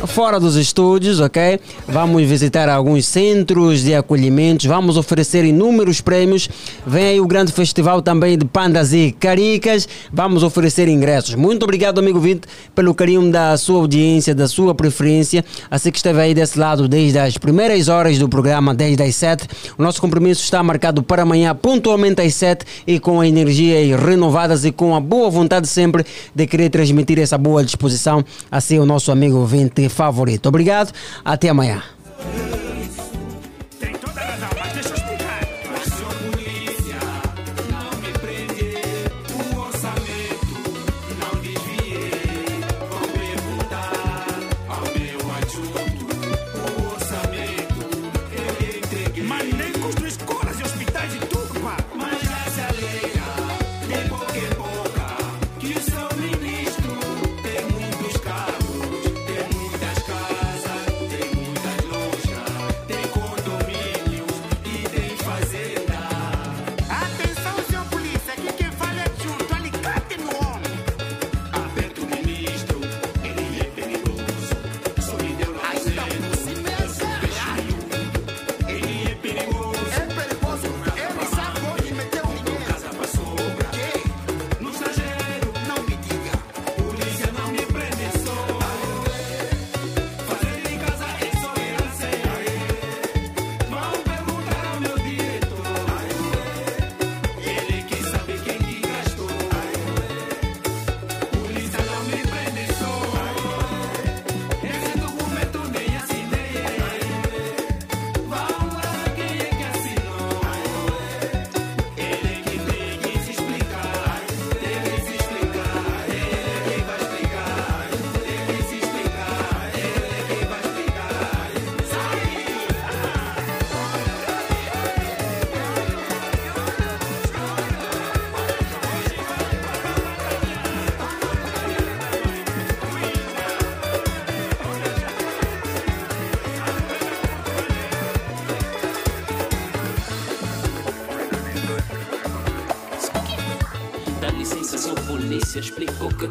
Fora 0.07 0.39
dos 0.39 0.55
estúdios, 0.55 1.19
ok? 1.19 1.59
Vamos 1.87 2.23
visitar 2.23 2.69
alguns 2.69 3.05
centros 3.05 3.83
de 3.83 3.95
acolhimentos, 3.95 4.67
vamos 4.67 4.97
oferecer 4.97 5.45
inúmeros 5.45 6.01
prêmios. 6.01 6.49
Vem 6.87 7.07
aí 7.07 7.21
o 7.21 7.27
grande 7.27 7.53
festival 7.53 8.01
também 8.01 8.39
de 8.39 8.45
pandas 8.45 8.93
e 8.93 9.11
caricas. 9.19 9.89
Vamos 10.13 10.45
oferecer 10.45 10.89
ingressos. 10.89 11.35
Muito 11.35 11.65
obrigado, 11.65 11.99
amigo 11.99 12.21
Vinte, 12.21 12.43
pelo 12.75 12.95
carinho 12.95 13.31
da 13.31 13.57
sua 13.57 13.81
audiência, 13.81 14.35
da 14.35 14.47
sua 14.47 14.73
preferência. 14.73 15.45
Assim 15.69 15.91
que 15.91 15.99
esteve 15.99 16.21
aí 16.21 16.33
desse 16.33 16.59
lado 16.59 16.87
desde 16.87 17.19
as 17.19 17.37
primeiras 17.37 17.89
horas 17.89 18.19
do 18.19 18.29
programa, 18.29 18.73
desde 18.73 19.03
as 19.03 19.17
7. 19.17 19.47
O 19.77 19.83
nosso 19.83 20.01
compromisso 20.01 20.43
está 20.43 20.63
marcado 20.63 21.03
para 21.03 21.23
amanhã, 21.23 21.55
pontualmente 21.55 22.23
às 22.23 22.35
7 22.35 22.65
e 22.87 23.01
com 23.01 23.23
energias 23.23 24.01
renovadas 24.01 24.65
e 24.65 24.71
com 24.71 24.95
a 24.95 25.01
boa 25.01 25.29
vontade 25.29 25.67
sempre 25.67 26.05
de 26.35 26.47
querer 26.47 26.71
transmitir 26.71 27.19
essa 27.19 27.37
boa 27.37 27.65
disposição 27.65 28.25
a 28.51 28.61
ser 28.61 28.79
o 28.79 28.87
nosso 28.87 29.11
amigo 29.11 29.39
ouvinte 29.39 29.88
favorito. 29.89 30.47
Obrigado, 30.47 30.93
até 31.25 31.49
amanhã. 31.49 31.83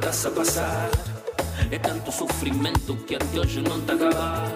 Está-se 0.08 0.28
a 0.28 0.32
passar. 0.32 0.90
É 1.70 1.78
tanto 1.78 2.12
sofrimento 2.12 2.96
que 3.06 3.16
até 3.16 3.40
hoje 3.40 3.62
não 3.62 3.80
está 3.80 3.94
a 3.94 3.96
acabar. 3.96 4.54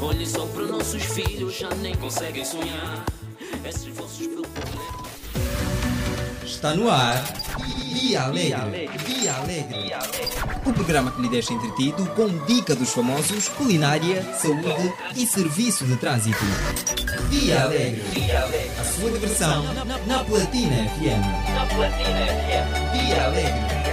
Olhem 0.00 0.26
só 0.26 0.46
para 0.46 0.66
nossos 0.66 1.02
filhos, 1.02 1.58
já 1.58 1.68
nem 1.76 1.94
conseguem 1.96 2.44
sonhar. 2.44 3.04
Esses 3.64 3.88
vossos 3.88 4.26
problemas. 4.26 4.54
Está 6.44 6.74
no 6.74 6.88
ar. 6.88 7.24
Dia 7.92 8.22
Alegre. 8.22 8.88
Dia 9.06 9.34
Alegre. 9.34 9.92
O 10.64 10.72
programa 10.72 11.10
que 11.10 11.22
lhe 11.22 11.28
deixa 11.28 11.52
entretido 11.52 12.06
com 12.10 12.28
dica 12.46 12.74
dos 12.74 12.92
famosos, 12.92 13.48
culinária, 13.48 14.22
saúde 14.34 14.92
e 15.16 15.26
serviço 15.26 15.84
de 15.86 15.96
trânsito. 15.96 16.44
Dia 17.30 17.64
Alegre. 17.64 18.02
A 18.80 18.84
sua 18.84 19.10
diversão 19.10 19.64
na 20.06 20.22
Platina 20.22 20.88
FM. 20.90 21.52
Na 21.52 21.66
Platina 21.66 22.26
FM. 22.26 22.92
Dia 22.92 23.24
Alegre. 23.24 23.83